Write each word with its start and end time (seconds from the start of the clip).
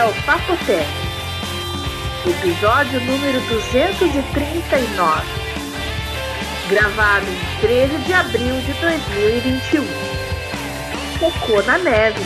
é 0.00 0.04
o 0.04 0.14
Papotec, 0.24 0.88
episódio 2.26 2.98
número 3.02 3.38
239, 3.50 5.26
gravado 6.70 7.26
em 7.26 7.60
13 7.60 7.98
de 7.98 8.12
abril 8.14 8.54
de 8.62 8.72
2021. 8.80 9.84
Cocô 11.18 11.60
na 11.66 11.76
neve. 11.76 12.18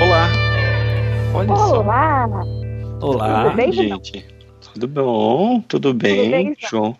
Olá. 0.00 0.28
Olha 1.34 1.56
só. 1.56 1.80
Olá! 1.80 2.28
Olá, 3.00 3.44
Tudo 3.46 3.56
bem, 3.56 3.72
gente. 3.72 4.24
Tudo 4.74 4.86
bom? 4.86 5.60
Tudo 5.62 5.92
bem, 5.92 6.30
bem, 6.30 6.56
João? 6.70 6.96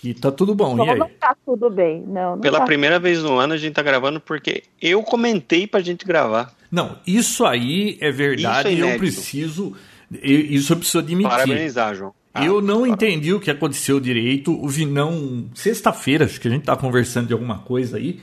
Que 0.00 0.14
tá 0.14 0.32
tudo 0.32 0.54
bom. 0.54 0.76
Bom, 0.76 0.86
E 0.86 0.88
aí? 0.88 0.98
não 0.98 1.10
tá 1.20 1.36
tudo 1.44 1.68
bem, 1.68 2.02
não. 2.06 2.32
não 2.36 2.40
Pela 2.40 2.60
tá. 2.60 2.64
primeira 2.64 2.98
vez 2.98 3.22
no 3.22 3.36
ano 3.38 3.52
a 3.52 3.58
gente 3.58 3.74
tá 3.74 3.82
gravando 3.82 4.18
porque 4.18 4.62
eu 4.80 5.02
comentei 5.02 5.66
pra 5.66 5.80
gente 5.80 6.06
gravar. 6.06 6.54
Não, 6.72 6.96
isso 7.06 7.44
aí 7.44 7.98
é 8.00 8.10
verdade 8.10 8.68
Isso 8.72 8.82
é 8.82 8.88
e 8.88 8.92
eu 8.92 8.96
preciso. 8.98 9.76
Isso 10.22 10.72
eu 10.72 10.76
preciso 10.78 11.00
admitir. 11.00 11.28
Parabenizar, 11.28 11.94
João. 11.94 12.14
Ah, 12.32 12.42
eu 12.42 12.62
não 12.62 12.86
entendi 12.86 13.34
o 13.34 13.40
que 13.40 13.50
aconteceu 13.50 14.00
direito. 14.00 14.52
O 14.52 14.66
Vinão, 14.68 15.50
sexta-feira, 15.52 16.24
acho 16.24 16.40
que 16.40 16.48
a 16.48 16.50
gente 16.50 16.64
tá 16.64 16.74
conversando 16.76 17.26
de 17.26 17.34
alguma 17.34 17.58
coisa 17.58 17.98
aí. 17.98 18.20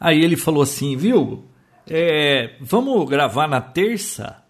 Aí 0.00 0.24
ele 0.24 0.36
falou 0.36 0.62
assim, 0.64 0.96
viu? 0.96 1.44
É, 1.88 2.54
vamos 2.60 3.08
gravar 3.08 3.46
na 3.46 3.60
terça? 3.60 4.41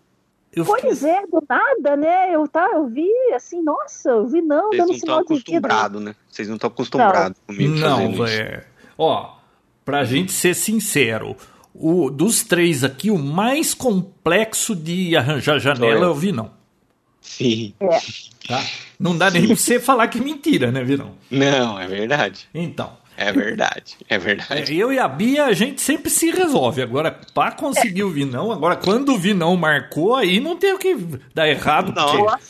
Eu 0.54 0.64
fiquei- 0.66 0.82
Pois 0.82 1.02
é, 1.04 1.22
do 1.26 1.42
nada, 1.48 1.96
né? 1.96 2.34
Eu, 2.34 2.46
tá, 2.46 2.68
eu 2.74 2.86
vi 2.86 3.08
assim, 3.34 3.62
nossa, 3.62 4.10
eu 4.10 4.26
vi 4.26 4.42
não, 4.42 4.68
Vocês 4.68 4.78
dando 4.78 4.88
não 4.92 4.98
sinal 4.98 5.24
de 5.24 5.34
vida. 5.34 6.00
né? 6.00 6.14
Vocês 6.28 6.48
não 6.48 6.56
estão 6.56 6.68
acostumbrados 6.68 7.38
comigo 7.46 7.74
Não, 7.74 7.96
fazendo 7.96 8.12
isso. 8.12 8.36
velho. 8.36 8.62
Ó, 8.98 9.34
pra 9.84 10.04
gente 10.04 10.30
ser 10.32 10.54
sincero, 10.54 11.34
o, 11.74 12.10
dos 12.10 12.42
três 12.44 12.84
aqui, 12.84 13.10
o 13.10 13.18
mais 13.18 13.72
complexo 13.72 14.76
de 14.76 15.16
arranjar 15.16 15.58
janela 15.58 16.00
eu. 16.00 16.04
é 16.04 16.08
o 16.08 16.14
Vinão. 16.14 16.50
Sim. 17.20 17.72
Tá? 18.46 18.62
Não 18.98 19.16
dá 19.16 19.30
nem 19.30 19.46
pra 19.46 19.56
você 19.56 19.80
falar 19.80 20.08
que 20.08 20.18
é 20.18 20.20
mentira, 20.20 20.70
né, 20.70 20.82
Vinão? 20.84 21.12
Não, 21.30 21.78
é 21.80 21.86
verdade. 21.86 22.48
Então, 22.52 22.92
É 23.16 23.30
verdade. 23.32 23.96
É 24.08 24.18
verdade. 24.18 24.76
eu 24.76 24.92
e 24.92 24.98
a 24.98 25.06
Bia, 25.06 25.44
a 25.46 25.52
gente 25.52 25.80
sempre 25.80 26.08
se 26.10 26.30
resolve. 26.30 26.82
Agora, 26.82 27.18
pra 27.34 27.52
conseguir 27.52 28.02
o 28.04 28.10
Vinão, 28.10 28.50
agora 28.50 28.74
quando 28.76 29.10
o 29.14 29.18
Vinão 29.18 29.56
marcou, 29.56 30.16
aí 30.16 30.40
não 30.40 30.56
tem 30.56 30.72
o 30.72 30.78
que 30.78 30.94
dar 31.34 31.48
errado. 31.48 31.92
Não. 31.94 32.24
porque- 32.26 32.44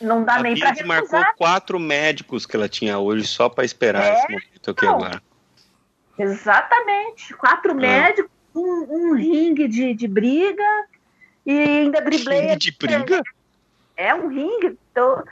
Não 0.00 0.22
dá 0.24 0.34
A 0.34 0.42
nem 0.42 0.58
pra 0.58 0.72
Bia 0.72 0.84
marcou 0.86 1.18
recusar. 1.18 1.34
quatro 1.36 1.80
médicos 1.80 2.44
que 2.44 2.54
ela 2.56 2.68
tinha 2.68 2.98
hoje 2.98 3.26
só 3.26 3.48
pra 3.48 3.64
esperar 3.64 4.04
É? 4.04 4.14
esse 4.14 4.32
momento 4.32 4.70
aqui 4.70 4.84
Não. 4.84 4.94
agora. 4.96 5.22
Exatamente. 6.18 7.34
Quatro 7.34 7.72
Ah. 7.72 7.74
médicos, 7.74 8.30
um, 8.54 8.86
um 9.10 9.14
ringue 9.14 9.66
de, 9.68 9.94
de 9.94 10.06
briga 10.06 10.62
e 11.44 11.52
ainda 11.58 12.00
driblei. 12.00 12.40
Ringue 12.40 12.56
de 12.56 12.72
briga? 12.72 13.22
É 13.96 14.14
um 14.14 14.28
ringue. 14.28 14.78
Então, 14.90 15.24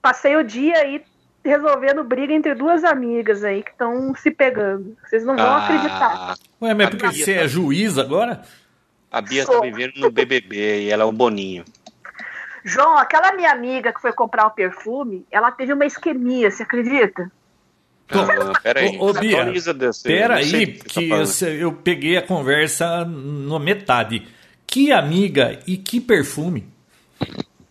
passei 0.00 0.36
o 0.36 0.42
dia 0.44 0.76
aí 0.78 1.02
resolvendo 1.44 2.02
briga 2.02 2.32
entre 2.32 2.54
duas 2.54 2.82
amigas 2.84 3.44
aí 3.44 3.62
que 3.62 3.70
estão 3.70 4.14
se 4.14 4.30
pegando. 4.30 4.96
Vocês 5.04 5.24
não 5.24 5.36
vão 5.36 5.44
Ah, 5.46 5.64
acreditar. 5.64 6.34
Ué, 6.62 6.74
mas 6.74 6.88
porque 6.90 7.06
você 7.12 7.34
tá- 7.34 7.40
é 7.42 7.48
juiz 7.48 7.98
agora? 7.98 8.42
A 9.12 9.20
Bia 9.20 9.44
Sou. 9.44 9.56
tá 9.56 9.60
vivendo 9.66 9.94
no 9.96 10.10
BBB 10.10 10.82
e 10.84 10.90
ela 10.90 11.02
é 11.02 11.06
o 11.06 11.12
Boninho. 11.12 11.64
João, 12.64 12.96
aquela 12.96 13.32
minha 13.34 13.52
amiga 13.52 13.92
que 13.92 14.00
foi 14.00 14.12
comprar 14.12 14.46
o 14.46 14.50
perfume, 14.50 15.26
ela 15.30 15.52
teve 15.52 15.72
uma 15.72 15.84
isquemia, 15.84 16.50
você 16.50 16.62
acredita? 16.62 17.30
Ah, 18.10 18.58
peraí. 18.62 18.96
Ô, 18.98 19.10
ô, 19.10 19.12
Bia, 19.12 19.40
Atualiza 19.42 19.72
desse- 19.74 20.02
Pera 20.02 20.36
não 20.36 20.42
sei 20.42 20.58
aí, 20.60 20.66
do 20.66 20.84
que 20.84 21.08
tá 21.08 21.46
eu, 21.46 21.54
eu 21.54 21.72
peguei 21.72 22.16
a 22.16 22.22
conversa 22.22 23.04
na 23.04 23.58
metade. 23.58 24.26
Que 24.66 24.90
amiga 24.92 25.58
e 25.66 25.76
que 25.76 26.00
perfume. 26.00 26.66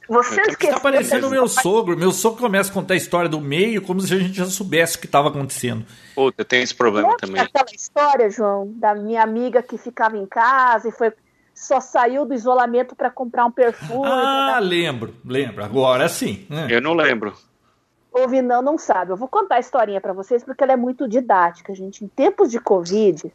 Você. 0.07 0.41
Tá 0.57 0.79
parecendo 0.79 1.27
o 1.27 1.29
da- 1.29 1.35
meu 1.35 1.47
sogro. 1.47 1.97
Meu 1.97 2.11
sogro 2.11 2.41
começa 2.41 2.69
a 2.69 2.73
contar 2.73 2.93
a 2.93 2.97
história 2.97 3.29
do 3.29 3.39
meio 3.39 3.81
como 3.81 4.01
se 4.01 4.13
a 4.13 4.19
gente 4.19 4.33
já 4.33 4.45
soubesse 4.45 4.97
o 4.97 4.99
que 4.99 5.05
estava 5.05 5.29
acontecendo. 5.29 5.85
Puta, 6.13 6.41
eu 6.41 6.45
tenho 6.45 6.63
esse 6.63 6.75
problema 6.75 7.09
Lembra 7.09 7.27
também. 7.27 7.41
aquela 7.41 7.71
história, 7.73 8.29
João, 8.29 8.71
da 8.75 8.93
minha 8.93 9.23
amiga 9.23 9.63
que 9.63 9.77
ficava 9.77 10.17
em 10.17 10.25
casa 10.25 10.89
e 10.89 10.91
foi 10.91 11.11
só 11.55 11.79
saiu 11.79 12.25
do 12.25 12.33
isolamento 12.33 12.95
para 12.95 13.09
comprar 13.11 13.45
um 13.45 13.51
perfume? 13.51 14.07
Ah, 14.07 14.59
lembro, 14.61 15.13
lembro. 15.23 15.63
Agora 15.63 16.09
sim. 16.09 16.45
né? 16.49 16.67
Eu 16.69 16.81
não 16.81 16.93
lembro. 16.93 17.33
Ouve 18.11 18.41
não, 18.41 18.61
não 18.61 18.77
sabe. 18.77 19.11
Eu 19.11 19.17
vou 19.17 19.27
contar 19.27 19.55
a 19.55 19.59
historinha 19.59 20.01
para 20.01 20.13
vocês 20.13 20.43
porque 20.43 20.63
ela 20.63 20.73
é 20.73 20.77
muito 20.77 21.07
didática, 21.07 21.73
gente. 21.73 22.03
Em 22.03 22.07
tempos 22.07 22.51
de 22.51 22.59
Covid, 22.59 23.31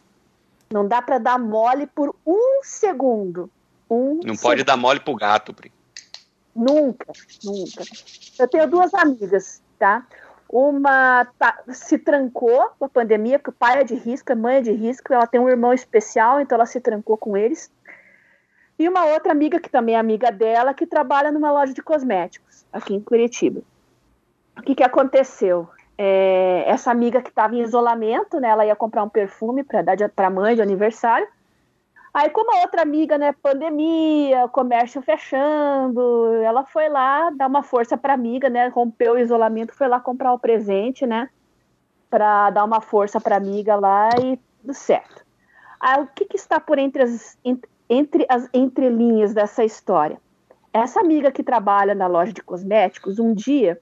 não 0.73 0.87
dá 0.87 1.01
para 1.01 1.19
dar 1.19 1.39
mole 1.39 1.87
por 1.87 2.15
um 2.27 2.61
segundo. 2.63 3.51
Um 3.91 4.21
Não 4.25 4.37
pode 4.37 4.63
dar 4.65 4.77
mole 4.77 5.01
pro 5.01 5.15
gato, 5.17 5.55
Pri. 5.55 5.73
Nunca, 6.59 7.13
nunca. 7.45 7.85
Eu 8.37 8.49
tenho 8.49 8.69
duas 8.69 8.93
amigas, 8.93 9.63
tá? 9.79 10.05
Uma 10.51 11.25
tá- 11.39 11.63
se 11.69 11.97
trancou 11.97 12.71
com 12.77 12.85
a 12.85 12.89
pandemia, 12.89 13.39
porque 13.39 13.51
o 13.51 13.53
pai 13.53 13.81
é 13.81 13.85
de 13.85 13.95
risco, 13.95 14.33
a 14.33 14.37
mãe 14.37 14.57
é 14.57 14.61
de 14.61 14.73
risco, 14.73 15.13
ela 15.13 15.27
tem 15.27 15.41
um 15.41 15.49
irmão 15.49 15.73
especial, 15.73 16.41
então 16.41 16.57
ela 16.57 16.67
se 16.67 16.81
trancou 16.81 17.17
com 17.17 17.37
eles. 17.37 17.71
E 18.77 18.89
uma 18.89 19.05
outra 19.07 19.31
amiga, 19.31 19.61
que 19.61 19.71
também 19.71 19.95
é 19.95 19.99
amiga 19.99 20.33
dela, 20.33 20.75
que 20.75 20.85
trabalha 20.85 21.31
numa 21.31 21.53
loja 21.53 21.73
de 21.73 21.83
cosméticos, 21.83 22.65
aqui 22.73 22.93
em 22.93 23.01
Curitiba. 23.01 23.61
O 24.57 24.63
que, 24.63 24.75
que 24.75 24.83
aconteceu? 24.83 25.69
É, 25.97 26.65
essa 26.67 26.91
amiga 26.91 27.23
que 27.23 27.29
estava 27.29 27.55
em 27.55 27.63
isolamento, 27.63 28.41
né, 28.41 28.49
ela 28.49 28.67
ia 28.67 28.75
comprar 28.75 29.05
um 29.05 29.09
perfume 29.09 29.63
para 29.63 29.83
dar 29.83 30.09
para 30.09 30.27
a 30.27 30.31
mãe 30.31 30.57
de 30.57 30.63
aniversário. 30.63 31.29
Aí, 32.13 32.31
como 32.31 32.55
a 32.57 32.61
outra 32.63 32.83
amiga, 32.83 33.19
né, 33.19 33.33
pandemia, 33.33 34.49
comércio 34.49 35.01
fechando, 35.03 36.35
ela 36.43 36.65
foi 36.65 36.89
lá 36.89 37.31
dar 37.31 37.47
uma 37.47 37.63
força 37.63 37.97
para 37.97 38.15
amiga, 38.15 38.49
né, 38.49 38.69
rompeu 38.69 39.15
o 39.15 39.19
isolamento, 39.19 39.75
foi 39.75 39.89
lá 39.89 40.01
comprar 40.01 40.33
o 40.33 40.39
presente, 40.39 41.07
né, 41.07 41.29
para 42.11 42.51
dar 42.51 42.65
uma 42.65 42.81
força 42.81 43.21
para 43.21 43.37
amiga 43.37 43.77
lá 43.77 44.19
e 44.21 44.39
tudo 44.61 44.75
certo. 44.75 45.25
Aí, 45.81 46.03
o 46.03 46.07
que, 46.09 46.25
que 46.25 46.37
está 46.37 46.59
por 46.59 46.79
entre 46.79 47.03
as, 47.03 47.39
en- 47.45 47.61
entre 47.89 48.27
as 48.29 48.49
entrelinhas 48.55 49.35
dessa 49.35 49.65
história? 49.65 50.21
Essa 50.73 51.01
amiga 51.01 51.31
que 51.31 51.43
trabalha 51.43 51.95
na 51.95 52.07
loja 52.07 52.33
de 52.33 52.43
cosméticos, 52.43 53.19
um 53.19 53.35
dia, 53.35 53.81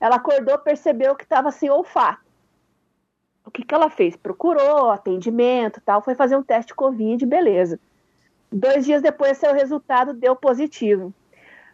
ela 0.00 0.16
acordou, 0.16 0.58
percebeu 0.58 1.14
que 1.14 1.24
estava 1.24 1.50
sem 1.50 1.70
olfato. 1.70 2.23
O 3.44 3.50
que, 3.50 3.64
que 3.64 3.74
ela 3.74 3.90
fez? 3.90 4.16
Procurou 4.16 4.90
atendimento, 4.90 5.80
tal, 5.84 6.02
foi 6.02 6.14
fazer 6.14 6.36
um 6.36 6.42
teste 6.42 6.74
Covid, 6.74 7.24
beleza. 7.26 7.78
Dois 8.50 8.84
dias 8.84 9.02
depois, 9.02 9.36
seu 9.36 9.52
resultado 9.52 10.14
deu 10.14 10.34
positivo. 10.34 11.12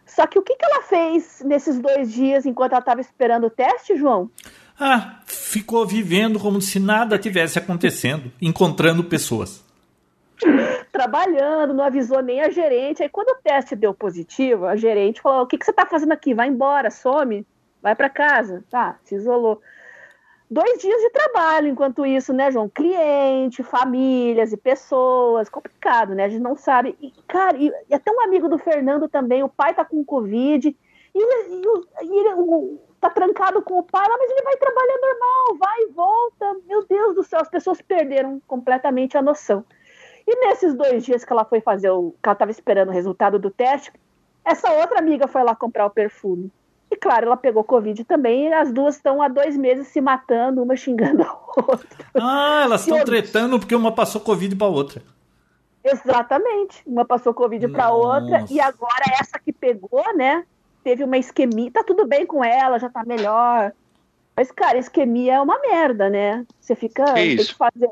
Só 0.05 0.27
que 0.27 0.37
o 0.37 0.41
que, 0.41 0.55
que 0.55 0.65
ela 0.65 0.81
fez 0.83 1.41
nesses 1.45 1.79
dois 1.79 2.11
dias 2.11 2.45
enquanto 2.45 2.73
ela 2.73 2.79
estava 2.79 2.99
esperando 2.99 3.47
o 3.47 3.49
teste, 3.49 3.95
João? 3.95 4.29
Ah, 4.79 5.19
ficou 5.25 5.85
vivendo 5.85 6.39
como 6.39 6.59
se 6.59 6.79
nada 6.79 7.17
tivesse 7.17 7.59
acontecendo, 7.59 8.31
encontrando 8.41 9.03
pessoas. 9.03 9.63
Trabalhando, 10.91 11.73
não 11.73 11.83
avisou 11.83 12.21
nem 12.21 12.41
a 12.41 12.49
gerente. 12.49 13.03
Aí, 13.03 13.09
quando 13.09 13.29
o 13.29 13.41
teste 13.41 13.75
deu 13.75 13.93
positivo, 13.93 14.65
a 14.65 14.75
gerente 14.75 15.21
falou: 15.21 15.43
O 15.43 15.47
que, 15.47 15.57
que 15.57 15.63
você 15.63 15.71
está 15.71 15.85
fazendo 15.85 16.11
aqui? 16.11 16.33
Vai 16.33 16.47
embora, 16.47 16.89
some, 16.89 17.45
vai 17.81 17.95
para 17.95 18.09
casa. 18.09 18.63
Tá, 18.69 18.97
se 19.03 19.15
isolou. 19.15 19.61
Dois 20.53 20.79
dias 20.81 21.01
de 21.01 21.09
trabalho 21.11 21.69
enquanto 21.69 22.05
isso, 22.05 22.33
né, 22.33 22.51
João? 22.51 22.67
Cliente, 22.67 23.63
famílias 23.63 24.51
e 24.51 24.57
pessoas, 24.57 25.47
complicado, 25.47 26.13
né? 26.13 26.25
A 26.25 26.29
gente 26.29 26.41
não 26.41 26.57
sabe. 26.57 26.93
E, 27.01 27.09
cara, 27.25 27.55
e, 27.57 27.71
e 27.89 27.95
até 27.95 28.11
um 28.11 28.19
amigo 28.19 28.49
do 28.49 28.57
Fernando 28.57 29.07
também, 29.07 29.43
o 29.43 29.47
pai 29.47 29.73
tá 29.73 29.85
com 29.85 30.03
Covid, 30.03 30.67
e, 30.67 31.19
e 31.19 31.61
e 32.03 32.19
ele 32.19 32.33
o- 32.33 32.77
tá 32.99 33.09
trancado 33.09 33.61
com 33.61 33.79
o 33.79 33.83
pai 33.83 34.05
lá, 34.05 34.17
mas 34.17 34.29
ele 34.29 34.41
vai 34.43 34.57
trabalhar 34.57 34.97
normal, 34.99 35.57
vai 35.57 35.83
e 35.83 35.87
volta. 35.93 36.57
Meu 36.67 36.85
Deus 36.85 37.15
do 37.15 37.23
céu, 37.23 37.39
as 37.39 37.49
pessoas 37.49 37.81
perderam 37.81 38.41
completamente 38.45 39.17
a 39.17 39.21
noção. 39.21 39.63
E 40.27 40.35
nesses 40.47 40.73
dois 40.73 41.05
dias 41.05 41.23
que 41.23 41.31
ela 41.31 41.45
foi 41.45 41.61
fazer 41.61 41.91
o. 41.91 42.11
que 42.11 42.27
ela 42.27 42.33
estava 42.33 42.51
esperando 42.51 42.89
o 42.89 42.93
resultado 42.93 43.39
do 43.39 43.49
teste, 43.49 43.91
essa 44.43 44.69
outra 44.73 44.99
amiga 44.99 45.29
foi 45.29 45.43
lá 45.43 45.55
comprar 45.55 45.85
o 45.85 45.89
perfume. 45.89 46.51
E 46.91 46.95
claro, 46.97 47.27
ela 47.27 47.37
pegou 47.37 47.63
Covid 47.63 48.03
também, 48.03 48.49
e 48.49 48.53
as 48.53 48.69
duas 48.69 48.97
estão 48.97 49.21
há 49.21 49.29
dois 49.29 49.55
meses 49.55 49.87
se 49.87 50.01
matando, 50.01 50.61
uma 50.61 50.75
xingando 50.75 51.23
a 51.23 51.39
outra. 51.55 52.05
Ah, 52.13 52.63
elas 52.65 52.81
estão 52.81 53.01
tretando 53.05 53.57
porque 53.57 53.73
uma 53.73 53.93
passou 53.93 54.19
Covid 54.19 54.53
pra 54.57 54.67
outra. 54.67 55.01
Exatamente. 55.81 56.83
Uma 56.85 57.05
passou 57.05 57.33
Covid 57.33 57.65
para 57.69 57.91
outra, 57.91 58.43
e 58.49 58.59
agora 58.59 59.05
essa 59.19 59.39
que 59.39 59.53
pegou, 59.53 60.03
né? 60.15 60.43
Teve 60.83 61.03
uma 61.05 61.17
isquemia. 61.17 61.71
Tá 61.71 61.81
tudo 61.81 62.05
bem 62.05 62.25
com 62.25 62.43
ela, 62.43 62.77
já 62.77 62.89
tá 62.89 63.05
melhor. 63.05 63.71
Mas, 64.35 64.51
cara, 64.51 64.77
isquemia 64.77 65.35
é 65.35 65.41
uma 65.41 65.59
merda, 65.59 66.09
né? 66.09 66.45
Você 66.59 66.75
fica. 66.75 67.05
Que 67.05 67.13
tem 67.13 67.35
isso? 67.35 67.53
que 67.53 67.57
fazer. 67.57 67.89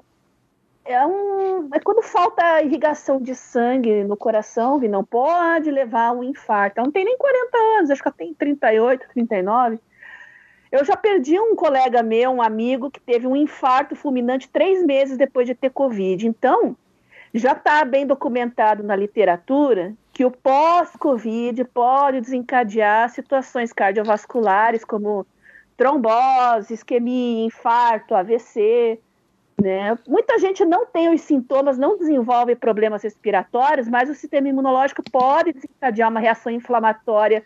É, 0.90 1.06
um, 1.06 1.70
é 1.72 1.80
quando 1.80 2.02
falta 2.02 2.64
irrigação 2.64 3.22
de 3.22 3.36
sangue 3.36 4.04
no 4.04 4.18
coração, 4.18 4.80
não 4.80 5.04
pode 5.04 5.70
levar 5.70 6.14
um 6.14 6.24
infarto. 6.24 6.80
Ela 6.80 6.88
não 6.88 6.92
tem 6.92 7.06
nem 7.06 7.16
40 7.16 7.58
anos, 7.78 7.92
acho 7.92 8.02
que 8.02 8.08
ela 8.08 8.16
tem 8.18 8.34
38, 8.34 9.08
39. 9.14 9.80
Eu 10.72 10.84
já 10.84 10.98
perdi 10.98 11.40
um 11.40 11.56
colega 11.56 12.02
meu, 12.02 12.32
um 12.32 12.42
amigo, 12.42 12.90
que 12.90 13.00
teve 13.00 13.28
um 13.28 13.36
infarto 13.36 13.96
fulminante 13.96 14.50
três 14.50 14.84
meses 14.84 15.16
depois 15.16 15.46
de 15.46 15.54
ter 15.54 15.70
Covid. 15.70 16.26
Então, 16.28 16.76
já 17.36 17.52
está 17.52 17.86
bem 17.86 18.08
documentado 18.08 18.82
na 18.82 18.96
literatura 18.96 19.94
que 20.12 20.26
o 20.26 20.32
pós-Covid 20.32 21.66
pode 21.66 22.20
desencadear 22.20 23.12
situações 23.12 23.72
cardiovasculares 23.72 24.84
como 24.84 25.24
trombose, 25.78 26.74
isquemia, 26.74 27.46
infarto, 27.46 28.16
AVC. 28.16 29.00
Né? 29.62 29.98
Muita 30.08 30.38
gente 30.40 30.64
não 30.64 30.86
tem 30.86 31.14
os 31.14 31.22
sintomas, 31.22 31.78
não 31.78 31.98
desenvolve 31.98 32.56
problemas 32.56 33.04
respiratórios, 33.04 33.90
mas 33.90 34.10
o 34.10 34.16
sistema 34.16 34.48
imunológico 34.48 35.04
pode 35.12 35.54
desencadear 35.54 36.10
uma 36.10 36.20
reação 36.20 36.52
inflamatória 36.52 37.44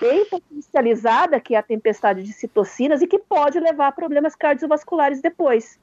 bem 0.00 0.24
potencializada, 0.26 1.40
que 1.40 1.54
é 1.54 1.58
a 1.58 1.62
tempestade 1.62 2.22
de 2.22 2.32
citocinas, 2.32 3.02
e 3.02 3.06
que 3.06 3.18
pode 3.18 3.58
levar 3.58 3.88
a 3.88 3.92
problemas 3.92 4.36
cardiovasculares 4.36 5.20
depois. 5.20 5.78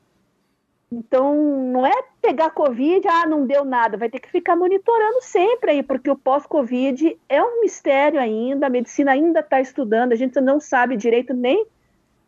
Então, 0.90 1.36
não 1.36 1.86
é 1.86 1.92
pegar 2.22 2.52
Covid, 2.52 3.06
ah, 3.10 3.26
não 3.26 3.46
deu 3.46 3.66
nada, 3.66 3.98
vai 3.98 4.10
ter 4.10 4.20
que 4.20 4.32
ficar 4.32 4.56
monitorando 4.56 5.22
sempre 5.22 5.72
aí, 5.72 5.84
porque 5.84 6.10
o 6.10 6.16
pós-Covid 6.16 7.20
é 7.28 7.44
um 7.44 7.60
mistério 7.60 8.20
ainda, 8.20 8.68
a 8.68 8.70
medicina 8.70 9.12
ainda 9.12 9.42
está 9.42 9.60
estudando, 9.60 10.14
a 10.14 10.16
gente 10.16 10.40
não 10.40 10.62
sabe 10.62 10.96
direito 10.96 11.34
nem 11.34 11.66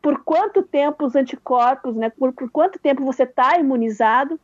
por 0.02 0.24
quanto 0.24 0.62
tempo 0.62 1.06
os 1.06 1.16
anticorpos, 1.16 1.96
né, 1.96 2.10
por, 2.10 2.34
por 2.34 2.50
quanto 2.50 2.80
tempo 2.80 3.06
você 3.06 3.24
está 3.24 3.58
imunizado. 3.60 4.40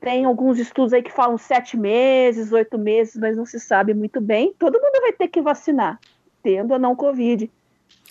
Tem 0.00 0.24
alguns 0.24 0.58
estudos 0.58 0.92
aí 0.92 1.02
que 1.02 1.12
falam 1.12 1.38
sete 1.38 1.76
meses, 1.76 2.52
oito 2.52 2.76
meses, 2.76 3.16
mas 3.16 3.36
não 3.36 3.46
se 3.46 3.60
sabe 3.60 3.94
muito 3.94 4.20
bem. 4.20 4.52
Todo 4.58 4.80
mundo 4.80 5.00
vai 5.00 5.12
ter 5.12 5.28
que 5.28 5.40
vacinar 5.40 6.00
tendo 6.42 6.72
ou 6.72 6.78
não 6.78 6.96
Covid. 6.96 7.48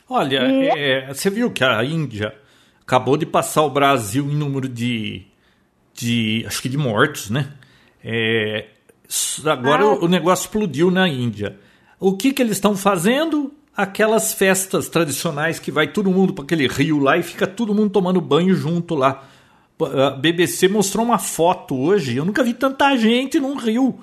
Olha, 0.07 0.47
e... 0.47 0.67
é, 0.69 1.13
você 1.13 1.29
viu 1.29 1.51
que 1.51 1.63
a 1.63 1.83
Índia 1.83 2.33
acabou 2.81 3.17
de 3.17 3.25
passar 3.25 3.63
o 3.63 3.69
Brasil 3.69 4.25
em 4.25 4.35
número 4.35 4.67
de, 4.67 5.25
de 5.93 6.43
acho 6.47 6.61
que 6.61 6.69
de 6.69 6.77
mortos, 6.77 7.29
né? 7.29 7.53
É, 8.03 8.67
agora 9.45 9.83
ah. 9.83 9.93
o, 9.93 10.05
o, 10.05 10.07
negócio 10.07 10.45
explodiu 10.45 10.89
na 10.89 11.07
Índia. 11.07 11.57
O 11.99 12.17
que, 12.17 12.33
que 12.33 12.41
eles 12.41 12.53
estão 12.53 12.75
fazendo? 12.75 13.53
Aquelas 13.81 14.31
festas 14.31 14.87
tradicionais 14.87 15.57
que 15.57 15.71
vai 15.71 15.87
todo 15.87 16.11
mundo 16.11 16.33
para 16.33 16.43
aquele 16.43 16.67
rio 16.67 16.99
lá 16.99 17.17
e 17.17 17.23
fica 17.23 17.47
todo 17.47 17.73
mundo 17.73 17.89
tomando 17.89 18.21
banho 18.21 18.53
junto 18.53 18.93
lá. 18.93 19.23
A 19.79 20.11
BBC 20.11 20.67
mostrou 20.67 21.03
uma 21.03 21.17
foto 21.17 21.75
hoje. 21.75 22.15
Eu 22.15 22.23
nunca 22.23 22.43
vi 22.43 22.53
tanta 22.53 22.95
gente 22.95 23.39
num 23.39 23.55
rio. 23.57 23.99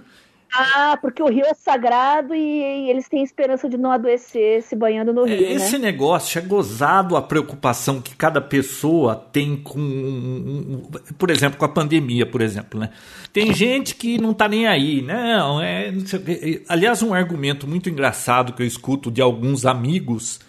Ah, 0.52 0.98
porque 1.00 1.22
o 1.22 1.28
rio 1.28 1.44
é 1.44 1.52
sagrado 1.52 2.34
e, 2.34 2.38
e, 2.38 2.90
eles 2.90 3.08
têm 3.08 3.22
esperança 3.22 3.68
de 3.68 3.76
não 3.76 3.92
adoecer 3.92 4.62
se 4.62 4.74
banhando 4.74 5.12
no 5.12 5.24
rio. 5.24 5.40
Né? 5.40 5.52
Esse 5.52 5.78
né? 5.78 5.90
negócio 5.90 6.38
é 6.38 6.42
gozado 6.42 7.16
a 7.16 7.22
preocupação 7.22 8.00
que 8.00 8.16
cada 8.16 8.40
pessoa 8.40 9.14
tem 9.14 9.56
com, 9.56 10.88
por 11.18 11.30
exemplo, 11.30 11.58
com 11.58 11.64
a 11.66 11.68
pandemia, 11.68 12.24
por 12.24 12.40
exemplo, 12.40 12.80
né? 12.80 12.90
Tem 13.32 13.52
gente 13.52 13.94
que 13.94 14.18
não 14.18 14.32
tá 14.32 14.48
nem 14.48 14.66
aí, 14.66 15.02
não, 15.02 15.60
é, 15.60 15.92
não 15.92 16.06
sei, 16.06 16.64
aliás, 16.68 17.02
um 17.02 17.12
argumento 17.12 17.66
muito 17.66 17.90
engraçado 17.90 18.54
que 18.54 18.62
eu 18.62 18.66
escuto 18.66 19.10
de 19.10 19.20
alguns 19.20 19.66
amigos 19.66 20.40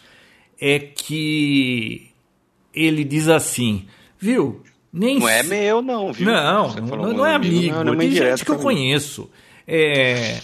é 0.62 0.80
que 0.80 2.10
ele 2.74 3.04
diz 3.04 3.28
assim, 3.28 3.86
viu? 4.18 4.64
Nem 4.92 5.20
não 5.20 5.30
é 5.30 5.44
meu, 5.44 5.82
não, 5.82 6.12
viu? 6.12 6.26
Não, 6.26 6.74
não, 6.76 7.14
não, 7.14 7.26
é 7.26 7.36
amigo, 7.36 7.76
não, 7.76 7.84
não 7.84 7.94
é 7.94 7.98
tem 7.98 8.12
gente 8.12 8.46
que 8.46 8.52
eu 8.52 8.58
conheço. 8.58 9.30
É, 9.72 10.42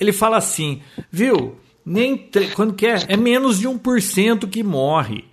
ele 0.00 0.12
fala 0.12 0.36
assim, 0.36 0.82
viu? 1.10 1.56
Nem 1.86 2.28
quando 2.54 2.74
quer, 2.74 3.04
é 3.08 3.16
menos 3.16 3.60
de 3.60 3.68
1% 3.68 4.48
que 4.48 4.62
morre. 4.62 5.24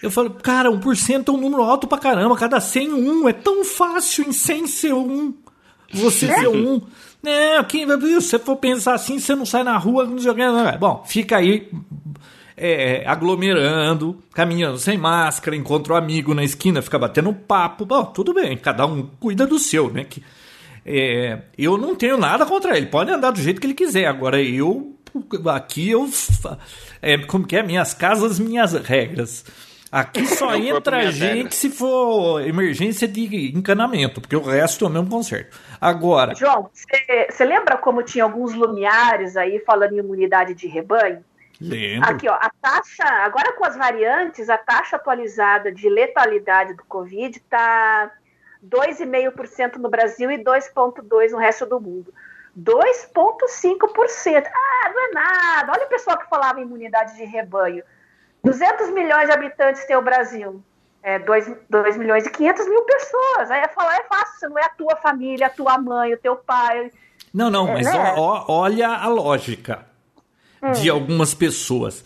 Eu 0.00 0.10
falo, 0.10 0.30
cara, 0.30 0.70
1% 0.70 1.28
é 1.28 1.30
um 1.30 1.36
número 1.36 1.62
alto 1.62 1.88
pra 1.88 1.98
caramba. 1.98 2.36
Cada 2.36 2.60
100, 2.60 2.92
um. 2.92 3.28
É 3.28 3.32
tão 3.32 3.64
fácil 3.64 4.28
em 4.28 4.32
100 4.32 4.66
ser 4.68 4.94
um. 4.94 5.34
Você 5.92 6.26
ser 6.26 6.48
um. 6.48 6.80
Né, 7.20 7.56
aqui, 7.56 7.84
se 7.84 8.14
você 8.14 8.38
for 8.38 8.56
pensar 8.56 8.94
assim, 8.94 9.18
você 9.18 9.34
não 9.34 9.44
sai 9.44 9.64
na 9.64 9.76
rua, 9.76 10.06
não 10.06 10.18
sei 10.18 10.30
o 10.30 10.34
que. 10.34 10.46
Não. 10.46 10.78
Bom, 10.78 11.04
fica 11.04 11.38
aí 11.38 11.68
é, 12.56 13.02
aglomerando, 13.06 14.18
caminhando 14.32 14.78
sem 14.78 14.96
máscara, 14.96 15.56
encontra 15.56 15.94
um 15.94 15.96
amigo 15.96 16.32
na 16.32 16.44
esquina, 16.44 16.80
fica 16.80 16.98
batendo 16.98 17.32
papo. 17.32 17.84
Bom, 17.84 18.04
tudo 18.04 18.32
bem, 18.32 18.56
cada 18.56 18.86
um 18.86 19.08
cuida 19.18 19.46
do 19.46 19.58
seu, 19.58 19.90
né? 19.90 20.04
Que, 20.04 20.22
é, 20.90 21.42
eu 21.58 21.76
não 21.76 21.94
tenho 21.94 22.16
nada 22.16 22.46
contra 22.46 22.76
ele, 22.76 22.86
pode 22.86 23.10
andar 23.10 23.30
do 23.30 23.40
jeito 23.40 23.60
que 23.60 23.66
ele 23.66 23.74
quiser. 23.74 24.06
Agora 24.06 24.42
eu 24.42 24.96
aqui 25.52 25.90
eu 25.90 26.08
é, 27.02 27.18
como 27.18 27.46
que 27.46 27.56
é 27.56 27.62
minhas 27.62 27.92
casas, 27.92 28.38
minhas 28.38 28.72
regras. 28.72 29.44
Aqui 29.92 30.24
só 30.28 30.54
entra 30.54 31.10
gente 31.10 31.54
se 31.54 31.68
for 31.68 32.40
emergência 32.40 33.06
de 33.06 33.52
encanamento, 33.54 34.20
porque 34.20 34.36
o 34.36 34.42
resto 34.42 34.86
é 34.86 34.88
o 34.88 34.90
mesmo 34.90 35.10
conserto. 35.10 35.58
Agora. 35.78 36.34
João, 36.34 36.70
você 37.28 37.44
lembra 37.44 37.76
como 37.76 38.02
tinha 38.02 38.24
alguns 38.24 38.54
lumiares 38.54 39.36
aí 39.36 39.58
falando 39.60 39.92
em 39.92 39.98
imunidade 39.98 40.54
de 40.54 40.66
rebanho? 40.66 41.22
Lembro. 41.60 42.08
Aqui, 42.08 42.28
ó, 42.28 42.34
a 42.34 42.50
taxa, 42.62 43.04
agora 43.24 43.52
com 43.52 43.64
as 43.64 43.76
variantes, 43.76 44.48
a 44.48 44.56
taxa 44.56 44.96
atualizada 44.96 45.72
de 45.72 45.88
letalidade 45.88 46.74
do 46.74 46.84
Covid 46.84 47.36
está 47.36 48.12
2,5% 48.68 49.76
no 49.76 49.88
Brasil 49.88 50.30
e 50.30 50.38
2,2% 50.38 51.30
no 51.30 51.38
resto 51.38 51.66
do 51.66 51.80
mundo. 51.80 52.12
2,5%. 52.58 54.46
Ah, 54.46 54.90
não 54.92 55.08
é 55.08 55.12
nada. 55.12 55.72
Olha 55.72 55.86
o 55.86 55.88
pessoal 55.88 56.18
que 56.18 56.28
falava 56.28 56.60
em 56.60 56.64
imunidade 56.64 57.16
de 57.16 57.24
rebanho. 57.24 57.82
200 58.42 58.90
milhões 58.90 59.26
de 59.26 59.32
habitantes 59.32 59.84
tem 59.84 59.96
o 59.96 60.02
Brasil. 60.02 60.62
É, 61.02 61.18
2, 61.18 61.52
2 61.70 61.96
milhões 61.96 62.26
e 62.26 62.30
500 62.30 62.68
mil 62.68 62.82
pessoas. 62.82 63.50
Aí 63.50 63.60
é 63.60 63.68
falar 63.68 63.96
é 63.96 64.02
fácil, 64.04 64.38
você 64.38 64.48
não 64.48 64.58
é 64.58 64.64
a 64.64 64.68
tua 64.70 64.96
família, 64.96 65.46
a 65.46 65.50
tua 65.50 65.78
mãe, 65.78 66.12
o 66.12 66.18
teu 66.18 66.36
pai. 66.36 66.90
Não, 67.32 67.50
não, 67.50 67.68
é, 67.68 67.74
mas 67.74 67.86
né? 67.86 68.14
ó, 68.16 68.44
olha 68.48 68.88
a 68.88 69.08
lógica 69.08 69.86
hum. 70.62 70.72
de 70.72 70.90
algumas 70.90 71.34
pessoas. 71.34 72.04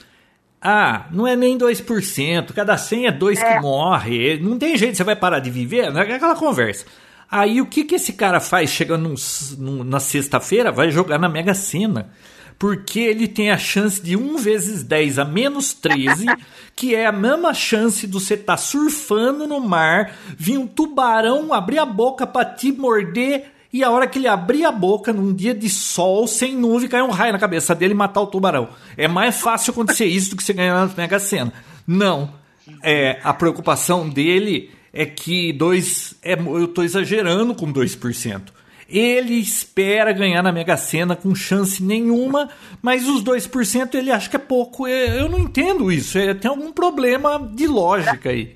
Ah, 0.62 1.06
não 1.10 1.26
é 1.26 1.34
nem 1.34 1.58
2%, 1.58 2.52
cada 2.52 2.76
100 2.76 3.06
é 3.08 3.12
2 3.12 3.38
é. 3.38 3.54
que 3.54 3.60
morre, 3.60 4.38
não 4.38 4.56
tem 4.56 4.76
jeito, 4.76 4.96
você 4.96 5.02
vai 5.02 5.16
parar 5.16 5.40
de 5.40 5.50
viver, 5.50 5.90
não 5.90 6.00
é 6.00 6.14
aquela 6.14 6.36
conversa. 6.36 6.86
Aí 7.28 7.60
o 7.60 7.66
que, 7.66 7.82
que 7.82 7.94
esse 7.94 8.12
cara 8.12 8.38
faz 8.38 8.70
chegando 8.70 9.08
num, 9.08 9.14
num, 9.58 9.82
na 9.82 9.98
sexta-feira? 9.98 10.70
Vai 10.70 10.90
jogar 10.90 11.18
na 11.18 11.30
Mega 11.30 11.54
Sena. 11.54 12.10
Porque 12.58 13.00
ele 13.00 13.26
tem 13.26 13.50
a 13.50 13.56
chance 13.56 14.00
de 14.00 14.16
1 14.16 14.36
vezes 14.36 14.82
10 14.84 15.18
a 15.18 15.24
menos 15.24 15.72
13, 15.72 16.26
que 16.76 16.94
é 16.94 17.06
a 17.06 17.10
mesma 17.10 17.54
chance 17.54 18.06
de 18.06 18.12
você 18.12 18.34
estar 18.34 18.52
tá 18.52 18.56
surfando 18.56 19.48
no 19.48 19.60
mar, 19.60 20.14
vir 20.36 20.58
um 20.58 20.66
tubarão 20.66 21.52
abrir 21.52 21.78
a 21.78 21.86
boca 21.86 22.24
para 22.26 22.44
te 22.44 22.70
morder 22.70 23.50
e 23.72 23.82
a 23.82 23.90
hora 23.90 24.06
que 24.06 24.18
ele 24.18 24.28
abrir 24.28 24.64
a 24.64 24.70
boca 24.70 25.12
num 25.12 25.32
dia 25.32 25.54
de 25.54 25.68
sol, 25.70 26.26
sem 26.26 26.54
nuvem, 26.54 26.88
cair 26.88 27.02
um 27.02 27.10
raio 27.10 27.32
na 27.32 27.38
cabeça 27.38 27.74
dele 27.74 27.94
e 27.94 27.96
matar 27.96 28.20
o 28.20 28.26
tubarão. 28.26 28.68
É 28.96 29.08
mais 29.08 29.40
fácil 29.40 29.70
acontecer 29.70 30.04
isso 30.04 30.30
do 30.30 30.36
que 30.36 30.42
você 30.42 30.52
ganhar 30.52 30.74
na 30.74 30.94
Mega 30.94 31.18
Sena. 31.18 31.52
Não. 31.86 32.34
É, 32.82 33.18
a 33.24 33.32
preocupação 33.32 34.08
dele 34.08 34.70
é 34.92 35.06
que 35.06 35.52
dois. 35.54 36.14
É, 36.22 36.34
eu 36.34 36.66
estou 36.66 36.84
exagerando 36.84 37.54
com 37.54 37.72
2%. 37.72 38.42
Ele 38.88 39.36
espera 39.36 40.12
ganhar 40.12 40.42
na 40.42 40.52
Mega 40.52 40.76
Sena 40.76 41.16
com 41.16 41.34
chance 41.34 41.82
nenhuma, 41.82 42.50
mas 42.82 43.08
os 43.08 43.24
2% 43.24 43.94
ele 43.94 44.10
acha 44.10 44.28
que 44.28 44.36
é 44.36 44.38
pouco. 44.38 44.86
Eu 44.86 45.30
não 45.30 45.38
entendo 45.38 45.90
isso. 45.90 46.18
É, 46.18 46.34
tem 46.34 46.50
algum 46.50 46.70
problema 46.72 47.38
de 47.54 47.66
lógica 47.66 48.28
aí. 48.28 48.54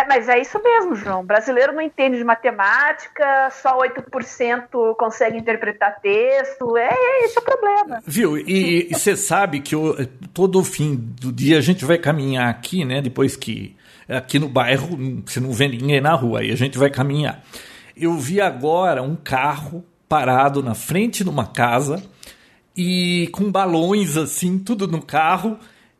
É, 0.00 0.06
mas 0.06 0.28
é 0.28 0.40
isso 0.40 0.58
mesmo, 0.62 0.94
João. 0.96 1.20
O 1.20 1.24
brasileiro 1.24 1.74
não 1.74 1.82
entende 1.82 2.16
de 2.16 2.24
matemática, 2.24 3.50
só 3.50 3.78
8% 3.78 4.96
consegue 4.96 5.36
interpretar 5.36 6.00
texto. 6.00 6.76
É, 6.76 6.88
é 6.90 7.24
esse 7.24 7.36
é 7.36 7.40
o 7.40 7.44
problema. 7.44 8.02
Viu? 8.06 8.38
E 8.38 8.88
você 8.94 9.14
sabe 9.14 9.60
que 9.60 9.74
eu, 9.74 9.94
todo 10.32 10.64
fim 10.64 10.96
do 10.96 11.30
dia 11.30 11.58
a 11.58 11.60
gente 11.60 11.84
vai 11.84 11.98
caminhar 11.98 12.48
aqui, 12.48 12.84
né? 12.84 13.02
Depois 13.02 13.36
que 13.36 13.76
aqui 14.08 14.38
no 14.38 14.48
bairro 14.48 14.98
você 15.26 15.38
não 15.38 15.52
vê 15.52 15.68
ninguém 15.68 16.00
na 16.00 16.14
rua, 16.14 16.40
aí 16.40 16.50
a 16.50 16.56
gente 16.56 16.78
vai 16.78 16.88
caminhar. 16.88 17.42
Eu 17.94 18.14
vi 18.14 18.40
agora 18.40 19.02
um 19.02 19.14
carro 19.14 19.84
parado 20.08 20.62
na 20.62 20.74
frente 20.74 21.22
de 21.22 21.28
uma 21.28 21.46
casa 21.46 22.02
e 22.74 23.28
com 23.32 23.52
balões 23.52 24.16
assim, 24.16 24.58
tudo 24.58 24.88
no 24.88 25.02
carro. 25.02 25.58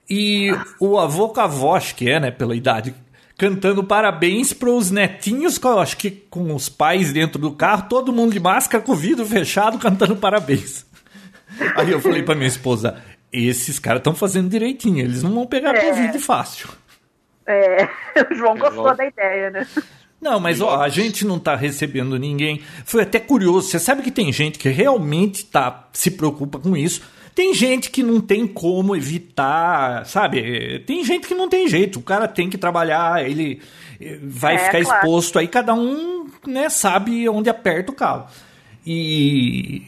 E 0.08 0.50
o 0.80 0.98
avô 0.98 1.28
com 1.28 1.40
a 1.40 1.44
avó, 1.44 1.76
acho 1.76 1.94
que 1.94 2.10
é, 2.10 2.18
né, 2.18 2.30
pela 2.30 2.56
idade 2.56 2.94
cantando 3.40 3.82
parabéns 3.82 4.52
para 4.52 4.68
os 4.68 4.90
netinhos, 4.90 5.58
acho 5.64 5.96
que 5.96 6.10
com 6.10 6.54
os 6.54 6.68
pais 6.68 7.10
dentro 7.10 7.40
do 7.40 7.50
carro, 7.52 7.88
todo 7.88 8.12
mundo 8.12 8.34
de 8.34 8.38
máscara, 8.38 8.84
com 8.84 8.92
o 8.92 8.94
vidro 8.94 9.24
fechado, 9.24 9.78
cantando 9.78 10.14
parabéns. 10.14 10.84
Aí 11.74 11.90
eu 11.90 12.02
falei 12.02 12.22
para 12.22 12.34
minha 12.34 12.46
esposa: 12.46 13.02
esses 13.32 13.78
caras 13.78 14.00
estão 14.00 14.14
fazendo 14.14 14.50
direitinho, 14.50 14.98
eles 14.98 15.22
não 15.22 15.32
vão 15.32 15.46
pegar 15.46 15.74
é. 15.74 15.88
Covid 15.88 16.18
fácil. 16.18 16.68
É, 17.46 17.88
o 18.30 18.34
João 18.34 18.58
gostou 18.58 18.94
da 18.94 19.06
ideia, 19.06 19.48
né? 19.48 19.66
Não, 20.20 20.38
mas 20.38 20.60
ó, 20.60 20.78
a 20.78 20.90
gente 20.90 21.24
não 21.24 21.38
tá 21.38 21.56
recebendo 21.56 22.18
ninguém. 22.18 22.60
Foi 22.84 23.04
até 23.04 23.18
curioso. 23.18 23.70
Você 23.70 23.78
sabe 23.78 24.02
que 24.02 24.10
tem 24.10 24.30
gente 24.30 24.58
que 24.58 24.68
realmente 24.68 25.46
tá, 25.46 25.88
se 25.94 26.10
preocupa 26.10 26.58
com 26.58 26.76
isso. 26.76 27.00
Tem 27.34 27.54
gente 27.54 27.90
que 27.90 28.02
não 28.02 28.20
tem 28.20 28.46
como 28.46 28.94
evitar, 28.96 30.04
sabe? 30.06 30.80
Tem 30.86 31.04
gente 31.04 31.26
que 31.26 31.34
não 31.34 31.48
tem 31.48 31.68
jeito. 31.68 31.98
O 31.98 32.02
cara 32.02 32.26
tem 32.28 32.50
que 32.50 32.58
trabalhar, 32.58 33.24
ele 33.24 33.60
eh, 34.00 34.18
vai 34.22 34.56
É, 34.56 34.58
ficar 34.58 34.82
claro. 34.82 34.98
exposto 35.04 35.38
aí, 35.38 35.48
cada 35.48 35.72
um 35.74 36.26
né, 36.46 36.68
sabe 36.68 37.28
onde 37.28 37.48
aperta 37.48 37.92
o 37.92 37.94
calo. 37.94 38.26
E, 38.86 39.82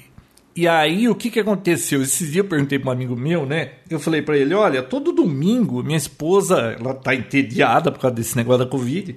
e 0.54 0.68
aí, 0.68 1.08
o 1.08 1.14
que, 1.14 1.30
que 1.30 1.40
aconteceu? 1.40 2.02
Esses 2.02 2.30
dias 2.30 2.44
eu 2.44 2.48
perguntei 2.48 2.78
para 2.78 2.90
um 2.90 2.92
amigo 2.92 3.16
meu, 3.16 3.46
né? 3.46 3.70
Eu 3.88 3.98
falei 3.98 4.22
para 4.22 4.36
ele: 4.36 4.54
olha, 4.54 4.82
todo 4.82 5.12
domingo 5.12 5.82
minha 5.82 5.96
esposa, 5.96 6.76
ela 6.78 6.94
tá 6.94 7.14
entediada 7.14 7.90
por 7.90 7.98
causa 8.00 8.14
desse 8.16 8.36
negócio 8.36 8.64
da 8.64 8.70
Covid. 8.70 9.16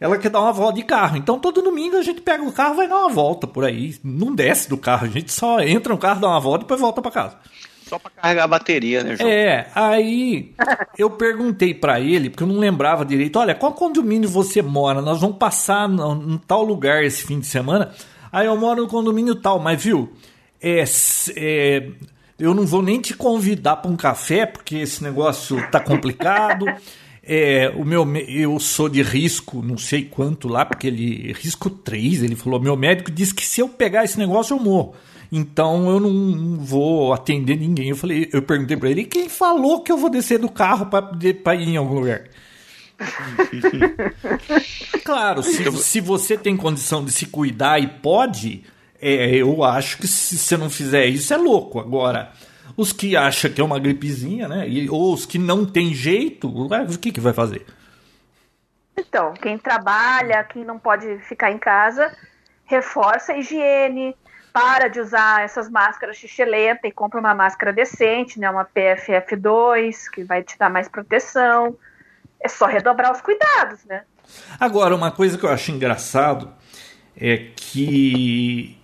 Ela 0.00 0.16
quer 0.16 0.30
dar 0.30 0.40
uma 0.40 0.52
volta 0.52 0.76
de 0.76 0.82
carro. 0.82 1.16
Então, 1.18 1.38
todo 1.38 1.60
domingo 1.60 1.96
a 1.96 2.02
gente 2.02 2.22
pega 2.22 2.42
o 2.42 2.52
carro 2.52 2.74
vai 2.74 2.88
dar 2.88 3.00
uma 3.00 3.10
volta 3.10 3.46
por 3.46 3.64
aí. 3.64 3.94
Não 4.02 4.34
desce 4.34 4.68
do 4.68 4.78
carro, 4.78 5.06
a 5.06 5.10
gente 5.10 5.30
só 5.30 5.60
entra 5.60 5.92
no 5.92 5.98
carro, 5.98 6.20
dá 6.20 6.28
uma 6.28 6.40
volta 6.40 6.60
e 6.60 6.64
depois 6.64 6.80
volta 6.80 7.02
para 7.02 7.10
casa. 7.10 7.36
Só 7.86 7.98
pra 7.98 8.10
carregar 8.10 8.44
a 8.44 8.48
bateria, 8.48 9.02
né, 9.02 9.16
João? 9.16 9.28
É, 9.28 9.66
aí 9.74 10.54
eu 10.96 11.10
perguntei 11.10 11.74
pra 11.74 12.00
ele, 12.00 12.30
porque 12.30 12.44
eu 12.44 12.48
não 12.48 12.58
lembrava 12.58 13.04
direito, 13.04 13.36
olha, 13.38 13.54
qual 13.54 13.72
condomínio 13.72 14.28
você 14.28 14.62
mora? 14.62 15.02
Nós 15.02 15.20
vamos 15.20 15.36
passar 15.36 15.90
em 15.90 16.38
tal 16.46 16.62
lugar 16.62 17.04
esse 17.04 17.26
fim 17.26 17.40
de 17.40 17.46
semana. 17.46 17.90
Aí 18.32 18.46
eu 18.46 18.56
moro 18.56 18.82
no 18.82 18.88
condomínio 18.88 19.34
tal, 19.34 19.58
mas 19.58 19.82
viu, 19.82 20.12
é, 20.62 20.84
é, 21.34 21.88
eu 22.38 22.54
não 22.54 22.64
vou 22.64 22.80
nem 22.80 23.00
te 23.00 23.12
convidar 23.12 23.76
pra 23.76 23.90
um 23.90 23.96
café, 23.96 24.46
porque 24.46 24.76
esse 24.76 25.02
negócio 25.02 25.60
tá 25.70 25.80
complicado. 25.80 26.66
É, 27.32 27.72
o 27.76 27.84
meu, 27.84 28.04
me- 28.04 28.24
eu 28.28 28.58
sou 28.58 28.88
de 28.88 29.02
risco, 29.02 29.62
não 29.62 29.78
sei 29.78 30.02
quanto 30.02 30.48
lá, 30.48 30.64
porque 30.64 30.88
ele. 30.88 31.32
Risco 31.32 31.70
3, 31.70 32.24
ele 32.24 32.34
falou. 32.34 32.58
Meu 32.58 32.76
médico 32.76 33.08
disse 33.08 33.32
que 33.32 33.46
se 33.46 33.60
eu 33.60 33.68
pegar 33.68 34.02
esse 34.04 34.18
negócio, 34.18 34.56
eu 34.56 34.60
morro. 34.60 34.94
Então 35.30 35.88
eu 35.88 36.00
não, 36.00 36.58
vou 36.58 37.12
atender 37.12 37.56
ninguém. 37.56 37.90
Eu 37.90 37.96
falei, 37.96 38.28
eu 38.32 38.42
perguntei 38.42 38.76
pra 38.76 38.90
ele, 38.90 39.04
quem 39.04 39.28
falou 39.28 39.80
que 39.80 39.92
eu 39.92 39.96
vou 39.96 40.10
descer 40.10 40.40
do 40.40 40.48
carro 40.48 40.86
pra 40.86 41.54
ir 41.54 41.68
em 41.68 41.76
algum 41.76 42.00
lugar? 42.00 42.24
claro, 45.04 45.42
se, 45.42 45.70
se 45.78 46.00
você 46.00 46.36
tem 46.36 46.56
condição 46.56 47.04
de 47.04 47.12
se 47.12 47.26
cuidar 47.26 47.78
e 47.80 47.86
pode, 47.86 48.64
é, 49.00 49.36
eu 49.36 49.62
acho 49.62 49.98
que 49.98 50.08
se 50.08 50.36
você 50.36 50.56
não 50.56 50.68
fizer 50.68 51.06
isso 51.06 51.32
é 51.32 51.36
louco. 51.36 51.78
Agora, 51.78 52.32
os 52.80 52.92
que 52.92 53.16
acham 53.16 53.50
que 53.50 53.60
é 53.60 53.64
uma 53.64 53.78
gripezinha, 53.78 54.48
né? 54.48 54.68
E, 54.68 54.88
ou 54.88 55.12
os 55.12 55.26
que 55.26 55.38
não 55.38 55.66
tem 55.66 55.92
jeito, 55.94 56.48
o 56.48 56.98
que, 56.98 57.12
que 57.12 57.20
vai 57.20 57.32
fazer? 57.32 57.66
Então, 58.96 59.34
quem 59.34 59.58
trabalha, 59.58 60.42
quem 60.44 60.64
não 60.64 60.78
pode 60.78 61.18
ficar 61.20 61.50
em 61.50 61.58
casa, 61.58 62.14
reforça 62.64 63.32
a 63.32 63.38
higiene, 63.38 64.16
para 64.52 64.88
de 64.88 64.98
usar 64.98 65.42
essas 65.42 65.68
máscaras 65.68 66.16
xixelenta 66.16 66.88
e 66.88 66.92
compra 66.92 67.20
uma 67.20 67.34
máscara 67.34 67.72
decente, 67.72 68.40
né? 68.40 68.50
Uma 68.50 68.64
PFF2, 68.64 70.10
que 70.10 70.24
vai 70.24 70.42
te 70.42 70.58
dar 70.58 70.70
mais 70.70 70.88
proteção. 70.88 71.76
É 72.40 72.48
só 72.48 72.66
redobrar 72.66 73.12
os 73.12 73.20
cuidados, 73.20 73.84
né? 73.84 74.04
Agora, 74.58 74.94
uma 74.94 75.10
coisa 75.10 75.36
que 75.36 75.44
eu 75.44 75.50
acho 75.50 75.70
engraçado 75.70 76.52
é 77.16 77.50
que 77.54 78.79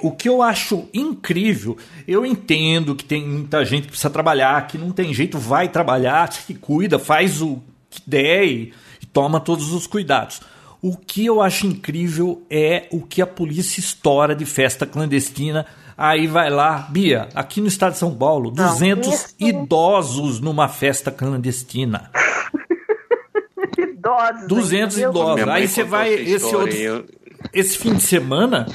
o 0.00 0.10
que 0.12 0.28
eu 0.28 0.40
acho 0.42 0.88
incrível, 0.94 1.76
eu 2.06 2.24
entendo 2.24 2.94
que 2.94 3.04
tem 3.04 3.26
muita 3.26 3.64
gente 3.64 3.82
que 3.82 3.88
precisa 3.88 4.10
trabalhar, 4.10 4.66
que 4.66 4.78
não 4.78 4.90
tem 4.92 5.12
jeito, 5.12 5.38
vai 5.38 5.68
trabalhar, 5.68 6.32
se 6.32 6.54
cuida, 6.54 6.98
faz 6.98 7.40
o 7.42 7.60
que 7.90 8.00
der 8.06 8.44
e, 8.44 8.72
e 9.02 9.06
toma 9.06 9.40
todos 9.40 9.72
os 9.72 9.86
cuidados. 9.86 10.40
O 10.82 10.96
que 10.96 11.24
eu 11.26 11.40
acho 11.40 11.66
incrível 11.66 12.42
é 12.50 12.86
o 12.92 13.00
que 13.00 13.22
a 13.22 13.26
polícia 13.26 13.80
estoura 13.80 14.34
de 14.34 14.44
festa 14.44 14.84
clandestina. 14.86 15.64
Aí 15.96 16.26
vai 16.26 16.50
lá, 16.50 16.86
Bia, 16.90 17.28
aqui 17.34 17.60
no 17.60 17.68
estado 17.68 17.92
de 17.92 17.98
São 17.98 18.14
Paulo, 18.14 18.52
Não, 18.54 18.68
200 18.72 19.08
isso- 19.08 19.34
idosos 19.40 20.40
numa 20.40 20.68
festa 20.68 21.10
clandestina. 21.10 22.10
Idosos. 23.78 24.40
né? 24.42 24.46
200 24.48 24.96
Meu 24.98 25.10
idosos. 25.10 25.48
Aí 25.48 25.68
você 25.68 25.82
vai, 25.84 26.12
esse 26.14 26.54
outro, 26.54 26.76
eu- 26.76 27.04
esse 27.52 27.78
fim 27.78 27.94
de 27.94 28.02
semana, 28.02 28.66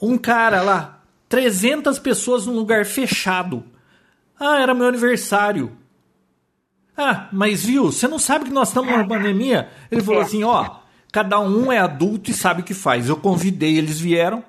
um 0.00 0.18
cara 0.18 0.62
lá, 0.62 1.02
300 1.28 1.98
pessoas 1.98 2.46
num 2.46 2.54
lugar 2.54 2.84
fechado. 2.84 3.64
Ah, 4.38 4.60
era 4.60 4.74
meu 4.74 4.86
aniversário. 4.86 5.72
Ah, 6.96 7.28
mas 7.32 7.64
viu, 7.64 7.92
você 7.92 8.08
não 8.08 8.18
sabe 8.18 8.46
que 8.46 8.50
nós 8.50 8.68
estamos 8.68 8.90
numa 8.90 9.06
pandemia? 9.06 9.68
Ele 9.90 10.02
falou 10.02 10.20
assim, 10.20 10.42
ó, 10.42 10.78
cada 11.12 11.38
um 11.38 11.70
é 11.70 11.78
adulto 11.78 12.30
e 12.30 12.34
sabe 12.34 12.62
o 12.62 12.64
que 12.64 12.74
faz. 12.74 13.08
Eu 13.08 13.16
convidei, 13.16 13.78
eles 13.78 14.00
vieram. 14.00 14.42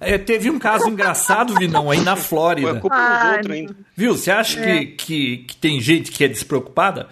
É, 0.00 0.16
teve 0.16 0.50
um 0.50 0.58
caso 0.58 0.88
engraçado, 0.88 1.54
Vinão, 1.54 1.90
aí 1.90 2.00
na 2.00 2.14
Foi 2.14 2.24
Flórida. 2.24 2.70
a 2.72 2.80
culpa 2.80 2.96
dos 2.96 3.04
Ai, 3.04 3.36
outros 3.36 3.56
ainda. 3.56 3.76
Viu? 3.96 4.16
Você 4.16 4.30
acha 4.30 4.60
que, 4.60 4.86
que, 4.86 5.36
que 5.38 5.56
tem 5.56 5.80
gente 5.80 6.12
que 6.12 6.24
é 6.24 6.28
despreocupada? 6.28 7.08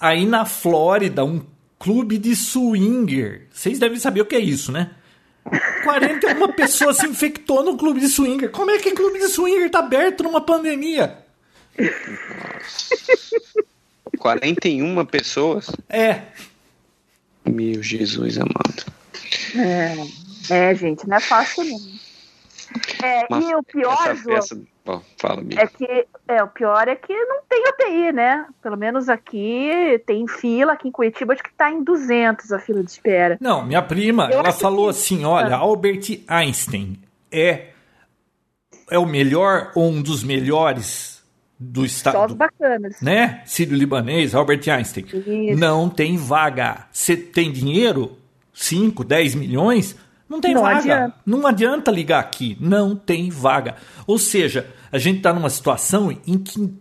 Aí 0.00 0.26
na 0.26 0.44
Flórida, 0.44 1.24
um 1.24 1.42
clube 1.78 2.18
de 2.18 2.34
swinger. 2.34 3.46
Vocês 3.52 3.78
devem 3.78 3.98
saber 3.98 4.20
o 4.20 4.26
que 4.26 4.34
é 4.34 4.40
isso, 4.40 4.72
né? 4.72 4.90
41 5.82 6.52
pessoas 6.52 6.96
se 6.96 7.06
infectou 7.06 7.62
no 7.62 7.76
clube 7.76 8.00
de 8.00 8.08
swinger. 8.08 8.50
Como 8.50 8.70
é 8.70 8.78
que 8.78 8.92
clube 8.92 9.18
de 9.18 9.28
swinger 9.28 9.70
tá 9.70 9.80
aberto 9.80 10.22
numa 10.22 10.40
pandemia? 10.40 11.18
41 14.18 15.04
pessoas? 15.06 15.70
É. 15.88 16.22
Meu 17.44 17.82
Jesus 17.82 18.38
amado. 18.38 18.84
É, 19.56 19.96
é, 20.50 20.74
gente, 20.74 21.06
não 21.06 21.16
é 21.16 21.20
fácil 21.20 21.64
não. 21.64 21.78
É, 23.02 23.26
Mas 23.30 23.44
e 23.44 23.54
o 23.54 23.62
pior, 23.62 23.92
essa 23.92 24.14
João. 24.54 24.66
Bom, 24.84 25.00
fala, 25.18 25.40
Bia. 25.42 25.60
é 25.60 25.66
que 25.66 26.06
é, 26.28 26.42
o 26.42 26.48
pior 26.48 26.86
é 26.88 26.94
que 26.94 27.12
não 27.14 27.40
tem 27.48 27.62
UTI, 27.68 28.12
né? 28.12 28.46
Pelo 28.62 28.76
menos 28.76 29.08
aqui 29.08 29.98
tem 30.06 30.26
fila, 30.28 30.72
aqui 30.74 30.88
em 30.88 30.92
Curitiba 30.92 31.32
acho 31.32 31.42
que 31.42 31.52
tá 31.54 31.70
em 31.70 31.82
200 31.82 32.52
a 32.52 32.58
fila 32.58 32.82
de 32.84 32.90
espera. 32.90 33.38
Não, 33.40 33.64
minha 33.64 33.80
prima, 33.80 34.28
Eu 34.30 34.40
ela 34.40 34.52
falou 34.52 34.84
que- 34.86 34.90
assim: 34.90 35.24
olha, 35.24 35.54
Ah. 35.56 35.60
Albert 35.60 36.20
Einstein 36.28 36.98
é, 37.32 37.68
é 38.90 38.98
o 38.98 39.06
melhor 39.06 39.72
ou 39.74 39.88
um 39.90 40.02
dos 40.02 40.22
melhores 40.22 41.24
do 41.58 41.80
Só 41.80 41.84
os 41.86 41.92
estado. 41.96 42.34
bacanas. 42.34 43.00
Né? 43.00 43.40
Sírio-libanês, 43.46 44.34
Albert 44.34 44.68
Einstein. 44.68 45.06
Isso. 45.06 45.58
Não 45.58 45.88
tem 45.88 46.18
vaga. 46.18 46.86
Você 46.92 47.16
tem 47.16 47.50
dinheiro? 47.50 48.18
5, 48.52 49.02
10 49.02 49.34
milhões? 49.34 49.96
Não 50.28 50.40
tem 50.40 50.54
Não 50.54 50.62
vaga. 50.62 50.78
adianta. 50.78 51.14
Não 51.26 51.46
adianta 51.46 51.90
ligar 51.90 52.20
aqui. 52.20 52.56
Não 52.60 52.96
tem 52.96 53.30
vaga. 53.30 53.76
Ou 54.06 54.18
seja, 54.18 54.66
a 54.90 54.98
gente 54.98 55.18
está 55.18 55.32
numa 55.32 55.50
situação 55.50 56.10
em 56.26 56.38
que 56.38 56.72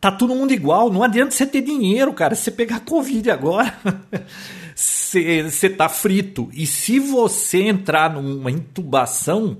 tá 0.00 0.10
todo 0.10 0.34
mundo 0.34 0.52
igual. 0.52 0.92
Não 0.92 1.02
adianta 1.02 1.30
você 1.30 1.46
ter 1.46 1.62
dinheiro, 1.62 2.12
cara. 2.12 2.34
Se 2.34 2.42
você 2.42 2.50
pegar 2.50 2.80
Covid 2.80 3.30
agora, 3.30 3.74
você 4.74 5.42
você 5.42 5.70
tá 5.70 5.88
frito. 5.88 6.50
E 6.52 6.66
se 6.66 6.98
você 6.98 7.62
entrar 7.62 8.12
numa 8.12 8.50
intubação, 8.50 9.58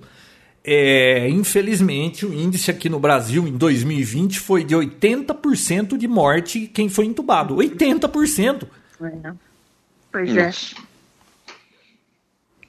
é, 0.64 1.28
infelizmente, 1.28 2.24
o 2.26 2.32
índice 2.32 2.70
aqui 2.70 2.88
no 2.88 3.00
Brasil 3.00 3.48
em 3.48 3.56
2020 3.56 4.38
foi 4.38 4.62
de 4.62 4.74
80% 4.76 5.96
de 5.96 6.06
morte 6.06 6.70
quem 6.72 6.88
foi 6.88 7.06
entubado. 7.06 7.56
80%. 7.56 8.66
É. 9.02 9.32
Pois 10.10 10.36
é. 10.36 10.50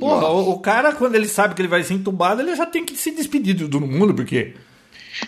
Porra, 0.10 0.28
o, 0.30 0.50
o 0.52 0.60
cara, 0.60 0.94
quando 0.94 1.16
ele 1.16 1.28
sabe 1.28 1.54
que 1.56 1.62
ele 1.62 1.68
vai 1.68 1.84
ser 1.84 1.94
entubado, 1.96 2.42
ele 2.42 2.56
já 2.56 2.66
tem 2.66 2.86
que 2.86 2.96
se 2.96 3.12
despedir 3.12 3.54
de 3.56 3.68
todo 3.68 3.86
mundo, 3.86 4.14
porque. 4.14 4.54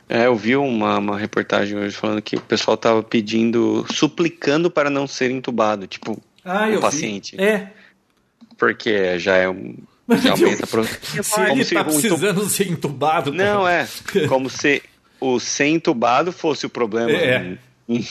É, 0.10 0.25
eu 0.25 0.36
vi 0.36 0.55
uma, 0.55 0.98
uma 0.98 1.17
reportagem 1.17 1.77
hoje 1.77 1.96
falando 1.96 2.22
que 2.22 2.36
o 2.36 2.41
pessoal 2.41 2.75
tava 2.75 3.03
pedindo, 3.03 3.86
suplicando 3.94 4.70
para 4.72 4.89
não 4.89 5.05
ser 5.08 5.29
entubado, 5.32 5.86
tipo, 5.88 6.20
Ah, 6.44 6.63
o 6.65 6.70
eu 6.70 6.75
vi. 6.75 6.82
paciente. 6.82 7.39
É. 7.39 7.70
Porque 8.58 9.20
já 9.20 9.36
é 9.36 9.50
um. 9.50 9.75
Já 10.22 10.32
aumenta 10.34 10.67
pro... 10.67 10.84
Se 10.86 11.41
ele 11.51 11.63
se 11.63 11.74
tá 11.74 11.82
entu- 11.82 11.89
precisando 12.00 12.50
ser 12.50 12.67
entubado. 12.70 13.34
Não, 13.34 13.60
porra. 13.62 13.72
é. 14.15 14.27
Como 14.27 14.50
se 14.50 14.82
o 15.20 15.39
ser 15.39 15.65
entubado 15.67 16.32
fosse 16.32 16.65
o 16.65 16.70
problema. 16.70 17.12
É. 17.12 17.58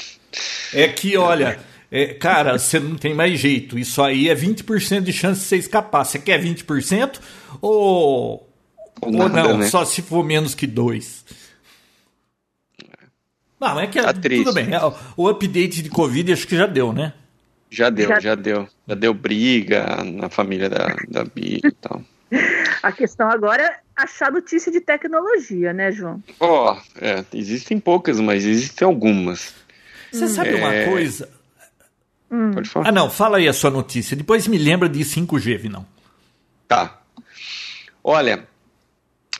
É 0.72 0.88
que, 0.88 1.16
olha, 1.16 1.60
é, 1.96 2.14
cara, 2.14 2.58
você 2.58 2.78
não 2.80 2.96
tem 2.96 3.14
mais 3.14 3.38
jeito. 3.38 3.78
Isso 3.78 4.02
aí 4.02 4.28
é 4.28 4.34
20% 4.34 5.00
de 5.02 5.12
chance 5.12 5.40
de 5.42 5.46
você 5.46 5.56
escapar. 5.56 6.04
Você 6.04 6.18
quer 6.18 6.40
20% 6.42 7.20
ou. 7.60 8.48
Ou 9.00 9.12
Ou 9.12 9.28
nada, 9.28 9.48
não, 9.48 9.58
né? 9.58 9.66
só 9.68 9.84
se 9.84 10.02
for 10.02 10.24
menos 10.24 10.54
que 10.54 10.66
2. 10.66 11.24
Não, 13.60 13.80
é 13.80 13.86
que 13.86 14.00
Tá 14.00 14.12
tudo 14.12 14.52
bem. 14.52 14.74
é, 14.74 14.78
O 15.16 15.28
update 15.28 15.82
de 15.82 15.88
Covid 15.90 16.32
acho 16.32 16.46
que 16.46 16.56
já 16.56 16.66
deu, 16.66 16.92
né? 16.92 17.12
Já 17.70 17.90
deu, 17.90 18.08
Já- 18.08 18.20
já, 18.20 18.34
deu. 18.34 18.68
Já 18.86 18.94
deu 18.94 19.14
briga 19.14 20.04
na 20.04 20.28
família 20.28 20.68
da, 20.68 20.94
da 21.08 21.24
Bia 21.24 21.60
e 21.64 21.72
tal. 21.72 22.02
A 22.82 22.92
questão 22.92 23.28
agora 23.30 23.62
é 23.62 23.76
achar 23.96 24.30
notícia 24.30 24.70
de 24.70 24.80
tecnologia, 24.80 25.72
né, 25.72 25.90
João? 25.90 26.22
Ó, 26.38 26.76
é, 27.00 27.24
existem 27.32 27.78
poucas, 27.80 28.20
mas 28.20 28.44
existem 28.44 28.84
algumas. 28.86 29.54
Você 30.12 30.28
sabe 30.28 30.50
É. 30.50 30.54
uma 30.56 30.90
coisa? 30.90 31.28
Pode 32.52 32.68
falar? 32.68 32.88
Ah, 32.88 32.92
não, 32.92 33.10
fala 33.10 33.38
aí 33.38 33.48
a 33.48 33.52
sua 33.52 33.70
notícia. 33.70 34.16
Depois 34.16 34.46
me 34.46 34.58
lembra 34.58 34.88
de 34.88 35.00
5G, 35.00 35.58
Vinão. 35.58 35.86
Tá. 36.68 37.00
Olha, 38.02 38.46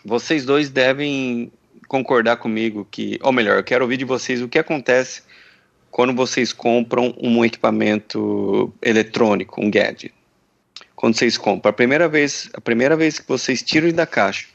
vocês 0.05 0.45
dois 0.45 0.71
devem 0.71 1.51
concordar 1.89 2.37
comigo 2.37 2.87
que, 2.91 3.19
ou 3.23 3.33
melhor, 3.33 3.59
eu 3.59 3.65
quero 3.65 3.85
ouvir 3.85 3.97
de 3.97 4.05
vocês 4.05 4.43
o 4.43 4.49
que 4.49 4.59
acontece 4.59 5.23
quando 5.91 6.13
vocês 6.13 6.53
compram 6.53 7.15
um 7.23 7.45
equipamento 7.45 8.73
eletrônico, 8.83 9.61
um 9.61 9.71
gadget. 9.71 10.13
Quando 10.97 11.17
vocês 11.17 11.39
compram, 11.39 11.71
a 11.71 11.73
primeira 11.73 12.09
vez, 12.09 12.51
a 12.53 12.61
primeira 12.61 12.97
vez 12.97 13.19
que 13.19 13.29
vocês 13.29 13.63
tiram 13.63 13.93
da 13.93 14.07
caixa 14.07 14.47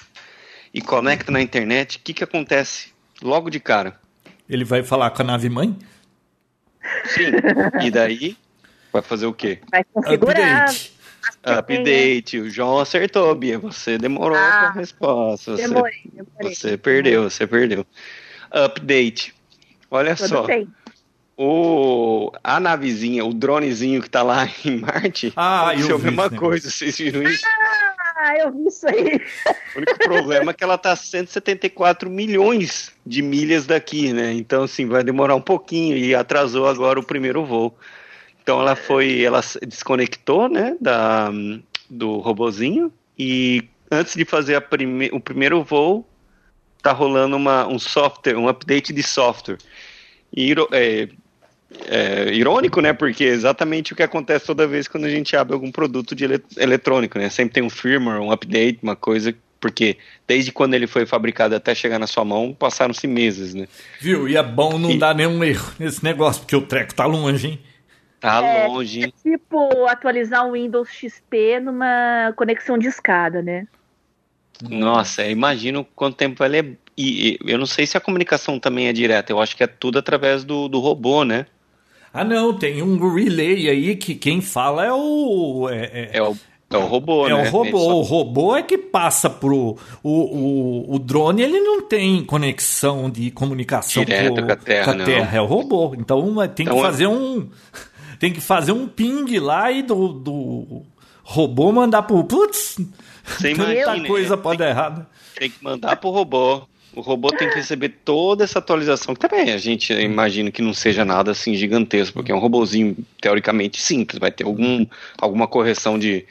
e 0.73 0.81
conectam 0.81 1.33
na 1.33 1.41
internet, 1.41 1.97
o 1.97 2.01
que, 2.01 2.13
que 2.13 2.23
acontece 2.23 2.91
logo 3.21 3.49
de 3.49 3.59
cara? 3.59 3.99
Ele 4.49 4.65
vai 4.65 4.83
falar 4.83 5.11
com 5.11 5.21
a 5.21 5.25
nave 5.25 5.49
mãe? 5.49 5.77
Sim. 7.05 7.31
E 7.81 7.91
daí 7.91 8.37
vai 8.91 9.01
fazer 9.01 9.25
o 9.25 9.33
quê? 9.33 9.59
Vai 9.71 9.83
configurar. 9.83 10.69
Update. 10.69 10.93
Update. 11.43 12.39
O 12.39 12.49
João 12.49 12.79
acertou, 12.79 13.33
Bia. 13.35 13.59
Você 13.59 13.97
demorou 13.97 14.37
Ah, 14.37 14.69
com 14.73 14.79
a 14.79 14.81
resposta. 14.81 15.55
Você, 15.55 15.67
Demorei, 15.67 16.01
demorei. 16.13 16.55
você 16.55 16.77
perdeu, 16.77 17.23
você 17.29 17.45
perdeu. 17.47 17.85
Update. 18.51 19.33
Olha 19.91 20.15
Tudo 20.15 20.27
só. 20.27 20.43
bem. 20.43 20.67
O, 21.41 22.31
a 22.43 22.59
navezinha, 22.59 23.23
o 23.23 23.33
dronezinho 23.33 24.01
que 24.01 24.09
tá 24.09 24.21
lá 24.23 24.45
em 24.65 24.77
Marte, 24.77 25.31
Ah, 25.35 25.67
aconteceu 25.69 25.89
eu 25.91 25.95
a 25.95 25.99
vi 25.99 26.05
mesma 26.05 26.29
coisa. 26.29 26.69
Vocês 26.69 26.97
viram 26.97 27.23
isso? 27.23 27.43
Ah, 27.45 27.88
eu 28.39 28.51
vi 28.51 28.67
isso 28.67 28.87
aí. 28.87 29.21
O 29.75 29.77
único 29.77 29.97
problema 29.99 30.51
é 30.51 30.53
que 30.53 30.63
ela 30.63 30.77
tá 30.77 30.91
a 30.91 30.95
174 30.95 32.09
milhões 32.09 32.91
de 33.05 33.21
milhas 33.21 33.65
daqui, 33.65 34.11
né? 34.11 34.33
Então, 34.33 34.63
assim, 34.63 34.85
vai 34.85 35.03
demorar 35.03 35.35
um 35.35 35.41
pouquinho 35.41 35.97
e 35.97 36.13
atrasou 36.13 36.67
agora 36.67 36.99
o 36.99 37.03
primeiro 37.03 37.45
voo. 37.45 37.77
Então, 38.41 38.59
ela 38.59 38.75
foi, 38.75 39.21
ela 39.21 39.41
desconectou, 39.65 40.49
né, 40.49 40.75
da, 40.81 41.31
do 41.89 42.17
robozinho 42.17 42.91
e 43.17 43.63
antes 43.91 44.15
de 44.15 44.25
fazer 44.25 44.59
prime, 44.61 45.09
o 45.11 45.19
primeiro 45.19 45.63
voo, 45.63 46.07
tá 46.81 46.91
rolando 46.91 47.35
uma, 47.35 47.67
um 47.67 47.79
software, 47.79 48.37
um 48.37 48.47
update 48.47 48.93
de 48.93 49.03
software. 49.03 49.57
E, 50.35 50.53
é, 50.71 51.09
é 51.87 52.33
irônico, 52.33 52.81
né? 52.81 52.93
Porque 52.93 53.23
é 53.23 53.27
exatamente 53.27 53.93
o 53.93 53.95
que 53.95 54.03
acontece 54.03 54.45
toda 54.45 54.67
vez 54.67 54.87
quando 54.87 55.05
a 55.05 55.09
gente 55.09 55.35
abre 55.35 55.53
algum 55.53 55.71
produto 55.71 56.15
de 56.15 56.23
ele- 56.23 56.43
eletrônico, 56.57 57.17
né? 57.17 57.29
Sempre 57.29 57.53
tem 57.55 57.63
um 57.63 57.69
firmware, 57.69 58.19
um 58.21 58.31
update, 58.31 58.79
uma 58.81 58.95
coisa, 58.95 59.35
porque 59.59 59.97
desde 60.27 60.51
quando 60.51 60.73
ele 60.73 60.87
foi 60.87 61.05
fabricado 61.05 61.55
até 61.55 61.75
chegar 61.75 61.99
na 61.99 62.07
sua 62.07 62.25
mão, 62.25 62.53
passaram-se 62.53 63.05
meses, 63.07 63.53
né? 63.53 63.67
Viu? 63.99 64.27
E 64.27 64.35
é 64.35 64.43
bom 64.43 64.77
não 64.77 64.91
E- 64.91 64.97
dar 64.97 65.13
nenhum 65.13 65.43
erro 65.43 65.73
nesse 65.79 66.03
negócio, 66.03 66.41
porque 66.41 66.55
o 66.55 66.61
treco 66.61 66.93
tá 66.95 67.05
longe, 67.05 67.47
hein? 67.47 67.59
Tá 68.19 68.43
É, 68.43 68.67
longe. 68.67 69.03
É 69.05 69.11
tipo 69.23 69.85
atualizar 69.87 70.45
um 70.45 70.51
Windows 70.53 70.89
XP 70.89 71.59
numa 71.61 72.33
conexão 72.35 72.77
de 72.77 72.87
escada, 72.87 73.41
né? 73.41 73.65
Nossa, 74.61 75.25
imagino 75.25 75.85
quanto 75.95 76.17
tempo 76.17 76.37
vai 76.37 76.49
levar. 76.49 76.73
E, 76.97 77.37
e 77.41 77.51
eu 77.51 77.57
não 77.57 77.65
sei 77.65 77.85
se 77.87 77.95
a 77.95 78.01
comunicação 78.01 78.59
também 78.59 78.87
é 78.87 78.93
direta, 78.93 79.31
eu 79.31 79.39
acho 79.39 79.55
que 79.55 79.63
é 79.63 79.67
tudo 79.67 79.97
através 79.99 80.43
do, 80.43 80.67
do 80.67 80.79
robô, 80.79 81.23
né? 81.23 81.45
Ah, 82.13 82.23
não, 82.23 82.53
tem 82.53 82.81
um 82.81 82.97
relay 83.13 83.69
aí 83.69 83.95
que 83.95 84.15
quem 84.15 84.41
fala 84.41 84.85
é 84.85 84.91
o. 84.93 85.67
É, 85.69 85.83
é- 85.85 86.09
É 86.13 86.21
o, 86.23 86.35
é 86.71 86.77
o 86.77 86.85
robô, 86.87 87.27
é 87.27 87.33
né? 87.33 87.47
o 87.47 87.51
robô. 87.51 87.77
só- 87.79 87.95
O 87.97 88.01
robô 88.01 88.55
é 88.55 88.63
que 88.63 88.77
passa 88.77 89.29
pro. 89.29 89.77
O, 90.03 90.09
o, 90.11 90.95
o 90.95 90.99
drone 90.99 91.41
ele 91.43 91.59
não 91.59 91.81
tem 91.81 92.23
conexão 92.23 93.09
de 93.09 93.29
comunicação 93.31 94.03
Direto 94.03 94.43
com 94.45 94.51
a 94.51 94.55
Terra, 94.55 94.93
não. 94.93 95.05
É 95.07 95.41
o 95.41 95.45
robô. 95.45 95.93
Então 95.97 96.21
tem 96.49 96.65
Então, 96.65 96.75
que 96.75 96.79
é- 96.79 96.83
fazer 96.83 97.07
um. 97.07 97.47
Tem 98.19 98.33
que 98.33 98.41
fazer 98.41 98.71
um 98.73 98.87
ping 98.87 99.39
lá 99.39 99.71
e 99.71 99.81
do, 99.81 100.09
do 100.09 100.81
robô 101.23 101.71
mandar 101.71 102.01
pro. 102.03 102.23
Putz! 102.23 102.77
Você 103.23 103.53
Tanta 103.53 103.71
imagina, 103.85 104.07
coisa 104.07 104.35
né? 104.35 104.41
pode 104.41 104.57
dar 104.59 104.69
errado. 104.69 105.05
Tem 105.37 105.49
que 105.49 105.63
mandar 105.63 105.95
pro 105.97 106.09
robô. 106.09 106.63
O 106.95 107.01
robô 107.01 107.29
tem 107.31 107.47
que 107.49 107.55
receber 107.55 107.89
toda 108.03 108.43
essa 108.43 108.59
atualização. 108.59 109.13
Que 109.13 109.21
também 109.27 109.51
a 109.53 109.57
gente 109.57 109.93
imagina 109.93 110.49
que 110.51 110.61
não 110.61 110.73
seja 110.73 111.05
nada 111.05 111.31
assim 111.31 111.53
gigantesco, 111.53 112.13
porque 112.15 112.31
é 112.31 112.35
um 112.35 112.39
robozinho 112.39 112.97
teoricamente 113.21 113.79
simples, 113.79 114.19
vai 114.19 114.31
ter 114.31 114.43
algum, 114.43 114.85
alguma 115.17 115.47
correção 115.47 115.99
de, 115.99 116.25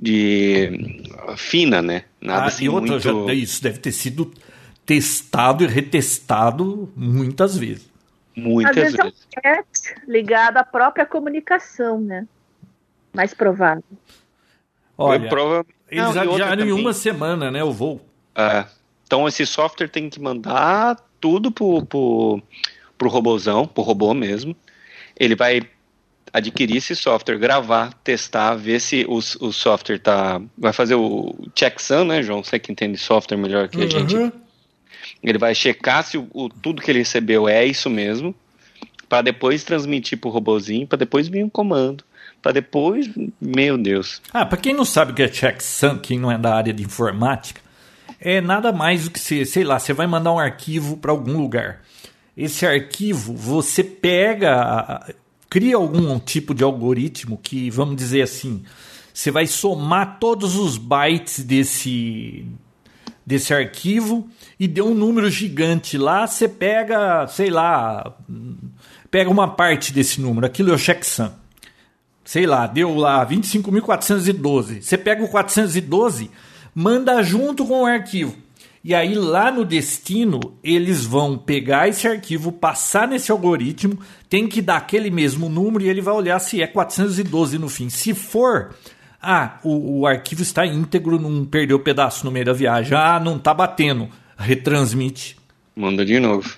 de 0.00 1.04
fina, 1.36 1.82
né? 1.82 2.04
Nada 2.20 2.44
Ah, 2.44 2.46
assim 2.46 2.64
e 2.64 2.68
outra, 2.68 2.92
muito. 2.92 3.26
já- 3.28 3.34
isso 3.34 3.62
deve 3.62 3.78
ter 3.78 3.92
sido 3.92 4.32
testado 4.86 5.62
e 5.64 5.66
retestado 5.66 6.90
muitas 6.96 7.56
vezes. 7.56 7.88
Às 8.36 8.42
Muitas 8.42 8.74
vezes 8.74 8.98
é 8.98 9.02
um 9.02 9.04
vezes. 9.06 9.26
teste 9.42 9.94
ligado 10.08 10.56
à 10.56 10.64
própria 10.64 11.04
comunicação, 11.04 12.00
né? 12.00 12.26
Mais 13.12 13.34
provável. 13.34 13.84
Olha, 14.96 15.28
Prova- 15.28 15.66
eles 15.90 16.14
Não, 16.14 16.22
adiaram 16.32 16.64
em 16.66 16.72
uma 16.72 16.92
semana, 16.92 17.50
né, 17.50 17.62
o 17.62 17.72
voo. 17.72 18.00
É. 18.34 18.64
Então 19.10 19.26
esse 19.26 19.44
software 19.44 19.88
tem 19.88 20.08
que 20.08 20.20
mandar 20.20 20.96
tudo 21.20 21.50
pro, 21.50 21.84
pro, 21.84 22.40
pro 22.96 23.08
robozão, 23.08 23.66
pro 23.66 23.82
robô 23.82 24.14
mesmo. 24.14 24.54
Ele 25.18 25.34
vai 25.34 25.62
adquirir 26.32 26.76
esse 26.76 26.94
software, 26.94 27.36
gravar, 27.36 27.92
testar, 28.04 28.54
ver 28.54 28.80
se 28.80 29.04
o, 29.08 29.16
o 29.16 29.52
software 29.52 29.98
tá. 29.98 30.40
Vai 30.56 30.72
fazer 30.72 30.94
o 30.94 31.34
checksum, 31.56 32.04
né, 32.04 32.22
João? 32.22 32.44
Você 32.44 32.56
que 32.60 32.70
entende 32.70 32.96
software 32.98 33.36
melhor 33.36 33.66
que 33.68 33.82
a 33.82 33.88
gente. 33.88 34.14
Uhum. 34.14 34.30
Ele 35.24 35.38
vai 35.38 35.56
checar 35.56 36.04
se 36.04 36.16
o, 36.16 36.28
o- 36.32 36.48
tudo 36.48 36.80
que 36.80 36.88
ele 36.88 37.00
recebeu 37.00 37.48
é 37.48 37.66
isso 37.66 37.90
mesmo, 37.90 38.32
para 39.08 39.22
depois 39.22 39.64
transmitir 39.64 40.18
pro 40.20 40.30
robozinho, 40.30 40.86
para 40.86 40.98
depois 40.98 41.26
vir 41.26 41.44
um 41.44 41.50
comando, 41.50 42.04
para 42.40 42.52
depois, 42.52 43.10
meu 43.40 43.76
Deus. 43.76 44.22
Ah, 44.32 44.46
para 44.46 44.56
quem 44.56 44.72
não 44.72 44.84
sabe 44.84 45.10
o 45.10 45.14
que 45.16 45.22
é 45.24 45.26
checksum, 45.28 45.98
quem 45.98 46.16
não 46.16 46.30
é 46.30 46.38
da 46.38 46.54
área 46.54 46.72
de 46.72 46.84
informática, 46.84 47.60
é 48.20 48.40
nada 48.40 48.72
mais 48.72 49.04
do 49.04 49.10
que 49.10 49.18
você, 49.18 49.44
sei 49.44 49.64
lá, 49.64 49.78
você 49.78 49.92
vai 49.92 50.06
mandar 50.06 50.32
um 50.32 50.38
arquivo 50.38 50.96
para 50.96 51.10
algum 51.10 51.38
lugar. 51.38 51.80
Esse 52.36 52.66
arquivo 52.66 53.34
você 53.34 53.82
pega, 53.82 55.14
cria 55.48 55.76
algum 55.76 56.18
tipo 56.18 56.54
de 56.54 56.62
algoritmo 56.62 57.38
que, 57.42 57.70
vamos 57.70 57.96
dizer 57.96 58.22
assim, 58.22 58.62
você 59.12 59.30
vai 59.30 59.46
somar 59.46 60.18
todos 60.18 60.56
os 60.56 60.76
bytes 60.76 61.44
desse 61.44 62.46
desse 63.26 63.54
arquivo 63.54 64.28
e 64.58 64.66
deu 64.66 64.88
um 64.88 64.94
número 64.94 65.30
gigante 65.30 65.96
lá, 65.96 66.26
você 66.26 66.48
pega, 66.48 67.28
sei 67.28 67.48
lá, 67.48 68.16
pega 69.08 69.30
uma 69.30 69.46
parte 69.46 69.92
desse 69.92 70.20
número, 70.20 70.46
aquilo 70.46 70.70
é 70.70 70.74
o 70.74 70.78
checksum 70.78 71.30
sei 72.30 72.46
lá, 72.46 72.68
deu 72.68 72.94
lá 72.94 73.26
25.412. 73.26 74.82
Você 74.82 74.96
pega 74.96 75.24
o 75.24 75.28
412, 75.28 76.30
manda 76.74 77.22
junto 77.22 77.64
com 77.66 77.82
o 77.82 77.86
arquivo. 77.86 78.36
E 78.82 78.94
aí 78.94 79.14
lá 79.14 79.50
no 79.50 79.64
destino, 79.64 80.40
eles 80.64 81.04
vão 81.04 81.36
pegar 81.36 81.88
esse 81.88 82.08
arquivo, 82.08 82.50
passar 82.50 83.06
nesse 83.06 83.30
algoritmo, 83.30 83.98
tem 84.28 84.48
que 84.48 84.62
dar 84.62 84.78
aquele 84.78 85.10
mesmo 85.10 85.50
número 85.50 85.84
e 85.84 85.88
ele 85.88 86.00
vai 86.00 86.14
olhar 86.14 86.38
se 86.38 86.62
é 86.62 86.66
412 86.66 87.58
no 87.58 87.68
fim. 87.68 87.90
Se 87.90 88.14
for, 88.14 88.74
ah, 89.22 89.58
o, 89.62 90.00
o 90.00 90.06
arquivo 90.06 90.42
está 90.42 90.64
íntegro, 90.64 91.20
não 91.20 91.44
perdeu 91.44 91.78
pedaço 91.78 92.24
no 92.24 92.30
meio 92.30 92.46
da 92.46 92.54
viagem. 92.54 92.96
Ah, 92.96 93.20
não 93.20 93.38
tá 93.38 93.52
batendo. 93.52 94.08
Retransmite. 94.38 95.36
Manda 95.76 96.04
de 96.04 96.18
novo. 96.18 96.56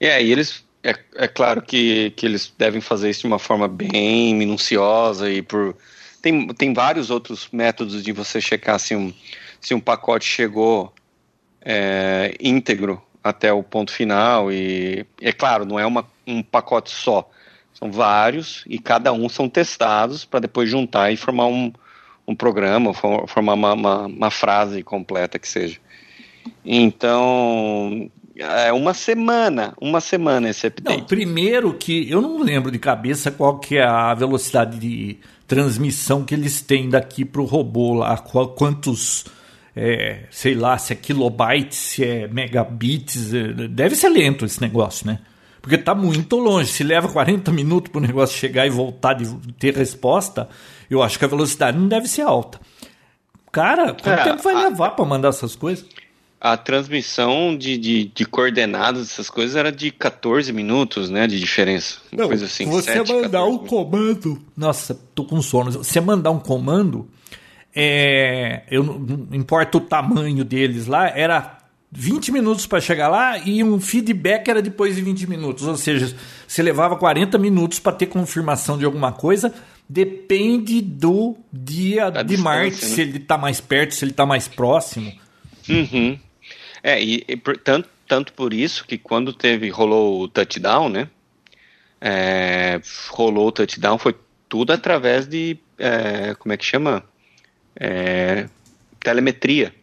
E 0.00 0.06
aí 0.06 0.30
eles. 0.30 0.66
É, 0.82 0.94
é 1.16 1.26
claro 1.26 1.60
que, 1.60 2.10
que 2.10 2.24
eles 2.24 2.52
devem 2.56 2.80
fazer 2.80 3.10
isso 3.10 3.22
de 3.22 3.26
uma 3.26 3.38
forma 3.38 3.66
bem 3.66 4.34
minuciosa 4.34 5.30
e 5.30 5.40
por. 5.40 5.74
Tem, 6.20 6.48
tem 6.48 6.72
vários 6.72 7.10
outros 7.10 7.48
métodos 7.52 8.02
de 8.02 8.12
você 8.12 8.40
checar 8.40 8.78
se 8.78 8.94
um, 8.94 9.12
se 9.60 9.74
um 9.74 9.80
pacote 9.80 10.24
chegou 10.24 10.92
é, 11.60 12.34
íntegro 12.40 13.02
até 13.22 13.52
o 13.52 13.62
ponto 13.62 13.92
final. 13.92 14.52
E 14.52 15.06
é 15.20 15.32
claro, 15.32 15.64
não 15.64 15.78
é 15.78 15.86
uma, 15.86 16.06
um 16.26 16.42
pacote 16.42 16.90
só. 16.90 17.28
São 17.74 17.92
vários 17.92 18.64
e 18.66 18.78
cada 18.78 19.12
um 19.12 19.28
são 19.28 19.48
testados 19.48 20.24
para 20.24 20.40
depois 20.40 20.68
juntar 20.68 21.12
e 21.12 21.16
formar 21.16 21.46
um, 21.46 21.72
um 22.26 22.34
programa, 22.34 22.92
for- 22.92 23.28
formar 23.28 23.54
uma, 23.54 23.72
uma, 23.72 24.06
uma 24.06 24.30
frase 24.30 24.82
completa 24.82 25.38
que 25.38 25.46
seja. 25.46 25.78
Então, 26.64 28.10
é 28.38 28.72
uma 28.72 28.94
semana, 28.94 29.74
uma 29.80 30.00
semana 30.00 30.48
esse 30.48 30.66
Não, 30.66 30.92
update. 30.92 31.04
primeiro 31.08 31.74
que 31.74 32.10
eu 32.10 32.20
não 32.20 32.40
lembro 32.42 32.70
de 32.70 32.78
cabeça 32.78 33.30
qual 33.30 33.58
que 33.58 33.76
é 33.78 33.84
a 33.84 34.14
velocidade 34.14 34.78
de 34.78 35.18
transmissão 35.46 36.24
que 36.24 36.34
eles 36.34 36.60
têm 36.60 36.88
daqui 36.88 37.24
pro 37.24 37.44
robô 37.44 37.94
lá, 37.94 38.16
qual- 38.18 38.48
quantos, 38.48 39.24
é, 39.74 40.24
sei 40.30 40.54
lá, 40.54 40.76
se 40.78 40.92
é 40.92 40.96
kilobytes, 40.96 41.78
se 41.78 42.04
é 42.04 42.28
megabits, 42.28 43.32
é, 43.34 43.68
deve 43.68 43.94
ser 43.96 44.08
lento 44.10 44.44
esse 44.44 44.60
negócio, 44.60 45.06
né? 45.06 45.18
Porque 45.60 45.76
tá 45.76 45.94
muito 45.94 46.36
longe, 46.36 46.70
se 46.70 46.84
leva 46.84 47.08
40 47.08 47.50
minutos 47.50 47.90
pro 47.90 48.00
negócio 48.00 48.38
chegar 48.38 48.66
e 48.66 48.70
voltar 48.70 49.14
de 49.14 49.26
ter 49.58 49.74
resposta, 49.74 50.48
eu 50.88 51.02
acho 51.02 51.18
que 51.18 51.24
a 51.24 51.28
velocidade 51.28 51.76
não 51.76 51.88
deve 51.88 52.06
ser 52.08 52.22
alta. 52.22 52.60
Cara, 53.50 53.86
quanto 53.94 54.08
É, 54.08 54.24
tempo 54.24 54.42
vai 54.42 54.54
a- 54.54 54.68
levar 54.68 54.90
pra 54.90 55.04
mandar 55.04 55.28
essas 55.28 55.56
coisas? 55.56 55.86
A 56.40 56.56
transmissão 56.56 57.56
de, 57.56 57.76
de, 57.76 58.04
de 58.04 58.24
coordenadas, 58.24 59.10
essas 59.10 59.28
coisas, 59.28 59.56
era 59.56 59.72
de 59.72 59.90
14 59.90 60.52
minutos, 60.52 61.10
né, 61.10 61.26
de 61.26 61.38
diferença. 61.38 61.98
Uma 62.12 62.28
coisa 62.28 62.44
assim, 62.44 62.66
você 62.66 62.92
7, 62.92 63.12
mandar 63.12 63.40
14 63.40 63.50
um 63.50 63.58
comando. 63.58 64.42
Nossa, 64.56 64.98
tô 65.14 65.24
com 65.24 65.42
sono. 65.42 65.72
Você 65.72 66.00
mandar 66.00 66.30
um 66.30 66.38
comando, 66.38 67.08
é, 67.74 68.62
eu 68.70 68.84
não, 68.84 68.98
não 68.98 69.28
importa 69.32 69.78
o 69.78 69.80
tamanho 69.80 70.44
deles 70.44 70.86
lá, 70.86 71.08
era 71.08 71.58
20 71.90 72.30
minutos 72.32 72.66
para 72.66 72.80
chegar 72.80 73.08
lá 73.08 73.38
e 73.38 73.64
um 73.64 73.80
feedback 73.80 74.48
era 74.48 74.60
depois 74.60 74.94
de 74.94 75.02
20 75.02 75.26
minutos. 75.26 75.64
Ou 75.64 75.76
seja, 75.76 76.14
você 76.46 76.62
levava 76.62 76.96
40 76.96 77.38
minutos 77.38 77.78
para 77.78 77.92
ter 77.92 78.06
confirmação 78.06 78.76
de 78.76 78.84
alguma 78.84 79.12
coisa. 79.12 79.52
Depende 79.88 80.82
do 80.82 81.36
dia 81.50 82.10
da 82.10 82.22
de 82.22 82.36
Marte, 82.36 82.84
né? 82.84 82.94
se 82.94 83.00
ele 83.00 83.16
está 83.16 83.38
mais 83.38 83.60
perto, 83.60 83.94
se 83.94 84.04
ele 84.04 84.10
está 84.10 84.26
mais 84.26 84.46
próximo. 84.46 85.10
Uhum. 85.68 86.18
É, 86.82 87.02
e, 87.02 87.24
e 87.26 87.36
por, 87.36 87.56
tanto, 87.56 87.88
tanto 88.06 88.32
por 88.32 88.52
isso 88.52 88.86
que 88.86 88.98
quando 88.98 89.32
teve, 89.32 89.68
rolou 89.68 90.22
o 90.22 90.28
touchdown, 90.28 90.88
né? 90.88 91.08
É, 92.00 92.80
rolou 93.10 93.48
o 93.48 93.52
touchdown, 93.52 93.98
foi 93.98 94.14
tudo 94.48 94.72
através 94.72 95.26
de, 95.26 95.58
é, 95.78 96.34
como 96.34 96.52
é 96.52 96.56
que 96.56 96.64
chama? 96.64 97.04
É, 97.76 98.48
telemetria. 99.00 99.74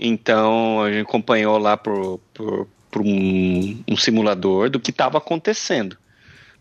Então 0.00 0.82
a 0.82 0.92
gente 0.92 1.02
acompanhou 1.02 1.58
lá 1.58 1.76
por, 1.76 2.20
por, 2.34 2.68
por 2.90 3.02
um, 3.02 3.82
um, 3.88 3.96
simulador 3.96 4.70
do 4.70 4.78
que 4.78 4.90
estava 4.90 5.18
acontecendo, 5.18 5.96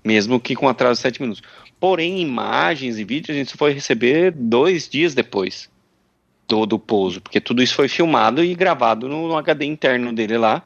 mesmo 0.04 0.40
que 0.40 0.56
com 0.56 0.68
atraso 0.68 1.00
de 1.00 1.02
7 1.04 1.22
minutos. 1.22 1.44
Porém, 1.80 2.20
imagens 2.20 2.98
e 2.98 3.04
vídeos 3.04 3.36
a 3.36 3.40
gente 3.40 3.56
foi 3.56 3.74
receber 3.74 4.32
dois 4.32 4.90
dias 4.90 5.14
depois 5.14 5.70
do, 6.48 6.66
do 6.66 6.80
pouso, 6.80 7.22
porque 7.22 7.42
tudo 7.42 7.62
isso 7.62 7.76
foi 7.76 7.88
filmado 7.88 8.44
e 8.44 8.56
gravado 8.56 9.08
no, 9.08 9.28
no 9.28 9.38
HD 9.38 9.66
interno 9.66 10.14
dele 10.14 10.38
lá 10.38 10.64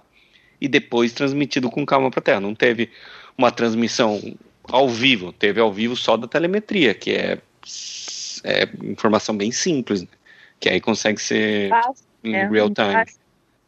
e 0.59 0.67
depois 0.67 1.11
transmitido 1.11 1.69
com 1.69 1.85
calma 1.85 2.11
para 2.11 2.19
a 2.19 2.23
Terra. 2.23 2.39
Não 2.39 2.53
teve 2.53 2.89
uma 3.37 3.51
transmissão 3.51 4.21
ao 4.69 4.87
vivo, 4.87 5.33
teve 5.33 5.59
ao 5.59 5.73
vivo 5.73 5.95
só 5.95 6.15
da 6.15 6.27
telemetria, 6.27 6.93
que 6.93 7.11
é, 7.11 7.39
é 8.43 8.69
informação 8.83 9.35
bem 9.35 9.51
simples, 9.51 10.01
né? 10.01 10.07
que 10.59 10.69
aí 10.69 10.79
consegue 10.79 11.19
ser 11.19 11.71
em 12.23 12.35
é, 12.35 12.47
real 12.47 12.69
time. 12.69 13.05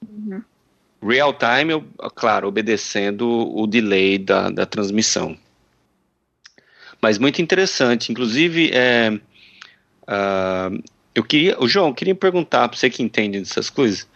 Uhum. 0.08 0.44
Real 1.02 1.34
time, 1.34 1.84
claro, 2.16 2.48
obedecendo 2.48 3.28
o 3.28 3.66
delay 3.66 4.20
da, 4.20 4.50
da 4.50 4.66
transmissão. 4.66 5.36
Mas 7.02 7.18
muito 7.18 7.42
interessante. 7.42 8.12
Inclusive, 8.12 8.72
é, 8.74 9.20
uh, 10.04 10.84
eu 11.16 11.24
queria, 11.24 11.60
o 11.60 11.68
João, 11.68 11.88
eu 11.88 11.94
queria 11.94 12.16
perguntar 12.16 12.68
para 12.68 12.78
você 12.78 12.90
que 12.90 13.04
entende 13.04 13.40
dessas 13.40 13.70
coisas. 13.70 14.08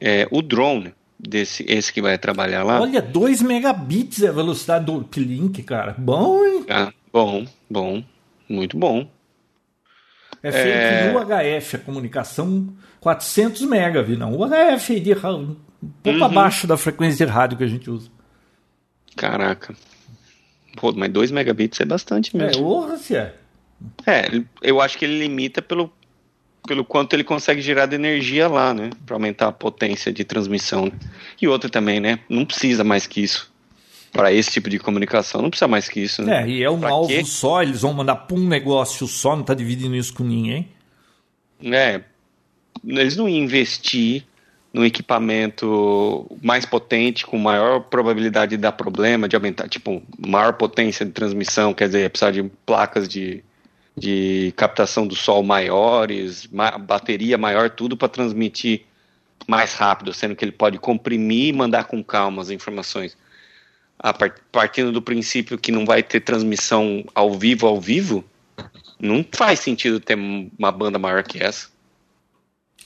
É, 0.00 0.28
o 0.30 0.42
drone 0.42 0.94
desse 1.18 1.64
esse 1.66 1.92
que 1.92 2.02
vai 2.02 2.18
trabalhar 2.18 2.62
lá. 2.62 2.80
Olha, 2.80 3.00
2 3.00 3.42
megabits 3.42 4.22
é 4.22 4.28
a 4.28 4.32
velocidade 4.32 4.84
do 4.84 4.98
uplink, 4.98 5.62
cara. 5.62 5.94
Bom, 5.96 6.44
hein? 6.44 6.64
Ah, 6.68 6.92
bom, 7.12 7.46
bom, 7.68 8.04
muito 8.48 8.76
bom. 8.76 9.08
É 10.42 10.52
feito 10.52 10.68
é... 10.68 11.12
no 11.12 11.18
UHF, 11.18 11.76
a 11.76 11.78
comunicação 11.78 12.68
400 13.00 13.62
mega, 13.62 14.02
vi 14.02 14.16
não. 14.16 14.34
UHF 14.34 15.00
de 15.00 15.12
um 15.14 15.56
pouco 16.02 16.18
uhum. 16.18 16.24
abaixo 16.24 16.66
da 16.66 16.76
frequência 16.76 17.24
de 17.24 17.32
rádio 17.32 17.56
que 17.56 17.64
a 17.64 17.68
gente 17.68 17.90
usa. 17.90 18.10
Caraca. 19.16 19.74
Pô, 20.76 20.92
mas 20.92 21.10
2 21.10 21.30
megabits 21.30 21.80
é 21.80 21.84
bastante 21.84 22.36
mesmo. 22.36 22.92
É, 22.92 22.96
se 22.98 23.16
é. 23.16 23.34
É, 24.06 24.42
eu 24.62 24.80
acho 24.80 24.98
que 24.98 25.04
ele 25.04 25.18
limita 25.18 25.60
pelo, 25.60 25.92
pelo 26.66 26.84
quanto 26.84 27.14
ele 27.14 27.24
consegue 27.24 27.60
gerar 27.60 27.86
de 27.86 27.94
energia 27.94 28.48
lá, 28.48 28.74
né? 28.74 28.90
Para 29.04 29.16
aumentar 29.16 29.48
a 29.48 29.52
potência 29.52 30.12
de 30.12 30.24
transmissão. 30.24 30.92
E 31.40 31.46
outra 31.48 31.70
também, 31.70 32.00
né? 32.00 32.18
Não 32.28 32.44
precisa 32.44 32.84
mais 32.84 33.06
que 33.06 33.22
isso. 33.22 33.50
Para 34.12 34.32
esse 34.32 34.50
tipo 34.50 34.68
de 34.68 34.78
comunicação, 34.78 35.42
não 35.42 35.50
precisa 35.50 35.68
mais 35.68 35.88
que 35.88 36.00
isso. 36.00 36.22
Né? 36.22 36.42
É, 36.42 36.48
e 36.48 36.62
é 36.62 36.70
um 36.70 36.80
pra 36.80 36.90
alvo 36.90 37.08
quê? 37.08 37.24
só, 37.24 37.62
eles 37.62 37.82
vão 37.82 37.92
mandar 37.92 38.16
para 38.16 38.36
um 38.36 38.46
negócio 38.46 39.06
só, 39.06 39.36
não 39.36 39.42
tá 39.42 39.54
dividindo 39.54 39.94
isso 39.94 40.12
com 40.14 40.24
ninguém. 40.24 40.68
É, 41.62 42.02
eles 42.84 43.16
não 43.16 43.28
iam 43.28 43.44
investir 43.44 44.24
num 44.72 44.84
equipamento 44.84 46.26
mais 46.42 46.66
potente, 46.66 47.26
com 47.26 47.38
maior 47.38 47.80
probabilidade 47.80 48.50
de 48.50 48.56
dar 48.58 48.72
problema, 48.72 49.26
de 49.26 49.34
aumentar, 49.34 49.68
tipo, 49.68 50.02
maior 50.18 50.52
potência 50.52 51.04
de 51.04 51.12
transmissão, 51.12 51.72
quer 51.72 51.86
dizer, 51.86 52.10
precisar 52.10 52.30
de 52.30 52.42
placas 52.66 53.08
de 53.08 53.42
de 53.96 54.52
captação 54.56 55.06
do 55.06 55.14
sol 55.14 55.42
maiores, 55.42 56.46
ma 56.52 56.76
bateria 56.76 57.38
maior, 57.38 57.70
tudo 57.70 57.96
para 57.96 58.08
transmitir 58.08 58.82
mais 59.46 59.72
rápido, 59.72 60.12
sendo 60.12 60.36
que 60.36 60.44
ele 60.44 60.52
pode 60.52 60.78
comprimir 60.78 61.48
e 61.48 61.52
mandar 61.52 61.84
com 61.84 62.04
calma 62.04 62.42
as 62.42 62.50
informações. 62.50 63.16
Part 63.98 64.40
partindo 64.52 64.92
do 64.92 65.00
princípio 65.00 65.56
que 65.56 65.72
não 65.72 65.86
vai 65.86 66.02
ter 66.02 66.20
transmissão 66.20 67.04
ao 67.14 67.32
vivo 67.32 67.66
ao 67.66 67.80
vivo, 67.80 68.24
não 69.00 69.24
faz 69.32 69.60
sentido 69.60 69.98
ter 69.98 70.16
uma 70.16 70.70
banda 70.70 70.98
maior 70.98 71.22
que 71.22 71.42
essa. 71.42 71.68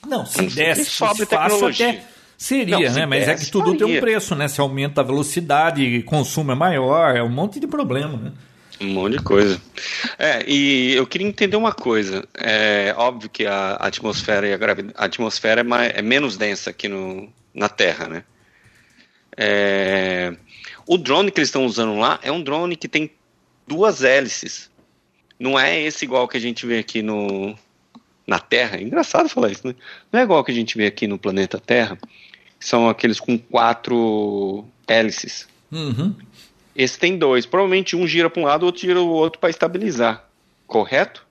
Não, 0.07 0.25
se 0.25 0.43
desse 0.47 0.87
sobre 0.87 1.27
tecnologia. 1.27 1.91
Até 1.91 2.05
seria, 2.39 2.89
não, 2.89 2.95
né? 2.95 3.07
Mas 3.07 3.29
é 3.29 3.35
que 3.35 3.51
tudo 3.51 3.73
faria. 3.73 3.87
tem 3.87 3.97
um 3.97 4.01
preço, 4.01 4.35
né? 4.35 4.47
Se 4.47 4.61
aumenta 4.61 5.01
a 5.01 5.05
velocidade, 5.05 6.03
consumo 6.05 6.53
é 6.53 6.55
maior, 6.55 7.17
é 7.17 7.23
um 7.23 7.29
monte 7.29 7.59
de 7.59 7.67
problema, 7.67 8.17
né? 8.17 8.33
Um 8.81 8.87
monte 8.87 9.19
de 9.19 9.23
coisa. 9.23 9.61
É, 10.19 10.43
e 10.49 10.95
eu 10.95 11.07
queria 11.07 11.27
entender 11.27 11.57
uma 11.57 11.73
coisa. 11.73 12.27
É 12.35 12.95
óbvio 12.97 13.29
que 13.29 13.45
a 13.45 13.75
atmosfera 13.75 14.49
e 14.49 14.55
a 14.55 14.57
gravidade, 14.57 14.95
a 14.97 15.05
atmosfera 15.05 15.61
é, 15.61 15.65
mais, 15.65 15.93
é 15.95 16.01
menos 16.01 16.39
densa 16.39 16.71
aqui 16.71 16.89
no, 16.89 17.31
na 17.55 17.69
Terra, 17.69 18.09
né? 18.09 18.25
É, 19.37 20.35
o 20.87 20.97
drone 20.97 21.31
que 21.31 21.41
eles 21.41 21.49
estão 21.49 21.67
usando 21.67 21.99
lá 21.99 22.19
é 22.23 22.33
um 22.33 22.43
drone 22.43 22.75
que 22.75 22.89
tem 22.89 23.11
duas 23.67 24.03
hélices. 24.03 24.71
Não 25.39 25.59
é 25.59 25.81
esse 25.81 26.05
igual 26.05 26.27
que 26.27 26.37
a 26.37 26.41
gente 26.41 26.67
vê 26.67 26.79
aqui 26.79 27.03
no, 27.03 27.55
na 28.27 28.39
Terra. 28.39 28.79
É 28.79 28.83
engraçado 28.83 29.29
falar 29.29 29.51
isso, 29.51 29.67
né? 29.67 29.75
Não 30.11 30.21
é 30.21 30.23
igual 30.23 30.43
que 30.43 30.53
a 30.53 30.55
gente 30.55 30.77
vê 30.77 30.87
aqui 30.87 31.07
no 31.07 31.19
planeta 31.19 31.61
Terra. 31.61 31.99
São 32.59 32.89
aqueles 32.89 33.21
com 33.21 33.39
quatro 33.39 34.65
hélices. 34.89 35.47
Uhum. 35.71 36.15
Esse 36.81 36.99
tem 36.99 37.19
dois. 37.19 37.45
Provavelmente 37.45 37.95
um 37.95 38.07
gira 38.07 38.31
para 38.31 38.41
um 38.41 38.47
lado, 38.47 38.63
o 38.63 38.67
outro 38.67 38.81
gira 38.81 38.99
o 38.99 39.09
outro 39.09 39.39
para 39.39 39.51
estabilizar. 39.51 40.25
Correto? 40.67 41.27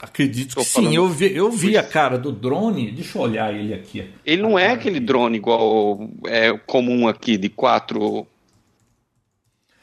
Acredito 0.00 0.56
que 0.56 0.64
sim. 0.64 0.96
Eu 0.96 1.10
vi, 1.10 1.36
eu 1.36 1.50
vi 1.50 1.76
a 1.76 1.82
cara 1.82 2.16
do 2.16 2.32
drone. 2.32 2.90
Deixa 2.90 3.18
eu 3.18 3.22
olhar 3.22 3.54
ele 3.54 3.74
aqui. 3.74 4.10
Ele 4.24 4.40
não 4.40 4.58
é 4.58 4.70
aquele 4.70 4.98
drone 4.98 5.36
igual 5.36 6.08
é 6.24 6.56
comum 6.56 7.06
aqui, 7.06 7.36
de 7.36 7.50
quatro. 7.50 8.26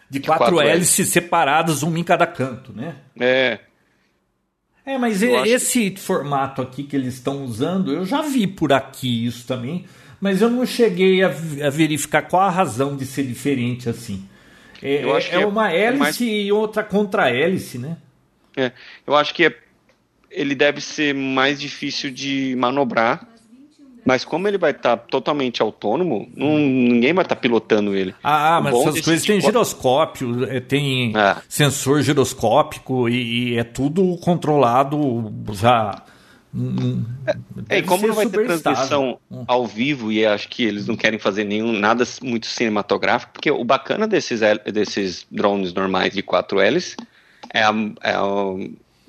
De, 0.10 0.18
de 0.18 0.26
quatro, 0.26 0.56
quatro 0.56 0.60
hélices 0.60 1.10
separadas, 1.10 1.84
uma 1.84 2.00
em 2.00 2.04
cada 2.04 2.26
canto, 2.26 2.74
né? 2.74 2.96
É. 3.20 3.60
É, 4.84 4.98
mas 4.98 5.22
eu 5.22 5.46
esse 5.46 5.94
acho... 5.94 6.04
formato 6.04 6.64
aqui 6.64 6.82
que 6.82 6.96
eles 6.96 7.14
estão 7.14 7.44
usando, 7.46 7.94
eu 7.94 8.04
já 8.06 8.24
vi 8.24 8.48
por 8.48 8.74
aqui 8.74 9.28
isso 9.28 9.46
também, 9.46 9.86
mas 10.20 10.42
eu 10.42 10.50
não 10.50 10.66
cheguei 10.66 11.22
a, 11.22 11.28
a 11.28 11.70
verificar 11.70 12.24
qual 12.24 12.42
a 12.42 12.50
razão 12.50 12.98
de 12.98 13.06
ser 13.06 13.22
diferente 13.22 13.88
assim. 13.88 14.28
É, 14.82 15.04
eu 15.04 15.16
acho 15.16 15.28
é, 15.28 15.30
que 15.32 15.44
é 15.44 15.46
uma 15.46 15.72
hélice 15.72 16.00
mais... 16.00 16.22
e 16.22 16.52
outra 16.52 16.84
contra-hélice, 16.84 17.78
né? 17.78 17.98
É, 18.56 18.72
eu 19.06 19.16
acho 19.16 19.34
que 19.34 19.46
é, 19.46 19.56
ele 20.32 20.56
deve 20.56 20.82
ser 20.82 21.14
mais 21.14 21.60
difícil 21.60 22.12
de 22.12 22.56
manobrar, 22.58 23.28
mas 24.06 24.26
como 24.26 24.48
ele 24.48 24.58
vai 24.58 24.72
estar 24.72 24.98
tá 24.98 25.04
totalmente 25.06 25.62
autônomo, 25.62 26.28
não, 26.36 26.58
ninguém 26.58 27.14
vai 27.14 27.24
estar 27.24 27.36
tá 27.36 27.42
pilotando 27.42 27.96
ele. 27.96 28.16
Ah, 28.24 28.60
mas 28.62 28.74
essas 28.74 29.02
coisas 29.02 29.24
tipo... 29.24 29.34
tem 29.34 29.42
giroscópio, 29.42 30.44
é, 30.46 30.60
tem 30.60 31.14
é. 31.16 31.36
sensor 31.48 32.02
giroscópico 32.02 33.08
e, 33.08 33.54
e, 33.54 33.58
é 33.58 33.64
tudo 33.64 34.18
controlado 34.18 35.32
já 35.54 36.02
é, 37.70 37.78
e 37.78 37.84
como 37.84 38.08
não 38.08 38.16
vai 38.16 38.26
ter 38.26 38.44
transmissão 38.46 39.20
hum. 39.30 39.44
ao 39.48 39.68
vivo 39.68 40.12
e 40.12 40.26
acho 40.26 40.50
que 40.50 40.64
eles 40.64 40.88
não 40.88 40.96
querem 40.96 41.20
fazer 41.20 41.44
nenhum 41.44 41.72
nada 41.74 42.04
muito 42.24 42.48
cinematográfico, 42.48 43.34
porque 43.34 43.52
o 43.52 43.64
bacana 43.64 44.08
desses, 44.08 44.42
desses 44.74 45.28
drones 45.30 45.74
normais 45.74 46.14
de 46.14 46.24
4 46.24 46.60
hélices 46.60 46.98
é 47.54 47.62
a, 47.64 47.74
é 48.02 48.14
a 48.14 48.24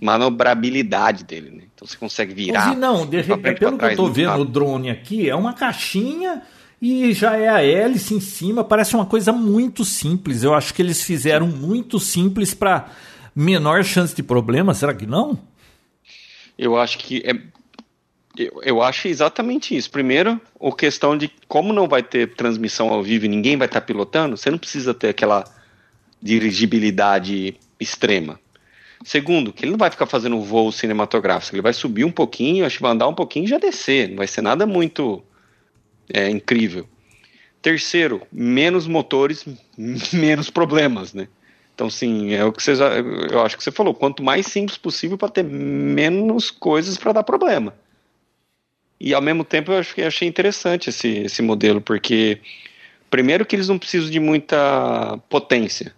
manobrabilidade 0.00 1.24
dele, 1.24 1.50
né? 1.50 1.62
Então 1.74 1.88
você 1.88 1.96
consegue 1.96 2.34
virar. 2.34 2.76
não, 2.76 3.06
de, 3.06 3.22
repente, 3.22 3.58
pelo 3.58 3.78
que 3.78 3.84
eu 3.86 3.96
tô 3.96 4.08
vendo 4.10 4.40
o 4.40 4.44
drone 4.44 4.90
aqui, 4.90 5.28
é 5.28 5.34
uma 5.34 5.54
caixinha 5.54 6.42
e 6.80 7.12
já 7.14 7.36
é 7.36 7.48
a 7.48 7.62
hélice 7.62 8.14
em 8.14 8.20
cima, 8.20 8.62
parece 8.62 8.94
uma 8.94 9.06
coisa 9.06 9.32
muito 9.32 9.82
simples. 9.84 10.42
Eu 10.42 10.54
acho 10.54 10.74
que 10.74 10.82
eles 10.82 11.02
fizeram 11.02 11.46
muito 11.46 11.98
simples 11.98 12.52
para 12.52 12.88
menor 13.34 13.82
chance 13.82 14.14
de 14.14 14.22
problema, 14.22 14.74
será 14.74 14.92
que 14.92 15.06
não? 15.06 15.38
Eu 16.60 16.76
acho 16.76 16.98
que 16.98 17.22
é. 17.24 17.32
Eu, 18.36 18.60
eu 18.62 18.82
acho 18.82 19.08
exatamente 19.08 19.74
isso. 19.74 19.90
Primeiro, 19.90 20.38
a 20.60 20.72
questão 20.72 21.16
de 21.16 21.30
como 21.48 21.72
não 21.72 21.88
vai 21.88 22.02
ter 22.02 22.34
transmissão 22.34 22.90
ao 22.90 23.02
vivo 23.02 23.24
e 23.24 23.28
ninguém 23.28 23.56
vai 23.56 23.66
estar 23.66 23.80
pilotando, 23.80 24.36
você 24.36 24.50
não 24.50 24.58
precisa 24.58 24.92
ter 24.92 25.08
aquela 25.08 25.42
dirigibilidade 26.22 27.56
extrema. 27.80 28.38
Segundo, 29.02 29.54
que 29.54 29.64
ele 29.64 29.70
não 29.70 29.78
vai 29.78 29.90
ficar 29.90 30.04
fazendo 30.04 30.38
voo 30.42 30.70
cinematográfico, 30.70 31.56
ele 31.56 31.62
vai 31.62 31.72
subir 31.72 32.04
um 32.04 32.12
pouquinho, 32.12 32.66
acho 32.66 32.76
que 32.76 32.82
vai 32.82 32.92
andar 32.92 33.08
um 33.08 33.14
pouquinho 33.14 33.46
e 33.46 33.48
já 33.48 33.56
descer, 33.56 34.10
não 34.10 34.16
vai 34.16 34.26
ser 34.26 34.42
nada 34.42 34.66
muito 34.66 35.24
é, 36.12 36.28
incrível. 36.28 36.86
Terceiro, 37.62 38.20
menos 38.30 38.86
motores, 38.86 39.46
menos 40.12 40.50
problemas, 40.50 41.14
né? 41.14 41.26
Então, 41.80 41.88
sim, 41.88 42.34
é 42.34 42.44
o 42.44 42.52
que 42.52 42.62
você 42.62 42.74
já, 42.74 42.90
eu 42.92 43.40
acho 43.40 43.56
que 43.56 43.64
você 43.64 43.72
falou. 43.72 43.94
Quanto 43.94 44.22
mais 44.22 44.44
simples 44.44 44.76
possível 44.76 45.16
para 45.16 45.30
ter 45.30 45.42
menos 45.42 46.50
coisas 46.50 46.98
para 46.98 47.12
dar 47.12 47.22
problema. 47.22 47.74
E 49.00 49.14
ao 49.14 49.22
mesmo 49.22 49.44
tempo 49.44 49.72
eu 49.72 49.78
achei, 49.78 50.04
achei 50.04 50.28
interessante 50.28 50.90
esse, 50.90 51.08
esse 51.08 51.40
modelo, 51.40 51.80
porque 51.80 52.38
primeiro 53.08 53.46
que 53.46 53.56
eles 53.56 53.66
não 53.66 53.78
precisam 53.78 54.10
de 54.10 54.20
muita 54.20 55.18
potência, 55.30 55.94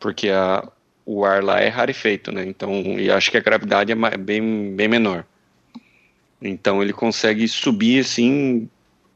porque 0.00 0.28
a, 0.28 0.68
o 1.04 1.24
ar 1.24 1.40
lá 1.40 1.60
é 1.60 1.68
rarefeito, 1.68 2.32
né? 2.32 2.44
Então, 2.44 2.98
e 2.98 3.08
acho 3.08 3.30
que 3.30 3.36
a 3.36 3.40
gravidade 3.40 3.92
é 3.92 4.16
bem, 4.16 4.74
bem 4.74 4.88
menor. 4.88 5.24
Então 6.42 6.82
ele 6.82 6.92
consegue 6.92 7.46
subir 7.46 8.00
assim, 8.00 8.68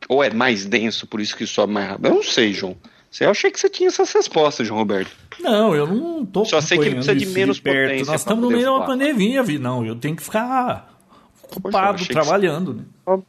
ou 0.09 0.23
é 0.23 0.31
mais 0.31 0.67
denso, 0.67 1.05
por 1.09 1.21
isso 1.21 1.37
que 1.37 1.49
sobe 1.49 1.73
mais 1.73 1.89
rápido. 1.89 2.07
Eu 2.07 2.15
não 2.15 2.23
sei, 2.23 2.53
João. 2.53 2.77
Eu 3.19 3.31
achei 3.31 3.51
que 3.51 3.59
você 3.59 3.69
tinha 3.69 3.89
essas 3.89 4.13
respostas, 4.13 4.67
João 4.67 4.79
Roberto. 4.79 5.11
Não, 5.41 5.75
eu 5.75 5.87
não 5.87 6.25
tô 6.25 6.45
Só 6.45 6.61
sei 6.61 6.79
que 6.79 6.85
ele 6.85 6.95
precisa 6.95 7.15
de 7.15 7.27
menos 7.27 7.57
de 7.57 7.63
potência. 7.63 8.13
Nós 8.13 8.21
estamos 8.21 8.45
no 8.45 8.51
meio 8.51 8.63
de 8.63 8.69
uma 8.69 8.87
pandemia, 8.87 9.43
vi. 9.43 9.59
Não, 9.59 9.85
eu 9.85 9.97
tenho 9.97 10.15
que 10.15 10.23
ficar 10.23 10.97
ocupado 11.43 11.99
Poxa, 11.99 12.13
trabalhando. 12.13 12.75
Né? 12.75 12.85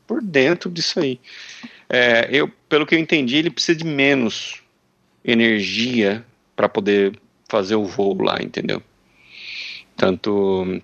Por 0.06 0.22
dentro 0.22 0.70
disso 0.70 1.00
aí. 1.00 1.20
É, 1.90 2.30
eu, 2.32 2.50
pelo 2.70 2.86
que 2.86 2.94
eu 2.94 3.00
entendi, 3.00 3.38
ele 3.38 3.50
precisa 3.50 3.78
de 3.78 3.86
menos 3.86 4.62
energia 5.26 6.24
para 6.56 6.70
poder 6.70 7.20
fazer 7.50 7.76
o 7.76 7.86
voo 7.86 8.22
lá, 8.22 8.42
entendeu? 8.42 8.82
Tanto, 9.98 10.82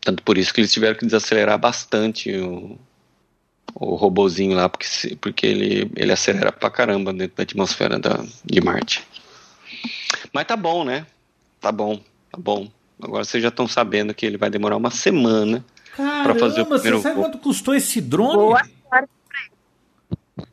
tanto 0.00 0.22
por 0.22 0.36
isso 0.36 0.52
que 0.52 0.60
eles 0.60 0.72
tiveram 0.72 0.96
que 0.96 1.06
desacelerar 1.06 1.58
bastante 1.58 2.30
o, 2.36 2.78
o 3.74 3.94
robozinho 3.94 4.54
lá, 4.54 4.68
porque, 4.68 5.16
porque 5.20 5.46
ele, 5.46 5.90
ele 5.96 6.12
acelera 6.12 6.52
pra 6.52 6.70
caramba 6.70 7.12
dentro 7.12 7.36
da 7.36 7.42
atmosfera 7.42 7.98
da, 7.98 8.24
de 8.44 8.60
Marte. 8.60 9.02
Mas 10.32 10.46
tá 10.46 10.56
bom, 10.56 10.84
né? 10.84 11.06
Tá 11.60 11.72
bom, 11.72 12.00
tá 12.30 12.38
bom. 12.38 12.68
Agora 13.00 13.24
vocês 13.24 13.42
já 13.42 13.48
estão 13.48 13.66
sabendo 13.66 14.14
que 14.14 14.24
ele 14.24 14.36
vai 14.36 14.50
demorar 14.50 14.76
uma 14.76 14.90
semana 14.90 15.64
para 15.96 16.34
fazer 16.34 16.62
o 16.62 16.66
primeiro 16.66 16.98
você 16.98 17.02
sabe 17.02 17.14
voo. 17.16 17.24
quanto 17.24 17.38
custou 17.38 17.74
esse 17.74 18.00
drone? 18.00 18.34
Boa 18.34 18.62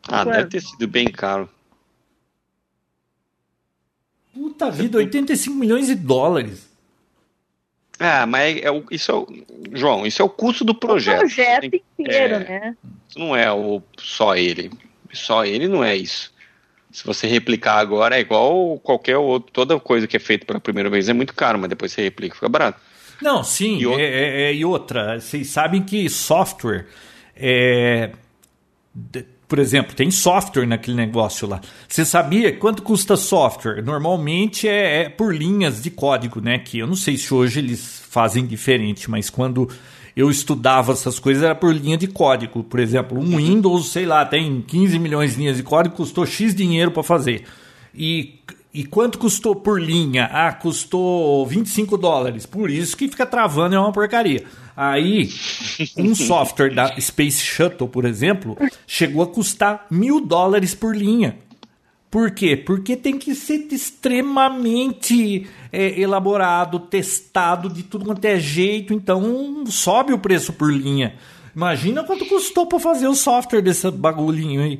Ah, 0.08 0.24
deve 0.24 0.50
ter 0.50 0.62
sido 0.62 0.88
bem 0.88 1.08
caro. 1.08 1.50
Puta 4.34 4.72
vida, 4.72 4.98
85 4.98 5.56
milhões 5.56 5.88
de 5.88 5.96
dólares. 5.96 6.69
Ah, 8.00 8.26
mas 8.26 8.58
é, 8.58 8.68
é, 8.70 8.84
isso 8.92 9.12
é 9.12 9.16
o, 9.16 9.28
João, 9.74 10.06
isso 10.06 10.22
é 10.22 10.26
o 10.26 10.30
custo 10.30 10.64
do 10.64 10.74
projeto. 10.74 11.18
O 11.18 11.20
projeto 11.20 11.66
inteiro, 11.98 12.36
é, 12.36 12.40
né? 12.40 12.76
Isso 13.10 13.20
não 13.20 13.36
é 13.36 13.52
o, 13.52 13.82
só 13.98 14.36
ele. 14.36 14.72
Só 15.12 15.44
ele 15.46 15.68
não 15.68 15.84
é 15.84 15.96
isso. 15.96 16.32
Se 16.92 17.06
você 17.06 17.28
replicar 17.28 17.78
agora, 17.78 18.18
é 18.18 18.22
igual 18.22 18.80
qualquer 18.80 19.18
outro. 19.18 19.52
Toda 19.52 19.80
coisa 19.80 20.08
que 20.08 20.18
é 20.18 20.20
feita 20.20 20.46
pela 20.46 20.60
primeira 20.60 20.90
vez 20.90 21.10
é 21.10 21.14
muito 21.14 21.36
caro, 21.36 21.60
mas 21.60 21.70
depois 21.70 21.92
você 21.92 22.02
replica 22.02 22.36
fica 22.36 22.50
barato. 22.50 22.80
Não, 23.22 23.44
sim. 23.44 23.78
E 23.78 23.86
outra, 23.86 24.02
é, 24.02 24.08
é, 24.08 24.42
é, 24.44 24.54
e 24.54 24.66
outra 24.66 25.20
vocês 25.20 25.50
sabem 25.50 25.84
que 25.84 26.10
software 26.10 26.88
é 27.36 28.12
por 29.50 29.58
exemplo, 29.58 29.96
tem 29.96 30.12
software 30.12 30.68
naquele 30.68 30.96
negócio 30.96 31.48
lá. 31.48 31.60
Você 31.88 32.06
sabia 32.06 32.56
quanto 32.56 32.84
custa 32.84 33.18
software? 33.18 33.82
Normalmente 33.84 34.68
é, 34.68 35.02
é, 35.02 35.10
por 35.10 35.36
linhas 35.36 35.82
de 35.82 35.90
código, 35.90 36.40
né? 36.40 36.60
Que 36.60 36.78
eu 36.78 36.86
não 36.86 36.96
sei 36.96 37.18
se 37.18 37.34
hoje 37.34 37.58
eles 37.58 38.04
fazem 38.12 38.46
diferente, 38.46 39.10
mas 39.10 39.28
quando 39.28 39.68
eu 40.16 40.30
estudava 40.30 40.94
essas 40.94 41.18
coisas 41.18 41.42
era 41.42 41.56
por 41.56 41.74
linha 41.74 41.98
de 41.98 42.06
código. 42.06 42.64
Por 42.64 42.80
exemplo, 42.80 43.20
um 43.20 43.38
Windows, 43.38 43.92
sei 43.92 44.06
lá, 44.06 44.24
tem 44.24 44.62
15 44.62 45.00
milhões 45.00 45.32
de 45.32 45.40
linhas 45.40 45.58
de 45.58 45.64
código, 45.64 45.96
custou 45.96 46.28
X 46.28 46.54
dinheiro 46.54 46.92
para 46.92 47.02
fazer. 47.02 47.46
E 47.94 48.40
e 48.72 48.86
quanto 48.86 49.18
custou 49.18 49.56
por 49.56 49.82
linha? 49.82 50.30
Ah, 50.32 50.54
custou 50.54 51.46
25 51.48 51.98
dólares. 51.98 52.46
Por 52.46 52.70
isso 52.70 52.96
que 52.96 53.08
fica 53.08 53.26
travando, 53.26 53.74
é 53.74 53.80
uma 53.80 53.92
porcaria. 53.92 54.44
Aí, 54.82 55.30
um 55.98 56.16
software 56.16 56.74
da 56.74 56.96
Space 57.02 57.42
Shuttle, 57.42 57.90
por 57.90 58.06
exemplo, 58.06 58.58
chegou 58.88 59.22
a 59.22 59.28
custar 59.28 59.86
mil 59.92 60.22
dólares 60.22 60.74
por 60.74 60.96
linha. 60.96 61.38
Por 62.10 62.32
quê? 62.32 62.56
Porque 62.56 62.96
tem 62.96 63.20
que 63.20 63.36
ser 63.36 63.68
extremamente 63.74 65.50
é, 65.70 66.00
elaborado, 66.00 66.80
testado 66.80 67.68
de 67.68 67.84
tudo 67.84 68.06
quanto 68.06 68.24
é 68.24 68.40
jeito, 68.40 68.94
então 68.94 69.66
sobe 69.68 70.14
o 70.14 70.18
preço 70.18 70.54
por 70.54 70.72
linha. 70.72 71.16
Imagina 71.54 72.06
quanto 72.06 72.26
custou 72.26 72.66
para 72.66 72.80
fazer 72.80 73.10
o 73.10 73.16
software 73.16 73.62
desse 73.62 73.92
bagulhinho 73.92 74.62
aí. 74.62 74.80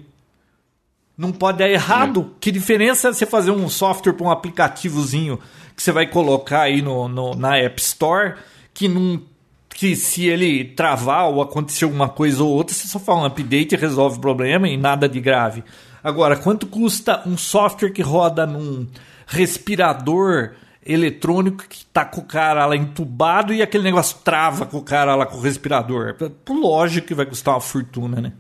Não 1.18 1.34
pode 1.34 1.58
dar 1.58 1.70
errado. 1.70 2.32
É. 2.36 2.38
Que 2.40 2.54
diferença 2.54 3.10
é 3.10 3.12
você 3.12 3.26
fazer 3.26 3.52
um 3.52 3.68
software 3.68 4.14
para 4.14 4.26
um 4.26 4.32
aplicativozinho 4.32 5.38
que 5.76 5.84
você 5.84 5.92
vai 5.92 6.08
colocar 6.08 6.62
aí 6.62 6.82
no, 6.82 7.10
no, 7.10 7.36
na 7.36 7.58
App 7.58 7.82
Store 7.82 8.36
que 8.74 8.88
não 8.88 9.22
que 9.70 9.96
se 9.96 10.28
ele 10.28 10.66
travar 10.66 11.30
ou 11.30 11.42
acontecer 11.42 11.86
alguma 11.86 12.10
coisa 12.10 12.44
ou 12.44 12.50
outra, 12.50 12.76
você 12.76 12.88
só 12.88 13.00
faz 13.00 13.20
um 13.20 13.26
update 13.26 13.76
e 13.76 13.78
resolve 13.78 14.18
o 14.18 14.22
problema 14.22 14.68
e 14.68 14.76
nada 14.76 15.08
de 15.08 15.22
grave. 15.22 15.64
Agora, 16.04 16.36
quanto 16.36 16.68
custa 16.68 17.22
um 17.26 17.38
software 17.38 17.92
que 17.92 18.02
roda 18.02 18.46
num 18.46 18.88
respirador 19.28 20.52
eletrônico 20.86 21.66
que 21.68 21.86
tá 21.86 22.04
com 22.04 22.22
o 22.22 22.26
cara 22.26 22.66
lá 22.66 22.76
entubado 22.76 23.54
e 23.54 23.62
aquele 23.62 23.84
negócio 23.84 24.18
trava 24.24 24.66
com 24.66 24.78
o 24.78 24.84
cara 24.84 25.16
lá 25.16 25.26
com 25.26 25.38
o 25.38 25.42
respirador? 25.42 26.16
Lógico 26.50 27.08
que 27.08 27.16
vai 27.16 27.26
custar 27.26 27.54
uma 27.54 27.62
fortuna, 27.62 28.20
né? 28.22 28.34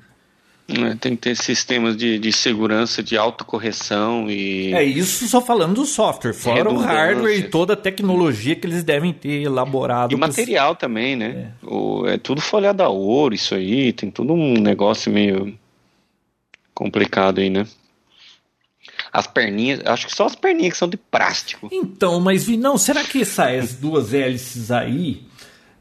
É, 0.70 0.96
tem 0.96 1.16
que 1.16 1.22
ter 1.24 1.36
sistemas 1.36 1.98
de, 1.98 2.20
de 2.20 2.32
segurança, 2.32 3.02
de 3.02 3.18
autocorreção 3.18 4.30
e. 4.30 4.74
É 4.74 4.84
isso 4.84 5.28
só 5.28 5.42
falando 5.42 5.76
do 5.76 5.86
software, 5.86 6.34
fora 6.34 6.72
o 6.72 6.78
hardware 6.78 7.40
e 7.40 7.50
toda 7.50 7.74
a 7.74 7.76
tecnologia 7.76 8.56
que 8.56 8.68
eles 8.68 8.84
devem 8.84 9.12
ter 9.12 9.42
elaborado. 9.42 10.14
E 10.14 10.16
material 10.16 10.76
também, 10.76 11.16
né? 11.16 11.54
É. 11.64 11.66
O, 11.66 12.06
é 12.06 12.18
tudo 12.18 12.40
folhado 12.40 12.84
a 12.84 12.90
ouro, 12.90 13.34
isso 13.34 13.56
aí, 13.56 13.92
tem 13.94 14.12
todo 14.12 14.34
um 14.34 14.54
negócio 14.54 15.12
meio 15.12 15.58
complicado 16.74 17.40
aí, 17.40 17.50
né? 17.50 17.66
As 19.12 19.26
perninhas, 19.26 19.82
acho 19.86 20.06
que 20.06 20.16
só 20.16 20.26
as 20.26 20.36
perninhas 20.36 20.74
que 20.74 20.78
são 20.78 20.88
de 20.88 20.98
plástico. 20.98 21.68
Então, 21.72 22.20
mas 22.20 22.48
não, 22.48 22.78
será 22.78 23.04
que 23.04 23.22
essas 23.22 23.74
duas 23.74 24.14
hélices 24.14 24.70
aí 24.70 25.29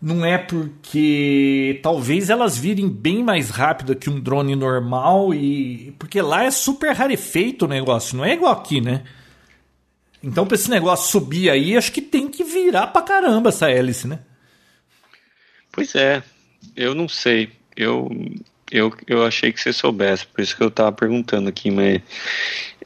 não 0.00 0.24
é 0.24 0.38
porque 0.38 1.80
talvez 1.82 2.30
elas 2.30 2.56
virem 2.56 2.88
bem 2.88 3.22
mais 3.22 3.50
rápido 3.50 3.96
que 3.96 4.08
um 4.08 4.20
drone 4.20 4.54
normal 4.54 5.34
e 5.34 5.92
porque 5.98 6.20
lá 6.20 6.44
é 6.44 6.50
super 6.50 6.94
rarefeito 6.94 7.64
o 7.64 7.68
negócio, 7.68 8.16
não 8.16 8.24
é 8.24 8.32
igual 8.32 8.52
aqui, 8.52 8.80
né? 8.80 9.02
Então 10.22 10.46
para 10.46 10.54
esse 10.54 10.70
negócio 10.70 11.10
subir 11.10 11.50
aí, 11.50 11.76
acho 11.76 11.92
que 11.92 12.02
tem 12.02 12.28
que 12.28 12.44
virar 12.44 12.88
pra 12.88 13.02
caramba 13.02 13.48
essa 13.48 13.70
hélice, 13.70 14.06
né? 14.06 14.20
Pois 15.72 15.94
é, 15.94 16.22
eu 16.76 16.94
não 16.94 17.08
sei. 17.08 17.50
Eu 17.76 18.08
eu, 18.70 18.92
eu 19.06 19.24
achei 19.24 19.52
que 19.52 19.60
você 19.60 19.72
soubesse, 19.72 20.26
por 20.26 20.42
isso 20.42 20.56
que 20.56 20.62
eu 20.62 20.70
tava 20.70 20.92
perguntando 20.92 21.48
aqui, 21.48 21.70
mas 21.70 22.02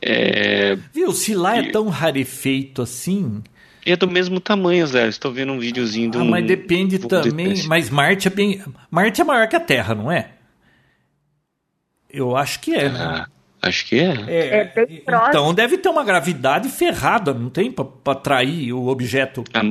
é... 0.00 0.76
Viu, 0.92 1.12
se 1.12 1.34
lá 1.34 1.56
é 1.56 1.70
tão 1.70 1.88
rarefeito 1.88 2.82
assim, 2.82 3.42
é 3.84 3.96
do 3.96 4.08
mesmo 4.08 4.40
tamanho, 4.40 4.86
Zé. 4.86 5.08
Estou 5.08 5.32
vendo 5.32 5.52
um 5.52 5.58
videozinho 5.58 6.10
do. 6.10 6.20
Ah, 6.20 6.24
mas 6.24 6.46
depende 6.46 6.98
também. 6.98 7.66
Mas 7.66 7.90
Marte 7.90 8.28
é 8.28 8.30
bem. 8.30 8.62
Marte 8.90 9.20
é 9.20 9.24
maior 9.24 9.48
que 9.48 9.56
a 9.56 9.60
Terra, 9.60 9.94
não 9.94 10.10
é? 10.10 10.30
Eu 12.10 12.36
acho 12.36 12.60
que 12.60 12.74
é, 12.74 12.88
né? 12.88 12.98
ah, 13.00 13.26
Acho 13.62 13.86
que 13.86 14.00
é. 14.00 14.12
é, 14.26 14.56
é 14.56 14.86
bem 14.86 15.04
então 15.28 15.54
deve 15.54 15.78
ter 15.78 15.88
uma 15.88 16.02
gravidade 16.02 16.68
ferrada, 16.68 17.32
não 17.32 17.48
tem? 17.48 17.70
Para 17.70 17.86
atrair 18.06 18.72
o 18.72 18.88
objeto. 18.88 19.44
Ah, 19.54 19.62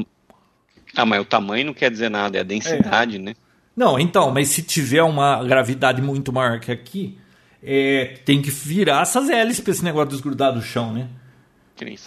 ah, 0.96 1.06
mas 1.06 1.22
o 1.22 1.26
tamanho 1.26 1.66
não 1.66 1.74
quer 1.74 1.92
dizer 1.92 2.10
nada, 2.10 2.38
é 2.38 2.42
a 2.42 2.44
densidade, 2.44 3.18
é. 3.18 3.20
né? 3.20 3.34
Não, 3.76 4.00
então, 4.00 4.32
mas 4.32 4.48
se 4.48 4.64
tiver 4.64 5.04
uma 5.04 5.44
gravidade 5.44 6.02
muito 6.02 6.32
maior 6.32 6.60
que 6.60 6.72
aqui, 6.72 7.18
é, 7.62 8.18
tem 8.26 8.42
que 8.42 8.50
virar 8.50 9.02
essas 9.02 9.30
hélices 9.30 9.62
para 9.62 9.72
esse 9.72 9.84
negócio 9.84 10.10
desgrudar 10.10 10.54
do 10.54 10.62
chão, 10.62 10.94
né? 10.94 11.10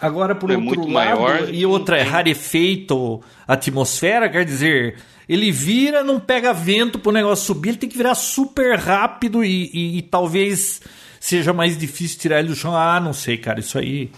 Agora, 0.00 0.34
por 0.34 0.50
é 0.50 0.56
outro 0.56 0.86
lado, 0.88 1.20
maior, 1.20 1.52
e 1.52 1.66
outra, 1.66 1.98
é 1.98 2.02
rarefeito 2.02 3.20
atmosfera, 3.46 4.28
quer 4.28 4.44
dizer, 4.44 4.96
ele 5.28 5.50
vira, 5.50 6.02
não 6.04 6.20
pega 6.20 6.52
vento 6.52 6.98
pro 6.98 7.12
negócio 7.12 7.46
subir, 7.46 7.70
ele 7.70 7.78
tem 7.78 7.88
que 7.88 7.96
virar 7.96 8.14
super 8.14 8.78
rápido 8.78 9.44
e, 9.44 9.70
e, 9.72 9.98
e 9.98 10.02
talvez 10.02 10.80
seja 11.18 11.52
mais 11.52 11.76
difícil 11.76 12.18
tirar 12.18 12.40
ele 12.40 12.48
do 12.48 12.54
chão. 12.54 12.76
Ah, 12.76 13.00
não 13.00 13.12
sei, 13.12 13.38
cara, 13.38 13.60
isso 13.60 13.78
aí. 13.78 14.10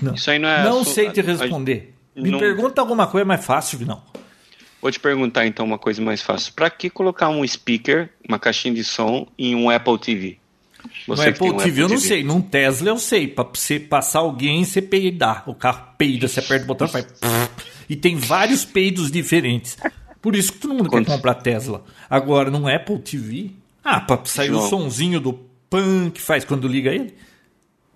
Não, 0.00 0.14
isso 0.14 0.30
aí 0.30 0.38
não 0.38 0.48
é. 0.48 0.64
Não 0.64 0.84
sei 0.84 1.10
te 1.10 1.20
responder. 1.20 1.94
Me 2.14 2.30
não... 2.30 2.38
pergunta 2.38 2.80
alguma 2.80 3.06
coisa 3.06 3.24
mais 3.24 3.44
fácil, 3.44 3.86
não. 3.86 4.02
Vou 4.82 4.90
te 4.90 4.98
perguntar 4.98 5.46
então 5.46 5.64
uma 5.64 5.78
coisa 5.78 6.02
mais 6.02 6.20
fácil. 6.20 6.52
Para 6.54 6.68
que 6.68 6.90
colocar 6.90 7.28
um 7.28 7.46
speaker, 7.46 8.10
uma 8.28 8.38
caixinha 8.38 8.74
de 8.74 8.84
som 8.84 9.26
em 9.38 9.54
um 9.54 9.70
Apple 9.70 9.98
TV? 9.98 10.41
Você 11.06 11.24
no 11.24 11.30
Apple 11.30 11.50
um 11.50 11.56
TV 11.56 11.68
Apple 11.70 11.80
eu 11.80 11.88
não 11.88 11.98
sei, 11.98 12.24
num 12.24 12.40
Tesla 12.40 12.88
eu 12.88 12.98
sei. 12.98 13.28
Pra 13.28 13.44
você 13.44 13.80
passar 13.80 14.20
alguém, 14.20 14.64
você 14.64 14.80
peidar. 14.80 15.44
O 15.48 15.54
carro 15.54 15.82
peida, 15.98 16.28
você 16.28 16.40
aperta 16.40 16.64
o 16.64 16.66
botão 16.66 16.86
e 16.86 16.90
faz. 16.90 17.06
E 17.88 17.96
tem 17.96 18.16
vários 18.16 18.64
peidos 18.64 19.10
diferentes. 19.10 19.76
Por 20.22 20.34
isso 20.34 20.52
que 20.52 20.60
todo 20.60 20.72
mundo 20.72 20.88
Quanto? 20.88 21.06
quer 21.06 21.16
comprar 21.16 21.34
Tesla. 21.34 21.84
Agora, 22.08 22.50
num 22.50 22.66
Apple 22.66 22.98
TV. 23.00 23.50
Ah, 23.84 24.00
pra 24.00 24.24
sair 24.24 24.46
João. 24.46 24.64
o 24.64 24.68
sonzinho 24.68 25.20
do 25.20 25.34
pan 25.68 26.08
que 26.08 26.20
faz 26.20 26.44
quando 26.44 26.68
liga 26.68 26.90
ele? 26.90 27.14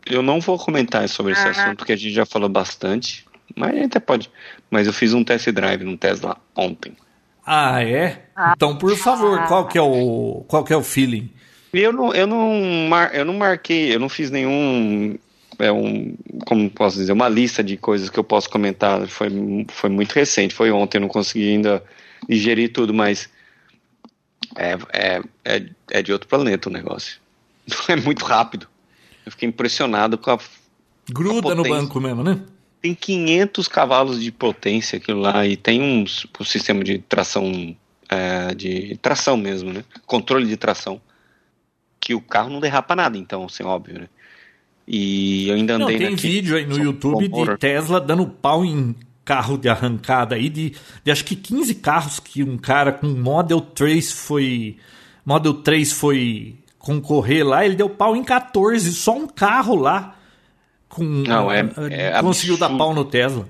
Eu 0.05 0.23
não 0.23 0.41
vou 0.41 0.59
comentar 0.59 1.09
sobre 1.09 1.33
esse 1.33 1.49
assunto, 1.49 1.79
porque 1.79 1.93
a 1.93 1.97
gente 1.97 2.13
já 2.13 2.27
falou 2.27 2.49
bastante. 2.49 3.25
Mas 3.55 3.81
até 3.87 4.01
pode. 4.01 4.31
Mas 4.71 4.87
eu 4.87 4.93
fiz 4.93 5.15
um 5.15 5.25
test 5.25 5.49
drive 5.51 5.85
no 5.85 5.97
Tesla 5.97 6.37
ontem. 6.55 6.93
Ah, 7.47 7.83
é? 7.83 8.25
Ah. 8.35 8.55
Então, 8.57 8.77
por 8.77 8.95
favor, 8.97 9.47
qual 9.47 9.69
que 9.69 9.79
é 9.79 9.83
o, 9.83 10.45
qual 10.49 10.65
que 10.65 10.73
é 10.73 10.77
o 10.77 10.83
feeling? 10.83 11.31
Eu 11.81 11.93
não, 11.93 12.15
eu 12.15 12.27
não, 12.27 12.89
mar, 12.89 13.15
eu 13.15 13.25
não 13.25 13.35
marquei, 13.35 13.95
eu 13.95 14.01
não 14.01 14.09
fiz 14.09 14.31
nenhum, 14.31 15.17
é 15.59 15.71
um, 15.71 16.17
como 16.47 16.71
posso 16.71 16.97
dizer, 16.97 17.13
uma 17.13 17.29
lista 17.29 17.63
de 17.63 17.77
coisas 17.77 18.11
que 18.11 18.19
eu 18.19 18.25
posso 18.25 18.49
comentar. 18.49 19.07
Foi, 19.09 19.29
foi 19.69 19.91
muito 19.91 20.13
recente, 20.13 20.55
foi 20.55 20.71
ontem, 20.71 20.99
eu 20.99 21.03
não 21.03 21.09
consegui 21.09 21.51
ainda 21.51 21.83
digerir 22.29 22.73
tudo, 22.73 22.95
mas 22.95 23.29
é, 24.57 24.77
é, 24.93 25.23
é, 25.45 25.67
é 25.91 26.03
de 26.03 26.13
outro 26.13 26.29
planeta 26.29 26.69
o 26.69 26.73
negócio. 26.73 27.21
É 27.89 27.97
muito 27.97 28.25
rápido. 28.25 28.69
Eu 29.25 29.33
fiquei 29.33 29.49
impressionado 29.49 30.17
com 30.17 30.31
a. 30.31 30.39
Gruda 31.11 31.55
no 31.55 31.63
banco 31.63 32.01
mesmo, 32.01 32.23
né? 32.23 32.41
Tem 32.81 32.95
500 32.95 33.67
cavalos 33.69 34.23
de 34.23 34.31
potência 34.31 34.99
aquilo 34.99 35.21
lá 35.21 35.45
e 35.47 35.57
tem 35.57 35.81
um, 35.81 36.05
um 36.41 36.45
sistema 36.45 36.85
de 36.85 36.99
tração, 36.99 37.77
é, 38.09 38.55
de 38.55 38.97
tração 39.03 39.37
mesmo, 39.37 39.73
né? 39.73 39.85
Controle 40.07 40.47
de 40.47 40.57
tração. 40.57 41.01
Que 42.07 42.15
o 42.15 42.21
carro 42.21 42.51
não 42.51 42.61
derrapa 42.61 42.95
nada, 42.95 43.19
então, 43.19 43.47
assim, 43.47 43.65
óbvio, 43.65 43.99
né? 43.99 44.09
E 44.87 45.49
eu 45.49 45.57
ainda 45.57 45.75
andei 45.75 45.99
Não, 45.99 46.07
tem 46.07 46.15
vídeo 46.15 46.57
aí 46.57 46.65
no 46.65 46.79
YouTube 46.79 47.27
de 47.27 47.57
Tesla 47.59 48.01
dando 48.01 48.25
pau 48.29 48.65
em 48.65 48.95
carro 49.25 49.59
de 49.59 49.69
arrancada 49.69 50.37
aí 50.37 50.49
de, 50.49 50.73
de 51.03 51.11
acho 51.11 51.25
que 51.25 51.35
15 51.35 51.75
carros 51.75 52.21
que 52.21 52.45
um 52.45 52.57
cara 52.57 52.93
com 52.93 53.09
Model 53.09 53.61
3 53.61 54.13
foi 54.13 54.77
Model 55.25 55.55
3 55.55 55.93
foi 55.95 56.55
concorrer 56.79 57.45
lá, 57.45 57.67
ele 57.67 57.75
deu 57.75 57.91
pau 57.91 58.15
em 58.15 58.23
14, 58.23 58.93
só 58.93 59.17
um 59.17 59.27
carro 59.27 59.75
lá 59.75 60.17
com 60.89 61.03
Não, 61.03 61.51
é- 61.51 61.69
é 61.91 62.23
conseguiu 62.23 62.57
dar 62.57 62.67
absurdo. 62.67 62.79
pau 62.79 62.95
no 62.95 63.05
Tesla. 63.05 63.49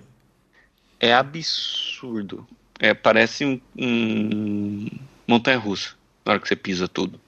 É 0.99 1.13
absurdo. 1.13 2.47
É, 2.81 2.95
parece 2.95 3.45
um, 3.45 3.61
um 3.79 4.89
montanha-russa 5.29 5.91
na 6.25 6.33
hora 6.33 6.41
que 6.41 6.49
você 6.49 6.57
pisa 6.57 6.89
tudo. 6.89 7.21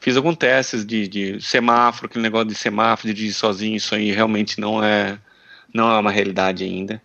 Fiz 0.00 0.16
alguns 0.16 0.36
testes 0.36 0.84
de, 0.84 1.06
de 1.06 1.40
semáforo, 1.42 2.06
aquele 2.06 2.22
negócio 2.22 2.48
de 2.48 2.54
semáforo, 2.54 3.08
de 3.08 3.14
dirigir 3.14 3.34
sozinho, 3.34 3.76
isso 3.76 3.94
aí 3.94 4.10
realmente 4.10 4.58
não 4.58 4.82
é, 4.82 5.18
não 5.72 5.90
é 5.90 5.98
uma 5.98 6.10
realidade 6.10 6.64
ainda. 6.64 7.02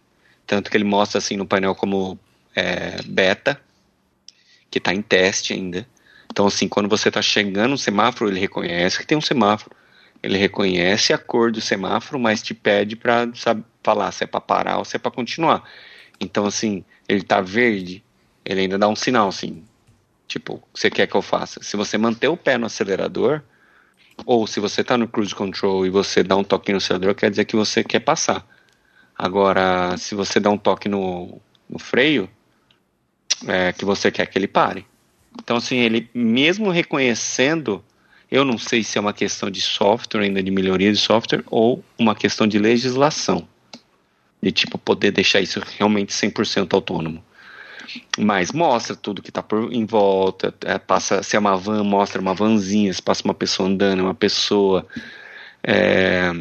Tanto 0.47 0.71
que 0.71 0.77
ele 0.77 0.85
mostra 0.85 1.17
assim 1.17 1.35
no 1.35 1.45
painel 1.45 1.75
como 1.75 2.17
é, 2.55 3.01
beta, 3.05 3.59
que 4.71 4.77
está 4.77 4.93
em 4.93 5.01
teste 5.01 5.51
ainda. 5.51 5.85
Então, 6.31 6.47
assim, 6.47 6.67
quando 6.67 6.87
você 6.87 7.09
está 7.09 7.21
chegando 7.21 7.71
no 7.71 7.77
semáforo, 7.77 8.29
ele 8.29 8.39
reconhece 8.39 8.97
que 8.97 9.05
tem 9.05 9.17
um 9.17 9.21
semáforo. 9.21 9.75
Ele 10.23 10.37
reconhece 10.37 11.13
a 11.13 11.17
cor 11.17 11.51
do 11.51 11.61
semáforo, 11.61 12.19
mas 12.19 12.41
te 12.41 12.53
pede 12.53 12.95
para 12.95 13.29
falar 13.83 14.11
se 14.11 14.23
é 14.23 14.27
para 14.27 14.41
parar 14.41 14.77
ou 14.77 14.85
se 14.85 14.95
é 14.95 14.99
para 14.99 15.11
continuar. 15.11 15.63
Então, 16.19 16.45
assim, 16.45 16.83
ele 17.07 17.23
tá 17.23 17.41
verde, 17.41 18.03
ele 18.43 18.61
ainda 18.61 18.77
dá 18.77 18.87
um 18.87 18.95
sinal, 18.95 19.27
assim. 19.27 19.63
Tipo, 20.27 20.61
você 20.73 20.89
quer 20.89 21.07
que 21.07 21.15
eu 21.15 21.21
faça? 21.21 21.61
Se 21.61 21.77
você 21.77 21.97
manter 21.97 22.27
o 22.27 22.37
pé 22.37 22.57
no 22.57 22.65
acelerador, 22.65 23.41
ou 24.25 24.47
se 24.47 24.59
você 24.59 24.83
tá 24.83 24.97
no 24.97 25.07
cruise 25.07 25.35
control 25.35 25.85
e 25.85 25.89
você 25.89 26.23
dá 26.23 26.35
um 26.35 26.43
toque 26.43 26.71
no 26.71 26.77
acelerador, 26.77 27.15
quer 27.15 27.29
dizer 27.29 27.45
que 27.45 27.55
você 27.55 27.83
quer 27.83 27.99
passar. 27.99 28.45
Agora, 29.17 29.95
se 29.97 30.15
você 30.15 30.39
dá 30.39 30.49
um 30.49 30.57
toque 30.57 30.89
no, 30.89 31.39
no 31.69 31.79
freio, 31.79 32.29
é 33.47 33.71
que 33.73 33.85
você 33.85 34.11
quer 34.11 34.25
que 34.25 34.37
ele 34.37 34.47
pare. 34.47 34.85
Então, 35.41 35.57
assim, 35.57 35.77
ele 35.77 36.09
mesmo 36.13 36.69
reconhecendo, 36.69 37.83
eu 38.31 38.43
não 38.45 38.57
sei 38.57 38.83
se 38.83 38.97
é 38.97 39.01
uma 39.01 39.13
questão 39.13 39.49
de 39.49 39.61
software, 39.61 40.21
ainda 40.23 40.41
de 40.41 40.51
melhoria 40.51 40.91
de 40.91 40.97
software, 40.97 41.43
ou 41.47 41.83
uma 41.97 42.15
questão 42.15 42.47
de 42.47 42.57
legislação. 42.57 43.47
De, 44.41 44.51
tipo, 44.51 44.77
poder 44.77 45.11
deixar 45.11 45.41
isso 45.41 45.61
realmente 45.77 46.13
100% 46.13 46.73
autônomo. 46.73 47.23
Mas 48.17 48.51
mostra 48.51 48.95
tudo 48.95 49.21
que 49.21 49.29
está 49.29 49.43
em 49.71 49.85
volta, 49.85 50.53
é, 50.61 50.77
passa, 50.77 51.21
se 51.23 51.35
é 51.35 51.39
uma 51.39 51.55
van, 51.57 51.83
mostra 51.83 52.21
uma 52.21 52.33
vanzinha, 52.33 52.93
se 52.93 53.01
passa 53.01 53.23
uma 53.23 53.33
pessoa 53.33 53.69
andando, 53.69 54.01
uma 54.01 54.15
pessoa. 54.15 54.85
É, 55.63 56.31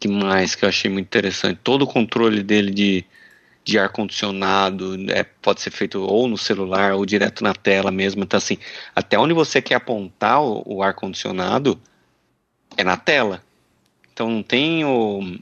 que 0.00 0.08
mais 0.08 0.54
que 0.54 0.64
eu 0.64 0.68
achei 0.68 0.90
muito 0.90 1.06
interessante? 1.06 1.60
Todo 1.62 1.82
o 1.82 1.86
controle 1.86 2.42
dele 2.42 2.72
de, 2.72 3.04
de 3.64 3.78
ar-condicionado 3.78 4.96
é, 5.10 5.22
pode 5.22 5.60
ser 5.60 5.70
feito 5.70 6.00
ou 6.02 6.26
no 6.28 6.36
celular 6.36 6.94
ou 6.94 7.06
direto 7.06 7.44
na 7.44 7.54
tela 7.54 7.90
mesmo. 7.90 8.22
Então, 8.22 8.38
assim, 8.38 8.58
até 8.94 9.18
onde 9.18 9.34
você 9.34 9.62
quer 9.62 9.76
apontar 9.76 10.42
o, 10.42 10.62
o 10.66 10.82
ar-condicionado 10.82 11.80
é 12.76 12.84
na 12.84 12.96
tela. 12.96 13.42
Então 14.12 14.28
não 14.28 14.42
tem 14.42 14.84
o, 14.84 15.38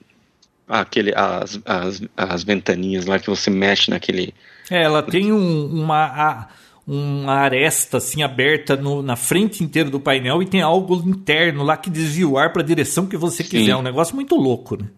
aquele, 0.68 1.12
as, 1.14 1.60
as, 1.64 2.02
as 2.16 2.44
ventaninhas 2.44 3.06
lá 3.06 3.18
que 3.18 3.28
você 3.28 3.50
mexe 3.50 3.90
naquele. 3.90 4.32
É, 4.70 4.82
ela 4.84 5.02
tem 5.02 5.32
um- 5.32 5.66
uma, 5.82 6.04
a- 6.04 6.48
uma 6.86 7.34
aresta 7.34 7.98
assim 7.98 8.22
aberta 8.22 8.76
no- 8.76 9.02
na 9.02 9.16
frente 9.16 9.62
inteira 9.64 9.90
do 9.90 10.00
painel 10.00 10.42
e 10.42 10.46
tem 10.46 10.62
algo 10.62 10.94
interno 11.08 11.62
lá 11.64 11.76
que 11.76 11.90
desvia 11.90 12.26
o 12.28 12.38
ar 12.38 12.52
para 12.52 12.62
a 12.62 12.64
direção 12.64 13.06
que 13.06 13.16
você 13.16 13.42
Sim. 13.42 13.48
quiser. 13.50 13.70
É 13.72 13.76
um 13.76 13.82
negócio 13.82 14.14
muito 14.14 14.34
louco, 14.36 14.76
né? 14.80 14.88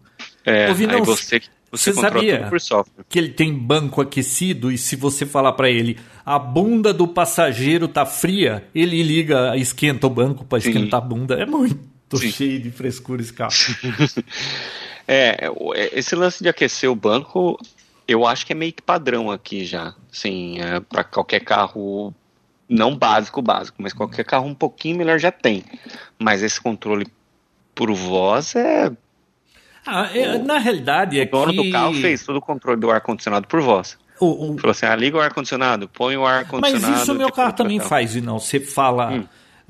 É, 0.45 0.67
você, 1.05 1.41
você, 1.71 1.93
você 1.93 1.93
sabia? 1.93 2.49
Que 3.09 3.17
ele 3.17 3.29
tem 3.29 3.53
banco 3.53 4.01
aquecido 4.01 4.71
e 4.71 4.77
se 4.77 4.95
você 4.95 5.25
falar 5.25 5.53
para 5.53 5.69
ele 5.69 5.97
a 6.25 6.37
bunda 6.37 6.93
do 6.93 7.07
passageiro 7.07 7.87
tá 7.87 8.05
fria, 8.05 8.65
ele 8.75 9.01
liga, 9.01 9.55
esquenta 9.57 10.05
o 10.05 10.09
banco 10.09 10.43
para 10.45 10.57
esquentar 10.59 10.99
a 11.01 11.05
bunda. 11.05 11.35
É 11.35 11.45
muito 11.45 11.79
Sim. 12.17 12.31
cheio 12.31 12.59
de 12.59 12.69
frescura 12.71 13.21
esse 13.21 13.33
carro. 13.33 13.53
É, 15.07 15.49
é, 15.75 15.99
esse 15.99 16.15
lance 16.15 16.41
de 16.41 16.47
aquecer 16.49 16.89
o 16.89 16.95
banco, 16.95 17.59
eu 18.07 18.25
acho 18.25 18.45
que 18.45 18.53
é 18.53 18.55
meio 18.55 18.73
que 18.73 18.81
padrão 18.81 19.31
aqui 19.31 19.65
já. 19.65 19.93
Assim, 20.11 20.59
é, 20.61 20.79
para 20.79 21.03
qualquer 21.03 21.39
carro, 21.41 22.13
não 22.69 22.95
básico, 22.95 23.41
básico, 23.41 23.81
mas 23.81 23.93
qualquer 23.93 24.25
carro 24.25 24.45
um 24.47 24.53
pouquinho 24.55 24.97
melhor 24.97 25.17
já 25.19 25.31
tem. 25.31 25.63
Mas 26.19 26.43
esse 26.43 26.59
controle 26.61 27.07
por 27.75 27.91
voz 27.93 28.55
é. 28.55 28.91
Ah, 29.85 30.09
é, 30.15 30.37
na 30.37 30.59
realidade 30.59 31.19
é 31.19 31.23
O 31.23 31.29
dono 31.29 31.51
que 31.51 31.57
do 31.63 31.71
carro 31.71 31.93
fez 31.93 32.23
todo 32.23 32.37
o 32.37 32.41
controle 32.41 32.79
do 32.79 32.89
ar-condicionado 32.89 33.47
por 33.47 33.61
voz. 33.61 33.97
o, 34.19 34.53
o- 34.53 34.57
Falou 34.57 34.71
assim: 34.71 34.85
ah, 34.85 34.95
liga 34.95 35.17
o 35.17 35.21
ar-condicionado, 35.21 35.89
põe 35.89 36.15
o 36.15 36.21
Mas 36.21 36.37
ar-condicionado. 36.37 37.01
isso 37.03 37.11
o 37.11 37.15
meu 37.15 37.27
de 37.27 37.33
carro 37.33 37.53
também 37.53 37.79
faz, 37.79 38.15
não. 38.21 38.39
Você 38.39 38.59
fala 38.59 39.11
Hum. 39.11 39.27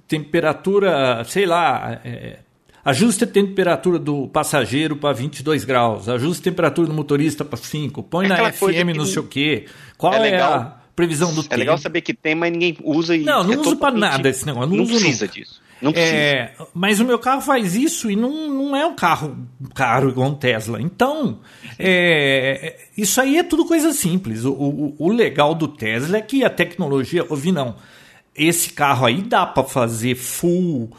temperatura, 0.08 1.24
sei 1.26 1.46
lá, 1.46 2.00
é, 2.04 2.40
ajuste 2.86 3.24
a 3.24 3.28
temperatura 3.28 3.98
do 4.00 4.28
passageiro 4.28 4.96
para 4.96 5.14
22 5.14 5.64
graus, 5.66 6.10
ajuste 6.10 6.42
a 6.42 6.52
temperatura 6.52 6.88
do 6.88 6.94
motorista 6.94 7.46
para 7.46 7.58
5, 7.58 8.04
põe 8.04 8.26
É 8.26 8.30
na 8.30 8.52
FM 8.52 8.96
não 8.96 9.06
sei 9.06 9.20
o 9.22 9.28
quê. 9.28 9.66
Qual 9.98 10.14
é 10.14 10.18
é, 10.18 10.20
legal. 10.32 10.54
a 10.54 10.78
previsão 10.96 11.34
do 11.34 11.42
É 11.42 11.44
tempo? 11.44 11.56
legal 11.60 11.78
saber 11.78 12.02
que 12.02 12.14
tem, 12.14 12.36
mas 12.36 12.52
ninguém 12.52 12.78
usa 12.84 13.16
e. 13.16 13.24
Não, 13.24 13.44
não 13.44 13.54
é 13.54 13.58
uso 13.58 13.72
totalmente- 13.72 14.02
nada 14.02 14.30
esse 14.30 14.46
negócio, 14.46 14.70
não 14.70 14.78
Não 14.78 14.86
precisa 14.86 15.26
nunca. 15.26 15.40
disso. 15.40 15.62
Não 15.82 15.92
precisa. 15.92 16.16
É, 16.16 16.54
mas 16.74 17.00
o 17.02 17.04
meu 17.06 17.20
carro 17.20 17.42
faz 17.42 17.76
isso 17.76 18.10
e 18.10 18.16
não, 18.16 18.48
não 18.50 18.74
é 18.76 18.86
um 18.86 18.96
carro 18.96 19.36
caro 19.76 20.08
igual 20.10 20.30
um 20.30 20.34
Tesla. 20.36 20.82
Então, 20.82 21.40
é, 21.78 22.78
isso 22.98 23.20
aí 23.20 23.38
é 23.38 23.44
tudo 23.44 23.66
coisa 23.66 23.92
simples. 23.92 24.46
O, 24.46 24.52
o- 24.54 24.96
o 24.98 25.12
legal 25.12 25.54
do 25.54 25.68
Tesla 25.68 26.18
é 26.18 26.22
que 26.22 26.44
a 26.46 26.50
tecnologia, 26.50 27.26
ouvi 27.30 27.52
não, 27.52 27.76
esse 28.36 28.70
carro 28.72 29.06
aí 29.06 29.22
dá 29.22 29.46
para 29.46 29.64
fazer 29.64 30.16
full 30.16 30.90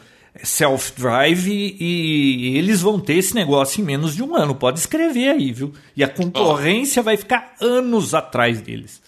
self-drive 0.43 1.75
e 1.79 2.57
eles 2.57 2.81
vão 2.81 2.99
ter 2.99 3.15
esse 3.15 3.33
negócio 3.33 3.81
em 3.81 3.85
menos 3.85 4.15
de 4.15 4.23
um 4.23 4.35
ano. 4.35 4.55
Pode 4.55 4.79
escrever 4.79 5.29
aí, 5.29 5.51
viu? 5.51 5.73
E 5.95 6.03
a 6.03 6.07
concorrência 6.07 7.01
vai 7.01 7.17
ficar 7.17 7.55
anos 7.61 8.13
atrás 8.13 8.61
deles. 8.61 9.01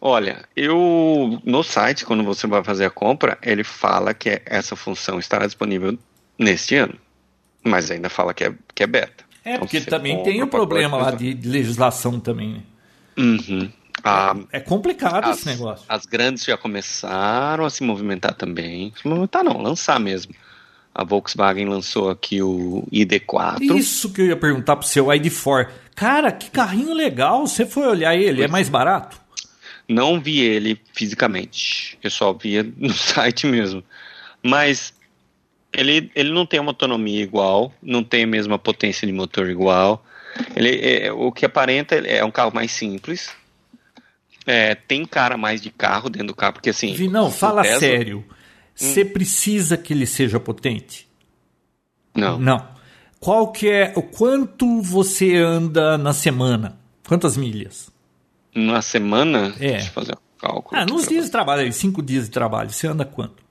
Olha, 0.00 0.44
eu 0.54 1.40
no 1.44 1.62
site, 1.62 2.04
quando 2.04 2.22
você 2.22 2.46
vai 2.46 2.62
fazer 2.62 2.84
a 2.84 2.90
compra, 2.90 3.38
ele 3.42 3.64
fala 3.64 4.14
que 4.14 4.40
essa 4.44 4.76
função 4.76 5.18
estará 5.18 5.46
disponível 5.46 5.98
neste 6.38 6.76
ano. 6.76 6.94
Mas 7.64 7.90
ainda 7.90 8.08
fala 8.08 8.32
que 8.32 8.44
é, 8.44 8.54
que 8.74 8.82
é 8.82 8.86
beta. 8.86 9.24
É, 9.44 9.54
Então, 9.54 9.60
porque 9.60 9.80
também 9.80 10.22
tem 10.22 10.42
o 10.42 10.46
problema 10.46 10.96
lá 10.96 11.10
de 11.10 11.34
legislação 11.44 12.20
também, 12.20 12.54
né? 12.54 12.60
Uhum. 13.18 13.70
A- 14.06 14.36
É 14.52 14.60
complicado 14.60 15.24
as, 15.24 15.38
esse 15.38 15.46
negócio. 15.48 15.84
as 15.88 16.06
grandes 16.06 16.44
já 16.44 16.56
começaram 16.56 17.64
a 17.64 17.70
se 17.70 17.82
movimentar 17.82 18.34
também. 18.34 18.92
Se 19.00 19.06
movimentar 19.08 19.42
não, 19.44 19.60
lançar 19.60 19.98
mesmo. 20.00 20.34
A 20.94 21.04
Volkswagen 21.04 21.66
lançou 21.66 22.08
aqui 22.08 22.40
o 22.42 22.86
ID4. 22.92 23.60
Isso 23.76 24.12
que 24.12 24.22
eu 24.22 24.26
ia 24.26 24.36
perguntar 24.36 24.76
pro 24.76 24.86
seu 24.88 25.06
ID4. 25.06 25.68
Cara, 25.94 26.32
que 26.32 26.50
carrinho 26.50 26.94
legal. 26.94 27.46
Você 27.46 27.66
foi 27.66 27.86
olhar 27.86 28.14
ele, 28.16 28.42
é 28.42 28.48
mais 28.48 28.68
barato? 28.68 29.20
Não 29.88 30.18
vi 30.20 30.40
ele 30.40 30.80
fisicamente. 30.94 31.98
Eu 32.02 32.10
só 32.10 32.32
via 32.32 32.62
no 32.78 32.92
site 32.92 33.46
mesmo. 33.46 33.82
Mas 34.42 34.94
ele, 35.72 36.10
ele 36.14 36.30
não 36.30 36.46
tem 36.46 36.58
uma 36.60 36.70
autonomia 36.70 37.22
igual, 37.22 37.72
não 37.82 38.02
tem 38.02 38.24
a 38.24 38.26
mesma 38.26 38.58
potência 38.58 39.06
de 39.06 39.12
motor 39.12 39.48
igual. 39.50 40.04
Ele, 40.54 40.80
é, 40.82 41.12
o 41.12 41.30
que 41.30 41.44
aparenta 41.44 41.94
é 41.96 42.24
um 42.24 42.30
carro 42.30 42.52
mais 42.54 42.70
simples. 42.72 43.30
É, 44.46 44.74
tem 44.76 45.04
cara 45.04 45.36
mais 45.36 45.60
de 45.60 45.70
carro 45.70 46.08
dentro 46.08 46.28
do 46.28 46.34
carro, 46.34 46.54
porque 46.54 46.70
assim. 46.70 46.94
Vi, 46.94 47.08
não, 47.08 47.26
o 47.28 47.30
fala 47.30 47.62
Tesla- 47.62 47.80
sério. 47.80 48.24
Você 48.74 49.04
precisa 49.04 49.76
que 49.76 49.92
ele 49.92 50.06
seja 50.06 50.38
potente? 50.38 51.08
Não. 52.14 52.38
Não. 52.38 52.68
Qual 53.18 53.50
que 53.50 53.68
é 53.68 53.92
o 53.96 54.02
quanto 54.02 54.80
você 54.82 55.36
anda 55.36 55.96
na 55.98 56.12
semana? 56.12 56.78
Quantas 57.08 57.36
milhas? 57.36 57.90
Na 58.54 58.82
semana? 58.82 59.54
É. 59.58 59.72
Deixa 59.72 59.88
eu 59.88 59.92
fazer 59.92 60.12
um 60.12 60.38
cálculo. 60.38 60.80
Ah, 60.80 60.84
nos 60.84 61.08
dias 61.08 61.24
de 61.24 61.30
trabalho, 61.30 61.62
aí, 61.62 61.72
cinco 61.72 62.02
dias 62.02 62.26
de 62.26 62.30
trabalho, 62.30 62.70
você 62.70 62.86
anda 62.86 63.04
quanto? 63.04 63.42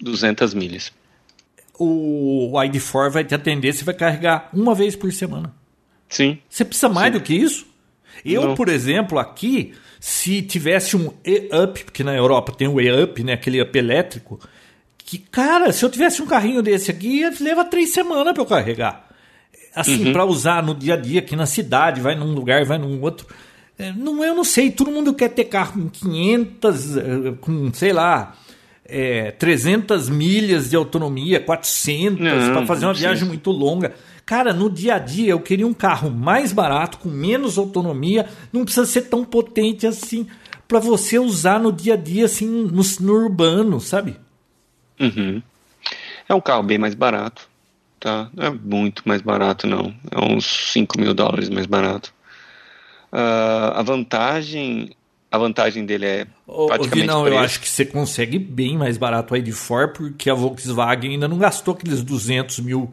200 0.00 0.52
milhas. 0.54 0.92
O 1.78 2.52
ID4 2.54 3.10
vai 3.10 3.24
te 3.24 3.34
atender, 3.34 3.72
você 3.74 3.84
vai 3.84 3.94
carregar 3.94 4.48
uma 4.52 4.74
vez 4.74 4.94
por 4.94 5.10
semana. 5.12 5.54
Sim. 6.08 6.38
Você 6.48 6.64
precisa 6.64 6.88
mais 6.88 7.12
Sim. 7.12 7.18
do 7.18 7.24
que 7.24 7.34
isso? 7.34 7.66
Eu, 8.24 8.48
Não. 8.48 8.54
por 8.54 8.68
exemplo, 8.68 9.18
aqui, 9.18 9.72
se 10.00 10.42
tivesse 10.42 10.96
um 10.96 11.12
E-Up, 11.24 11.84
porque 11.84 12.04
na 12.04 12.14
Europa 12.14 12.52
tem 12.52 12.68
o 12.68 12.80
E-Up, 12.80 13.22
né, 13.22 13.34
aquele 13.34 13.60
up 13.60 13.76
elétrico, 13.78 14.40
que, 14.98 15.18
cara, 15.18 15.72
se 15.72 15.84
eu 15.84 15.90
tivesse 15.90 16.20
um 16.20 16.26
carrinho 16.26 16.62
desse 16.62 16.90
aqui, 16.90 17.22
leva 17.40 17.64
três 17.64 17.92
semanas 17.92 18.32
para 18.32 18.42
eu 18.42 18.46
carregar. 18.46 19.06
Assim, 19.74 20.10
para 20.10 20.24
usar 20.24 20.62
no 20.62 20.74
dia 20.74 20.94
a 20.94 20.96
dia 20.96 21.20
aqui 21.20 21.36
na 21.36 21.44
cidade, 21.44 22.00
vai 22.00 22.14
num 22.14 22.32
lugar, 22.32 22.64
vai 22.64 22.78
num 22.78 23.00
outro. 23.02 23.26
É, 23.78 23.92
Não, 23.92 24.24
eu 24.24 24.34
não 24.34 24.42
sei, 24.42 24.70
todo 24.70 24.90
mundo 24.90 25.12
quer 25.12 25.28
ter 25.28 25.44
carro 25.44 25.82
com 25.82 25.88
500, 25.90 26.96
eh, 26.96 27.02
com, 27.40 27.72
sei 27.74 27.92
lá, 27.92 28.34
é, 28.88 29.32
300 29.32 30.08
milhas 30.08 30.70
de 30.70 30.76
autonomia, 30.76 31.40
400, 31.40 32.20
Não, 32.20 32.52
para 32.54 32.66
fazer 32.66 32.86
uma 32.86 32.94
viagem 32.94 33.28
muito 33.28 33.50
longa. 33.50 33.92
Cara, 34.26 34.52
no 34.52 34.68
dia 34.68 34.96
a 34.96 34.98
dia 34.98 35.30
eu 35.30 35.40
queria 35.40 35.66
um 35.66 35.72
carro 35.72 36.10
mais 36.10 36.52
barato, 36.52 36.98
com 36.98 37.08
menos 37.08 37.56
autonomia, 37.56 38.28
não 38.52 38.64
precisa 38.64 38.84
ser 38.84 39.02
tão 39.02 39.24
potente 39.24 39.86
assim, 39.86 40.26
para 40.66 40.80
você 40.80 41.16
usar 41.16 41.60
no 41.60 41.72
dia 41.72 41.94
a 41.94 41.96
dia, 41.96 42.24
assim, 42.24 42.44
no, 42.46 42.82
no 43.00 43.12
urbano, 43.14 43.80
sabe? 43.80 44.16
Uhum. 44.98 45.40
É 46.28 46.34
um 46.34 46.40
carro 46.40 46.64
bem 46.64 46.76
mais 46.76 46.92
barato, 46.92 47.48
tá? 48.00 48.28
Não 48.34 48.46
é 48.46 48.50
muito 48.50 49.04
mais 49.06 49.22
barato, 49.22 49.64
não. 49.64 49.94
É 50.10 50.18
uns 50.18 50.72
5 50.72 51.00
mil 51.00 51.14
dólares 51.14 51.48
mais 51.48 51.66
barato. 51.66 52.12
Ah, 53.12 53.74
a 53.76 53.82
vantagem, 53.82 54.90
a 55.30 55.38
vantagem 55.38 55.86
dele 55.86 56.04
é 56.04 56.26
praticamente 56.44 57.06
preço. 57.06 57.26
eu 57.28 57.38
acho 57.38 57.60
que 57.60 57.68
você 57.68 57.84
consegue 57.84 58.40
bem 58.40 58.76
mais 58.76 58.98
barato 58.98 59.34
o 59.34 59.36
ID4 59.36 59.92
porque 59.92 60.28
a 60.28 60.34
Volkswagen 60.34 61.12
ainda 61.12 61.28
não 61.28 61.38
gastou 61.38 61.74
aqueles 61.74 62.02
200 62.02 62.58
mil 62.58 62.92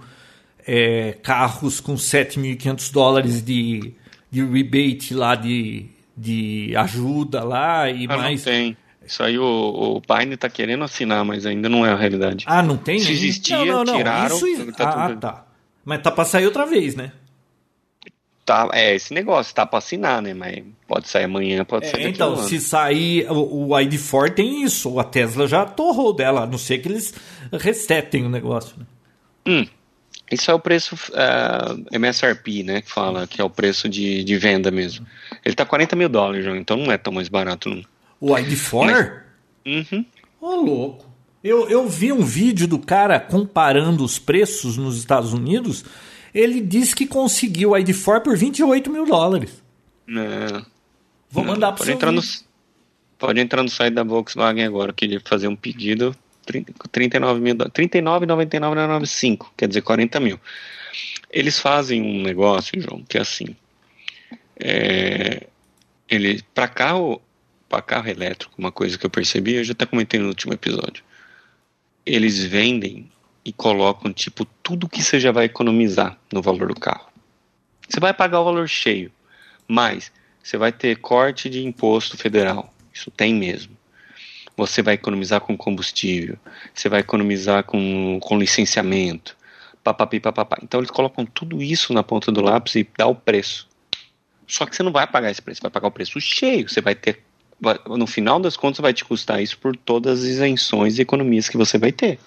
é, 0.67 1.17
carros 1.23 1.79
com 1.79 1.95
7.500 1.95 2.91
dólares 2.91 3.43
de, 3.43 3.93
de 4.31 4.43
rebate 4.43 5.13
lá, 5.13 5.35
de, 5.35 5.85
de 6.15 6.73
ajuda 6.75 7.43
lá 7.43 7.89
e 7.89 8.05
Ah, 8.09 8.17
mais... 8.17 8.39
não 8.45 8.51
tem. 8.53 8.77
Isso 9.05 9.21
aí 9.21 9.37
o, 9.37 9.43
o 9.43 10.01
Pine 10.01 10.37
tá 10.37 10.49
querendo 10.49 10.83
assinar, 10.83 11.25
mas 11.25 11.45
ainda 11.45 11.67
não 11.67 11.85
é 11.85 11.91
a 11.91 11.95
realidade. 11.95 12.45
Ah, 12.47 12.63
não 12.63 12.77
tem? 12.77 12.99
Se 12.99 13.11
existia, 13.11 13.57
não, 13.57 13.65
não, 13.65 13.83
não. 13.83 13.97
tiraram, 13.97 14.35
Isso, 14.47 14.71
tá 14.71 14.89
ah, 14.89 15.09
tudo- 15.09 15.19
tá. 15.19 15.45
Mas 15.83 16.01
tá 16.01 16.09
pra 16.09 16.23
sair 16.23 16.45
outra 16.45 16.65
vez, 16.65 16.95
né? 16.95 17.11
Tá, 18.45 18.67
é 18.73 18.93
esse 18.95 19.13
negócio, 19.13 19.55
tá 19.55 19.65
pra 19.65 19.79
assinar, 19.79 20.21
né? 20.21 20.33
Mas 20.33 20.63
pode 20.85 21.07
sair 21.07 21.25
amanhã, 21.25 21.63
pode 21.63 21.87
sair 21.87 22.01
É, 22.01 22.07
daqui 22.07 22.21
a 22.21 22.25
então, 22.25 22.33
um 22.33 22.37
se 22.47 22.59
sair 22.59 23.25
o, 23.31 23.67
o 23.67 23.69
ID4 23.69 24.33
tem 24.33 24.63
isso. 24.63 24.99
A 24.99 25.03
Tesla 25.05 25.47
já 25.47 25.65
torrou 25.65 26.13
dela, 26.13 26.43
a 26.43 26.45
não 26.45 26.57
ser 26.57 26.79
que 26.79 26.89
eles 26.89 27.13
resetem 27.53 28.25
o 28.25 28.29
negócio. 28.29 28.75
Né? 28.77 28.85
Hum, 29.47 29.65
isso 30.33 30.49
é 30.49 30.53
o 30.53 30.59
preço 30.59 30.95
ah, 31.13 31.75
MSRP, 31.91 32.63
né? 32.63 32.81
Que 32.81 32.91
fala 32.91 33.27
que 33.27 33.39
é 33.39 33.43
o 33.43 33.49
preço 33.49 33.87
de, 33.87 34.23
de 34.23 34.37
venda 34.37 34.71
mesmo. 34.71 35.05
Ele 35.43 35.55
tá 35.55 35.65
40 35.65 35.95
mil 35.95 36.09
dólares, 36.09 36.43
João, 36.43 36.55
então 36.55 36.77
não 36.77 36.91
é 36.91 36.97
tão 36.97 37.13
mais 37.13 37.29
barato, 37.29 37.69
não. 37.69 37.83
O 38.19 38.33
ID4? 38.35 39.21
Uhum. 39.65 40.05
Ô, 40.39 40.55
louco. 40.55 41.05
Eu, 41.43 41.69
eu 41.69 41.87
vi 41.89 42.11
um 42.11 42.23
vídeo 42.23 42.67
do 42.67 42.79
cara 42.79 43.19
comparando 43.19 44.03
os 44.03 44.17
preços 44.17 44.77
nos 44.77 44.97
Estados 44.97 45.33
Unidos. 45.33 45.83
Ele 46.33 46.61
disse 46.61 46.95
que 46.95 47.05
conseguiu 47.05 47.71
o 47.71 47.73
ID4 47.73 48.21
por 48.21 48.37
28 48.37 48.89
mil 48.89 49.05
dólares. 49.05 49.61
Não. 50.07 50.65
Vou 51.29 51.43
Não, 51.43 51.53
mandar 51.53 51.73
para 51.73 51.85
você. 51.85 51.91
entrar 51.91 52.11
no 52.11 52.21
Pode 53.17 53.39
entrar 53.39 53.63
no 53.63 53.69
site 53.69 53.93
da 53.93 54.03
Volkswagen 54.03 54.65
agora, 54.65 54.91
queria 54.91 55.21
fazer 55.23 55.47
um 55.47 55.55
pedido 55.55 56.13
30 56.13 56.22
39 56.91 57.39
mil, 57.39 57.55
dó- 57.55 57.65
39,99,95, 57.65 59.51
quer 59.57 59.67
dizer 59.67 59.81
40 59.81 60.19
mil. 60.19 60.39
Eles 61.31 61.59
fazem 61.59 62.01
um 62.01 62.21
negócio, 62.21 62.79
João, 62.79 63.03
que 63.03 63.17
é 63.17 63.21
assim, 63.21 63.55
é, 64.59 65.47
ele 66.07 66.41
para 66.53 66.67
carro, 66.67 67.21
para 67.67 67.81
carro 67.81 68.09
elétrico, 68.09 68.53
uma 68.57 68.71
coisa 68.71 68.97
que 68.97 69.05
eu 69.05 69.09
percebi, 69.09 69.55
eu 69.55 69.63
já 69.63 69.71
até 69.73 69.85
comentei 69.85 70.19
no 70.19 70.27
último 70.27 70.53
episódio, 70.53 71.03
eles 72.05 72.43
vendem 72.43 73.09
e 73.45 73.51
colocam 73.51 74.13
tipo 74.13 74.45
tudo 74.61 74.87
que 74.89 75.01
você 75.03 75.19
já 75.19 75.31
vai 75.31 75.45
economizar 75.45 76.17
no 76.31 76.41
valor 76.41 76.67
do 76.67 76.79
carro. 76.79 77.09
Você 77.87 77.99
vai 77.99 78.13
pagar 78.13 78.39
o 78.41 78.45
valor 78.45 78.67
cheio, 78.67 79.11
mas 79.67 80.11
você 80.41 80.57
vai 80.57 80.71
ter 80.71 80.97
corte 80.97 81.49
de 81.49 81.65
imposto 81.65 82.17
federal. 82.17 82.73
Isso 82.93 83.09
tem 83.11 83.33
mesmo. 83.33 83.75
Você 84.55 84.81
vai 84.81 84.93
economizar 84.95 85.41
com 85.41 85.57
combustível, 85.57 86.37
você 86.73 86.87
vai 86.87 86.99
economizar 86.99 87.63
com, 87.63 88.19
com 88.21 88.37
licenciamento, 88.37 89.35
papapi, 89.83 90.19
papapá. 90.19 90.57
Então 90.61 90.79
eles 90.79 90.91
colocam 90.91 91.25
tudo 91.25 91.61
isso 91.61 91.93
na 91.93 92.03
ponta 92.03 92.31
do 92.31 92.41
lápis 92.41 92.75
e 92.75 92.87
dá 92.97 93.07
o 93.07 93.15
preço. 93.15 93.67
Só 94.47 94.65
que 94.65 94.75
você 94.75 94.83
não 94.83 94.91
vai 94.91 95.07
pagar 95.07 95.31
esse 95.31 95.41
preço, 95.41 95.59
você 95.59 95.63
vai 95.63 95.71
pagar 95.71 95.87
o 95.87 95.91
preço 95.91 96.19
cheio. 96.21 96.69
Você 96.69 96.81
vai 96.81 96.93
ter, 96.93 97.23
no 97.87 98.05
final 98.05 98.39
das 98.39 98.55
contas, 98.55 98.79
vai 98.79 98.93
te 98.93 99.03
custar 99.03 99.41
isso 99.41 99.57
por 99.57 99.75
todas 99.75 100.19
as 100.19 100.25
isenções 100.25 100.97
e 100.97 101.01
economias 101.01 101.49
que 101.49 101.57
você 101.57 101.77
vai 101.77 101.91
ter. 101.91 102.19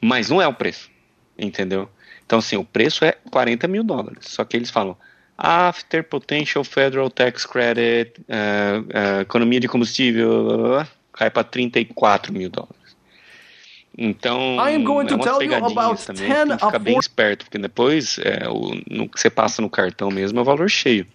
Mas 0.00 0.30
não 0.30 0.40
é 0.40 0.48
o 0.48 0.54
preço, 0.54 0.90
entendeu? 1.38 1.88
Então, 2.24 2.38
assim, 2.38 2.56
o 2.56 2.64
preço 2.64 3.04
é 3.04 3.12
40 3.30 3.68
mil 3.68 3.84
dólares. 3.84 4.26
Só 4.28 4.44
que 4.44 4.56
eles 4.56 4.70
falam 4.70 4.96
after 5.36 6.04
potential 6.04 6.64
federal 6.64 7.10
tax 7.10 7.44
credit, 7.44 8.12
eh, 8.28 8.82
eh, 8.90 9.20
economia 9.22 9.60
de 9.60 9.68
combustível, 9.68 10.44
blá, 10.44 10.56
blá, 10.56 10.68
blá, 10.68 10.88
cai 11.12 11.30
para 11.30 11.44
34 11.44 12.32
mil 12.32 12.48
dólares. 12.48 12.76
Então, 13.96 14.56
I 14.56 14.74
am 14.74 14.84
going 14.84 15.04
é 15.04 15.08
to 15.08 15.14
umas 15.16 15.24
tell 15.26 15.34
you 15.34 15.50
pegadinhas 15.50 15.72
about 15.72 16.06
também, 16.06 16.28
10 16.28 16.38
tem 16.48 16.56
que 16.56 16.64
ficar 16.64 16.78
bem 16.78 16.94
40 16.94 17.00
esperto, 17.00 17.44
porque 17.44 17.58
depois 17.58 18.18
é, 18.18 18.48
o, 18.48 18.74
no, 18.90 19.08
que 19.08 19.20
você 19.20 19.28
passa 19.28 19.60
no 19.60 19.68
cartão 19.68 20.10
mesmo 20.10 20.38
é 20.38 20.42
o 20.42 20.44
valor 20.44 20.70
cheio. 20.70 21.06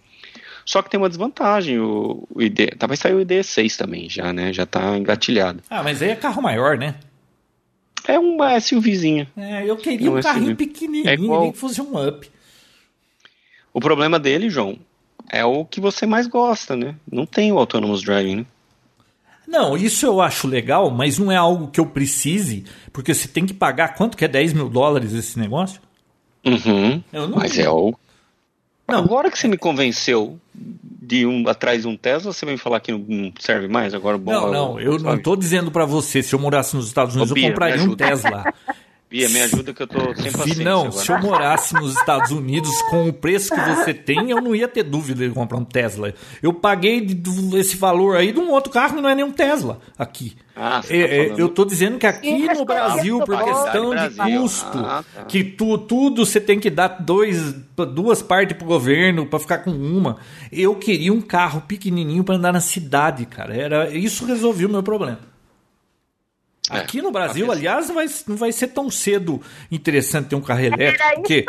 Só 0.64 0.82
que 0.82 0.90
tem 0.90 1.00
uma 1.00 1.10
desvantagem, 1.10 1.80
o, 1.80 2.28
o 2.30 2.42
ID, 2.42 2.76
tá, 2.78 2.86
vai 2.86 2.98
sair 2.98 3.14
o 3.16 3.26
ID6 3.26 3.76
também 3.78 4.10
já, 4.10 4.32
né, 4.32 4.54
já 4.54 4.66
tá 4.66 4.96
engatilhado. 4.98 5.64
Ah, 5.70 5.82
mas 5.82 6.02
aí 6.02 6.10
é 6.10 6.16
carro 6.16 6.42
maior, 6.42 6.78
né? 6.78 6.96
É 8.08 8.20
uma 8.20 8.60
SUVzinha. 8.60 9.28
É, 9.36 9.66
eu 9.66 9.76
queria 9.76 10.06
Não, 10.06 10.14
um 10.16 10.20
esse 10.20 10.28
carrinho 10.28 10.56
pequenininho, 10.56 11.10
é 11.10 11.14
igual- 11.14 11.42
nem 11.42 11.52
que 11.52 11.58
fosse 11.58 11.82
um 11.82 12.08
up. 12.08 12.30
O 13.74 13.80
problema 13.80 14.20
dele, 14.20 14.50
João, 14.50 14.78
é 15.30 15.44
o 15.44 15.66
que 15.66 15.82
você 15.82 16.06
mais 16.06 16.28
gosta, 16.28 16.76
né? 16.76 16.96
Não 17.12 17.26
tem 17.26 17.52
o 17.52 17.58
Autonomous 17.58 18.02
Driving, 18.02 18.38
né? 18.38 18.46
Não, 19.48 19.78
isso 19.78 20.06
eu 20.06 20.20
acho 20.20 20.48
legal, 20.48 20.92
mas 20.92 21.18
não 21.18 21.32
é 21.32 21.36
algo 21.38 21.68
que 21.70 21.80
eu 21.80 21.86
precise, 21.86 22.66
porque 22.92 23.14
você 23.14 23.28
tem 23.28 23.46
que 23.46 23.54
pagar 23.54 23.96
quanto 23.96 24.18
que 24.18 24.26
é 24.26 24.28
10 24.28 24.52
mil 24.54 24.68
dólares 24.70 25.14
esse 25.14 25.40
negócio? 25.40 25.80
Uhum. 26.46 27.02
Eu 27.14 27.28
não- 27.30 27.38
Mas 27.38 27.58
é 27.58 27.70
o. 27.70 27.94
Não. 28.88 29.00
Agora 29.00 29.30
que 29.32 29.38
você 29.38 29.48
me 29.48 29.58
convenceu 29.58 30.38
de 30.54 31.26
um 31.26 31.48
atrás 31.48 31.82
de 31.82 31.88
um 31.88 31.96
Tesla, 31.98 32.32
você 32.32 32.46
vem 32.46 32.58
falar 32.58 32.80
que 32.80 32.92
não, 32.92 33.32
serve 33.40 33.68
mais? 33.68 33.94
Agora 33.94 34.18
bom. 34.18 34.32
Não, 34.32 34.52
não, 34.52 34.80
eu 34.80 34.98
não 35.00 35.18
tô 35.18 35.36
dizendo 35.36 35.72
pra 35.72 35.86
você, 35.86 36.22
se 36.24 36.34
eu 36.36 36.40
morasse 36.40 36.76
nos 36.76 36.88
Estados 36.88 37.16
Unidos, 37.16 37.36
eu 37.36 37.50
compraria 37.50 37.84
um. 37.84 37.96
Tesla. 37.96 38.46
Bia, 39.10 39.30
me 39.30 39.40
ajuda 39.42 39.74
que 39.74 39.82
eu 39.82 39.88
tô 39.88 40.00
sem 40.22 40.32
paciência 40.34 40.64
não, 40.66 40.88
agora. 40.88 40.92
se 41.02 41.10
eu 41.12 41.20
morasse 41.20 41.74
nos 41.76 41.96
Estados 41.98 42.30
Unidos 42.30 42.82
com 42.90 43.08
o 43.08 43.14
preço 43.14 43.56
que 43.56 43.62
você 43.62 43.94
tem, 43.96 44.30
eu 44.32 44.42
não 44.42 44.54
ia 44.54 44.68
ter 44.68 44.84
dúvida 44.84 45.26
de 45.26 45.34
comprar 45.34 45.58
um 45.58 45.64
Tesla. 45.64 46.14
Eu 46.44 46.54
paguei 46.54 47.08
esse 47.56 47.78
valor 47.78 48.18
aí 48.18 48.34
de 48.34 48.40
um 48.40 48.52
outro 48.52 48.70
carro 48.70 48.96
que 48.96 49.02
não 49.02 49.08
é 49.10 49.16
nem 49.16 49.24
um 49.24 49.32
Tesla 49.32 49.80
aqui. 49.98 50.36
Ah, 50.54 50.82
É, 50.90 51.08
tá 51.08 51.14
é, 51.14 51.24
falando- 51.24 51.40
eu 51.40 51.48
tô 51.50 51.64
dizendo 51.64 51.98
que 51.98 52.06
aqui 52.06 52.28
Sim, 52.28 52.48
no 52.54 52.66
Brasil, 52.66 53.20
por 53.24 53.42
questão 53.44 53.96
de 53.96 54.10
custo, 54.42 54.78
Ah, 54.80 55.04
tá. 55.16 55.24
que 55.24 55.42
tu, 55.44 55.78
tudo 55.78 56.26
você 56.26 56.42
tem 56.42 56.60
que 56.60 56.70
dar 56.70 56.88
dois, 57.00 57.54
duas 57.94 58.22
partes 58.22 58.58
pro 58.58 58.68
governo 58.68 59.26
para 59.26 59.40
ficar 59.40 59.60
com 59.60 59.72
uma. 59.72 60.18
Eu 60.52 60.76
queria 60.76 61.14
um 61.14 61.22
carro 61.22 61.62
pequenininho 61.62 62.26
para 62.26 62.36
andar 62.36 62.52
na 62.52 62.60
cidade, 62.60 63.26
cara. 63.26 63.56
Era 63.56 63.90
isso 63.90 64.26
resolveu 64.26 64.68
o 64.68 64.72
meu 64.72 64.84
problema. 64.84 65.20
É, 66.72 66.80
Aqui 66.80 67.02
no 67.02 67.12
Brasil, 67.12 67.48
tá 67.48 67.54
aliás, 67.54 67.88
não 67.88 67.96
vai, 67.96 68.06
não 68.28 68.36
vai 68.36 68.52
ser 68.52 68.68
tão 68.68 68.90
cedo 68.90 69.42
interessante 69.72 70.30
ter 70.30 70.36
um 70.36 70.42
carro 70.42 70.62
elétrico, 70.62 71.04
Era 71.04 71.16
porque 71.16 71.46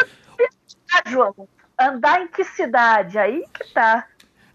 Ah, 0.92 1.02
João, 1.10 1.34
andar 1.80 2.22
em 2.22 2.28
que 2.28 2.44
cidade? 2.44 3.18
Aí 3.18 3.44
que 3.52 3.72
tá. 3.72 4.06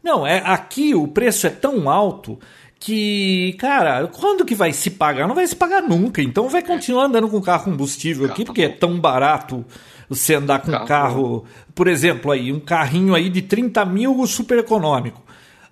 Não, 0.01 0.25
é 0.25 0.41
aqui 0.45 0.93
o 0.93 1.07
preço 1.07 1.47
é 1.47 1.49
tão 1.49 1.89
alto 1.89 2.39
que, 2.79 3.55
cara, 3.59 4.07
quando 4.07 4.43
que 4.43 4.53
vai 4.53 4.73
se 4.73 4.89
pagar? 4.89 5.25
Não 5.25 5.35
vai 5.35 5.47
se 5.47 5.55
pagar 5.55 5.81
nunca. 5.81 6.21
Então 6.21 6.49
vai 6.49 6.61
continuar 6.61 7.05
andando 7.05 7.29
com 7.29 7.41
carro 7.41 7.65
combustível 7.65 8.25
aqui, 8.25 8.43
porque 8.43 8.63
é 8.63 8.69
tão 8.69 8.99
barato 8.99 9.65
você 10.09 10.35
andar 10.35 10.59
com 10.59 10.69
um 10.69 10.73
Carro. 10.73 10.87
carro, 10.87 11.45
por 11.73 11.87
exemplo, 11.87 12.29
aí 12.29 12.51
um 12.51 12.59
carrinho 12.59 13.15
aí 13.15 13.29
de 13.29 13.41
30 13.41 13.85
mil 13.85 14.27
super 14.27 14.57
econômico. 14.57 15.21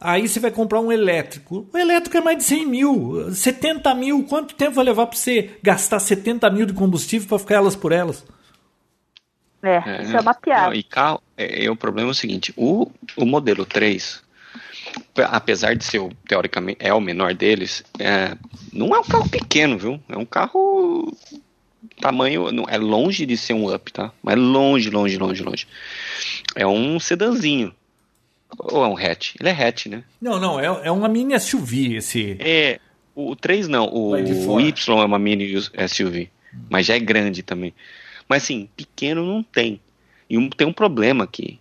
Aí 0.02 0.28
você 0.28 0.40
vai 0.40 0.50
comprar 0.50 0.80
um 0.80 0.92
elétrico. 0.92 1.70
O 1.72 1.78
elétrico 1.78 2.18
é 2.18 2.22
mais 2.22 2.40
de 2.40 2.44
100 2.44 2.66
mil, 2.66 3.32
70 3.32 3.94
mil. 3.94 4.24
Quanto 4.24 4.56
tempo 4.56 4.74
vai 4.74 4.86
levar 4.86 5.06
para 5.06 5.16
você 5.16 5.52
gastar 5.62 6.00
70 6.00 6.50
mil 6.50 6.66
de 6.66 6.74
combustível 6.74 7.28
para 7.28 7.38
ficar 7.38 7.56
elas 7.56 7.76
por 7.76 7.92
elas? 7.92 8.26
É, 9.62 10.02
isso 10.02 10.18
é 10.18 10.20
uma 10.20 10.34
piada. 10.34 10.68
Não, 10.68 10.74
e 10.74 10.82
carro, 10.82 11.22
é, 11.38 11.66
é, 11.66 11.70
o 11.70 11.76
problema 11.76 12.10
é 12.10 12.12
o 12.12 12.16
seguinte, 12.16 12.52
o, 12.58 12.90
o 13.16 13.26
modelo 13.28 13.64
3, 13.64 14.24
apesar 15.30 15.76
de 15.76 15.86
ser, 15.86 16.00
o, 16.00 16.12
teoricamente, 16.28 16.80
é 16.80 16.92
o 16.92 17.00
menor 17.00 17.36
deles, 17.36 17.84
é, 18.00 18.36
não 18.74 18.96
é 18.96 19.00
um 19.00 19.04
carro 19.04 19.30
pequeno, 19.30 19.78
viu? 19.78 20.02
É 20.10 20.18
um 20.18 20.26
carro 20.26 21.16
tamanho, 22.00 22.52
não, 22.52 22.66
é 22.68 22.78
longe 22.80 23.24
de 23.24 23.38
ser 23.38 23.54
um 23.54 23.72
up, 23.72 23.94
tá? 23.94 24.12
Mas 24.24 24.36
longe, 24.36 24.90
longe, 24.90 25.16
longe, 25.18 25.44
longe. 25.44 25.68
É 26.56 26.66
um 26.66 27.00
sedanzinho. 27.00 27.72
Ou 28.58 28.84
é 28.84 28.88
um 28.88 28.98
hatch? 28.98 29.36
Ele 29.40 29.50
é 29.50 29.52
hatch, 29.52 29.88
né? 29.88 30.04
Não, 30.22 30.40
não, 30.40 30.60
é, 30.60 30.66
é 30.66 30.92
uma 30.92 31.08
mini 31.08 31.40
SUV 31.40 31.96
esse. 31.96 32.38
É, 32.40 32.80
o 33.16 33.36
3 33.36 33.68
não, 33.68 33.86
o, 33.88 34.12
o 34.12 34.62
Y 34.62 35.00
é 35.00 35.06
uma 35.06 35.20
mini 35.20 35.54
SUV, 35.88 36.30
mas 36.70 36.86
já 36.86 36.96
é 36.96 37.00
grande 37.00 37.44
também. 37.44 37.74
Mas 38.28 38.44
assim, 38.44 38.70
pequeno 38.76 39.26
não 39.26 39.44
tem. 39.44 39.80
E 40.30 40.38
um, 40.38 40.50
tem 40.50 40.68
um 40.68 40.74
problema 40.74 41.24
aqui. 41.24 41.60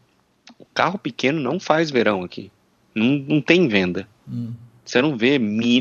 O 0.59 0.65
carro 0.65 0.99
pequeno 0.99 1.41
não 1.41 1.59
faz 1.59 1.91
verão 1.91 2.23
aqui. 2.23 2.51
Não, 2.95 3.07
não 3.07 3.41
tem 3.41 3.67
venda. 3.67 4.07
Hum. 4.29 4.53
Você 4.85 5.01
não 5.01 5.17
vê, 5.17 5.39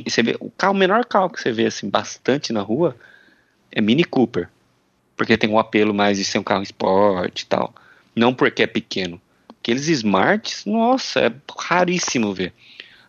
você 0.08 0.22
vê 0.22 0.36
o 0.40 0.52
carro 0.52 0.74
o 0.74 0.78
menor 0.78 1.06
carro 1.06 1.30
que 1.30 1.42
você 1.42 1.52
vê 1.52 1.66
assim 1.66 1.90
bastante 1.90 2.54
na 2.54 2.62
rua 2.62 2.96
é 3.72 3.82
Mini 3.82 4.04
Cooper, 4.04 4.50
porque 5.16 5.38
tem 5.38 5.50
um 5.50 5.60
apelo 5.60 5.94
mais 5.94 6.18
de 6.18 6.26
ser 6.26 6.40
um 6.40 6.44
carro 6.44 6.64
esporte 6.64 7.42
e 7.42 7.46
tal. 7.46 7.74
Não 8.16 8.34
porque 8.34 8.64
é 8.64 8.68
pequeno. 8.68 9.20
Aqueles 9.70 9.88
smarts, 9.88 10.66
nossa, 10.66 11.20
é 11.20 11.32
raríssimo 11.56 12.34
ver. 12.34 12.52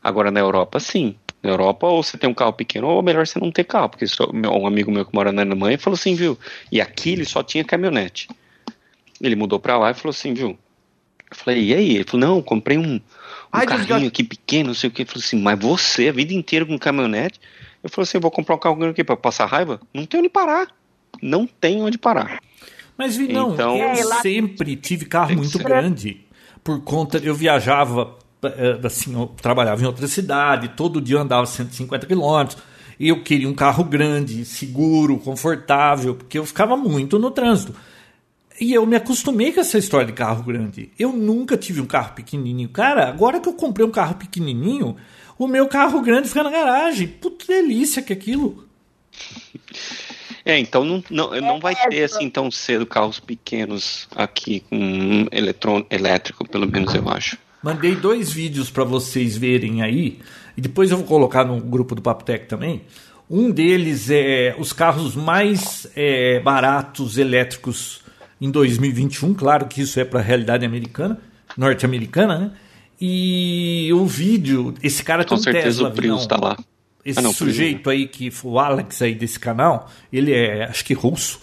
Agora 0.02 0.30
na 0.30 0.40
Europa, 0.40 0.78
sim. 0.78 1.16
Na 1.42 1.48
Europa, 1.48 1.86
ou 1.86 2.02
você 2.02 2.18
tem 2.18 2.28
um 2.28 2.34
carro 2.34 2.52
pequeno, 2.52 2.86
ou 2.86 3.02
melhor 3.02 3.26
você 3.26 3.38
não 3.38 3.50
ter 3.50 3.64
carro. 3.64 3.88
Porque 3.88 4.04
um 4.30 4.66
amigo 4.66 4.92
meu 4.92 5.06
que 5.06 5.14
mora 5.14 5.32
na 5.32 5.40
Alemanha 5.40 5.78
falou 5.78 5.94
assim, 5.94 6.14
viu? 6.14 6.38
E 6.70 6.78
aqui 6.78 7.12
ele 7.12 7.24
só 7.24 7.42
tinha 7.42 7.64
caminhonete. 7.64 8.28
Ele 9.22 9.34
mudou 9.36 9.58
pra 9.58 9.78
lá 9.78 9.90
e 9.90 9.94
falou 9.94 10.10
assim, 10.10 10.34
viu? 10.34 10.50
Eu 11.30 11.34
falei, 11.34 11.64
e 11.64 11.74
aí? 11.74 11.94
Ele 11.94 12.04
falou, 12.04 12.26
não, 12.26 12.42
comprei 12.42 12.76
um, 12.76 12.96
um 12.96 13.00
Ai, 13.50 13.64
carrinho 13.64 14.08
aqui 14.08 14.22
pequeno, 14.22 14.66
não 14.66 14.74
sei 14.74 14.88
o 14.88 14.92
que. 14.92 15.00
Ele 15.00 15.08
falou 15.08 15.24
assim, 15.24 15.40
mas 15.40 15.58
você, 15.58 16.08
a 16.10 16.12
vida 16.12 16.34
inteira 16.34 16.66
com 16.66 16.78
caminhonete? 16.78 17.40
Eu 17.82 17.88
falei 17.88 18.02
assim, 18.02 18.18
eu 18.18 18.22
vou 18.22 18.30
comprar 18.30 18.56
um 18.56 18.58
carro 18.58 18.76
grande 18.76 18.92
aqui 18.92 19.02
pra 19.02 19.16
passar 19.16 19.46
raiva? 19.46 19.80
Não 19.94 20.04
tem 20.04 20.20
onde 20.20 20.28
parar. 20.28 20.68
Não 21.22 21.46
tem 21.46 21.80
onde 21.82 21.96
parar. 21.96 22.38
Mas, 22.98 23.16
não, 23.16 23.54
então, 23.54 23.78
eu 23.78 24.12
sempre 24.20 24.76
tive 24.76 25.06
carro 25.06 25.34
muito 25.34 25.58
grande. 25.58 26.28
Por 26.62 26.80
conta, 26.82 27.18
eu 27.18 27.34
viajava, 27.34 28.16
eh, 28.42 28.78
assim, 28.84 29.14
eu 29.14 29.26
trabalhava 29.40 29.82
em 29.82 29.86
outra 29.86 30.06
cidade, 30.06 30.68
todo 30.76 31.00
dia 31.00 31.16
eu 31.16 31.20
andava 31.20 31.46
150 31.46 32.06
quilômetros. 32.06 32.62
E 32.98 33.08
eu 33.08 33.22
queria 33.22 33.48
um 33.48 33.54
carro 33.54 33.82
grande, 33.82 34.44
seguro, 34.44 35.18
confortável, 35.18 36.14
porque 36.14 36.38
eu 36.38 36.44
ficava 36.44 36.76
muito 36.76 37.18
no 37.18 37.30
trânsito. 37.30 37.74
E 38.60 38.74
eu 38.74 38.84
me 38.84 38.94
acostumei 38.94 39.52
com 39.52 39.60
essa 39.60 39.78
história 39.78 40.06
de 40.06 40.12
carro 40.12 40.42
grande. 40.42 40.90
Eu 40.98 41.14
nunca 41.14 41.56
tive 41.56 41.80
um 41.80 41.86
carro 41.86 42.12
pequenininho. 42.14 42.68
Cara, 42.68 43.08
agora 43.08 43.40
que 43.40 43.48
eu 43.48 43.54
comprei 43.54 43.86
um 43.86 43.90
carro 43.90 44.16
pequenininho, 44.16 44.96
o 45.38 45.48
meu 45.48 45.66
carro 45.66 46.02
grande 46.02 46.28
fica 46.28 46.42
na 46.42 46.50
garagem. 46.50 47.08
Puta 47.08 47.46
delícia 47.46 48.02
que 48.02 48.12
é 48.12 48.16
aquilo. 48.16 48.68
É, 50.44 50.58
então 50.58 50.84
não, 50.84 51.04
não, 51.10 51.40
não 51.40 51.60
vai 51.60 51.74
ter 51.74 52.04
assim 52.04 52.30
tão 52.30 52.50
cedo 52.50 52.86
carros 52.86 53.20
pequenos 53.20 54.08
aqui 54.14 54.60
com 54.60 55.26
eletrônico, 55.30 55.94
elétrico, 55.94 56.48
pelo 56.48 56.66
menos 56.66 56.94
eu 56.94 57.08
acho. 57.08 57.36
Mandei 57.62 57.94
dois 57.94 58.32
vídeos 58.32 58.70
para 58.70 58.84
vocês 58.84 59.36
verem 59.36 59.82
aí, 59.82 60.18
e 60.56 60.60
depois 60.60 60.90
eu 60.90 60.96
vou 60.96 61.06
colocar 61.06 61.44
no 61.44 61.60
grupo 61.60 61.94
do 61.94 62.00
Papo 62.00 62.24
Tech 62.24 62.46
também. 62.46 62.82
Um 63.28 63.50
deles 63.50 64.10
é 64.10 64.56
os 64.58 64.72
carros 64.72 65.14
mais 65.14 65.86
é, 65.94 66.40
baratos 66.40 67.16
elétricos 67.18 68.00
em 68.40 68.50
2021. 68.50 69.34
Claro 69.34 69.66
que 69.66 69.82
isso 69.82 70.00
é 70.00 70.04
para 70.04 70.20
a 70.20 70.22
realidade 70.22 70.64
americana, 70.64 71.20
norte-americana, 71.56 72.38
né? 72.38 72.52
E 73.00 73.90
o 73.94 74.04
vídeo, 74.04 74.74
esse 74.82 75.02
cara 75.02 75.24
Com 75.24 75.36
certeza 75.36 75.64
Tesla, 75.64 75.88
o 75.88 75.92
Prius 75.92 76.22
está 76.22 76.36
lá. 76.36 76.56
Esse 77.04 77.18
ah, 77.18 77.22
não, 77.22 77.32
sujeito 77.32 77.88
aí 77.88 78.06
que 78.06 78.30
o 78.44 78.58
Alex 78.58 79.00
aí 79.00 79.14
desse 79.14 79.38
canal, 79.38 79.90
ele 80.12 80.32
é 80.32 80.64
acho 80.64 80.84
que 80.84 80.92
russo, 80.92 81.40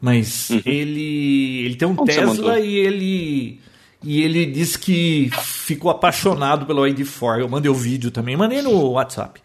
mas 0.00 0.50
uhum. 0.50 0.62
ele 0.64 1.64
ele 1.64 1.74
tem 1.74 1.88
um 1.88 1.96
Tesla 2.04 2.60
e 2.60 2.76
ele 2.76 3.60
e 4.04 4.22
ele 4.22 4.46
diz 4.46 4.76
que 4.76 5.30
ficou 5.42 5.90
apaixonado 5.90 6.66
pelo 6.66 6.82
ID4. 6.82 7.40
Eu 7.40 7.48
mandei 7.48 7.70
o 7.70 7.74
vídeo 7.74 8.10
também, 8.10 8.36
mandei 8.36 8.62
no 8.62 8.90
WhatsApp. 8.90 9.40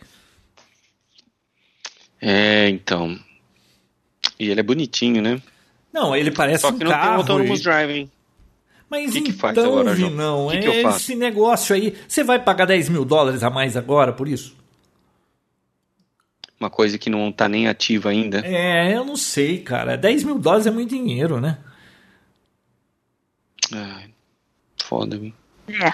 É, 2.22 2.70
então. 2.70 3.18
E 4.39 4.49
ele 4.49 4.60
é 4.60 4.64
bonitinho, 4.64 5.22
né? 5.22 5.41
Não, 5.93 6.16
ele 6.16 6.32
parece 6.32 6.62
Só 6.62 6.72
que 6.72 6.84
um 6.84 6.86
não 6.86 6.91
carro. 6.91 7.08
Tem 7.08 7.16
autonomous 7.16 7.62
driving. 7.62 8.10
Mas 8.89 9.12
que 9.12 9.20
então, 9.20 9.84
que 9.84 9.93
Vinão, 9.93 10.47
que 10.49 10.58
é 10.58 10.82
esse 10.84 11.16
negócio 11.16 11.76
aí. 11.76 11.93
Você 12.08 12.24
vai 12.24 12.39
pagar 12.39 12.66
10 12.66 12.89
mil 12.89 13.03
dólares 13.03 13.43
a 13.43 13.49
mais 13.49 13.76
agora 13.76 14.14
por 14.14 14.28
isso? 14.28 14.55
Uma 16.60 16.70
coisa 16.70 16.97
que 16.97 17.10
não 17.10 17.32
tá 17.32 17.47
nem 17.47 17.68
ativa 17.68 18.10
ainda. 18.10 18.45
É, 18.45 18.95
eu 18.95 19.05
não 19.05 19.16
sei, 19.16 19.60
cara. 19.60 19.95
10 19.95 20.24
mil 20.24 20.39
dólares 20.39 20.66
é 20.66 20.72
muito 20.72 20.89
dinheiro, 20.89 21.39
né? 21.39 21.60
Ai, 23.72 24.10
foda, 24.84 25.18
viu? 25.18 25.34
É. 25.70 25.91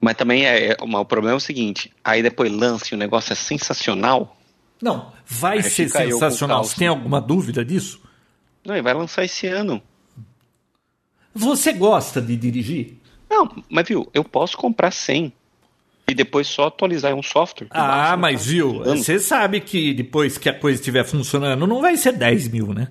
Mas 0.00 0.16
também 0.16 0.46
é, 0.46 0.72
é 0.72 0.76
o 0.80 1.04
problema 1.04 1.34
é 1.34 1.36
o 1.36 1.40
seguinte: 1.40 1.92
aí 2.04 2.22
depois 2.22 2.52
lance 2.52 2.94
o 2.94 2.98
negócio 2.98 3.32
é 3.32 3.36
sensacional. 3.36 4.36
Não, 4.80 5.12
vai 5.26 5.62
ser 5.62 5.88
sensacional. 5.88 6.62
Você 6.62 6.76
tem 6.76 6.88
alguma 6.88 7.20
dúvida 7.20 7.64
disso? 7.64 8.00
Não, 8.64 8.74
ele 8.74 8.82
vai 8.82 8.94
lançar 8.94 9.24
esse 9.24 9.46
ano. 9.46 9.82
Você 11.34 11.72
gosta 11.72 12.20
de 12.20 12.36
dirigir? 12.36 12.98
Não, 13.28 13.64
mas 13.68 13.88
viu, 13.88 14.08
eu 14.14 14.22
posso 14.22 14.56
comprar 14.56 14.90
100 14.90 15.32
e 16.08 16.14
depois 16.14 16.46
só 16.46 16.66
atualizar 16.66 17.14
um 17.14 17.22
software. 17.22 17.68
Ah, 17.70 18.16
mas 18.16 18.46
viu, 18.46 18.84
você 18.84 19.18
sabe 19.18 19.60
que 19.60 19.92
depois 19.92 20.38
que 20.38 20.48
a 20.48 20.54
coisa 20.54 20.78
estiver 20.78 21.04
funcionando, 21.04 21.66
não 21.66 21.80
vai 21.80 21.96
ser 21.96 22.12
10 22.12 22.48
mil, 22.48 22.72
né? 22.72 22.88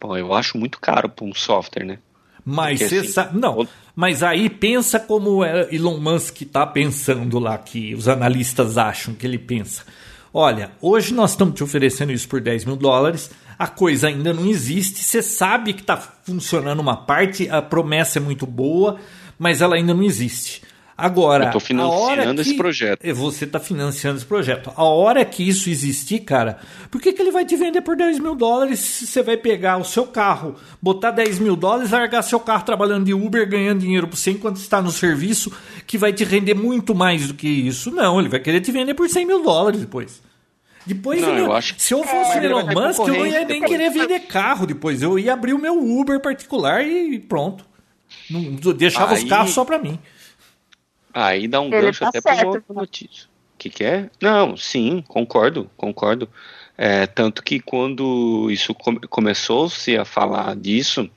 Bom, 0.00 0.16
eu 0.16 0.34
acho 0.34 0.58
muito 0.58 0.80
caro 0.80 1.08
para 1.08 1.24
um 1.24 1.34
software, 1.34 1.84
né? 1.84 1.98
Mas 2.44 2.80
você 2.80 2.98
assim, 2.98 3.08
sabe. 3.08 3.38
Não, 3.38 3.66
mas 3.94 4.22
aí 4.22 4.48
pensa 4.48 5.00
como 5.00 5.44
Elon 5.44 5.98
Musk 5.98 6.42
está 6.42 6.66
pensando 6.66 7.38
lá, 7.38 7.56
que 7.58 7.94
os 7.94 8.08
analistas 8.08 8.78
acham 8.78 9.14
que 9.14 9.26
ele 9.26 9.38
pensa. 9.38 9.84
Olha, 10.32 10.70
hoje 10.80 11.14
nós 11.14 11.30
estamos 11.30 11.54
te 11.54 11.64
oferecendo 11.64 12.12
isso 12.12 12.28
por 12.28 12.40
10 12.40 12.64
mil 12.66 12.76
dólares 12.76 13.30
a 13.58 13.66
coisa 13.66 14.08
ainda 14.08 14.32
não 14.34 14.46
existe, 14.46 15.02
você 15.02 15.22
sabe 15.22 15.72
que 15.72 15.80
está 15.80 15.96
funcionando 15.96 16.80
uma 16.80 16.96
parte, 16.96 17.48
a 17.48 17.62
promessa 17.62 18.18
é 18.18 18.20
muito 18.20 18.46
boa, 18.46 18.98
mas 19.38 19.62
ela 19.62 19.76
ainda 19.76 19.94
não 19.94 20.02
existe. 20.02 20.62
Agora, 20.98 21.44
eu 21.44 21.46
estou 21.48 21.60
financiando 21.60 22.40
esse 22.40 22.56
projeto. 22.56 23.04
É, 23.04 23.12
você 23.12 23.44
está 23.44 23.60
financiando 23.60 24.16
esse 24.16 24.24
projeto. 24.24 24.72
A 24.74 24.84
hora 24.84 25.24
que 25.26 25.46
isso 25.46 25.68
existir, 25.68 26.20
cara, 26.20 26.58
por 26.90 27.02
que, 27.02 27.12
que 27.12 27.20
ele 27.20 27.30
vai 27.30 27.44
te 27.44 27.54
vender 27.54 27.82
por 27.82 27.94
10 27.96 28.18
mil 28.18 28.34
dólares 28.34 28.80
se 28.80 29.06
você 29.06 29.22
vai 29.22 29.36
pegar 29.36 29.76
o 29.76 29.84
seu 29.84 30.06
carro, 30.06 30.56
botar 30.80 31.10
10 31.10 31.38
mil 31.38 31.54
dólares, 31.54 31.90
largar 31.90 32.22
seu 32.22 32.40
carro 32.40 32.64
trabalhando 32.64 33.04
de 33.04 33.12
Uber, 33.12 33.46
ganhando 33.46 33.80
dinheiro 33.80 34.08
por 34.08 34.16
você 34.16 34.30
enquanto 34.30 34.56
está 34.56 34.80
no 34.80 34.90
serviço, 34.90 35.52
que 35.86 35.98
vai 35.98 36.14
te 36.14 36.24
render 36.24 36.54
muito 36.54 36.94
mais 36.94 37.28
do 37.28 37.34
que 37.34 37.46
isso? 37.46 37.90
Não, 37.90 38.18
ele 38.18 38.30
vai 38.30 38.40
querer 38.40 38.62
te 38.62 38.72
vender 38.72 38.94
por 38.94 39.06
100 39.06 39.26
mil 39.26 39.42
dólares 39.42 39.80
depois. 39.80 40.22
Depois, 40.86 41.20
não, 41.20 41.36
eu, 41.36 41.52
acho... 41.52 41.74
se 41.76 41.92
eu 41.92 42.02
fosse 42.04 42.38
o 42.38 42.42
Elon 42.42 42.64
Musk, 42.66 43.00
eu 43.00 43.08
não 43.08 43.26
ia 43.26 43.44
nem 43.44 43.60
depois. 43.60 43.70
querer 43.70 43.90
vender 43.90 44.20
carro 44.20 44.66
depois. 44.66 45.02
Eu 45.02 45.18
ia 45.18 45.34
abrir 45.34 45.52
o 45.52 45.58
meu 45.58 45.76
Uber 45.76 46.20
particular 46.20 46.86
e 46.86 47.18
pronto. 47.18 47.66
Não, 48.30 48.54
deixava 48.72 49.14
aí, 49.14 49.24
os 49.24 49.28
carros 49.28 49.50
só 49.50 49.64
para 49.64 49.78
mim. 49.78 49.98
Aí 51.16 51.48
dá 51.48 51.62
um 51.62 51.72
Ele 51.72 51.80
gancho 51.80 52.00
tá 52.00 52.08
até 52.08 52.20
para 52.20 52.46
outra 52.46 52.62
notícia. 52.74 53.24
O 53.54 53.56
que, 53.56 53.70
que 53.70 53.82
é? 53.82 54.10
Não, 54.20 54.54
sim, 54.54 55.02
concordo, 55.08 55.70
concordo. 55.74 56.28
É, 56.76 57.06
tanto 57.06 57.42
que 57.42 57.58
quando 57.58 58.50
isso 58.50 58.74
começou-se 59.08 59.96
a 59.96 60.04
falar 60.04 60.54
disso, 60.54 61.08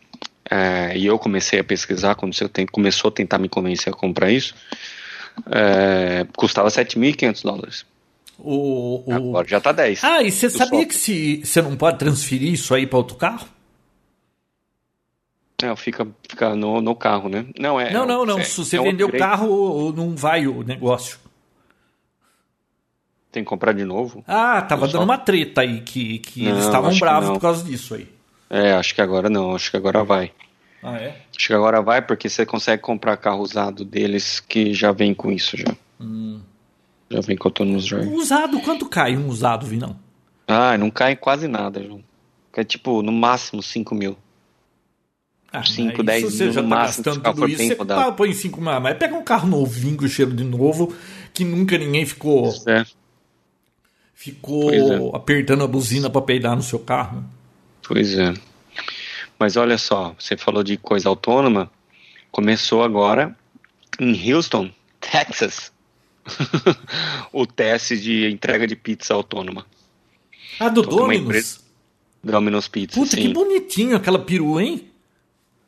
é, 0.50 0.97
e 0.97 1.06
eu 1.06 1.20
comecei 1.20 1.60
a 1.60 1.64
pesquisar, 1.66 2.16
quando 2.16 2.34
você 2.34 2.47
tem, 2.47 2.66
começou 2.66 3.10
a 3.10 3.12
tentar 3.12 3.39
me 3.39 3.50
convencer 3.50 3.91
a 3.91 3.95
comprar 3.95 4.32
isso, 4.32 4.56
é, 5.52 6.26
custava 6.34 6.70
7.500 6.70 7.43
dólares. 7.43 7.86
O, 8.38 9.04
o... 9.06 9.14
Agora 9.14 9.45
já 9.45 9.60
tá 9.60 9.74
10. 9.74 10.02
Ah, 10.02 10.24
e 10.24 10.32
você 10.32 10.50
sabia 10.50 10.86
que 10.86 10.95
se 10.95 11.41
você 11.43 11.62
não 11.62 11.76
pode 11.76 12.00
transferir 12.00 12.54
isso 12.54 12.74
aí 12.74 12.88
para 12.88 13.00
outro 13.00 13.18
carro? 13.18 13.45
Não, 15.62 15.76
fica, 15.76 16.07
fica 16.28 16.55
no, 16.55 16.82
no 16.82 16.95
carro, 16.95 17.28
né? 17.28 17.45
Não, 17.60 17.80
é. 17.80 17.91
Não, 17.91 18.05
não, 18.05 18.26
não. 18.26 18.39
É, 18.39 18.43
se 18.43 18.57
você 18.57 18.78
é 18.78 18.82
vender 18.82 19.03
o 19.03 19.18
carro, 19.18 19.91
não 19.91 20.16
vai 20.16 20.47
o 20.47 20.64
negócio. 20.64 21.20
Tem 23.32 23.43
que 23.43 23.49
comprar 23.49 23.74
de 23.74 23.84
novo? 23.84 24.24
Ah, 24.28 24.62
tava 24.62 24.88
dando 24.88 25.03
uma 25.03 25.18
treta 25.18 25.62
aí, 25.62 25.82
que, 25.82 26.20
que 26.20 26.43
não, 26.43 26.51
eles 26.51 26.66
estavam 26.66 26.97
bravos 26.97 27.30
por 27.30 27.39
causa 27.39 27.64
disso 27.64 27.93
aí. 27.93 28.10
É, 28.49 28.74
acho 28.74 28.95
que 28.95 29.01
agora 29.01 29.30
não, 29.30 29.53
acho 29.53 29.70
que 29.70 29.78
agora 29.78 30.03
vai. 30.03 30.32
Ah, 30.82 30.97
é? 30.97 31.22
Acho 31.38 31.47
que 31.47 31.53
agora 31.53 31.82
vai, 31.82 32.01
porque 32.01 32.28
você 32.28 32.45
consegue 32.45 32.82
comprar 32.82 33.18
carro 33.18 33.41
usado 33.41 33.86
deles 33.86 34.39
que 34.39 34.74
já 34.74 34.91
vem 34.91 35.14
com 35.14 35.32
isso 35.32 35.55
já. 35.55 35.76
Hum. 35.99 36.39
Já 37.12 37.22
vem 37.22 37.36
com 37.36 37.47
Autonomous 37.47 37.86
Drive. 37.86 38.07
Usado, 38.14 38.60
quanto 38.62 38.88
cai 38.88 39.18
um 39.18 39.28
usado, 39.28 39.66
Vinão? 39.66 39.95
Ah, 40.47 40.78
não 40.78 40.89
cai 40.89 41.16
quase 41.16 41.47
nada, 41.47 41.84
João. 41.84 42.03
É 42.55 42.64
tipo, 42.64 43.01
no 43.01 43.12
máximo 43.12 43.62
5 43.64 43.95
mil. 43.95 44.18
Ah, 45.52 45.64
5, 45.64 46.04
10 46.04 46.22
mil 46.22 46.32
você 46.32 46.52
já 46.52 46.62
tá 46.62 46.68
máximo. 46.68 47.04
Gastando 47.04 47.34
tudo 47.34 47.47
isso, 47.47 47.64
você 47.64 47.74
rodado. 47.74 48.14
põe 48.14 48.34
5 48.34 48.62
mais. 48.62 48.84
Mas 48.84 48.97
pega 48.97 49.16
um 49.16 49.24
carro 49.24 49.47
novinho 49.47 49.97
com 49.97 50.08
cheiro 50.08 50.32
de 50.32 50.43
novo, 50.43 50.93
que 51.34 51.43
nunca 51.43 51.78
ninguém 51.78 52.06
ficou. 52.06 52.54
É. 52.68 52.86
Ficou 54.14 54.72
é. 54.72 55.16
apertando 55.16 55.64
a 55.64 55.68
buzina 55.68 56.10
para 56.10 56.22
peidar 56.22 56.56
no 56.56 56.62
seu 56.62 56.80
carro. 56.80 57.24
Pois 57.82 58.18
é. 58.18 58.34
Mas 59.39 59.56
olha 59.56 59.78
só, 59.78 60.14
você 60.20 60.38
falou 60.38 60.64
de 60.64 60.78
coisa 60.78 61.10
autônoma. 61.10 61.72
Começou 62.32 62.84
agora 62.84 63.36
em 64.00 64.32
Houston, 64.32 64.70
Texas, 65.00 65.72
o 67.34 67.47
teste 67.47 67.97
de 67.97 68.30
entrega 68.30 68.68
de 68.68 68.76
pizza 68.76 69.14
autônoma. 69.14 69.66
Ah, 70.60 70.70
do 70.70 70.82
Domino's? 70.82 71.64
Domino's 72.22 72.68
Pizza, 72.68 73.00
Puta, 73.00 73.16
sim. 73.16 73.22
que 73.22 73.34
bonitinho 73.34 73.95
aquela 73.95 74.20
perua, 74.20 74.62
hein? 74.62 74.89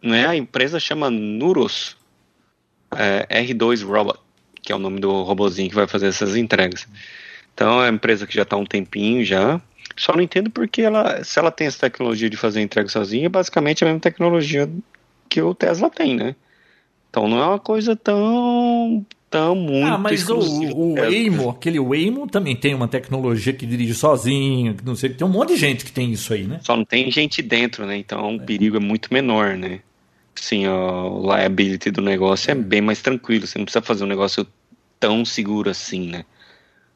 Né, 0.02 0.26
a 0.28 0.36
empresa 0.36 0.80
chama 0.80 1.10
Nuros 1.10 1.96
é, 2.96 3.28
R2 3.44 3.86
Robot, 3.86 4.20
que 4.62 4.72
é 4.72 4.76
o 4.76 4.80
nome 4.80 5.00
do 5.00 5.24
robozinho 5.24 5.70
que 5.70 5.76
vai 5.76 5.88
fazer 5.88 6.08
essas 6.08 6.36
entregas. 6.36 6.88
Então 7.54 7.82
é 7.82 7.90
uma 7.90 7.96
empresa 7.96 8.26
que 8.26 8.34
já 8.34 8.44
está 8.44 8.56
há 8.56 8.60
um 8.60 8.66
tempinho 8.66 9.24
já. 9.24 9.62
Só 9.96 10.14
não 10.14 10.22
entendo 10.22 10.50
porque 10.50 10.82
ela, 10.82 11.24
se 11.24 11.38
ela 11.38 11.52
tem 11.52 11.68
essa 11.68 11.80
tecnologia 11.80 12.30
de 12.30 12.38
fazer 12.38 12.62
entrega 12.62 12.90
sozinha, 12.90 13.30
basicamente 13.30 13.84
é 13.84 13.86
a 13.86 13.90
mesma 13.90 14.00
tecnologia 14.00 14.70
que 15.30 15.42
o 15.42 15.54
Tesla 15.54 15.90
tem, 15.90 16.16
né? 16.16 16.36
Então 17.10 17.28
não 17.28 17.40
é 17.40 17.46
uma 17.46 17.60
coisa 17.60 17.96
tão 17.96 19.06
tão 19.30 19.56
muito 19.56 19.88
Ah, 19.88 19.98
mas 19.98 20.28
o, 20.30 20.38
o 20.38 20.96
Waymo, 20.96 21.50
aquele 21.50 21.80
Waymo 21.80 22.28
também 22.28 22.54
tem 22.54 22.74
uma 22.74 22.88
tecnologia 22.88 23.54
que 23.54 23.66
dirige 23.66 23.94
sozinho, 23.94 24.76
não 24.84 24.94
sei, 24.94 25.10
tem 25.10 25.26
um 25.26 25.30
monte 25.30 25.54
de 25.54 25.58
gente 25.58 25.86
que 25.86 25.92
tem 25.92 26.12
isso 26.12 26.34
aí, 26.34 26.44
né? 26.44 26.60
Só 26.62 26.76
não 26.76 26.84
tem 26.84 27.10
gente 27.10 27.42
dentro, 27.42 27.86
né? 27.86 27.96
Então 27.96 28.36
o 28.36 28.42
perigo 28.42 28.76
é 28.76 28.80
muito 28.80 29.14
menor, 29.14 29.56
né? 29.56 29.80
Sim, 30.42 30.68
o 30.68 31.22
liability 31.22 31.92
do 31.92 32.02
negócio 32.02 32.50
é 32.50 32.56
bem 32.56 32.82
mais 32.82 33.00
tranquilo, 33.00 33.46
você 33.46 33.60
não 33.60 33.66
precisa 33.66 33.84
fazer 33.84 34.04
um 34.04 34.08
negócio 34.08 34.48
tão 35.00 35.24
seguro 35.24 35.70
assim, 35.70 36.08
né? 36.08 36.26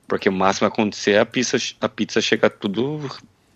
Porque 0.08 0.28
o 0.28 0.32
máximo 0.32 0.66
a 0.66 0.70
acontecer 0.70 1.12
é 1.12 1.20
a 1.20 1.26
pizza, 1.28 1.56
a 1.80 1.88
pizza 1.88 2.20
chegar 2.20 2.50
tudo 2.50 3.08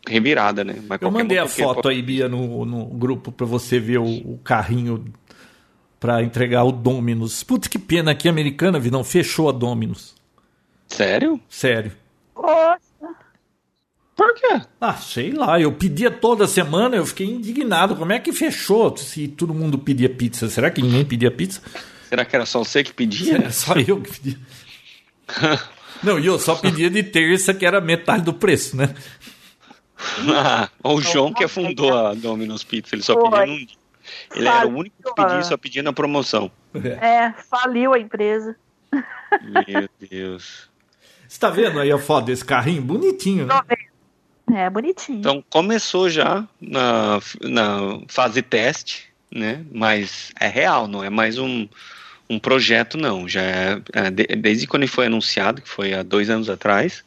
revirada, 0.07 0.63
né? 0.63 0.75
Mas 0.87 1.01
Eu 1.01 1.09
mandei 1.09 1.39
a 1.39 1.47
foto 1.47 1.89
aí, 1.89 2.03
Bia, 2.03 2.29
no, 2.29 2.63
no 2.65 2.85
grupo 2.85 3.31
para 3.31 3.47
você 3.47 3.79
ver 3.79 3.97
o, 3.97 4.05
o 4.05 4.39
carrinho 4.43 5.11
para 5.99 6.21
entregar 6.21 6.65
o 6.65 6.71
Dominus. 6.71 7.43
Putz, 7.43 7.67
que 7.67 7.79
pena 7.79 8.13
que 8.13 8.27
a 8.27 8.31
americana, 8.31 8.79
não 8.91 9.03
fechou 9.03 9.49
a 9.49 9.51
Dominus. 9.51 10.13
Sério? 10.87 11.41
Sério. 11.49 11.91
Por 14.19 14.33
quê? 14.33 14.61
Ah, 14.81 14.95
sei 14.95 15.31
lá, 15.31 15.61
eu 15.61 15.71
pedia 15.71 16.11
toda 16.11 16.45
semana, 16.45 16.97
eu 16.97 17.05
fiquei 17.05 17.25
indignado. 17.25 17.95
Como 17.95 18.11
é 18.11 18.19
que 18.19 18.33
fechou 18.33 18.97
se 18.97 19.29
todo 19.29 19.53
mundo 19.53 19.79
pedia 19.79 20.09
pizza? 20.09 20.49
Será 20.49 20.69
que 20.69 20.81
ninguém 20.81 21.05
pedia 21.05 21.31
pizza? 21.31 21.61
Será 22.09 22.25
que 22.25 22.35
era 22.35 22.45
só 22.45 22.59
você 22.59 22.83
que 22.83 22.91
pedia? 22.93 23.35
Era 23.35 23.49
só 23.49 23.75
eu 23.75 24.01
que 24.01 24.19
pedia. 24.19 24.37
Não, 26.03 26.19
e 26.19 26.25
eu 26.25 26.37
só 26.37 26.53
pedia 26.55 26.89
de 26.89 27.01
terça, 27.01 27.53
que 27.53 27.65
era 27.65 27.79
metade 27.79 28.23
do 28.23 28.33
preço, 28.33 28.75
né? 28.75 28.93
Ah, 30.35 30.67
o 30.83 30.99
João 30.99 31.31
que 31.31 31.45
afundou 31.45 31.97
a 31.97 32.13
Domino's 32.13 32.65
Pizza, 32.65 32.95
ele 32.95 33.03
só 33.03 33.15
pedia 33.15 33.45
num 33.45 33.55
dia. 33.55 33.77
Ele 34.35 34.45
faliu, 34.45 34.51
era 34.51 34.67
o 34.67 34.77
único 34.77 34.95
que 35.01 35.13
pedia, 35.13 35.43
só 35.43 35.55
pedia 35.55 35.81
na 35.81 35.93
promoção. 35.93 36.51
É, 36.73 37.31
faliu 37.49 37.93
a 37.93 37.99
empresa. 37.99 38.53
Meu 38.91 39.87
Deus. 40.09 40.69
Você 41.25 41.39
tá 41.39 41.49
vendo 41.49 41.79
aí 41.79 41.89
a 41.89 41.97
foto 41.97 42.25
desse 42.25 42.43
carrinho? 42.43 42.81
Bonitinho, 42.81 43.45
né? 43.45 43.61
É, 44.53 44.69
bonitinho. 44.69 45.19
Então 45.19 45.43
começou 45.49 46.09
já 46.09 46.47
na, 46.59 47.19
na 47.41 47.99
fase 48.07 48.41
teste, 48.41 49.09
né? 49.31 49.63
Mas 49.71 50.31
é 50.39 50.47
real, 50.47 50.87
não 50.87 51.03
é 51.03 51.09
mais 51.09 51.37
um, 51.37 51.67
um 52.29 52.39
projeto, 52.39 52.97
não. 52.97 53.27
Já 53.27 53.41
é, 53.41 53.81
é 53.93 54.35
desde 54.35 54.67
quando 54.67 54.83
ele 54.83 54.91
foi 54.91 55.05
anunciado, 55.05 55.61
que 55.61 55.69
foi 55.69 55.93
há 55.93 56.03
dois 56.03 56.29
anos 56.29 56.49
atrás, 56.49 57.03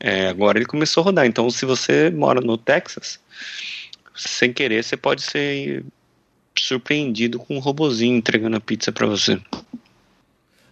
é, 0.00 0.28
agora 0.28 0.58
ele 0.58 0.66
começou 0.66 1.02
a 1.02 1.04
rodar. 1.04 1.26
Então, 1.26 1.48
se 1.50 1.64
você 1.64 2.10
mora 2.10 2.40
no 2.40 2.58
Texas, 2.58 3.20
sem 4.14 4.52
querer, 4.52 4.84
você 4.84 4.96
pode 4.96 5.22
ser 5.22 5.84
surpreendido 6.56 7.38
com 7.38 7.56
um 7.56 7.60
robozinho 7.60 8.16
entregando 8.16 8.56
a 8.56 8.60
pizza 8.60 8.92
para 8.92 9.06
você. 9.06 9.40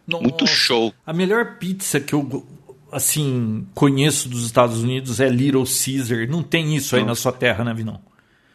Nossa, 0.06 0.22
Muito 0.22 0.46
show. 0.46 0.92
A 1.06 1.12
melhor 1.12 1.56
pizza 1.58 2.00
que 2.00 2.14
eu 2.14 2.46
assim 2.92 3.66
conheço 3.74 4.28
dos 4.28 4.44
Estados 4.44 4.82
Unidos 4.82 5.18
é 5.18 5.28
Little 5.28 5.64
Caesar. 5.64 6.28
Não 6.28 6.42
tem 6.42 6.76
isso 6.76 6.94
aí 6.94 7.02
Não. 7.02 7.08
na 7.08 7.14
sua 7.14 7.32
terra, 7.32 7.64
né, 7.64 7.72
Vinão? 7.74 8.00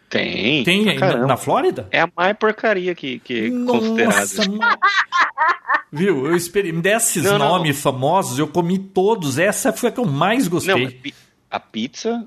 Tem. 0.10 0.64
Tem 0.64 0.90
aí 0.90 0.98
na, 0.98 1.28
na, 1.28 1.38
Flórida? 1.38 1.88
É 1.92 2.02
a 2.02 2.10
mais 2.16 2.38
porcaria 2.38 2.96
que, 2.96 3.20
que 3.20 3.48
é 3.48 3.50
considerada. 3.50 4.26
Viu? 5.92 6.28
Eu 6.28 6.36
esperei. 6.36 6.72
Desses 6.72 7.24
não, 7.24 7.38
nomes 7.38 7.76
não. 7.76 7.82
famosos, 7.82 8.40
eu 8.40 8.48
comi 8.48 8.78
todos. 8.80 9.38
Essa 9.38 9.74
foi 9.74 9.90
a 9.90 9.92
que 9.92 10.00
eu 10.00 10.06
mais 10.06 10.48
gostei. 10.48 10.86
Não, 10.86 11.12
a 11.52 11.60
pizza 11.60 12.26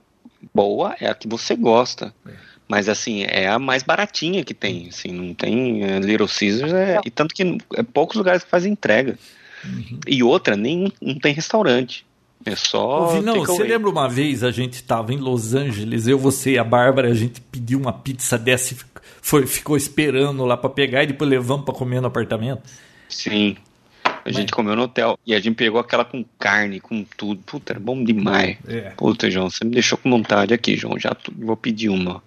boa 0.52 0.94
é 1.00 1.08
a 1.08 1.14
que 1.14 1.28
você 1.28 1.56
gosta. 1.56 2.12
É. 2.26 2.32
Mas 2.68 2.88
assim, 2.88 3.24
é 3.24 3.48
a 3.48 3.58
mais 3.58 3.82
baratinha 3.82 4.44
que 4.44 4.54
tem. 4.54 4.88
Assim, 4.88 5.11
não 5.11 5.34
tem 5.34 5.82
é, 5.82 5.98
Little 5.98 6.28
Caesars, 6.28 6.72
é, 6.72 7.00
e 7.04 7.11
tanto 7.11 7.34
que 7.34 7.58
é 7.74 7.82
poucos 7.82 8.16
lugares 8.16 8.44
que 8.44 8.50
fazem 8.50 8.72
entrega. 8.72 9.18
Uhum. 9.64 10.00
E 10.06 10.22
outra, 10.22 10.56
nem 10.56 10.92
não 11.00 11.18
tem 11.18 11.32
restaurante. 11.32 12.04
É 12.44 12.56
só. 12.56 13.20
Não, 13.20 13.44
você 13.44 13.62
lembra 13.64 13.90
uma 13.90 14.08
vez 14.08 14.42
a 14.42 14.50
gente 14.50 14.74
estava 14.74 15.12
em 15.12 15.18
Los 15.18 15.54
Angeles, 15.54 16.06
eu, 16.06 16.18
você 16.18 16.52
e 16.52 16.58
a 16.58 16.64
Bárbara, 16.64 17.08
a 17.08 17.14
gente 17.14 17.40
pediu 17.40 17.78
uma 17.78 17.92
pizza 17.92 18.38
dessa 18.38 18.72
e 18.72 18.76
foi, 19.20 19.46
ficou 19.46 19.76
esperando 19.76 20.44
lá 20.44 20.56
para 20.56 20.70
pegar 20.70 21.02
e 21.02 21.08
depois 21.08 21.28
levamos 21.28 21.64
para 21.64 21.74
comer 21.74 22.00
no 22.00 22.06
apartamento? 22.06 22.62
Sim. 23.08 23.56
A 24.04 24.22
Mas... 24.24 24.36
gente 24.36 24.52
comeu 24.52 24.74
no 24.74 24.82
hotel 24.82 25.18
e 25.26 25.34
a 25.34 25.40
gente 25.40 25.54
pegou 25.54 25.80
aquela 25.80 26.04
com 26.04 26.24
carne, 26.38 26.80
com 26.80 27.04
tudo. 27.16 27.42
Puta, 27.42 27.72
era 27.72 27.80
bom 27.80 28.02
demais. 28.02 28.56
É. 28.66 28.90
Puta, 28.96 29.30
João, 29.30 29.50
você 29.50 29.64
me 29.64 29.70
deixou 29.70 29.98
com 29.98 30.11
vontade 30.11 30.54
aqui, 30.54 30.76
João. 30.76 30.98
Já 30.98 31.14
vou 31.38 31.56
pedir 31.56 31.88
uma. 31.88 32.22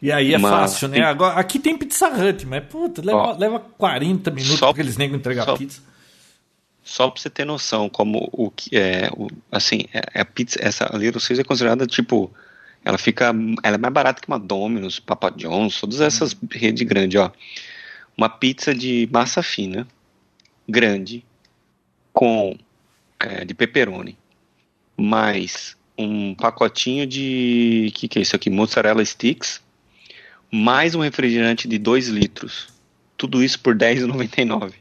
E 0.00 0.10
aí 0.10 0.32
é 0.32 0.38
uma... 0.38 0.48
fácil, 0.48 0.88
né? 0.88 1.02
Agora, 1.02 1.34
aqui 1.38 1.58
tem 1.58 1.76
Pizza 1.76 2.08
Hut, 2.08 2.46
mas 2.46 2.64
puta, 2.64 3.02
leva, 3.04 3.18
Ó, 3.18 3.36
leva 3.36 3.60
40 3.60 4.30
minutos 4.30 4.58
só, 4.58 4.68
porque 4.68 4.80
eles 4.80 4.96
negam 4.96 5.16
entregar 5.16 5.44
só, 5.44 5.56
pizza. 5.56 5.82
Só 6.82 7.10
pra 7.10 7.20
você 7.20 7.30
ter 7.30 7.44
noção, 7.44 7.88
como 7.88 8.28
o 8.32 8.50
que 8.50 8.76
é, 8.76 9.10
o, 9.16 9.28
assim, 9.52 9.84
é, 9.92 10.02
é 10.14 10.20
a 10.22 10.24
pizza, 10.24 10.58
essa 10.60 10.84
Little 10.96 11.20
Caesar 11.20 11.44
é 11.44 11.44
considerada 11.44 11.86
tipo, 11.86 12.32
ela 12.84 12.98
fica, 12.98 13.34
ela 13.62 13.76
é 13.76 13.78
mais 13.78 13.92
barata 13.92 14.20
que 14.20 14.28
uma 14.28 14.38
Domino's, 14.38 14.98
Papa 14.98 15.30
John's, 15.30 15.80
todas 15.80 16.00
essas 16.00 16.32
uhum. 16.32 16.48
redes 16.50 16.82
grandes, 16.86 17.20
ó. 17.20 17.30
Uma 18.16 18.28
pizza 18.28 18.74
de 18.74 19.08
massa 19.12 19.42
fina, 19.42 19.86
grande, 20.68 21.24
com 22.12 22.56
é, 23.18 23.44
de 23.44 23.54
pepperoni, 23.54 24.16
mais 24.96 25.76
um 25.96 26.34
pacotinho 26.34 27.06
de 27.06 27.92
que 27.94 28.08
que 28.08 28.18
é 28.18 28.22
isso 28.22 28.34
aqui, 28.34 28.48
mozzarella 28.48 29.04
sticks 29.04 29.60
mais 30.50 30.94
um 30.94 31.00
refrigerante 31.00 31.68
de 31.68 31.78
2 31.78 32.08
litros. 32.08 32.68
Tudo 33.16 33.42
isso 33.42 33.60
por 33.60 33.74
R$10,99. 33.74 34.74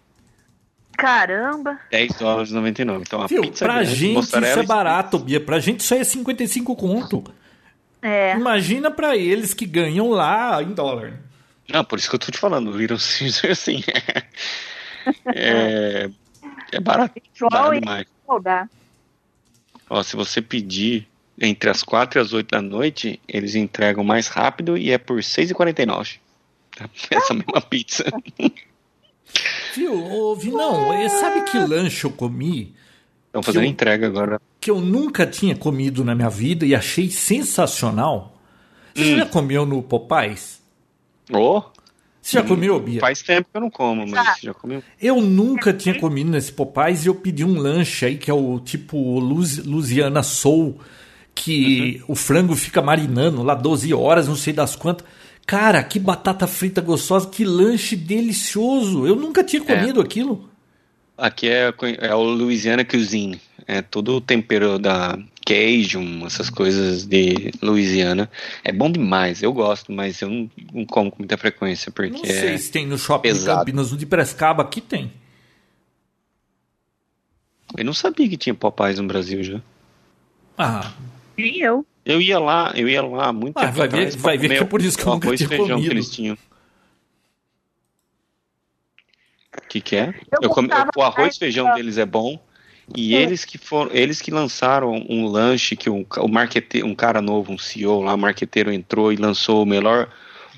Caramba! 1.00 1.80
10 1.90 2.14
dólares 2.16 2.52
99. 2.52 3.04
Então 3.08 3.22
a 3.22 3.28
Viu, 3.28 3.42
pizza 3.42 3.64
pra 3.64 3.76
grande, 3.76 3.96
gente 3.96 4.20
isso 4.20 4.36
é 4.38 4.64
barato, 4.64 5.18
Bia. 5.18 5.40
Pra 5.40 5.60
gente 5.60 5.80
isso 5.80 5.94
aí 5.94 6.02
é 6.02 6.04
55 6.04 6.76
conto. 6.76 7.24
É. 8.02 8.36
Imagina 8.36 8.92
pra 8.92 9.16
eles 9.16 9.54
que 9.54 9.66
ganham 9.66 10.10
lá 10.10 10.62
em 10.62 10.74
dólar. 10.74 11.14
Não, 11.70 11.84
por 11.86 11.98
isso 12.00 12.10
que 12.10 12.16
eu 12.16 12.20
tô 12.20 12.32
te 12.32 12.38
falando. 12.38 12.76
Little 12.76 12.98
Caesar, 12.98 13.52
assim, 13.52 13.82
é, 15.34 16.10
é 16.72 16.80
barato. 16.80 17.22
barato 17.50 17.80
demais. 17.80 18.08
Ó, 19.90 20.04
se 20.04 20.16
você 20.16 20.42
pedir 20.42 21.08
entre 21.40 21.70
as 21.70 21.82
4 21.82 22.20
e 22.20 22.22
as 22.22 22.34
8 22.34 22.52
da 22.52 22.62
noite, 22.62 23.22
eles 23.28 23.56
entregam 23.56 24.04
mais 24.04 24.28
rápido 24.28 24.78
e 24.78 24.92
é 24.92 24.98
por 24.98 25.16
R$ 25.18 25.24
6,49. 25.24 26.18
Essa 27.10 27.34
mesma 27.34 27.62
pizza. 27.62 28.04
Viu, 29.76 29.94
ô, 29.94 30.36
Vinão, 30.36 30.94
é, 30.94 31.08
sabe 31.10 31.42
que 31.42 31.58
lanche 31.58 32.06
eu 32.06 32.12
comi? 32.12 32.76
Estão 33.28 33.44
fazendo 33.44 33.64
eu, 33.64 33.70
entrega 33.70 34.08
agora. 34.08 34.42
Que 34.60 34.72
eu 34.72 34.80
nunca 34.82 35.26
tinha 35.26 35.56
comido 35.56 36.04
na 36.04 36.16
minha 36.16 36.30
vida 36.30 36.66
e 36.66 36.74
achei 36.74 37.10
sensacional. 37.10 38.38
Você 38.94 39.14
hum. 39.14 39.18
já 39.18 39.26
comeu 39.26 39.66
no 39.66 39.82
Popais? 39.84 40.62
Oh. 41.32 41.62
Você 42.22 42.38
já 42.38 42.44
comeu, 42.44 42.80
Bia? 42.80 43.00
Faz 43.00 43.22
tempo 43.22 43.48
que 43.52 43.58
eu 43.58 43.62
não 43.62 43.70
como, 43.70 44.06
mas 44.06 44.40
já 44.42 44.54
comi. 44.54 44.84
Eu 45.02 45.22
nunca 45.22 45.74
tinha 45.74 45.98
comido 45.98 46.30
nesse 46.30 46.52
Popais 46.52 47.06
e 47.06 47.08
eu 47.08 47.16
pedi 47.16 47.46
um 47.46 47.58
lanche 47.58 48.06
aí 48.06 48.18
que 48.18 48.30
é 48.30 48.34
o 48.34 48.60
tipo 48.60 49.20
Luz, 49.20 49.58
Lusiana 49.66 50.22
Soul 50.22 50.80
que 51.34 52.02
uhum. 52.02 52.14
o 52.14 52.16
frango 52.16 52.56
fica 52.56 52.82
marinando 52.82 53.42
lá 53.44 53.56
12 53.56 53.94
horas, 53.94 54.28
não 54.28 54.36
sei 54.36 54.52
das 54.52 54.76
quantas. 54.76 55.08
Cara, 55.50 55.84
que 55.84 55.98
batata 55.98 56.46
frita 56.46 56.80
gostosa, 56.80 57.28
que 57.28 57.44
lanche 57.44 57.96
delicioso. 57.96 59.08
Eu 59.08 59.16
nunca 59.16 59.44
tinha 59.44 59.64
é. 59.64 59.66
comido 59.66 60.00
é. 60.00 60.04
aquilo. 60.04 60.48
Aqui 61.18 61.50
é, 61.50 61.74
é 62.02 62.14
o 62.14 62.22
Louisiana 62.22 62.86
Cuisine. 62.86 63.42
É 63.66 63.82
todo 63.82 64.18
o 64.18 64.22
tempero 64.22 64.78
da 64.78 65.18
Cajun, 65.44 66.24
essas 66.28 66.52
coisas 66.52 67.04
de 67.04 67.52
Louisiana. 67.64 68.30
É 68.64 68.72
bom 68.72 68.92
demais, 68.92 69.42
eu 69.42 69.52
gosto, 69.52 69.92
mas 69.92 70.22
eu 70.22 70.30
não, 70.30 70.52
não 70.72 70.86
como 70.86 71.10
com 71.10 71.18
muita 71.18 71.36
frequência, 71.36 71.92
porque 71.92 72.12
Não 72.12 72.26
sei 72.26 72.54
é 72.54 72.58
se 72.60 72.72
tem 72.72 72.86
no 72.86 73.00
shopping 73.00 73.30
pesado. 73.30 73.66
de 73.66 73.72
Campinas, 73.72 73.92
no 73.92 73.98
de 73.98 74.06
Prescaba, 74.06 74.62
aqui 74.62 74.80
tem. 74.80 75.12
Eu 77.76 77.86
não 77.86 77.94
sabia 77.94 78.30
que 78.30 78.38
tinha 78.38 78.54
Popeyes 78.54 79.00
no 79.00 79.08
Brasil 79.08 79.42
já. 79.42 79.60
Ah, 80.56 80.94
Nem 81.36 81.58
eu. 81.58 81.84
Eu 82.10 82.20
ia 82.20 82.40
lá, 82.40 82.74
eu 82.76 82.90
ia 82.90 83.04
lá 83.04 83.32
muito 83.32 83.56
Ah, 83.60 83.68
tempo 83.68 83.78
vai 83.78 83.88
ver- 83.88 84.18
vai 84.18 84.36
ver 84.36 84.48
que 84.50 84.54
é 84.56 84.66
por 84.66 84.82
isso 84.82 84.98
que 84.98 85.04
eu 85.04 85.10
o 85.12 85.14
nunca 85.14 85.28
arroz 85.28 85.40
e 85.40 85.46
tinha 85.46 85.50
feijão 85.58 85.76
comido. 85.78 85.90
que 85.92 85.94
eles 85.94 86.10
tinham. 86.10 86.38
O 89.58 89.68
que, 89.70 89.80
que 89.80 89.96
é? 89.96 90.14
Eu 90.32 90.40
Eu 90.42 90.50
come- 90.50 90.70
o 90.98 91.02
arroz 91.04 91.36
e 91.36 91.40
feijão 91.40 91.72
deles 91.76 92.00
é 92.00 92.06
bom. 92.08 92.40
E 92.96 93.10
Sim. 93.10 93.14
eles 93.16 93.46
que 93.46 93.60
foram, 93.60 93.92
eles 93.94 94.20
que 94.20 94.32
lançaram 94.32 95.06
um 95.08 95.28
lanche 95.28 95.76
que 95.76 95.88
um, 95.88 96.04
o 96.18 96.28
marquete, 96.28 96.82
um 96.82 96.96
cara 96.96 97.22
novo, 97.22 97.52
um 97.54 97.58
CEO 97.60 98.02
lá, 98.02 98.18
marqueteiro 98.18 98.74
entrou 98.74 99.14
e 99.14 99.16
lançou 99.16 99.62
o 99.62 99.66
melhor, 99.68 100.10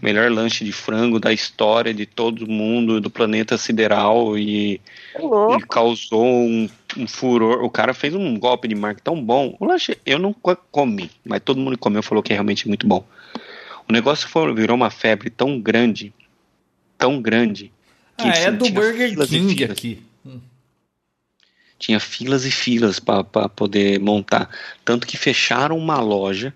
melhor 0.01 0.31
lanche 0.31 0.63
de 0.63 0.71
frango 0.71 1.19
da 1.19 1.33
história 1.33 1.93
de 1.93 2.05
todo 2.05 2.47
mundo, 2.47 3.01
do 3.01 3.09
planeta 3.09 3.57
sideral 3.57 4.37
e 4.37 4.79
É 5.13 5.19
louco. 5.19 5.59
e 5.61 5.67
causou 5.67 6.23
um, 6.25 6.69
um 6.97 7.07
furor. 7.07 7.63
O 7.63 7.69
cara 7.69 7.93
fez 7.93 8.13
um 8.15 8.37
golpe 8.37 8.67
de 8.67 8.75
marketing 8.75 9.03
tão 9.03 9.23
bom. 9.23 9.55
O 9.59 9.65
lanche 9.65 9.97
eu 10.05 10.19
não 10.19 10.33
co- 10.33 10.55
comi, 10.71 11.09
mas 11.25 11.41
todo 11.43 11.59
mundo 11.59 11.73
que 11.73 11.79
comeu 11.79 12.03
falou 12.03 12.23
que 12.23 12.31
é 12.33 12.35
realmente 12.35 12.67
muito 12.67 12.87
bom. 12.87 13.05
O 13.87 13.93
negócio 13.93 14.27
foi, 14.27 14.53
virou 14.53 14.75
uma 14.75 14.89
febre 14.89 15.29
tão 15.29 15.59
grande, 15.59 16.13
tão 16.97 17.21
grande. 17.21 17.71
que, 18.17 18.27
ah 18.27 18.31
é 18.35 18.51
do 18.51 18.69
Burger 18.69 19.27
King 19.27 19.63
aqui. 19.65 20.01
Tinha 21.77 21.99
filas 21.99 22.45
e 22.45 22.51
filas 22.51 22.99
para 22.99 23.49
poder 23.49 23.99
montar. 23.99 24.49
Tanto 24.85 25.07
que 25.07 25.17
fecharam 25.17 25.77
uma 25.77 25.99
loja 25.99 26.53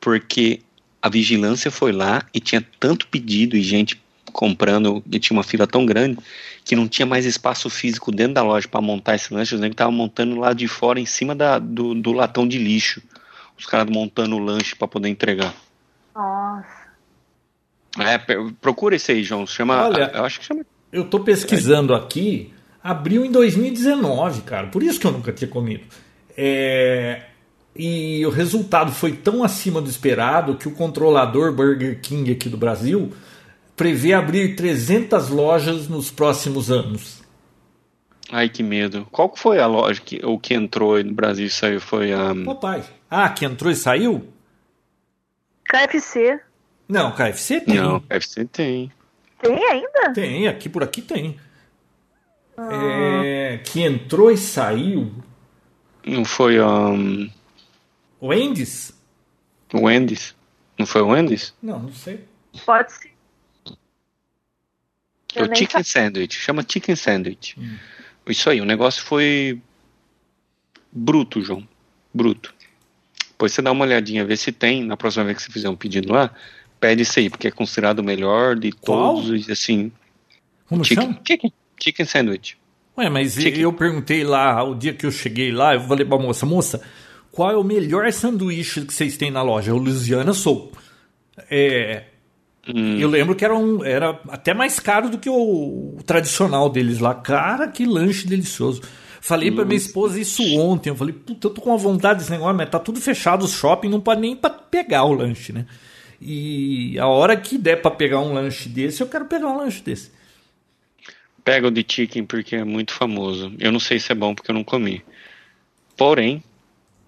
porque 0.00 0.60
a 1.02 1.08
vigilância 1.10 1.70
foi 1.70 1.92
lá 1.92 2.24
e 2.32 2.40
tinha 2.40 2.66
tanto 2.80 3.06
pedido 3.08 3.56
e 3.56 3.62
gente 3.62 4.02
comprando 4.34 5.02
e 5.10 5.18
tinha 5.18 5.36
uma 5.36 5.42
fila 5.42 5.66
tão 5.66 5.86
grande 5.86 6.18
que 6.64 6.76
não 6.76 6.86
tinha 6.86 7.06
mais 7.06 7.24
espaço 7.24 7.70
físico 7.70 8.12
dentro 8.12 8.34
da 8.34 8.42
loja 8.42 8.68
para 8.68 8.80
montar 8.82 9.14
esse 9.14 9.32
lanche. 9.32 9.54
Os 9.54 9.60
negros 9.60 9.74
estavam 9.74 9.92
montando 9.92 10.38
lá 10.38 10.52
de 10.52 10.68
fora 10.68 11.00
em 11.00 11.06
cima 11.06 11.34
da, 11.34 11.58
do, 11.58 11.94
do 11.94 12.12
latão 12.12 12.46
de 12.46 12.58
lixo. 12.58 13.00
Os 13.58 13.64
caras 13.66 13.88
montando 13.88 14.36
o 14.36 14.38
lanche 14.38 14.74
para 14.76 14.88
poder 14.88 15.08
entregar. 15.08 15.54
Nossa. 16.14 16.84
É, 17.98 18.18
procura 18.60 18.96
esse 18.96 19.12
aí, 19.12 19.22
João. 19.22 19.46
Chama, 19.46 19.86
Olha- 19.86 20.10
eu 20.14 20.24
acho 20.24 20.40
que 20.40 20.46
chama. 20.46 20.66
Eu 20.92 21.04
tô 21.04 21.20
pesquisando 21.20 21.94
aqui, 21.94 22.52
abriu 22.82 23.24
em 23.24 23.30
2019, 23.30 24.42
cara. 24.42 24.66
Por 24.66 24.82
isso 24.82 24.98
que 24.98 25.06
eu 25.06 25.12
nunca 25.12 25.32
tinha 25.32 25.48
comido. 25.48 25.84
É, 26.36 27.22
E 27.76 28.24
o 28.26 28.30
resultado 28.30 28.92
foi 28.92 29.12
tão 29.12 29.42
acima 29.42 29.80
do 29.80 29.90
esperado 29.90 30.54
que 30.56 30.68
o 30.68 30.70
controlador 30.72 31.52
Burger 31.52 32.00
King 32.00 32.30
aqui 32.32 32.48
do 32.48 32.56
Brasil 32.56 33.12
prevê 33.76 34.12
abrir 34.12 34.56
300 34.56 35.28
lojas 35.28 35.88
nos 35.88 36.10
próximos 36.10 36.70
anos. 36.70 37.22
Ai, 38.30 38.48
que 38.48 38.62
medo. 38.62 39.06
Qual 39.12 39.34
foi 39.36 39.60
a 39.60 39.66
loja 39.66 40.00
que 40.00 40.20
o 40.24 40.38
que 40.38 40.54
entrou 40.54 41.02
no 41.02 41.12
Brasil 41.12 41.46
e 41.46 41.50
saiu? 41.50 41.80
Foi 41.80 42.12
a. 42.12 42.34
Papai. 42.44 42.84
Ah, 43.10 43.28
que 43.28 43.44
entrou 43.44 43.70
e 43.70 43.76
saiu? 43.76 44.26
KFC. 45.68 46.40
Não, 46.88 47.12
KFC 47.12 47.60
tem. 47.60 47.74
Não, 47.76 48.00
KFC 48.00 48.44
tem. 48.44 48.92
Tem 49.40 49.64
ainda? 49.70 50.12
Tem, 50.12 50.48
aqui 50.48 50.68
por 50.68 50.82
aqui 50.82 51.02
tem. 51.02 51.38
É, 52.56 53.60
que 53.64 53.82
entrou 53.82 54.30
e 54.30 54.36
saiu. 54.36 55.12
Não 56.06 56.24
foi 56.24 56.60
um, 56.60 57.30
O 58.20 58.28
Wendy's? 58.28 58.92
o 59.72 59.86
Wendy's? 59.86 60.34
Não 60.78 60.86
foi 60.86 61.02
o 61.02 61.08
Wendy's? 61.08 61.54
Não, 61.62 61.80
não 61.80 61.92
sei. 61.92 62.24
Pode 62.64 62.92
ser. 62.92 63.13
É 65.34 65.42
Eu 65.42 65.50
o 65.50 65.54
Chicken 65.56 65.82
Sandwich. 65.82 66.36
Chama 66.40 66.64
Chicken 66.68 66.96
Sandwich. 66.96 67.54
Hum. 67.58 67.76
Isso 68.28 68.48
aí, 68.48 68.60
o 68.60 68.64
negócio 68.64 69.02
foi 69.02 69.60
bruto, 70.92 71.42
João. 71.42 71.66
Bruto. 72.12 72.54
Depois 73.30 73.52
você 73.52 73.60
dá 73.60 73.72
uma 73.72 73.84
olhadinha, 73.84 74.24
vê 74.24 74.36
se 74.36 74.52
tem. 74.52 74.84
Na 74.84 74.96
próxima 74.96 75.24
vez 75.24 75.36
que 75.38 75.42
você 75.44 75.52
fizer 75.52 75.68
um 75.68 75.76
pedido 75.76 76.12
lá, 76.12 76.30
pede 76.80 77.02
isso 77.02 77.18
aí, 77.18 77.28
porque 77.28 77.48
é 77.48 77.50
considerado 77.50 77.98
o 77.98 78.04
melhor 78.04 78.56
de 78.56 78.72
Qual? 78.72 79.16
todos. 79.22 79.50
Assim, 79.50 79.90
Como 80.66 80.84
chicken, 80.84 81.04
chama? 81.04 81.20
chicken, 81.26 81.52
chicken 81.82 82.06
Sandwich. 82.06 82.56
Ué, 82.96 83.10
mas 83.10 83.34
Chicken. 83.34 83.60
eu 83.60 83.72
perguntei 83.72 84.22
lá, 84.22 84.62
o 84.62 84.74
dia 84.74 84.94
que 84.94 85.04
eu 85.04 85.10
cheguei 85.10 85.50
lá, 85.50 85.74
eu 85.74 85.80
falei 85.80 86.06
pra 86.06 86.16
moça, 86.16 86.46
moça, 86.46 86.80
qual 87.32 87.50
é 87.50 87.56
o 87.56 87.64
melhor 87.64 88.10
sanduíche 88.12 88.82
que 88.82 88.94
vocês 88.94 89.16
têm 89.16 89.32
na 89.32 89.42
loja? 89.42 89.74
O 89.74 89.78
Louisiana 89.78 90.32
Soul. 90.32 90.70
É, 91.50 92.04
Hum. 92.72 92.98
Eu 92.98 93.08
lembro 93.08 93.34
que 93.34 93.44
era, 93.44 93.54
um, 93.56 93.84
era 93.84 94.18
até 94.28 94.54
mais 94.54 94.80
caro 94.80 95.10
do 95.10 95.18
que 95.18 95.28
o, 95.28 95.96
o 95.98 96.02
tradicional 96.04 96.70
deles 96.70 96.98
lá. 96.98 97.14
Cara, 97.14 97.68
que 97.68 97.84
lanche 97.84 98.26
delicioso. 98.26 98.80
Falei 99.20 99.50
pra 99.50 99.64
minha 99.64 99.76
esposa 99.76 100.20
isso 100.20 100.42
ontem. 100.58 100.90
Eu 100.90 100.96
falei, 100.96 101.14
puta, 101.14 101.46
eu 101.46 101.50
tô 101.50 101.60
com 101.60 101.70
uma 101.70 101.78
vontade 101.78 102.18
desse 102.20 102.30
negócio, 102.30 102.56
mas 102.56 102.68
tá 102.68 102.78
tudo 102.78 103.00
fechado, 103.00 103.44
os 103.44 103.52
shopping 103.52 103.88
não 103.88 104.00
pode 104.00 104.20
nem 104.20 104.36
pra 104.36 104.50
pegar 104.50 105.04
o 105.04 105.12
lanche, 105.14 105.52
né? 105.52 105.66
E 106.20 106.98
a 106.98 107.06
hora 107.06 107.36
que 107.36 107.58
der 107.58 107.80
pra 107.82 107.90
pegar 107.90 108.20
um 108.20 108.32
lanche 108.34 108.68
desse, 108.68 109.00
eu 109.02 109.06
quero 109.08 109.24
pegar 109.26 109.48
um 109.48 109.56
lanche 109.56 109.82
desse. 109.82 110.10
Pega 111.44 111.68
o 111.68 111.70
de 111.70 111.84
chicken 111.86 112.24
porque 112.24 112.56
é 112.56 112.64
muito 112.64 112.92
famoso. 112.92 113.52
Eu 113.58 113.70
não 113.72 113.80
sei 113.80 113.98
se 113.98 114.10
é 114.12 114.14
bom 114.14 114.34
porque 114.34 114.50
eu 114.50 114.54
não 114.54 114.64
comi. 114.64 115.02
Porém, 115.96 116.42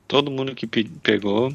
todo 0.06 0.30
mundo 0.30 0.54
que 0.54 0.66
pe- 0.66 0.90
pegou. 1.02 1.54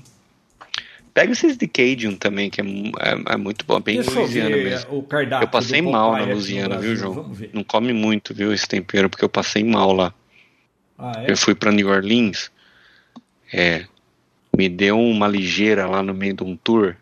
Pega 1.13 1.33
esses 1.33 1.57
de 1.57 1.67
Cajun 1.67 2.15
também, 2.15 2.49
que 2.49 2.61
é, 2.61 2.63
é- 2.63 3.33
é 3.33 3.37
muito 3.37 3.65
bom, 3.65 3.79
bem 3.81 3.95
Deixa 3.97 4.11
Louisiana 4.11 4.55
ver 4.55 4.63
mesmo. 4.63 4.97
o 4.97 5.03
cardápio. 5.03 5.45
Eu 5.45 5.49
passei 5.49 5.81
mal 5.81 6.13
na 6.13 6.23
Louisiana, 6.23 6.77
viu, 6.79 6.95
João? 6.95 7.35
Não 7.53 7.63
come 7.63 7.91
muito, 7.91 8.33
viu, 8.33 8.53
esse 8.53 8.67
tempero, 8.67 9.09
porque 9.09 9.25
eu 9.25 9.29
passei 9.29 9.63
mal 9.63 9.91
lá. 9.91 10.13
Ah, 10.97 11.23
é? 11.25 11.31
Eu 11.31 11.37
fui 11.37 11.53
pra 11.53 11.71
New 11.71 11.89
Orleans, 11.89 12.49
é, 13.53 13.85
me 14.55 14.69
deu 14.69 14.97
uma 14.99 15.27
ligeira 15.27 15.85
lá 15.87 16.01
no 16.01 16.13
meio 16.13 16.33
de 16.33 16.43
um 16.43 16.55
tour. 16.55 16.95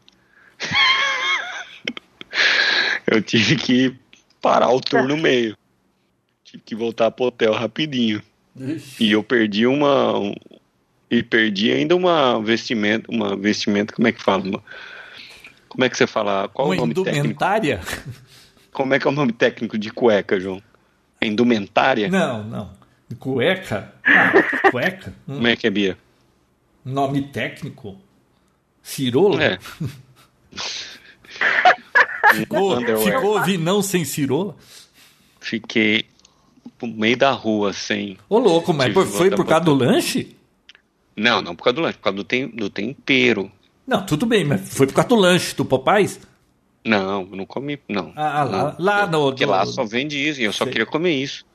eu 3.07 3.21
tive 3.21 3.55
que 3.55 3.95
parar 4.41 4.69
o 4.71 4.81
tour 4.81 5.03
no 5.07 5.17
meio. 5.17 5.55
Tive 6.43 6.63
que 6.65 6.75
voltar 6.75 7.11
pro 7.11 7.25
hotel 7.25 7.53
rapidinho. 7.53 8.21
Ixi. 8.59 9.03
E 9.03 9.11
eu 9.11 9.23
perdi 9.23 9.67
uma. 9.67 10.13
E 11.09 11.23
perdi 11.23 11.71
ainda 11.71 11.95
uma 11.95 12.41
vestimenta. 12.41 13.09
Uma 13.11 13.35
vestimenta, 13.35 13.93
como 13.93 14.07
é 14.07 14.11
que 14.11 14.21
fala? 14.21 14.43
Uma- 14.43 14.63
como 15.67 15.83
é 15.83 15.89
que 15.89 15.97
você 15.97 16.07
fala? 16.07 16.47
Qual 16.49 16.67
Uma 16.67 16.75
o 16.75 16.77
nome 16.79 16.93
técnico? 16.93 17.17
indumentária? 17.17 17.81
Como 18.71 18.93
é 18.93 18.99
que 18.99 19.07
é 19.07 19.09
o 19.09 19.13
nome 19.13 19.31
técnico 19.33 19.77
de 19.77 19.89
cueca, 19.91 20.39
João? 20.39 20.61
É 21.21 21.27
indumentária? 21.27 22.07
Não, 22.09 22.43
não. 22.43 22.71
Cueca? 23.19 23.93
Ah, 24.05 24.31
cueca? 24.71 25.13
Hum, 25.27 25.35
Como 25.37 25.47
é 25.47 25.55
que 25.55 25.65
é, 25.67 25.69
Bia? 25.69 25.97
Nome 26.85 27.23
técnico? 27.23 27.97
Cirola? 28.81 29.43
É. 29.43 29.57
Ficou, 32.33 32.77
ficou 33.03 33.43
vinão 33.43 33.81
sem 33.81 34.05
cirola? 34.05 34.55
Fiquei 35.39 36.05
no 36.81 36.87
meio 36.87 37.17
da 37.17 37.31
rua 37.31 37.73
sem. 37.73 38.17
Ô 38.29 38.37
louco, 38.39 38.73
mas 38.73 38.93
por- 38.93 39.05
foi 39.07 39.29
botar 39.29 39.35
por 39.43 39.49
causa 39.49 39.65
do 39.65 39.73
lanche? 39.73 40.35
Não, 41.19 41.41
não 41.41 41.55
por 41.55 41.63
causa 41.63 41.75
do 41.75 41.81
lanche, 41.81 41.97
por 41.97 42.03
causa 42.03 42.17
do, 42.17 42.23
tem, 42.23 42.47
do 42.47 42.69
tempero. 42.69 43.51
Não, 43.85 44.05
tudo 44.05 44.25
bem, 44.25 44.45
mas 44.45 44.73
foi 44.73 44.87
por 44.87 44.93
causa 44.93 45.09
do 45.09 45.15
lanche 45.15 45.55
do 45.55 45.65
Popeyes? 45.65 46.19
Não, 46.85 47.21
eu 47.29 47.35
não 47.35 47.45
comi, 47.45 47.77
não. 47.89 48.13
Ah, 48.15 48.43
lá- 48.43 48.75
Não. 48.79 48.85
lá 48.85 49.01
Eu- 49.01 49.07
no- 49.07 49.25
Porque 49.31 49.45
no- 49.45 49.51
lá 49.51 49.65
só 49.65 49.83
vende 49.83 50.17
isso 50.17 50.39
e 50.39 50.43
eu 50.45 50.53
só 50.53 50.59
Sei. 50.63 50.67
Hum. 50.67 50.71
queria 50.71 50.85
comer 50.85 51.15
isso. 51.15 51.45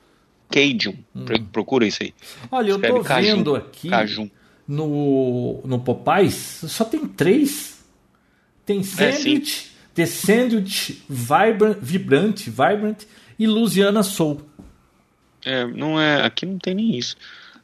Cajun. 0.51 0.93
Pro- 1.25 1.41
Procura 1.45 1.87
isso 1.87 2.03
aí. 2.03 2.13
Olha, 2.51 2.69
eu 2.69 2.75
Escreve 2.75 2.97
tô 2.99 3.03
caju, 3.03 3.35
vendo 3.35 3.55
aqui 3.55 3.89
caju. 3.89 4.29
no, 4.67 5.61
no 5.65 5.79
Popeyes, 5.79 6.61
só 6.67 6.85
tem 6.85 7.07
três. 7.07 7.83
Tem 8.65 8.83
Sandwich, 8.83 9.71
The 9.95 10.05
Sandwich 10.05 11.03
Vibrant, 11.09 11.77
Vibrante, 11.81 12.49
Vibrant 12.49 13.03
e 13.39 13.47
Louisiana 13.47 14.03
Soul. 14.03 14.41
É, 15.43 15.65
não 15.65 15.99
é, 15.99 16.23
aqui 16.23 16.45
não 16.45 16.57
tem 16.59 16.73
nem 16.75 16.95
isso. 16.97 17.15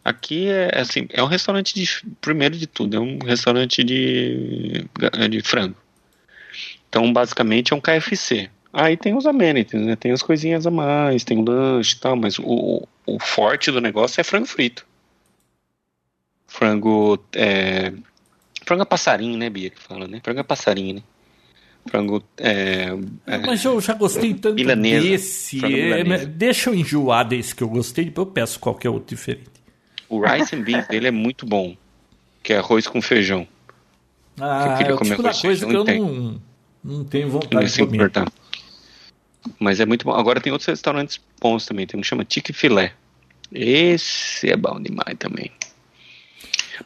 Aqui 0.03 0.47
é 0.47 0.79
assim, 0.79 1.07
é 1.11 1.21
um 1.21 1.27
restaurante 1.27 1.75
de 1.75 1.87
primeiro 2.19 2.57
de 2.57 2.65
tudo, 2.65 2.97
é 2.97 2.99
um 2.99 3.19
restaurante 3.19 3.83
de 3.83 4.85
de 5.29 5.41
frango. 5.41 5.75
Então, 6.89 7.11
basicamente 7.13 7.71
é 7.71 7.75
um 7.75 7.81
KFC. 7.81 8.49
Aí 8.73 8.97
tem 8.97 9.15
os 9.15 9.25
amenities, 9.25 9.81
né? 9.81 9.95
Tem 9.95 10.11
as 10.11 10.21
coisinhas 10.21 10.65
a 10.65 10.71
mais, 10.71 11.23
tem 11.23 11.37
o 11.37 11.43
lanche 11.43 11.95
e 11.95 11.99
tal, 11.99 12.15
mas 12.15 12.39
o, 12.39 12.87
o, 13.05 13.19
forte 13.19 13.69
do 13.71 13.81
negócio 13.81 14.19
é 14.19 14.23
frango 14.23 14.45
frito. 14.45 14.85
Frango 16.47 17.19
é, 17.33 17.93
frango 18.65 18.83
a 18.83 18.85
passarinho, 18.85 19.37
né, 19.37 19.49
Bia, 19.49 19.69
que 19.69 19.81
fala, 19.81 20.07
né? 20.07 20.21
Frango 20.23 20.39
a 20.39 20.43
passarinho, 20.43 20.95
né? 20.95 21.03
Frango 21.89 22.23
é, 22.37 22.89
é, 23.25 23.37
Mas 23.39 23.65
eu 23.65 23.81
já 23.81 23.93
gostei 23.93 24.33
tanto 24.33 24.55
Milanesa, 24.55 25.07
desse. 25.07 25.65
é, 25.65 26.25
deixa 26.25 26.69
eu 26.69 26.75
enjoar 26.75 27.27
desse 27.27 27.55
que 27.55 27.63
eu 27.63 27.69
gostei, 27.69 28.05
depois 28.05 28.27
eu 28.27 28.33
peço 28.33 28.59
qualquer 28.59 28.89
outro 28.89 29.15
diferente. 29.15 29.50
O 30.11 30.19
rice 30.19 30.53
and 30.53 30.63
beans 30.63 30.87
dele 30.87 31.07
é 31.07 31.11
muito 31.11 31.45
bom. 31.45 31.75
que 32.43 32.51
é 32.51 32.57
arroz 32.57 32.85
com 32.85 33.01
feijão. 33.01 33.47
Ah, 34.39 34.77
é 34.81 34.93
o 34.93 34.97
tipo 34.97 35.21
da 35.21 35.33
coisa 35.33 35.65
que 35.65 35.73
eu 35.73 35.85
não, 35.85 36.41
não 36.83 37.03
tenho 37.05 37.29
vontade 37.29 37.71
de 37.71 37.79
comer. 37.79 37.95
Importar. 37.95 38.27
Mas 39.57 39.79
é 39.79 39.85
muito 39.85 40.05
bom. 40.05 40.11
Agora 40.11 40.41
tem 40.41 40.51
outros 40.51 40.67
restaurantes 40.67 41.19
bons 41.39 41.65
também. 41.65 41.87
Tem 41.87 41.97
um 41.97 42.01
que 42.01 42.07
chama 42.07 42.25
Tique 42.25 42.51
Filé. 42.51 42.93
Esse 43.53 44.49
é 44.49 44.57
bom 44.57 44.81
demais 44.81 45.17
também. 45.17 45.51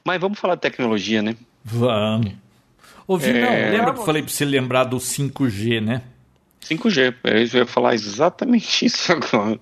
Mas 0.04 0.22
vamos 0.22 0.38
falar 0.38 0.56
de 0.56 0.62
tecnologia, 0.62 1.22
né? 1.22 1.36
Vamos. 1.64 2.32
Ouvi, 3.08 3.30
é... 3.30 3.42
não, 3.42 3.78
lembra 3.78 3.94
que 3.94 4.00
eu 4.00 4.06
falei 4.06 4.22
para 4.22 4.32
você 4.32 4.46
lembrar 4.46 4.84
do 4.84 4.98
5G, 4.98 5.82
né? 5.82 6.02
5G, 6.62 7.16
eu 7.24 7.60
ia 7.60 7.66
falar 7.66 7.94
exatamente 7.96 8.86
isso 8.86 9.12
agora. 9.12 9.60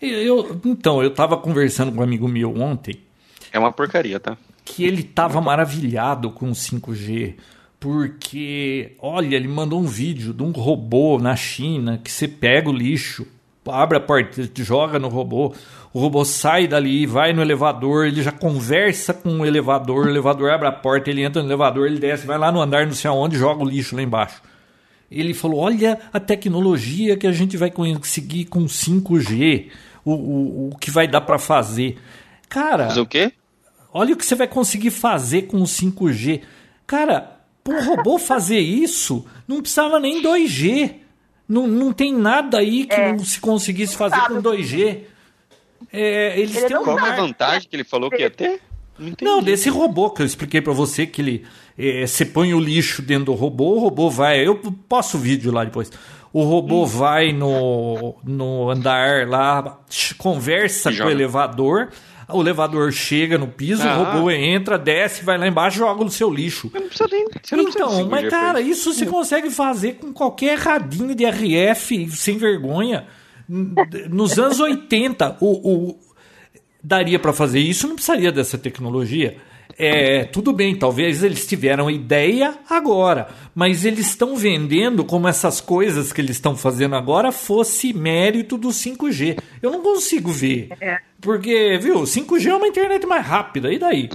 Eu, 0.00 0.60
então, 0.64 1.02
eu 1.02 1.08
estava 1.08 1.36
conversando 1.36 1.90
com 1.90 2.00
um 2.00 2.04
amigo 2.04 2.28
meu 2.28 2.54
ontem. 2.56 3.00
É 3.52 3.58
uma 3.58 3.72
porcaria, 3.72 4.20
tá? 4.20 4.36
Que 4.64 4.84
ele 4.84 5.00
estava 5.00 5.40
maravilhado 5.40 6.30
com 6.30 6.50
o 6.50 6.54
5G. 6.54 7.34
Porque, 7.80 8.92
olha, 8.98 9.36
ele 9.36 9.48
mandou 9.48 9.80
um 9.80 9.86
vídeo 9.86 10.32
de 10.32 10.42
um 10.42 10.50
robô 10.50 11.18
na 11.18 11.36
China 11.36 12.00
que 12.02 12.10
você 12.10 12.26
pega 12.26 12.68
o 12.68 12.72
lixo, 12.72 13.26
abre 13.66 13.98
a 13.98 14.00
porta, 14.00 14.48
joga 14.56 14.98
no 14.98 15.08
robô, 15.08 15.54
o 15.92 16.00
robô 16.00 16.24
sai 16.24 16.66
dali, 16.66 17.06
vai 17.06 17.32
no 17.32 17.42
elevador, 17.42 18.06
ele 18.06 18.22
já 18.22 18.32
conversa 18.32 19.14
com 19.14 19.40
o 19.40 19.46
elevador, 19.46 20.06
o 20.06 20.10
elevador 20.10 20.50
abre 20.50 20.68
a 20.68 20.72
porta, 20.72 21.10
ele 21.10 21.22
entra 21.22 21.42
no 21.42 21.48
elevador, 21.48 21.86
ele 21.86 21.98
desce, 21.98 22.26
vai 22.26 22.38
lá 22.38 22.50
no 22.50 22.60
andar, 22.60 22.86
não 22.86 22.92
sei 22.92 23.10
aonde, 23.10 23.38
joga 23.38 23.62
o 23.62 23.68
lixo 23.68 23.94
lá 23.94 24.02
embaixo. 24.02 24.42
Ele 25.10 25.34
falou: 25.34 25.60
Olha 25.60 25.98
a 26.12 26.18
tecnologia 26.18 27.16
que 27.16 27.26
a 27.26 27.32
gente 27.32 27.56
vai 27.56 27.70
conseguir 27.70 28.46
com 28.46 28.64
5G, 28.66 29.70
o, 30.04 30.12
o, 30.12 30.70
o 30.70 30.76
que 30.78 30.90
vai 30.90 31.06
dar 31.06 31.20
para 31.20 31.38
fazer. 31.38 31.98
Cara. 32.48 32.86
Mas 32.86 32.96
o 32.96 33.06
quê? 33.06 33.32
Olha 33.92 34.14
o 34.14 34.16
que 34.16 34.26
você 34.26 34.34
vai 34.34 34.46
conseguir 34.46 34.90
fazer 34.90 35.42
com 35.42 35.58
o 35.58 35.64
5G. 35.64 36.42
Cara, 36.86 37.40
para 37.64 37.74
um 37.74 37.84
robô 37.84 38.18
fazer 38.18 38.58
isso, 38.58 39.26
não 39.48 39.60
precisava 39.60 39.98
nem 39.98 40.22
2G. 40.22 40.96
Não, 41.48 41.66
não 41.66 41.92
tem 41.92 42.12
nada 42.12 42.58
aí 42.58 42.86
que 42.86 42.94
é. 42.94 43.12
não 43.12 43.24
se 43.24 43.40
conseguisse 43.40 43.96
fazer 43.96 44.20
com 44.26 44.42
2G. 44.42 45.02
É, 45.92 46.38
eles 46.38 46.56
ele 46.56 46.66
têm 46.66 46.76
Qual 46.82 46.98
é 46.98 47.10
a 47.10 47.16
vantagem 47.16 47.68
que 47.68 47.76
ele 47.76 47.84
falou 47.84 48.10
que 48.10 48.18
ia 48.18 48.30
ter? 48.30 48.60
Não, 48.98 49.14
não, 49.20 49.42
desse 49.42 49.68
robô 49.68 50.10
que 50.10 50.22
eu 50.22 50.26
expliquei 50.26 50.60
para 50.60 50.72
você 50.72 51.06
que 51.06 51.20
ele 51.20 51.46
é, 51.78 52.06
você 52.06 52.24
põe 52.24 52.54
o 52.54 52.60
lixo 52.60 53.02
dentro 53.02 53.26
do 53.26 53.34
robô, 53.34 53.74
o 53.74 53.78
robô 53.78 54.08
vai. 54.08 54.46
Eu 54.46 54.56
posto 54.88 55.16
o 55.16 55.20
vídeo 55.20 55.52
lá 55.52 55.64
depois. 55.64 55.90
O 56.32 56.42
robô 56.42 56.82
hum. 56.82 56.86
vai 56.86 57.32
no, 57.32 58.14
no 58.24 58.70
andar 58.70 59.26
lá, 59.28 59.78
conversa 60.18 60.92
com 60.92 61.04
o 61.04 61.10
elevador. 61.10 61.88
O 62.28 62.40
elevador 62.40 62.90
chega 62.90 63.38
no 63.38 63.46
piso, 63.46 63.86
ah. 63.86 63.98
o 63.98 64.04
robô 64.04 64.30
entra, 64.32 64.76
desce, 64.76 65.24
vai 65.24 65.38
lá 65.38 65.46
embaixo 65.46 65.78
joga 65.78 66.02
no 66.02 66.10
seu 66.10 66.28
lixo. 66.28 66.70
Não 66.74 66.88
precisa 66.88 67.08
nem, 67.10 67.24
não 67.24 67.30
então, 67.68 67.88
precisa 67.88 68.08
mas 68.08 68.28
cara, 68.28 68.60
isso 68.60 68.92
você 68.92 69.06
consegue 69.06 69.48
fazer 69.48 69.92
com 69.94 70.12
qualquer 70.12 70.58
radinho 70.58 71.14
de 71.14 71.24
RF 71.24 72.10
sem 72.10 72.36
vergonha. 72.36 73.06
Nos 73.48 74.38
anos 74.40 74.58
80, 74.58 75.36
o, 75.40 75.92
o 75.92 75.98
daria 76.86 77.18
para 77.18 77.32
fazer 77.32 77.58
isso, 77.58 77.88
não 77.88 77.96
precisaria 77.96 78.30
dessa 78.30 78.56
tecnologia. 78.56 79.36
É, 79.76 80.24
tudo 80.24 80.52
bem, 80.52 80.74
talvez 80.74 81.22
eles 81.24 81.44
tiveram 81.46 81.90
ideia 81.90 82.56
agora, 82.70 83.28
mas 83.54 83.84
eles 83.84 84.06
estão 84.06 84.36
vendendo 84.36 85.04
como 85.04 85.26
essas 85.26 85.60
coisas 85.60 86.12
que 86.12 86.20
eles 86.20 86.36
estão 86.36 86.56
fazendo 86.56 86.94
agora 86.94 87.32
fosse 87.32 87.92
mérito 87.92 88.56
do 88.56 88.68
5G. 88.68 89.38
Eu 89.60 89.72
não 89.72 89.82
consigo 89.82 90.30
ver. 90.30 90.68
É. 90.80 90.98
Porque, 91.20 91.76
viu, 91.82 92.02
5G 92.02 92.46
é 92.46 92.54
uma 92.54 92.68
internet 92.68 93.04
mais 93.04 93.26
rápida, 93.26 93.72
e 93.72 93.78
daí? 93.78 94.08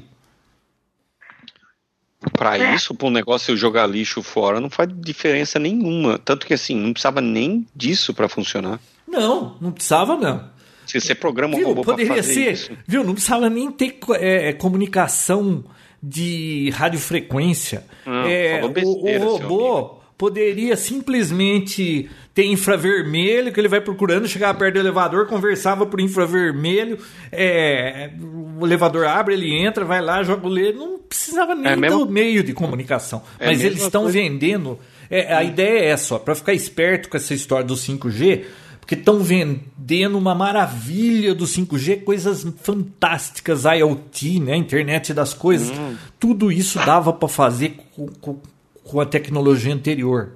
Para 2.37 2.57
é. 2.57 2.73
isso, 2.73 2.95
para 2.95 3.07
um 3.07 3.11
negócio 3.11 3.57
jogar 3.57 3.85
lixo 3.85 4.23
fora, 4.23 4.61
não 4.61 4.69
faz 4.69 4.89
diferença 4.93 5.59
nenhuma. 5.59 6.17
Tanto 6.17 6.47
que 6.47 6.53
assim, 6.53 6.75
não 6.75 6.93
precisava 6.93 7.19
nem 7.19 7.67
disso 7.75 8.13
para 8.13 8.29
funcionar. 8.29 8.79
Não, 9.07 9.57
não 9.59 9.71
precisava 9.71 10.15
não. 10.15 10.49
Se 10.91 10.99
você 10.99 11.15
programa 11.15 11.55
um 11.55 11.57
viu, 11.57 11.67
robô 11.69 11.83
poderia 11.83 12.15
fazer 12.15 12.33
ser, 12.33 12.51
isso. 12.51 12.71
Viu, 12.85 13.03
não 13.03 13.13
precisava 13.13 13.49
nem 13.49 13.71
ter 13.71 13.97
é, 14.19 14.49
é 14.49 14.53
comunicação 14.53 15.63
de 16.03 16.69
radiofrequência. 16.71 17.85
Não, 18.05 18.25
é, 18.25 18.67
besteira, 18.67 19.25
o, 19.25 19.33
o 19.33 19.37
robô 19.37 20.01
poderia 20.17 20.75
simplesmente 20.75 22.09
ter 22.33 22.45
infravermelho, 22.45 23.51
que 23.51 23.59
ele 23.59 23.67
vai 23.67 23.81
procurando, 23.81 24.27
chegava 24.27 24.55
perto 24.57 24.75
do 24.75 24.79
elevador, 24.79 25.25
conversava 25.25 25.85
por 25.85 25.99
infravermelho, 25.99 26.99
é, 27.31 28.11
o 28.59 28.63
elevador 28.63 29.05
abre, 29.07 29.33
ele 29.33 29.51
entra, 29.51 29.83
vai 29.83 29.99
lá, 29.99 30.21
joga 30.21 30.45
o 30.45 30.49
leite, 30.49 30.77
não 30.77 30.99
precisava 30.99 31.55
nem 31.55 31.71
é 31.71 31.75
mesmo? 31.75 32.05
do 32.05 32.11
meio 32.11 32.43
de 32.43 32.53
comunicação. 32.53 33.23
É 33.39 33.47
Mas 33.47 33.63
eles 33.63 33.81
estão 33.81 34.07
vendendo, 34.09 34.77
é, 35.09 35.33
a 35.33 35.43
ideia 35.43 35.79
é 35.79 35.87
essa, 35.87 36.19
para 36.19 36.35
ficar 36.35 36.53
esperto 36.53 37.09
com 37.09 37.17
essa 37.17 37.33
história 37.33 37.65
do 37.65 37.73
5G, 37.73 38.43
porque 38.81 38.95
estão 38.95 39.19
vendendo 39.19 40.17
uma 40.17 40.35
maravilha 40.35 41.33
do 41.33 41.45
5G, 41.45 42.03
coisas 42.03 42.45
fantásticas, 42.61 43.63
IoT, 43.63 44.39
né, 44.39 44.57
internet 44.57 45.13
das 45.13 45.33
coisas. 45.33 45.69
Hum. 45.69 45.95
Tudo 46.19 46.51
isso 46.51 46.77
dava 46.83 47.13
para 47.13 47.29
fazer 47.29 47.77
com, 47.95 48.07
com, 48.07 48.41
com, 48.83 48.99
a 48.99 49.05
tecnologia 49.05 49.73
anterior. 49.73 50.31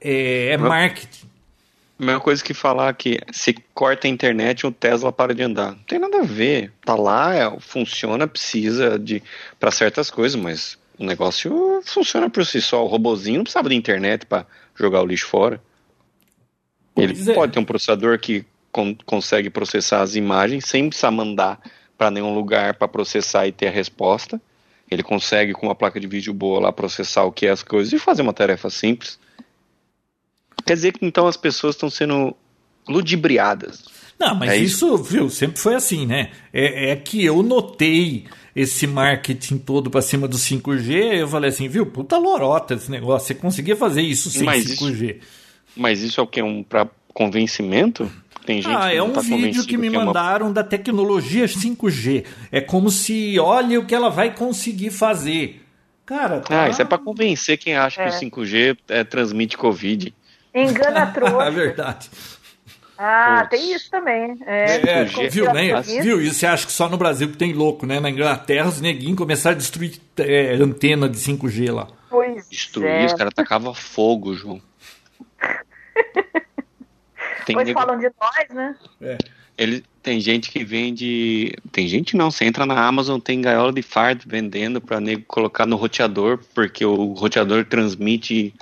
É, 0.00 0.48
é 0.48 0.56
marketing. 0.58 1.26
Mesma 1.98 2.20
coisa 2.20 2.44
que 2.44 2.52
falar 2.52 2.92
que 2.92 3.18
se 3.32 3.54
corta 3.72 4.06
a 4.06 4.10
internet 4.10 4.66
o 4.66 4.72
Tesla 4.72 5.10
para 5.10 5.34
de 5.34 5.42
andar. 5.42 5.70
Não 5.70 5.78
tem 5.78 5.98
nada 5.98 6.18
a 6.18 6.24
ver. 6.24 6.72
Tá 6.84 6.94
lá, 6.94 7.34
é, 7.34 7.50
funciona, 7.60 8.26
precisa 8.26 8.98
de 8.98 9.22
para 9.58 9.70
certas 9.70 10.10
coisas, 10.10 10.38
mas 10.38 10.76
o 10.98 11.04
negócio 11.04 11.80
funciona 11.84 12.28
por 12.28 12.44
si 12.44 12.60
só. 12.60 12.84
O 12.84 12.88
robozinho 12.88 13.38
não 13.38 13.44
precisava 13.44 13.70
de 13.70 13.74
internet 13.76 14.26
para 14.26 14.44
jogar 14.74 15.02
o 15.02 15.06
lixo 15.06 15.26
fora. 15.28 15.58
Ele 16.96 17.30
é. 17.30 17.34
pode 17.34 17.52
ter 17.52 17.58
um 17.58 17.64
processador 17.64 18.18
que 18.18 18.44
con 18.72 18.94
consegue 19.04 19.50
processar 19.50 20.02
as 20.02 20.14
imagens 20.14 20.66
sem 20.66 20.88
precisar 20.88 21.10
mandar 21.10 21.60
para 21.96 22.10
nenhum 22.10 22.34
lugar 22.34 22.74
para 22.74 22.88
processar 22.88 23.46
e 23.46 23.52
ter 23.52 23.68
a 23.68 23.70
resposta. 23.70 24.40
Ele 24.90 25.02
consegue, 25.02 25.52
com 25.52 25.66
uma 25.66 25.74
placa 25.74 25.98
de 25.98 26.06
vídeo 26.06 26.32
boa 26.32 26.60
lá, 26.60 26.72
processar 26.72 27.24
o 27.24 27.32
que 27.32 27.46
é 27.46 27.50
as 27.50 27.62
coisas 27.62 27.92
e 27.92 27.98
fazer 27.98 28.22
uma 28.22 28.32
tarefa 28.32 28.70
simples. 28.70 29.18
Quer 30.64 30.74
dizer 30.74 30.92
que 30.92 31.04
então 31.04 31.26
as 31.26 31.36
pessoas 31.36 31.74
estão 31.74 31.90
sendo 31.90 32.36
ludibriadas. 32.88 33.84
Não, 34.18 34.34
mas 34.34 34.50
é 34.50 34.56
isso, 34.56 34.94
isso, 34.94 34.96
viu, 34.96 35.28
sempre 35.28 35.60
foi 35.60 35.74
assim, 35.74 36.06
né? 36.06 36.30
É, 36.52 36.92
é 36.92 36.96
que 36.96 37.24
eu 37.24 37.42
notei 37.42 38.26
esse 38.54 38.86
marketing 38.86 39.58
todo 39.58 39.90
para 39.90 40.00
cima 40.00 40.26
do 40.26 40.38
5G, 40.38 41.18
eu 41.18 41.28
falei 41.28 41.50
assim, 41.50 41.68
viu, 41.68 41.84
puta 41.84 42.16
lorota 42.16 42.74
esse 42.74 42.90
negócio, 42.90 43.26
você 43.26 43.34
conseguia 43.34 43.76
fazer 43.76 44.00
isso 44.00 44.30
sem 44.30 44.44
mas 44.44 44.64
5G. 44.64 45.16
Isso, 45.16 45.45
mas 45.76 46.02
isso 46.02 46.20
é 46.20 46.22
o 46.22 46.26
que? 46.26 46.42
Um 46.42 46.62
para 46.62 46.88
convencimento? 47.12 48.10
Tem 48.44 48.62
gente 48.62 48.76
ah, 48.76 48.88
que 48.90 48.96
é 48.96 49.02
um 49.02 49.12
tá 49.12 49.20
vídeo 49.20 49.66
que 49.66 49.76
me 49.76 49.90
que 49.90 49.96
mandaram 49.96 50.46
é 50.46 50.48
uma... 50.48 50.54
da 50.54 50.62
tecnologia 50.62 51.46
5G. 51.46 52.24
É 52.52 52.60
como 52.60 52.90
se 52.90 53.38
olha 53.40 53.80
o 53.80 53.84
que 53.84 53.94
ela 53.94 54.08
vai 54.08 54.32
conseguir 54.32 54.90
fazer. 54.90 55.62
Cara, 56.06 56.40
tá... 56.40 56.62
Ah, 56.62 56.68
isso 56.68 56.80
é 56.80 56.84
para 56.84 56.98
convencer 56.98 57.58
quem 57.58 57.76
acha 57.76 58.00
é. 58.02 58.08
que 58.08 58.14
o 58.14 58.30
5G 58.30 58.78
é, 58.88 59.02
transmite 59.02 59.58
Covid. 59.58 60.14
Engana 60.54 61.02
a 61.02 61.06
trouxa. 61.10 61.42
é 61.42 61.50
verdade. 61.50 62.08
Ah, 62.96 63.40
Puts. 63.40 63.50
tem 63.50 63.74
isso 63.74 63.90
também. 63.90 64.38
É, 64.46 65.02
é, 65.02 65.04
viu, 65.28 65.52
né? 65.52 65.82
Viu? 65.82 66.22
E 66.22 66.32
você 66.32 66.46
acha 66.46 66.64
que 66.64 66.72
só 66.72 66.88
no 66.88 66.96
Brasil 66.96 67.28
que 67.28 67.36
tem 67.36 67.52
louco, 67.52 67.84
né? 67.84 68.00
Na 68.00 68.08
Inglaterra, 68.08 68.68
os 68.68 68.80
neguinhos 68.80 69.18
começaram 69.18 69.56
a 69.56 69.58
destruir 69.58 70.00
é, 70.18 70.54
antena 70.54 71.08
de 71.08 71.18
5G 71.18 71.72
lá. 71.72 71.88
Pois 72.08 72.48
Destruir, 72.48 72.88
é. 72.88 73.04
os 73.04 73.12
caras 73.12 73.34
tacavam 73.34 73.74
fogo, 73.74 74.34
João. 74.34 74.62
Tem 77.46 77.54
pois 77.54 77.66
nego... 77.66 77.78
falam 77.78 77.98
de 77.98 78.10
nós, 78.20 78.48
né? 78.54 78.76
É. 79.00 79.18
Ele, 79.56 79.84
tem 80.02 80.20
gente 80.20 80.50
que 80.50 80.62
vende. 80.62 81.54
Tem 81.72 81.88
gente 81.88 82.16
não, 82.16 82.30
você 82.30 82.44
entra 82.44 82.66
na 82.66 82.86
Amazon, 82.86 83.18
tem 83.18 83.40
gaiola 83.40 83.72
de 83.72 83.82
fardo 83.82 84.24
vendendo 84.26 84.80
para 84.80 85.00
nego 85.00 85.22
colocar 85.26 85.64
no 85.64 85.76
roteador, 85.76 86.38
porque 86.54 86.84
o 86.84 87.12
roteador 87.14 87.64
transmite 87.64 88.52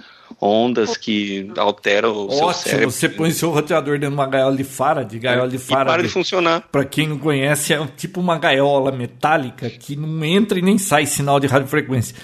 ondas 0.40 0.96
que 0.96 1.50
alteram 1.56 2.12
o 2.12 2.26
Ótimo, 2.26 2.36
seu 2.36 2.52
cérebro. 2.52 2.90
Você 2.90 3.08
põe 3.08 3.30
seu 3.30 3.50
roteador 3.50 3.94
dentro 3.94 4.10
de 4.10 4.14
uma 4.14 4.26
gaiola 4.26 4.56
de 4.56 4.64
Faraday, 4.64 5.18
gaiola 5.18 5.48
de 5.48 5.58
Faraday. 5.58 5.94
para 5.94 6.02
de 6.02 6.08
funcionar. 6.08 6.60
Para 6.70 6.84
quem 6.84 7.08
não 7.08 7.18
conhece, 7.18 7.72
é 7.72 7.86
tipo 7.96 8.20
uma 8.20 8.38
gaiola 8.38 8.92
metálica 8.92 9.68
que 9.68 9.96
não 9.96 10.24
entra 10.24 10.58
e 10.58 10.62
nem 10.62 10.78
sai 10.78 11.06
sinal 11.06 11.40
de 11.40 11.46
radiofrequência 11.46 12.14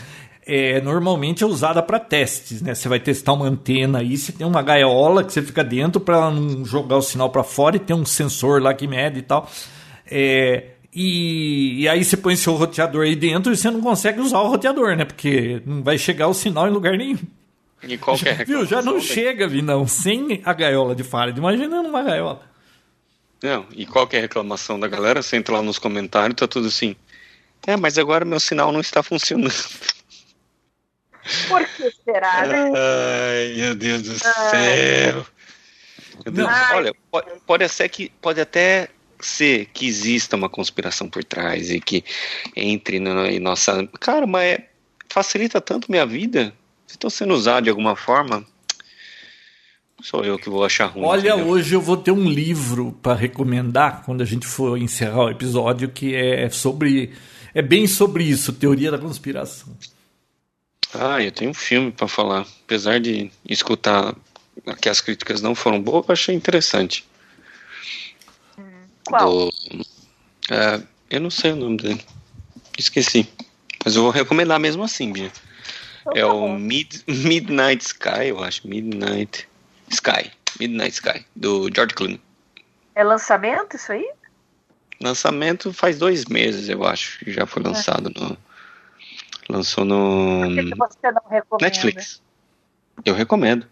é, 0.47 0.81
normalmente 0.81 1.45
é 1.45 1.47
usada 1.47 1.83
para 1.83 1.99
testes, 1.99 2.63
né? 2.63 2.75
Você 2.75 2.89
vai 2.89 2.99
testar 2.99 3.33
uma 3.33 3.47
antena 3.47 3.99
aí, 3.99 4.17
você 4.17 4.33
tem 4.33 4.47
uma 4.47 4.63
gaiola 4.63 5.23
que 5.23 5.33
você 5.33 5.43
fica 5.43 5.63
dentro 5.63 6.01
para 6.01 6.31
não 6.31 6.65
jogar 6.65 6.97
o 6.97 7.03
sinal 7.03 7.31
para 7.31 7.45
fora 7.45 7.77
e 7.77 7.81
tem 7.81 7.95
um 7.95 8.05
sensor 8.05 8.63
lá 8.63 8.73
que 8.75 8.87
mede 8.87 9.21
e 9.21 9.23
tal. 9.23 9.51
É, 10.07 10.71
e, 10.93 11.83
e, 11.83 11.89
aí 11.89 12.05
você 12.05 12.17
põe 12.17 12.35
seu 12.35 12.55
roteador 12.55 13.05
aí 13.05 13.15
dentro 13.15 13.53
e 13.53 13.57
você 13.57 13.71
não 13.71 13.81
consegue 13.81 14.21
usar 14.21 14.41
o 14.41 14.49
roteador, 14.49 14.97
né? 14.97 15.05
Porque 15.05 15.63
não 15.65 15.83
vai 15.83 15.97
chegar 15.97 16.27
o 16.27 16.35
sinal 16.35 16.67
em 16.67 16.73
lugar 16.73 16.97
nenhum. 16.97 17.19
E 17.83 17.97
qualquer 17.97 18.39
já, 18.39 18.45
Viu? 18.45 18.67
Já 18.67 18.83
não 18.83 19.01
chega, 19.01 19.47
vi 19.47 19.63
não, 19.63 19.87
sem 19.87 20.41
a 20.45 20.53
gaiola 20.53 20.95
de 20.95 21.05
Faraday. 21.05 21.39
Imagina 21.39 21.81
uma 21.81 22.03
gaiola. 22.03 22.43
Não, 23.43 23.67
e 23.75 23.87
qualquer 23.87 24.21
reclamação 24.21 24.79
da 24.79 24.89
galera, 24.89 25.23
você 25.23 25.37
entra 25.37 25.55
lá 25.55 25.63
nos 25.63 25.79
comentários, 25.79 26.37
tá 26.37 26.47
tudo 26.47 26.67
assim. 26.67 26.95
É, 27.67 27.77
mas 27.77 27.97
agora 27.97 28.25
meu 28.25 28.41
sinal 28.41 28.73
não 28.73 28.81
está 28.81 29.03
funcionando. 29.03 29.53
Por 31.49 31.67
que 31.67 31.91
será, 32.05 32.47
né? 32.47 32.73
Ai, 32.75 33.55
meu 33.57 33.75
Deus 33.75 34.03
do 34.03 34.19
céu. 34.19 35.27
Meu 36.25 36.33
Deus. 36.33 36.49
Olha, 36.73 36.95
pode, 37.11 37.31
pode, 37.47 37.69
ser 37.69 37.89
que, 37.89 38.11
pode 38.21 38.41
até 38.41 38.89
ser 39.21 39.67
que 39.67 39.87
exista 39.87 40.37
uma 40.37 40.49
conspiração 40.49 41.09
por 41.09 41.25
trás 41.25 41.71
e 41.71 41.81
que 41.81 42.05
entre 42.57 42.99
no, 42.99 43.27
em 43.27 43.39
nossa. 43.39 43.87
Cara, 44.01 44.27
mas 44.27 44.45
é, 44.45 44.69
facilita 45.09 45.61
tanto 45.61 45.91
minha 45.91 46.07
vida. 46.07 46.53
Se 46.87 46.97
estou 46.97 47.11
sendo 47.11 47.35
usado 47.35 47.65
de 47.65 47.71
alguma 47.71 47.95
forma, 47.95 48.45
sou 50.03 50.25
eu 50.25 50.39
que 50.39 50.51
vou 50.51 50.65
achar 50.65 50.87
ruim. 50.87 51.05
Olha, 51.05 51.31
entendeu? 51.31 51.49
hoje 51.49 51.75
eu 51.75 51.81
vou 51.81 51.97
ter 51.97 52.11
um 52.11 52.29
livro 52.29 52.99
para 53.03 53.15
recomendar 53.15 54.03
quando 54.05 54.23
a 54.23 54.27
gente 54.27 54.47
for 54.47 54.77
encerrar 54.77 55.25
o 55.25 55.31
episódio 55.31 55.89
que 55.89 56.15
é 56.15 56.49
sobre. 56.51 57.13
É 57.53 57.63
bem 57.63 57.87
sobre 57.87 58.25
isso, 58.25 58.53
teoria 58.53 58.91
da 58.91 58.99
conspiração. 58.99 59.77
Ah, 60.95 61.23
eu 61.23 61.31
tenho 61.31 61.51
um 61.51 61.55
filme 61.55 61.93
para 61.93 62.09
falar. 62.09 62.47
Apesar 62.65 63.01
de 63.01 63.31
escutar 63.49 64.15
que 64.81 64.89
as 64.89 65.01
críticas 65.01 65.41
não 65.41 65.55
foram 65.55 65.81
boas, 65.81 66.07
eu 66.09 66.13
achei 66.13 66.35
interessante. 66.35 67.07
Qual? 69.05 69.29
Do, 69.29 69.53
é, 70.51 70.83
eu 71.11 71.21
não 71.21 71.31
sei 71.31 71.53
o 71.53 71.57
nome 71.57 71.77
dele. 71.77 72.05
Esqueci. 72.79 73.29
Mas 73.85 73.97
eu 73.97 74.03
vou 74.03 74.11
recomendar 74.11 74.59
mesmo 74.59 74.83
assim, 74.83 75.13
Bia. 75.13 75.33
Então, 76.01 76.13
é 76.15 76.21
tá 76.21 76.33
o 76.33 76.59
Mid, 76.59 77.03
Midnight 77.07 77.85
Sky, 77.85 78.29
eu 78.29 78.43
acho. 78.43 78.67
Midnight 78.67 79.49
Sky. 79.91 80.31
Midnight 80.59 80.95
Sky, 80.95 81.25
do 81.35 81.71
George 81.75 81.95
Clooney. 81.95 82.21
É 82.95 83.05
lançamento 83.05 83.77
isso 83.77 83.93
aí? 83.93 84.09
Lançamento 85.01 85.73
faz 85.73 85.99
dois 85.99 86.27
meses, 86.27 86.69
eu 86.69 86.85
acho, 86.85 87.25
que 87.25 87.33
já 87.33 87.47
foi 87.47 87.63
lançado 87.63 88.13
é. 88.15 88.21
no. 88.21 88.37
Lançou 89.51 89.85
no. 89.85 90.43
Por 90.47 90.65
que 90.65 90.75
você 90.77 91.13
não 91.13 91.23
recomenda? 91.29 91.65
Netflix. 91.65 92.23
Eu 93.05 93.15
recomendo. 93.15 93.67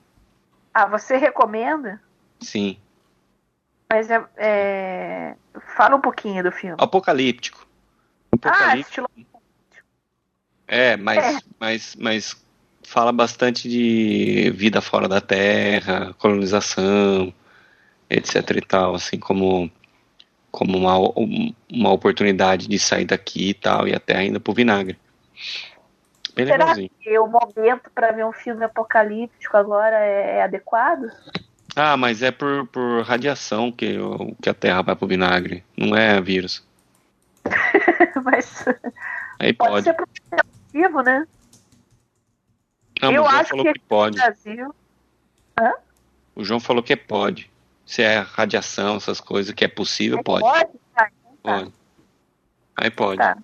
Ah, 0.75 0.87
você 0.87 1.17
recomenda? 1.17 2.01
Sim. 2.41 2.77
Mas 3.91 4.11
é, 4.11 4.25
é, 4.37 5.35
Fala 5.77 5.97
um 5.97 6.01
pouquinho 6.01 6.43
do 6.43 6.53
filme. 6.53 6.77
Apocalíptico. 6.79 7.67
Apocalíptico. 8.33 8.65
Ah, 8.65 8.79
estilo. 8.79 9.29
É, 10.67 10.97
mas, 10.97 11.37
é. 11.37 11.39
Mas, 11.59 11.97
mas 11.97 12.45
fala 12.83 13.13
bastante 13.13 13.69
de 13.69 14.51
vida 14.55 14.81
fora 14.81 15.09
da 15.09 15.21
Terra, 15.21 16.15
colonização, 16.19 17.33
etc 18.11 18.51
e 18.57 18.61
tal, 18.61 18.95
assim 18.95 19.19
como 19.19 19.71
como 20.51 20.79
uma, 20.79 20.97
uma 21.71 21.93
oportunidade 21.93 22.67
de 22.67 22.79
sair 22.79 23.05
daqui 23.05 23.51
e 23.51 23.55
tal, 23.55 23.87
e 23.87 23.95
até 23.95 24.17
ainda 24.17 24.41
pro 24.41 24.55
vinagre. 24.55 24.99
Bem 26.39 26.47
Será 26.47 26.67
legalzinho. 26.67 26.91
que 27.01 27.19
o 27.19 27.27
momento 27.27 27.91
para 27.93 28.13
ver 28.13 28.25
um 28.25 28.33
filme 28.33 28.65
apocalíptico 28.65 29.57
agora 29.57 29.99
é, 29.99 30.37
é 30.37 30.43
adequado? 30.45 31.11
Ah, 31.75 31.97
mas 31.97 32.23
é 32.23 32.31
por, 32.31 32.65
por 32.69 33.03
radiação 33.03 33.73
que, 33.73 33.97
que 34.41 34.49
a 34.49 34.55
Terra 34.55 34.83
vai 34.83 34.95
pro 34.95 35.09
vinagre, 35.09 35.65
não 35.77 35.97
é 35.97 36.21
vírus. 36.21 36.65
mas 38.23 38.65
Aí 39.41 39.53
pode, 39.53 39.73
pode. 39.73 39.85
ser 39.85 39.97
positivo, 39.97 41.03
né? 41.03 41.27
Não, 43.03 43.13
Eu 43.13 43.27
acho 43.27 43.55
que, 43.55 43.73
que 43.73 43.81
pode. 43.81 44.17
Brasil... 44.17 44.73
Hã? 45.61 45.73
O 46.37 46.45
João 46.45 46.61
falou 46.61 46.85
que 46.85 46.95
pode. 46.95 47.51
Se 47.85 48.01
é 48.01 48.19
radiação, 48.21 48.97
essas 48.97 49.21
coisas, 49.21 49.53
que 49.53 49.65
é 49.65 49.69
possível, 49.69 50.23
pode. 50.23 50.45
Pode? 50.45 50.71
Tá, 50.95 51.11
então 51.41 51.65
tá. 51.65 51.73
Aí 52.77 52.93
pode. 52.93 53.19
Tá. 53.19 53.37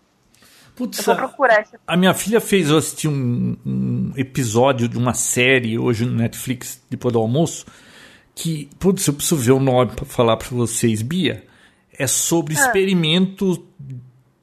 Putz, 0.77 0.99
eu 0.99 1.05
vou 1.05 1.17
procurar 1.17 1.61
essa... 1.61 1.79
A 1.87 1.97
minha 1.97 2.13
filha 2.13 2.41
fez 2.41 2.69
eu 2.69 2.77
assistir 2.77 3.09
um, 3.09 3.57
um, 3.65 4.13
episódio 4.17 4.89
de 4.89 4.99
uma 4.99 5.15
série 5.15 5.79
hoje 5.79 6.05
no 6.05 6.17
Netflix, 6.17 6.83
depois 6.91 7.13
do 7.13 7.21
almoço, 7.21 7.65
que, 8.35 8.69
putz, 8.79 9.07
eu 9.07 9.15
preciso 9.15 9.37
ver 9.37 9.53
o 9.53 9.61
nome 9.61 9.93
para 9.93 10.05
falar 10.05 10.37
para 10.37 10.49
vocês, 10.49 11.01
Bia. 11.01 11.45
É 11.97 12.09
sobre 12.09 12.57
ah. 12.57 12.61
experimento 12.61 13.65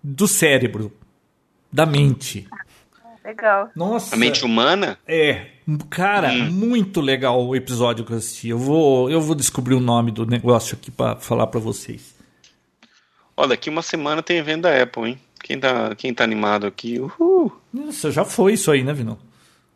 do 0.02 0.26
cérebro, 0.26 0.94
da 1.72 1.86
mente. 1.86 2.48
Legal. 3.26 3.70
Nossa. 3.76 4.16
A 4.16 4.18
mente 4.18 4.44
humana? 4.46 4.98
É. 5.06 5.48
Cara, 5.90 6.32
hum. 6.32 6.52
muito 6.52 7.02
legal 7.02 7.46
o 7.46 7.56
episódio 7.56 8.04
que 8.04 8.14
eu 8.14 8.18
assisti. 8.18 8.50
Eu 8.50 8.58
vou, 8.58 9.10
eu 9.10 9.22
vou 9.22 9.36
descobrir 9.36 9.76
o 9.76 9.80
nome 9.80 10.12
do 10.12 10.26
negócio 10.26 10.76
aqui 10.76 10.90
para 10.90 11.18
falar 11.18 11.48
para 11.48 11.60
vocês. 11.60 12.16
Olha, 13.38 13.50
daqui 13.50 13.70
uma 13.70 13.82
semana 13.82 14.24
tem 14.24 14.38
evento 14.38 14.64
da 14.64 14.82
Apple, 14.82 15.10
hein? 15.10 15.20
Quem 15.44 15.60
tá, 15.60 15.96
quem 15.96 16.14
tá 16.14 16.24
animado 16.24 16.68
aqui? 16.68 17.00
Uhul. 17.00 17.52
Nossa, 17.74 18.12
já 18.12 18.24
foi 18.24 18.54
isso 18.54 18.72
aí, 18.72 18.84
né, 18.84 18.94
Vinão? 18.94 19.18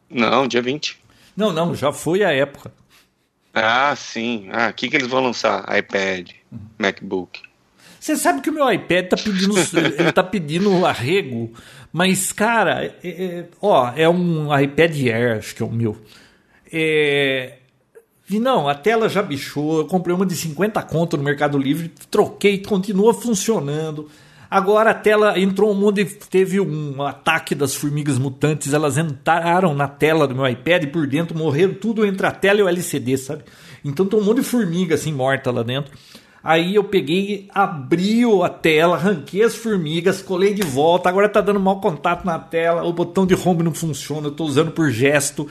Não, 0.09 0.47
dia 0.47 0.61
20. 0.61 0.99
Não, 1.35 1.51
não, 1.51 1.75
já 1.75 1.91
foi 1.91 2.23
a 2.23 2.31
época. 2.31 2.71
Ah, 3.53 3.95
sim. 3.95 4.49
Ah, 4.51 4.69
o 4.69 4.73
que, 4.73 4.89
que 4.89 4.95
eles 4.95 5.07
vão 5.07 5.23
lançar? 5.23 5.65
iPad, 5.77 6.29
uhum. 6.51 6.59
MacBook. 6.77 7.41
Você 7.99 8.15
sabe 8.15 8.41
que 8.41 8.49
o 8.49 8.53
meu 8.53 8.71
iPad 8.71 9.07
tá 9.07 9.17
pedindo, 9.17 9.55
ele 9.97 10.11
tá 10.11 10.23
pedindo 10.23 10.85
arrego, 10.85 11.51
mas, 11.91 12.31
cara, 12.31 12.85
é, 13.03 13.09
é, 13.09 13.45
ó, 13.61 13.91
é 13.95 14.07
um 14.07 14.55
iPad 14.55 14.95
Air, 15.07 15.37
acho 15.39 15.55
que 15.55 15.63
é 15.63 15.65
o 15.65 15.71
meu. 15.71 15.97
É, 16.71 17.57
não, 18.29 18.67
a 18.67 18.75
tela 18.75 19.07
já 19.07 19.23
bichou, 19.23 19.79
eu 19.79 19.85
comprei 19.85 20.15
uma 20.15 20.25
de 20.25 20.35
50 20.35 20.81
conto 20.83 21.17
no 21.17 21.23
Mercado 21.23 21.57
Livre, 21.57 21.91
troquei, 22.11 22.59
continua 22.59 23.13
funcionando. 23.13 24.09
Agora 24.49 24.91
a 24.91 24.93
tela 24.93 25.39
entrou 25.39 25.71
um 25.71 25.75
mundo 25.75 26.05
teve 26.29 26.59
um 26.59 27.01
ataque 27.01 27.55
das 27.55 27.75
formigas 27.75 28.17
mutantes, 28.17 28.73
elas 28.73 28.97
entraram 28.97 29.73
na 29.73 29.87
tela 29.87 30.27
do 30.27 30.35
meu 30.35 30.47
iPad 30.47 30.83
e 30.83 30.87
por 30.87 31.07
dentro 31.07 31.37
morreram 31.37 31.73
tudo 31.73 32.05
entre 32.05 32.25
a 32.27 32.31
tela 32.31 32.59
e 32.59 32.63
o 32.63 32.67
LCD, 32.67 33.17
sabe? 33.17 33.43
Então 33.83 34.05
tem 34.05 34.19
um 34.19 34.23
monte 34.23 34.41
de 34.41 34.43
formiga 34.43 34.95
assim 34.95 35.13
morta 35.13 35.51
lá 35.51 35.63
dentro. 35.63 35.91
Aí 36.43 36.75
eu 36.75 36.83
peguei, 36.83 37.47
abri 37.51 38.21
a 38.43 38.49
tela, 38.49 38.97
arranquei 38.97 39.41
as 39.41 39.55
formigas, 39.55 40.21
colei 40.21 40.53
de 40.53 40.61
volta. 40.61 41.09
Agora 41.09 41.27
tá 41.27 41.41
dando 41.41 41.59
mau 41.59 41.81
contato 41.81 42.23
na 42.23 42.37
tela, 42.37 42.83
o 42.83 42.93
botão 42.93 43.25
de 43.25 43.33
home 43.33 43.63
não 43.63 43.73
funciona, 43.73 44.27
eu 44.27 44.31
tô 44.31 44.45
usando 44.45 44.69
por 44.69 44.91
gesto. 44.91 45.47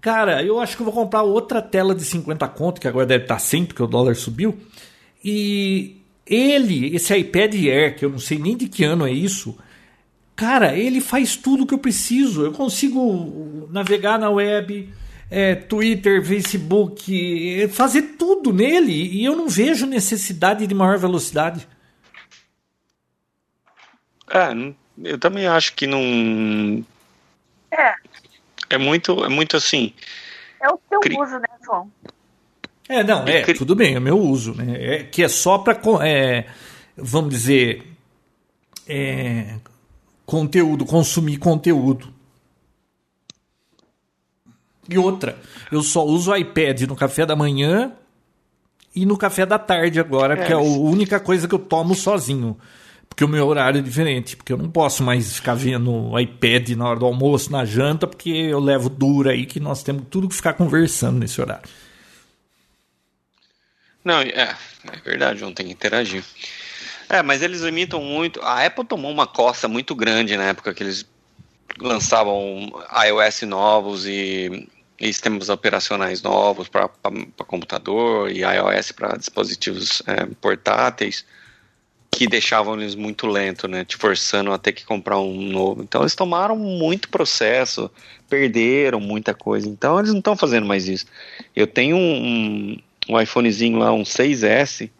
Cara, 0.00 0.42
eu 0.42 0.58
acho 0.60 0.76
que 0.76 0.82
eu 0.82 0.86
vou 0.86 0.94
comprar 0.94 1.22
outra 1.22 1.60
tela 1.60 1.94
de 1.94 2.04
50 2.04 2.48
conto, 2.48 2.80
que 2.80 2.88
agora 2.88 3.04
deve 3.04 3.24
estar 3.24 3.34
tá 3.34 3.40
100 3.40 3.66
porque 3.66 3.82
o 3.82 3.86
dólar 3.86 4.16
subiu. 4.16 4.56
E 5.22 6.03
ele, 6.26 6.94
esse 6.94 7.16
iPad 7.16 7.54
Air, 7.54 7.96
que 7.96 8.04
eu 8.04 8.10
não 8.10 8.18
sei 8.18 8.38
nem 8.38 8.56
de 8.56 8.68
que 8.68 8.84
ano 8.84 9.06
é 9.06 9.12
isso, 9.12 9.56
cara, 10.34 10.76
ele 10.76 11.00
faz 11.00 11.36
tudo 11.36 11.66
que 11.66 11.74
eu 11.74 11.78
preciso. 11.78 12.44
Eu 12.44 12.52
consigo 12.52 13.68
navegar 13.70 14.18
na 14.18 14.30
web, 14.30 14.92
é, 15.30 15.54
Twitter, 15.54 16.24
Facebook, 16.24 17.62
é, 17.62 17.68
fazer 17.68 18.02
tudo 18.18 18.52
nele 18.52 18.92
e 18.92 19.24
eu 19.24 19.36
não 19.36 19.48
vejo 19.48 19.86
necessidade 19.86 20.66
de 20.66 20.74
maior 20.74 20.98
velocidade. 20.98 21.68
É, 24.30 24.48
eu 25.02 25.18
também 25.18 25.46
acho 25.46 25.74
que 25.74 25.86
não. 25.86 26.84
É. 27.70 27.94
É 28.70 28.78
muito, 28.78 29.24
é 29.24 29.28
muito 29.28 29.56
assim. 29.56 29.92
É 30.60 30.68
o 30.68 30.78
seu 30.88 31.00
cri... 31.00 31.16
uso, 31.20 31.38
né, 31.38 31.48
João? 31.62 31.92
É, 32.88 33.02
não, 33.02 33.24
é, 33.26 33.42
tudo 33.54 33.74
bem, 33.74 33.94
é 33.94 34.00
meu 34.00 34.18
uso, 34.18 34.54
né? 34.54 34.76
É, 34.78 35.02
que 35.04 35.22
é 35.22 35.28
só 35.28 35.58
para, 35.58 35.78
é, 36.06 36.46
vamos 36.96 37.30
dizer, 37.30 37.82
é, 38.86 39.56
conteúdo, 40.26 40.84
consumir 40.84 41.38
conteúdo. 41.38 42.12
E 44.88 44.98
outra, 44.98 45.38
eu 45.72 45.82
só 45.82 46.04
uso 46.04 46.30
o 46.30 46.36
iPad 46.36 46.82
no 46.82 46.94
café 46.94 47.24
da 47.24 47.34
manhã 47.34 47.92
e 48.94 49.06
no 49.06 49.16
café 49.16 49.46
da 49.46 49.58
tarde 49.58 49.98
agora, 49.98 50.34
é. 50.34 50.46
que 50.46 50.52
é 50.52 50.56
a 50.56 50.60
única 50.60 51.18
coisa 51.18 51.48
que 51.48 51.54
eu 51.54 51.58
tomo 51.58 51.94
sozinho. 51.94 52.56
Porque 53.08 53.24
o 53.24 53.28
meu 53.28 53.46
horário 53.46 53.78
é 53.78 53.82
diferente, 53.82 54.36
porque 54.36 54.52
eu 54.52 54.56
não 54.56 54.68
posso 54.68 55.02
mais 55.02 55.36
ficar 55.36 55.54
vendo 55.54 55.90
o 55.90 56.18
iPad 56.18 56.70
na 56.70 56.88
hora 56.88 56.98
do 56.98 57.06
almoço, 57.06 57.50
na 57.50 57.64
janta, 57.64 58.06
porque 58.06 58.28
eu 58.28 58.58
levo 58.58 58.88
dura 58.88 59.30
aí 59.30 59.46
que 59.46 59.60
nós 59.60 59.82
temos 59.82 60.04
tudo 60.10 60.28
que 60.28 60.34
ficar 60.34 60.54
conversando 60.54 61.20
nesse 61.20 61.40
horário. 61.40 61.68
Não, 64.04 64.20
é, 64.20 64.56
é 64.92 64.96
verdade, 65.02 65.40
não 65.40 65.52
tem 65.52 65.66
que 65.66 65.72
interagir. 65.72 66.22
É, 67.08 67.22
mas 67.22 67.42
eles 67.42 67.62
imitam 67.62 68.02
muito. 68.02 68.40
A 68.42 68.64
Apple 68.64 68.84
tomou 68.84 69.10
uma 69.10 69.26
coça 69.26 69.66
muito 69.66 69.94
grande 69.94 70.36
na 70.36 70.44
época 70.44 70.74
que 70.74 70.82
eles 70.82 71.06
lançavam 71.80 72.72
iOS 73.06 73.42
novos 73.42 74.06
e, 74.06 74.68
e 75.00 75.06
sistemas 75.06 75.48
operacionais 75.48 76.22
novos 76.22 76.68
para 76.68 76.88
computador 77.46 78.30
e 78.30 78.40
iOS 78.42 78.92
para 78.92 79.16
dispositivos 79.16 80.02
é, 80.06 80.26
portáteis 80.40 81.24
que 82.10 82.28
deixavam 82.28 82.80
eles 82.80 82.94
muito 82.94 83.26
lento, 83.26 83.66
né? 83.66 83.84
Te 83.84 83.96
forçando 83.96 84.52
a 84.52 84.58
ter 84.58 84.72
que 84.72 84.84
comprar 84.84 85.18
um 85.18 85.34
novo. 85.50 85.82
Então 85.82 86.02
eles 86.02 86.14
tomaram 86.14 86.56
muito 86.56 87.08
processo, 87.08 87.90
perderam 88.28 89.00
muita 89.00 89.34
coisa. 89.34 89.68
Então 89.68 89.98
eles 89.98 90.12
não 90.12 90.18
estão 90.18 90.36
fazendo 90.36 90.64
mais 90.64 90.86
isso. 90.86 91.06
Eu 91.56 91.66
tenho 91.66 91.96
um, 91.96 92.78
um 93.08 93.20
iPhonezinho 93.20 93.78
lá, 93.78 93.92
um 93.92 94.02
6S, 94.02 94.90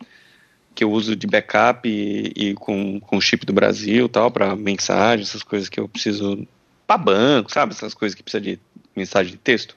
que 0.74 0.84
eu 0.84 0.90
uso 0.90 1.14
de 1.14 1.26
backup 1.26 1.88
e, 1.88 2.32
e 2.34 2.55
com, 2.55 3.00
com 3.00 3.20
chip 3.20 3.46
do 3.46 3.52
Brasil 3.52 4.09
tal, 4.09 4.30
para 4.30 4.57
mensagem, 4.57 5.22
essas 5.22 5.42
coisas 5.42 5.68
que 5.68 5.78
eu 5.78 5.88
preciso 5.88 6.46
para 6.86 6.98
banco, 6.98 7.52
sabe? 7.52 7.72
Essas 7.72 7.94
coisas 7.94 8.14
que 8.14 8.22
precisa 8.22 8.40
de 8.40 8.59
mensagem 8.94 9.32
de 9.32 9.38
texto. 9.38 9.76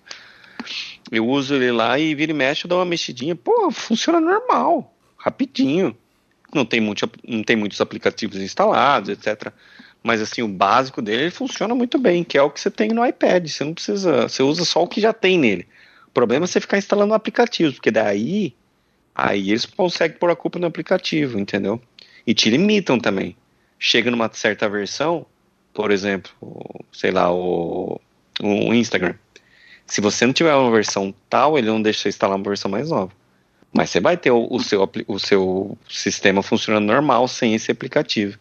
Eu 1.11 1.25
uso 1.28 1.55
ele 1.55 1.71
lá 1.71 1.97
e 1.97 2.13
vira 2.13 2.32
e 2.32 2.36
mexe, 2.36 2.65
eu 2.65 2.69
dou 2.69 2.80
uma 2.80 2.86
mexidinha. 2.86 3.36
Pô, 3.36 3.71
funciona 3.71 4.19
normal, 4.19 4.93
rapidinho. 5.17 5.95
Não 6.53 6.65
tem, 6.65 6.80
muito, 6.80 7.09
não 7.28 7.43
tem 7.43 7.55
muitos 7.55 7.80
aplicativos 7.82 8.38
instalados, 8.38 9.09
etc. 9.09 9.51
Mas 10.01 10.21
assim, 10.21 10.41
o 10.41 10.47
básico 10.47 11.01
dele 11.01 11.23
ele 11.23 11.32
funciona 11.32 11.75
muito 11.75 11.97
bem, 11.97 12.23
que 12.23 12.38
é 12.38 12.41
o 12.41 12.49
que 12.49 12.59
você 12.59 12.71
tem 12.71 12.89
no 12.89 13.05
iPad. 13.05 13.47
Você 13.47 13.63
não 13.63 13.73
precisa. 13.73 14.23
Você 14.23 14.41
usa 14.41 14.65
só 14.65 14.84
o 14.84 14.88
que 14.88 15.01
já 15.01 15.13
tem 15.13 15.38
nele. 15.38 15.67
Problema 16.18 16.45
é 16.45 16.47
você 16.47 16.59
ficar 16.59 16.80
instalando 16.80 17.13
aplicativos, 17.13 17.76
porque 17.76 17.91
daí 17.91 18.55
Aí 19.18 19.49
eles 19.49 19.65
conseguem 19.65 20.15
pôr 20.15 20.30
a 20.30 20.36
culpa 20.36 20.59
no 20.59 20.68
aplicativo, 20.68 21.39
entendeu? 21.39 21.82
E 22.26 22.36
te 22.36 22.51
limitam 22.51 22.99
também. 22.99 23.36
Chega 23.80 24.11
numa 24.11 24.30
certa 24.32 24.70
versão, 24.70 25.26
por 25.74 25.89
exemplo, 25.89 26.32
sei 26.93 27.09
lá, 27.09 27.34
o, 27.34 27.99
o 28.39 28.74
Instagram. 28.76 29.15
Se 29.88 30.01
você 30.01 30.24
não 30.24 30.34
tiver 30.34 30.53
uma 30.53 30.70
versão 30.70 31.11
tal, 31.28 31.57
ele 31.57 31.65
não 31.65 31.82
deixa 31.82 32.01
você 32.01 32.09
instalar 32.09 32.38
uma 32.38 32.43
versão 32.43 32.70
mais 32.70 32.91
nova. 32.91 33.11
Mas 33.74 33.89
você 33.89 33.99
vai 33.99 34.15
ter 34.15 34.30
o, 34.30 34.47
o, 34.51 34.59
seu, 34.59 34.88
o 35.07 35.18
seu 35.18 35.76
sistema 35.89 36.43
funcionando 36.43 36.86
normal 36.86 37.28
sem 37.28 37.55
esse 37.55 37.72
aplicativo. 37.72 38.38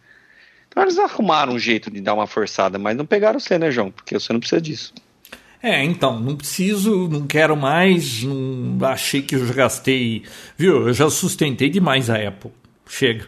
Então 0.67 0.83
eles 0.83 0.99
arrumaram 0.99 1.53
um 1.53 1.59
jeito 1.59 1.89
de 1.89 2.01
dar 2.01 2.13
uma 2.13 2.27
forçada, 2.27 2.77
mas 2.77 2.95
não 2.95 3.05
pegaram 3.05 3.39
você, 3.39 3.57
né, 3.57 3.71
João? 3.71 3.89
Porque 3.89 4.13
você 4.13 4.31
não 4.31 4.39
precisa 4.39 4.61
disso. 4.61 4.93
É, 5.61 5.83
então, 5.83 6.19
não 6.19 6.35
preciso, 6.35 7.07
não 7.07 7.25
quero 7.25 7.57
mais, 7.57 8.23
não 8.23 8.77
achei 8.85 9.21
que 9.21 9.35
eu 9.35 9.45
já 9.45 9.53
gastei, 9.53 10.23
viu? 10.55 10.87
Eu 10.87 10.93
já 10.93 11.09
sustentei 11.09 11.69
demais 11.69 12.09
a 12.09 12.15
Apple. 12.15 12.51
Chega. 12.87 13.25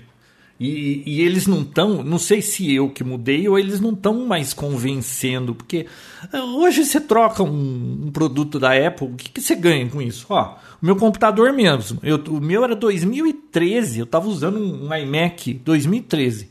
E, 0.60 1.04
e 1.06 1.22
eles 1.22 1.48
não 1.48 1.62
estão, 1.62 2.04
não 2.04 2.20
sei 2.20 2.42
se 2.42 2.74
eu 2.74 2.90
que 2.90 3.02
mudei 3.02 3.48
ou 3.48 3.58
eles 3.58 3.80
não 3.80 3.92
estão 3.92 4.26
mais 4.28 4.54
convencendo, 4.54 5.56
porque 5.56 5.86
eh, 6.34 6.42
hoje 6.42 6.84
você 6.84 7.00
troca 7.00 7.42
um, 7.42 8.08
um 8.08 8.12
produto 8.12 8.60
da 8.60 8.74
Apple, 8.74 9.08
o 9.08 9.16
que, 9.16 9.30
que, 9.30 9.42
você 9.42 9.56
ganha 9.56 9.88
com 9.88 10.02
isso? 10.02 10.26
Ó, 10.30 10.58
o 10.82 10.86
meu 10.86 10.98
computador 10.98 11.54
mesmo, 11.54 12.00
eu, 12.04 12.18
o 12.28 12.42
meu 12.42 12.66
era 12.66 12.76
2013, 12.76 14.00
eu 14.00 14.04
estava 14.04 14.28
usando 14.28 14.60
um 14.60 14.94
iMac 14.94 15.54
2013. 15.64 16.50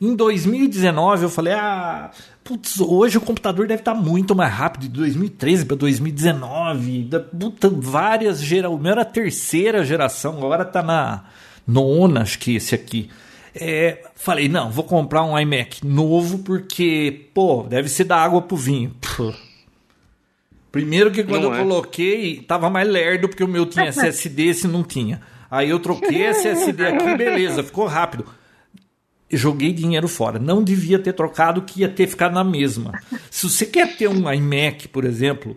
Em 0.00 0.14
2019 0.14 1.24
eu 1.24 1.30
falei, 1.30 1.54
ah, 1.54 2.10
putz, 2.44 2.80
hoje 2.80 3.16
o 3.16 3.20
computador 3.20 3.66
deve 3.66 3.80
estar 3.80 3.94
muito 3.94 4.34
mais 4.34 4.52
rápido, 4.52 4.82
de 4.82 4.88
2013 4.90 5.64
para 5.64 5.76
2019, 5.76 7.04
da, 7.04 7.20
puta, 7.20 7.70
várias 7.70 8.42
gerações, 8.42 8.78
o 8.78 8.82
meu 8.82 8.92
era 8.92 9.02
a 9.02 9.06
terceira 9.06 9.84
geração, 9.84 10.36
agora 10.36 10.64
está 10.64 10.82
na 10.82 11.24
nona, 11.66 12.22
acho 12.22 12.38
que 12.38 12.56
esse 12.56 12.74
aqui. 12.74 13.08
É, 13.54 14.02
falei, 14.14 14.48
não, 14.48 14.70
vou 14.70 14.84
comprar 14.84 15.22
um 15.22 15.38
iMac 15.38 15.86
novo 15.86 16.40
porque, 16.40 17.28
pô, 17.32 17.62
deve 17.66 17.88
ser 17.88 18.04
da 18.04 18.18
água 18.18 18.42
pro 18.42 18.54
vinho. 18.54 18.94
Pô. 19.16 19.32
Primeiro 20.70 21.10
que 21.10 21.24
quando 21.24 21.44
não 21.44 21.54
eu 21.54 21.54
é. 21.54 21.58
coloquei, 21.62 22.42
tava 22.42 22.68
mais 22.68 22.86
lerdo 22.86 23.30
porque 23.30 23.42
o 23.42 23.48
meu 23.48 23.64
tinha 23.64 23.86
SSD, 23.88 24.48
esse 24.48 24.68
não 24.68 24.84
tinha. 24.84 25.22
Aí 25.50 25.70
eu 25.70 25.80
troquei 25.80 26.26
SSD 26.26 26.86
aqui, 26.86 27.16
beleza, 27.16 27.62
ficou 27.62 27.86
rápido 27.86 28.26
joguei 29.30 29.72
dinheiro 29.72 30.08
fora. 30.08 30.38
Não 30.38 30.62
devia 30.62 30.98
ter 30.98 31.12
trocado, 31.12 31.62
que 31.62 31.80
ia 31.80 31.88
ter 31.88 32.06
ficado 32.06 32.34
na 32.34 32.44
mesma. 32.44 32.92
Se 33.30 33.48
você 33.48 33.66
quer 33.66 33.96
ter 33.96 34.08
um 34.08 34.32
iMac, 34.32 34.88
por 34.88 35.04
exemplo, 35.04 35.56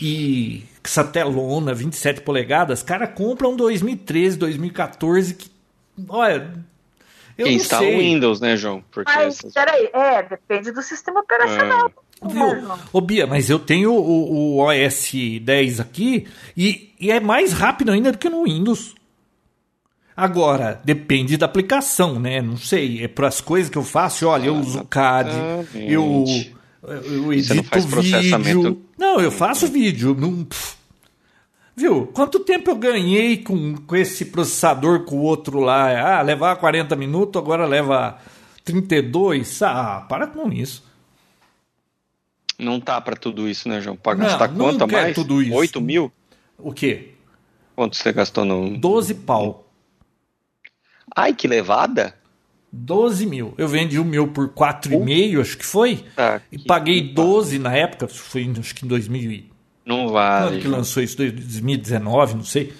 e 0.00 0.64
essa 0.82 1.04
telona 1.04 1.74
27 1.74 2.22
polegadas, 2.22 2.82
cara, 2.82 3.06
compra 3.06 3.48
um 3.48 3.56
2013, 3.56 4.38
2014 4.38 5.34
que, 5.34 5.50
olha, 6.08 6.50
eu 7.36 7.46
Quem 7.46 7.56
instala 7.56 7.86
o 7.86 7.98
Windows, 7.98 8.40
né, 8.40 8.56
João? 8.56 8.82
Porque 8.90 9.12
mas, 9.12 9.38
essas... 9.38 9.52
peraí, 9.52 9.90
é, 9.92 10.22
depende 10.22 10.72
do 10.72 10.82
sistema 10.82 11.20
operacional. 11.20 11.92
Ah. 11.94 12.28
Viu? 12.28 12.68
Ô 12.92 13.00
Bia, 13.00 13.28
mas 13.28 13.48
eu 13.48 13.60
tenho 13.60 13.92
o, 13.92 14.56
o 14.56 14.58
OS 14.58 15.12
10 15.40 15.78
aqui 15.78 16.26
e, 16.56 16.92
e 16.98 17.12
é 17.12 17.20
mais 17.20 17.52
rápido 17.52 17.92
ainda 17.92 18.10
do 18.10 18.18
que 18.18 18.28
no 18.28 18.42
Windows. 18.42 18.96
Agora, 20.20 20.80
depende 20.84 21.36
da 21.36 21.46
aplicação, 21.46 22.18
né? 22.18 22.42
Não 22.42 22.56
sei. 22.56 23.04
É 23.04 23.06
para 23.06 23.28
as 23.28 23.40
coisas 23.40 23.70
que 23.70 23.78
eu 23.78 23.84
faço, 23.84 24.26
olha, 24.26 24.46
eu 24.48 24.56
uso 24.56 24.84
CAD, 24.86 25.30
eu, 25.76 26.24
eu 26.82 27.32
edito 27.32 27.54
não 27.54 28.02
vídeo. 28.02 28.82
Não, 28.98 29.20
eu 29.20 29.30
faço 29.30 29.68
vídeo. 29.68 30.16
Não, 30.18 30.44
Viu? 31.76 32.08
Quanto 32.08 32.40
tempo 32.40 32.68
eu 32.68 32.74
ganhei 32.74 33.36
com, 33.36 33.76
com 33.76 33.94
esse 33.94 34.24
processador 34.24 35.04
com 35.04 35.18
o 35.18 35.22
outro 35.22 35.60
lá? 35.60 36.18
Ah, 36.18 36.22
levar 36.22 36.56
40 36.56 36.96
minutos, 36.96 37.40
agora 37.40 37.64
leva 37.64 38.18
32? 38.64 39.62
Ah, 39.62 40.04
para 40.08 40.26
com 40.26 40.52
isso. 40.52 40.82
Não 42.58 42.80
tá 42.80 43.00
para 43.00 43.14
tudo 43.14 43.48
isso, 43.48 43.68
né, 43.68 43.80
João? 43.80 43.94
Para 43.94 44.16
gastar 44.16 44.48
quanto 44.48 44.82
é 44.82 44.86
mais? 44.88 45.14
Tudo 45.14 45.40
isso. 45.40 45.54
8 45.54 45.80
mil? 45.80 46.10
O 46.58 46.72
quê? 46.72 47.10
Quanto 47.76 47.96
você 47.96 48.12
gastou 48.12 48.44
no. 48.44 48.76
12 48.76 49.14
pau. 49.14 49.67
Ai, 51.14 51.34
que 51.34 51.48
levada! 51.48 52.14
12 52.70 53.26
mil. 53.26 53.54
Eu 53.56 53.66
vendi 53.66 53.98
o 53.98 54.04
meu 54.04 54.28
por 54.28 54.48
4,5, 54.48 55.40
acho 55.40 55.58
que 55.58 55.64
foi. 55.64 56.04
Ah, 56.16 56.40
e 56.52 56.58
paguei 56.58 57.00
12 57.00 57.58
na 57.58 57.74
época, 57.74 58.06
foi 58.08 58.50
acho 58.58 58.74
que 58.74 58.84
em 58.84 58.88
2000. 58.88 59.44
Não 59.86 60.08
vale. 60.08 60.50
Quando 60.50 60.62
que 60.62 60.68
lançou 60.68 61.02
isso? 61.02 61.16
2019, 61.16 62.34
não 62.34 62.44
sei. 62.44 62.74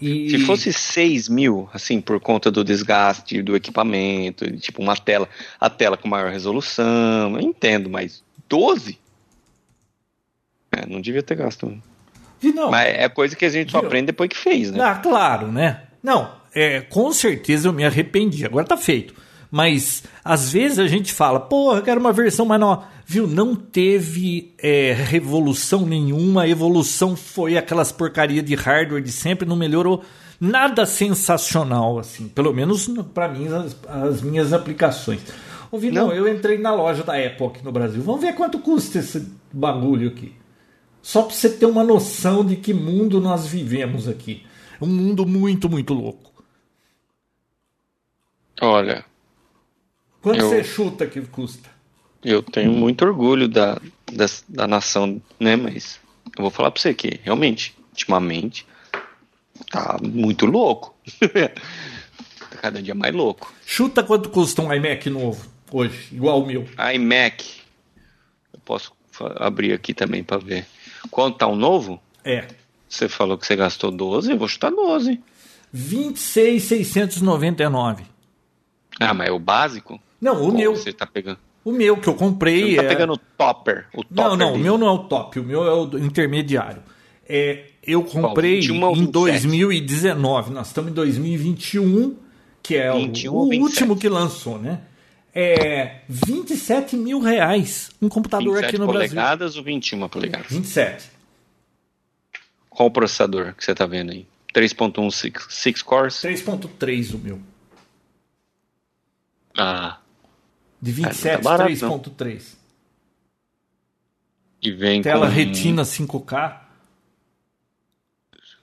E... 0.00 0.30
Se 0.30 0.38
fosse 0.40 0.72
6 0.72 1.28
mil, 1.28 1.68
assim, 1.72 2.00
por 2.00 2.20
conta 2.20 2.50
do 2.50 2.64
desgaste 2.64 3.42
do 3.42 3.56
equipamento, 3.56 4.50
tipo 4.58 4.82
uma 4.82 4.96
tela, 4.96 5.28
a 5.58 5.68
tela 5.68 5.96
com 5.96 6.08
maior 6.08 6.30
resolução, 6.30 7.34
eu 7.34 7.40
entendo, 7.40 7.88
mas 7.90 8.22
12? 8.48 8.98
É, 10.72 10.86
não 10.86 11.00
devia 11.00 11.22
ter 11.22 11.34
gasto. 11.34 11.80
Não. 12.42 12.70
Mas 12.70 12.88
é 12.88 13.08
coisa 13.08 13.36
que 13.36 13.44
a 13.44 13.50
gente 13.50 13.72
só 13.72 13.78
aprende 13.78 14.06
depois 14.06 14.28
que 14.30 14.36
fez, 14.36 14.70
né? 14.70 14.82
Ah, 14.82 14.94
claro, 14.94 15.50
né? 15.50 15.82
Não, 16.02 16.39
é, 16.54 16.80
com 16.80 17.12
certeza 17.12 17.68
eu 17.68 17.72
me 17.72 17.84
arrependi. 17.84 18.44
Agora 18.44 18.66
tá 18.66 18.76
feito. 18.76 19.14
Mas 19.50 20.04
às 20.24 20.52
vezes 20.52 20.78
a 20.78 20.86
gente 20.86 21.12
fala, 21.12 21.40
porra, 21.40 21.78
eu 21.78 21.82
quero 21.82 22.00
uma 22.00 22.12
versão 22.12 22.46
mais 22.46 22.60
nova. 22.60 22.84
Viu? 23.04 23.26
Não 23.26 23.56
teve 23.56 24.54
é, 24.58 24.92
revolução 24.92 25.84
nenhuma. 25.84 26.42
A 26.42 26.48
evolução 26.48 27.16
foi 27.16 27.56
aquelas 27.56 27.90
porcaria 27.90 28.42
de 28.42 28.54
hardware 28.54 29.02
de 29.02 29.10
sempre, 29.10 29.48
não 29.48 29.56
melhorou 29.56 30.04
nada 30.40 30.86
sensacional, 30.86 31.98
assim. 31.98 32.28
Pelo 32.28 32.54
menos 32.54 32.88
para 33.12 33.28
mim, 33.28 33.48
as, 33.48 33.76
as, 33.88 34.22
minhas 34.22 34.52
aplicações. 34.52 35.20
Ouvi, 35.70 35.90
não. 35.90 36.08
não, 36.08 36.14
eu 36.14 36.32
entrei 36.32 36.58
na 36.58 36.72
loja 36.72 37.02
da 37.02 37.14
Apple 37.14 37.46
aqui 37.46 37.64
no 37.64 37.72
Brasil. 37.72 38.00
Vamos 38.02 38.20
ver 38.20 38.34
quanto 38.34 38.60
custa 38.60 39.00
esse 39.00 39.28
bagulho 39.52 40.08
aqui. 40.08 40.32
Só 41.02 41.22
para 41.22 41.34
você 41.34 41.48
ter 41.48 41.66
uma 41.66 41.82
noção 41.82 42.44
de 42.44 42.56
que 42.56 42.72
mundo 42.72 43.20
nós 43.20 43.46
vivemos 43.46 44.08
aqui. 44.08 44.44
Um 44.80 44.86
mundo 44.86 45.26
muito, 45.26 45.68
muito 45.68 45.92
louco. 45.92 46.29
Olha. 48.60 49.04
Quanto 50.22 50.40
eu, 50.40 50.48
você 50.48 50.64
chuta 50.64 51.06
que 51.06 51.20
custa? 51.22 51.68
Eu 52.22 52.42
tenho 52.42 52.72
muito 52.72 53.04
orgulho 53.04 53.48
da, 53.48 53.80
da, 54.12 54.26
da 54.48 54.66
nação, 54.66 55.20
né? 55.38 55.56
Mas 55.56 56.00
eu 56.36 56.42
vou 56.42 56.50
falar 56.50 56.70
pra 56.70 56.80
você 56.80 56.94
que, 56.94 57.20
realmente, 57.22 57.74
ultimamente, 57.90 58.66
tá 59.70 59.98
muito 60.02 60.46
louco. 60.46 60.94
tá 61.22 62.58
cada 62.60 62.82
dia 62.82 62.94
mais 62.94 63.14
louco. 63.14 63.52
Chuta 63.64 64.02
quanto 64.02 64.28
custa 64.28 64.62
um 64.62 64.72
iMac 64.72 65.08
novo 65.08 65.48
hoje, 65.72 66.08
igual 66.12 66.42
o 66.42 66.46
meu. 66.46 66.66
iMac. 66.94 67.60
Eu 68.52 68.60
posso 68.64 68.92
abrir 69.36 69.72
aqui 69.72 69.94
também 69.94 70.22
para 70.22 70.36
ver. 70.38 70.66
Quanto 71.10 71.38
tá 71.38 71.46
um 71.46 71.56
novo? 71.56 72.00
É. 72.24 72.46
Você 72.88 73.08
falou 73.08 73.38
que 73.38 73.46
você 73.46 73.56
gastou 73.56 73.90
12, 73.90 74.32
eu 74.32 74.38
vou 74.38 74.48
chutar 74.48 74.70
12. 74.70 75.18
26,699. 75.72 78.04
Ah, 79.00 79.14
mas 79.14 79.28
é 79.28 79.32
o 79.32 79.38
básico? 79.38 79.98
Não, 80.20 80.44
o 80.44 80.52
meu. 80.52 80.76
Você 80.76 80.92
tá 80.92 81.06
pegando? 81.06 81.38
O 81.64 81.72
meu 81.72 81.96
que 81.96 82.08
eu 82.08 82.14
comprei. 82.14 82.70
Você 82.70 82.76
tá 82.76 82.82
é... 82.84 82.88
pegando 82.88 83.14
o 83.14 83.16
topper, 83.16 83.86
o 83.94 84.04
topper. 84.04 84.24
Não, 84.24 84.36
não, 84.36 84.52
dele. 84.52 84.60
o 84.60 84.62
meu 84.62 84.78
não 84.78 84.86
é 84.86 84.90
o 84.90 84.98
top, 84.98 85.40
o 85.40 85.42
meu 85.42 85.64
é 85.64 85.74
o 85.74 85.98
intermediário. 85.98 86.82
É, 87.28 87.64
eu 87.82 88.02
comprei 88.02 88.60
Qual, 88.66 88.96
em 88.96 89.06
2019, 89.06 90.52
nós 90.52 90.66
estamos 90.66 90.90
em 90.90 90.94
2021, 90.94 92.16
que 92.62 92.76
é 92.76 92.92
21, 92.92 93.32
o, 93.32 93.36
o 93.36 93.60
último 93.60 93.96
que 93.96 94.08
lançou, 94.08 94.58
né? 94.58 94.80
É 95.32 96.00
27 96.08 96.96
mil 96.96 97.20
reais 97.20 97.90
um 98.02 98.08
computador 98.08 98.64
aqui 98.64 98.76
no 98.76 98.86
Brasil. 98.86 99.10
polegadas 99.10 99.56
ou 99.56 99.62
21 99.62 100.08
polegadas? 100.08 100.48
27. 100.48 101.08
Qual 102.68 102.88
o 102.88 102.90
processador 102.90 103.54
que 103.54 103.64
você 103.64 103.74
tá 103.74 103.86
vendo 103.86 104.10
aí? 104.10 104.26
3.1 104.52 105.10
6, 105.10 105.32
6 105.48 105.82
cores? 105.82 106.14
3.3 106.16 107.14
o 107.14 107.18
meu. 107.18 107.38
Ah. 109.56 109.98
De 110.80 110.92
27, 110.92 111.42
tá 111.42 111.58
3.3. 111.66 112.56
E 114.62 114.70
vem 114.70 115.02
Tela 115.02 115.26
com... 115.26 115.32
Retina 115.32 115.82
5K. 115.82 116.60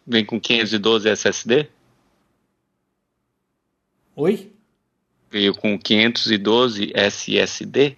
Vem 0.06 0.26
com 0.26 0.40
512 0.40 1.10
SSD? 1.10 1.70
Oi? 4.16 4.52
Veio 5.30 5.54
com 5.54 5.78
512 5.78 6.92
SSD? 6.96 7.98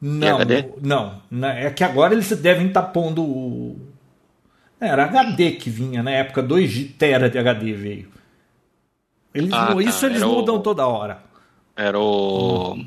Não, 0.00 0.38
não, 0.80 1.22
não. 1.30 1.48
É 1.48 1.70
que 1.70 1.84
agora 1.84 2.14
eles 2.14 2.28
devem 2.40 2.66
estar 2.66 2.82
tá 2.82 2.88
pondo 2.88 3.22
o. 3.22 3.80
Era 4.80 5.04
HD 5.04 5.52
que 5.52 5.70
vinha 5.70 6.02
na 6.02 6.10
época, 6.10 6.42
2 6.42 6.94
TB 6.98 7.30
de 7.30 7.38
HD 7.38 7.72
veio. 7.72 8.08
Eles, 9.32 9.52
ah, 9.52 9.66
tá. 9.66 9.82
Isso 9.82 10.04
eles 10.06 10.20
Era 10.20 10.26
mudam 10.26 10.56
o... 10.56 10.60
toda 10.60 10.84
hora. 10.86 11.22
Era 11.82 11.98
o. 11.98 12.74
Hum. 12.74 12.86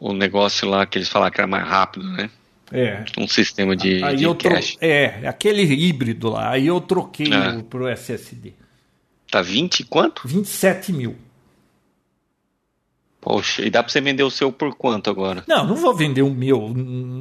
O 0.00 0.12
negócio 0.12 0.68
lá 0.68 0.84
que 0.84 0.98
eles 0.98 1.08
falaram 1.08 1.32
que 1.32 1.40
era 1.40 1.46
mais 1.46 1.66
rápido, 1.66 2.04
né? 2.10 2.28
É. 2.72 3.04
Um 3.16 3.28
sistema 3.28 3.76
de, 3.76 4.02
aí 4.02 4.16
de 4.16 4.24
eu 4.24 4.34
tro... 4.34 4.50
cache. 4.50 4.76
É, 4.80 5.26
aquele 5.26 5.62
híbrido 5.62 6.30
lá. 6.30 6.50
Aí 6.50 6.66
eu 6.66 6.80
troquei 6.80 7.32
é. 7.32 7.62
pro 7.62 7.88
SSD. 7.88 8.54
Tá 9.30 9.40
20 9.40 9.84
quanto? 9.84 10.26
27 10.26 10.92
mil. 10.92 11.16
Poxa, 13.20 13.64
e 13.64 13.70
dá 13.70 13.82
para 13.82 13.90
você 13.90 14.00
vender 14.02 14.22
o 14.22 14.30
seu 14.30 14.52
por 14.52 14.74
quanto 14.74 15.08
agora? 15.08 15.44
Não, 15.46 15.66
não 15.66 15.76
vou 15.76 15.94
vender 15.94 16.20
o 16.20 16.30
meu. 16.30 16.74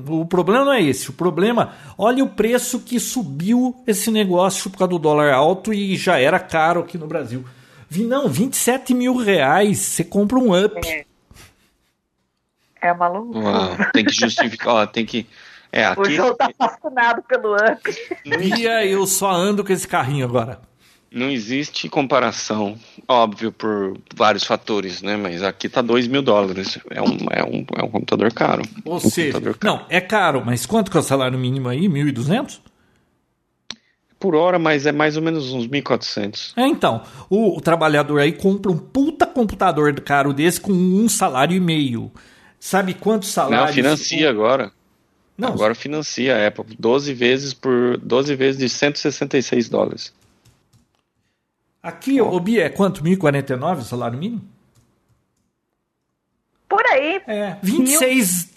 O 0.10 0.26
problema 0.26 0.66
não 0.66 0.74
é 0.74 0.82
esse. 0.82 1.10
O 1.10 1.14
problema, 1.14 1.74
olha 1.98 2.24
o 2.24 2.30
preço 2.30 2.82
que 2.82 3.00
subiu 3.00 3.74
esse 3.88 4.12
negócio 4.12 4.70
por 4.70 4.80
causa 4.80 4.90
do 4.90 5.00
dólar 5.00 5.34
alto 5.34 5.74
e 5.74 5.96
já 5.96 6.20
era 6.20 6.40
caro 6.40 6.82
aqui 6.82 6.98
no 6.98 7.08
Brasil. 7.08 7.46
Não, 8.02 8.28
27 8.28 8.94
mil 8.94 9.16
reais, 9.16 9.80
você 9.80 10.04
compra 10.04 10.38
um 10.38 10.54
up. 10.54 10.80
É, 10.88 11.06
é 12.82 12.94
maluco. 12.94 13.40
tem 13.94 14.06
que 14.06 14.14
justificar, 14.14 14.74
ó, 14.74 14.86
tem 14.86 15.06
que. 15.06 15.28
É, 15.72 15.86
aqui... 15.86 16.02
O 16.02 16.06
João 16.12 16.36
tá 16.36 16.50
fascinado 16.58 17.24
pelo 17.24 17.56
up. 17.56 17.82
E 18.26 18.64
eu 18.92 19.08
só 19.08 19.32
ando 19.32 19.64
com 19.64 19.74
esse 19.74 19.88
carrinho 19.88 20.26
agora. 20.26 20.62
Não 21.14 21.30
existe 21.30 21.88
comparação, 21.90 22.76
óbvio, 23.08 23.52
por 23.52 23.96
vários 24.16 24.44
fatores, 24.44 25.04
né? 25.04 25.16
Mas 25.16 25.44
aqui 25.44 25.70
tá 25.70 25.80
2 25.80 26.08
mil 26.08 26.24
dólares. 26.24 26.80
É 26.90 27.02
um, 27.02 27.18
é, 27.30 27.44
um, 27.44 27.66
é 27.78 27.84
um 27.84 27.88
computador 27.88 28.34
caro. 28.34 28.64
Ou 28.84 28.96
um 28.96 29.00
seja, 29.00 29.40
caro. 29.40 29.56
não, 29.64 29.86
é 29.90 30.02
caro, 30.02 30.44
mas 30.44 30.66
quanto 30.66 30.90
que 30.90 30.98
é 30.98 31.00
o 31.00 31.04
salário 31.04 31.38
mínimo 31.38 31.70
aí? 31.70 31.88
1.200? 31.88 32.60
Por 34.24 34.36
hora, 34.36 34.58
mas 34.58 34.86
é 34.86 34.94
mais 34.94 35.18
ou 35.18 35.22
menos 35.22 35.52
uns 35.52 35.68
1.400. 35.68 36.54
É, 36.56 36.66
então. 36.66 37.04
O, 37.30 37.58
o, 37.58 37.60
trabalhador 37.60 38.22
aí 38.22 38.32
compra 38.32 38.72
um 38.72 38.78
puta 38.78 39.28
computador 39.28 39.94
caro 40.00 40.32
desse 40.32 40.62
com 40.62 40.72
um 40.72 41.10
salário 41.10 41.58
e 41.58 41.60
meio. 41.60 42.10
Sabe 42.58 42.94
quantos 42.94 43.34
salários? 43.34 43.68
Não, 43.68 43.74
financia 43.74 44.30
agora. 44.30 44.72
Não. 45.38 45.50
Agora 45.50 45.76
financia 45.76 46.38
a 46.38 46.48
Apple. 46.48 46.64
12 46.80 47.14
vezes 47.14 47.54
por 47.54 47.98
12 47.98 48.34
vezes 48.38 48.58
de 48.58 48.70
166 48.70 49.68
dólares. 49.68 50.14
Aqui, 51.82 52.22
o 52.22 52.40
Bia, 52.40 52.64
é 52.64 52.70
quanto? 52.70 53.04
1.049 53.04 53.80
o 53.80 53.82
salário 53.82 54.18
mínimo? 54.18 54.42
Por 56.70 56.86
aí. 56.86 57.22
É, 57.28 57.58
26 57.62 58.54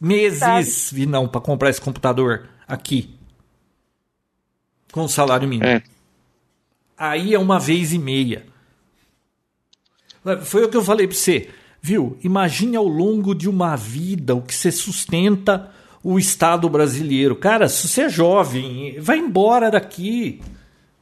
Mil... 0.00 0.16
meses, 0.16 0.92
não, 1.06 1.28
para 1.28 1.42
comprar 1.42 1.68
esse 1.68 1.78
computador 1.82 2.48
aqui. 2.66 3.19
Com 4.92 5.04
o 5.04 5.08
salário 5.08 5.48
mínimo. 5.48 5.68
É. 5.68 5.82
Aí 6.96 7.34
é 7.34 7.38
uma 7.38 7.58
vez 7.58 7.92
e 7.92 7.98
meia. 7.98 8.44
Foi 10.42 10.64
o 10.64 10.68
que 10.68 10.76
eu 10.76 10.84
falei 10.84 11.06
para 11.06 11.16
você. 11.16 11.48
Viu? 11.80 12.18
Imagine 12.22 12.76
ao 12.76 12.86
longo 12.86 13.34
de 13.34 13.48
uma 13.48 13.74
vida 13.74 14.34
o 14.34 14.42
que 14.42 14.54
você 14.54 14.70
sustenta 14.70 15.70
o 16.02 16.18
Estado 16.18 16.68
brasileiro. 16.68 17.36
Cara, 17.36 17.68
se 17.68 17.88
você 17.88 18.02
é 18.02 18.08
jovem, 18.08 19.00
vai 19.00 19.18
embora 19.18 19.70
daqui 19.70 20.40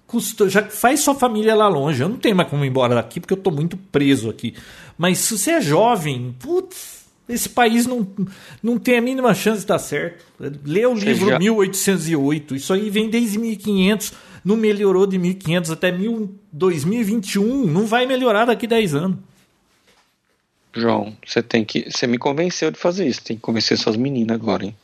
custa, 0.08 0.48
já 0.48 0.64
faz 0.64 1.00
sua 1.00 1.14
família 1.14 1.54
lá 1.54 1.68
longe. 1.68 2.02
Eu 2.02 2.08
não 2.08 2.16
tenho 2.16 2.34
mais 2.34 2.48
como 2.48 2.64
ir 2.64 2.68
embora 2.68 2.96
daqui 2.96 3.20
porque 3.20 3.34
eu 3.34 3.38
estou 3.38 3.52
muito 3.52 3.76
preso 3.76 4.30
aqui. 4.30 4.54
Mas 4.96 5.18
se 5.18 5.38
você 5.38 5.52
é 5.52 5.60
jovem, 5.60 6.34
putz, 6.40 6.97
esse 7.28 7.48
país 7.48 7.86
não, 7.86 8.06
não 8.62 8.78
tem 8.78 8.98
a 8.98 9.02
mínima 9.02 9.34
chance 9.34 9.60
de 9.60 9.66
dar 9.66 9.78
certo. 9.78 10.24
Lê 10.64 10.86
o 10.86 10.94
livro 10.94 11.28
já... 11.28 11.38
1808. 11.38 12.56
Isso 12.56 12.72
aí 12.72 12.88
vem 12.88 13.10
desde 13.10 13.38
1500. 13.38 14.12
Não 14.44 14.56
melhorou 14.56 15.06
de 15.06 15.18
1500 15.18 15.70
até 15.70 15.92
2021. 16.52 17.66
Não 17.66 17.86
vai 17.86 18.06
melhorar 18.06 18.46
daqui 18.46 18.66
10 18.66 18.94
anos. 18.94 19.18
João, 20.74 21.14
você 21.26 21.42
tem 21.42 21.64
que. 21.64 21.90
Você 21.90 22.06
me 22.06 22.16
convenceu 22.16 22.70
de 22.70 22.78
fazer 22.78 23.06
isso. 23.06 23.22
Tem 23.22 23.36
que 23.36 23.42
convencer 23.42 23.76
suas 23.76 23.96
meninas 23.96 24.34
agora, 24.34 24.64
hein? 24.64 24.76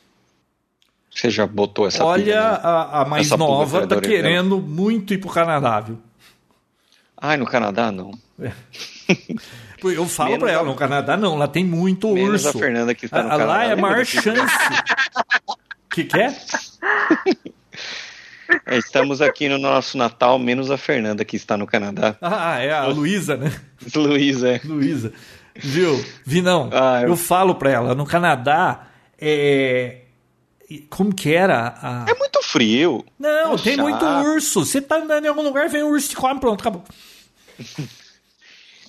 Você 1.09 1.29
já 1.29 1.47
botou 1.47 1.87
essa 1.87 2.03
Olha, 2.03 2.23
pilha, 2.23 2.41
né? 2.41 2.59
a, 2.61 3.01
a, 3.01 3.05
mais 3.05 3.29
nova 3.29 3.87
tá 3.87 4.01
querendo 4.01 4.59
muito 4.59 5.13
ir 5.13 5.17
pro 5.17 5.29
Canadá, 5.29 5.79
viu? 5.79 5.97
Ai, 7.17 7.37
no 7.37 7.45
Canadá 7.45 7.91
não. 7.91 8.11
É. 8.39 8.51
Eu 9.83 10.07
falo 10.07 10.31
menos 10.31 10.43
pra 10.43 10.51
ela, 10.51 10.63
a... 10.63 10.65
no 10.65 10.75
Canadá 10.75 11.17
não, 11.17 11.35
lá 11.35 11.47
tem 11.47 11.63
muito 11.63 12.13
menos 12.13 12.45
urso. 12.45 12.57
a 12.57 12.61
Fernanda 12.61 12.95
que 12.95 13.05
está 13.05 13.21
no 13.21 13.27
a, 13.27 13.31
Canadá. 13.31 13.45
Lá 13.45 13.63
é 13.65 13.71
a 13.73 13.75
maior 13.75 14.05
chance. 14.05 14.55
que 15.91 16.03
que 16.03 16.17
é? 16.19 16.35
Estamos 18.77 19.21
aqui 19.21 19.49
no 19.49 19.57
nosso 19.57 19.97
Natal, 19.97 20.37
menos 20.39 20.71
a 20.71 20.77
Fernanda 20.77 21.25
que 21.25 21.35
está 21.35 21.57
no 21.57 21.67
Canadá. 21.67 22.15
Ah, 22.21 22.59
é 22.59 22.71
a 22.71 22.85
Luísa, 22.87 23.35
né? 23.35 23.51
Luísa, 23.95 24.49
é. 24.49 24.61
Luísa. 24.63 25.11
Viu? 25.55 26.03
Vi 26.25 26.41
não. 26.41 26.69
Ah, 26.71 27.01
eu... 27.01 27.09
eu 27.09 27.15
falo 27.15 27.55
pra 27.55 27.71
ela, 27.71 27.95
no 27.95 28.05
Canadá, 28.05 28.87
é, 29.19 30.01
como 30.89 31.13
que 31.13 31.33
era? 31.33 31.75
A... 31.81 32.05
É 32.09 32.13
muito 32.15 32.41
frio. 32.43 33.05
Não, 33.19 33.55
é 33.55 33.57
tem 33.57 33.75
chato. 33.75 33.83
muito 33.83 34.05
urso. 34.05 34.65
Você 34.65 34.81
tá 34.81 34.97
andando 34.97 35.25
em 35.25 35.27
algum 35.27 35.43
lugar, 35.43 35.69
vem 35.69 35.83
um 35.83 35.89
urso 35.89 36.13
e 36.13 36.15
come, 36.15 36.39
pronto, 36.39 36.61
acabou. 36.61 36.83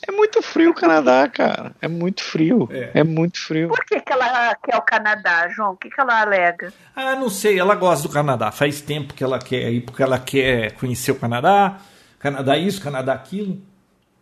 É 0.09 0.13
muito 0.13 0.41
frio 0.41 0.71
o 0.71 0.75
Canadá, 0.75 1.29
cara. 1.29 1.73
É 1.81 1.89
muito 1.89 2.23
frio. 2.23 2.69
É, 2.71 3.01
é 3.01 3.05
muito 3.05 3.41
frio. 3.41 3.69
Por 3.69 3.85
que, 3.85 4.01
que 4.01 4.13
ela 4.13 4.55
quer 4.55 4.77
o 4.77 4.83
Canadá, 4.83 5.49
João? 5.49 5.73
O 5.73 5.77
que, 5.77 5.91
que 5.91 6.01
ela 6.01 6.21
alega? 6.21 6.73
Ah, 6.95 7.17
não 7.17 7.29
sei. 7.29 7.59
Ela 7.59 7.75
gosta 7.75 8.07
do 8.07 8.13
Canadá. 8.13 8.53
Faz 8.53 8.81
tempo 8.81 9.15
que 9.15 9.25
ela 9.25 9.39
quer 9.39 9.73
ir, 9.73 9.81
porque 9.81 10.03
ela 10.03 10.19
quer 10.19 10.73
conhecer 10.73 11.11
o 11.11 11.17
Canadá. 11.17 11.79
Canadá 12.19 12.57
isso, 12.57 12.81
Canadá 12.81 13.13
aquilo. 13.15 13.61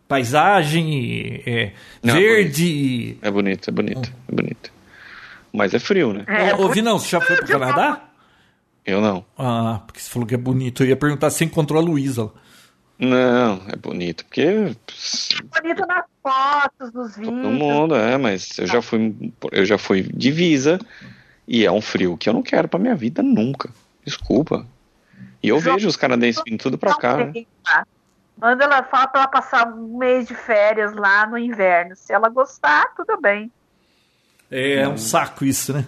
Paisagem, 0.07 1.41
é, 1.45 1.71
não, 2.03 2.13
verde. 2.13 3.17
É 3.21 3.31
bonito, 3.31 3.69
é 3.69 3.73
bonito, 3.73 4.13
é 4.27 4.35
bonito. 4.35 4.71
Mas 5.51 5.73
é 5.73 5.79
frio, 5.79 6.13
né? 6.13 6.25
É, 6.27 6.53
Ô, 6.55 6.69
Vinão, 6.69 6.99
você 6.99 7.09
já 7.09 7.21
foi 7.21 7.35
pro 7.37 7.47
Canadá? 7.47 8.01
Eu 8.85 9.01
não. 9.01 9.25
Ah, 9.35 9.81
porque 9.85 9.99
você 9.99 10.09
falou 10.09 10.27
que 10.27 10.35
é 10.35 10.37
bonito. 10.37 10.83
Eu 10.83 10.89
ia 10.89 10.95
perguntar 10.95 11.31
se 11.31 11.39
você 11.39 11.45
encontrou 11.45 11.81
a 11.81 11.83
Luísa. 11.83 12.29
Não, 12.97 13.61
é 13.67 13.75
bonito, 13.75 14.25
porque. 14.25 14.41
É 14.41 15.61
bonito 15.61 15.85
nas 15.85 16.05
fotos, 16.23 16.93
nos 16.93 17.15
vídeos. 17.15 17.35
Todo 17.35 17.51
mundo, 17.51 17.95
é, 17.95 18.17
mas 18.17 18.57
eu 18.57 18.67
já 18.67 18.81
fui. 18.81 19.33
Eu 19.51 19.65
já 19.65 19.77
fui 19.77 20.03
divisa 20.03 20.79
e 21.47 21.65
é 21.65 21.71
um 21.71 21.81
frio 21.81 22.17
que 22.17 22.29
eu 22.29 22.33
não 22.33 22.41
quero 22.41 22.67
pra 22.67 22.79
minha 22.79 22.95
vida 22.95 23.21
nunca. 23.21 23.69
Desculpa. 24.05 24.65
E 25.43 25.49
eu 25.49 25.59
vejo 25.59 25.87
os 25.87 25.95
canadenses 25.95 26.41
vindo 26.45 26.59
tudo 26.59 26.77
pra 26.77 26.95
cá. 26.95 27.17
Né? 27.17 27.45
Manda 28.37 28.63
ela 28.63 28.83
fala 28.83 29.07
pra 29.07 29.21
ela 29.21 29.29
passar 29.29 29.67
um 29.67 29.97
mês 29.97 30.27
de 30.27 30.33
férias 30.33 30.93
lá 30.95 31.27
no 31.27 31.37
inverno. 31.37 31.95
Se 31.95 32.13
ela 32.13 32.29
gostar, 32.29 32.93
tudo 32.95 33.19
bem. 33.21 33.51
É 34.49 34.87
um 34.87 34.97
saco 34.97 35.45
isso, 35.45 35.73
né? 35.73 35.85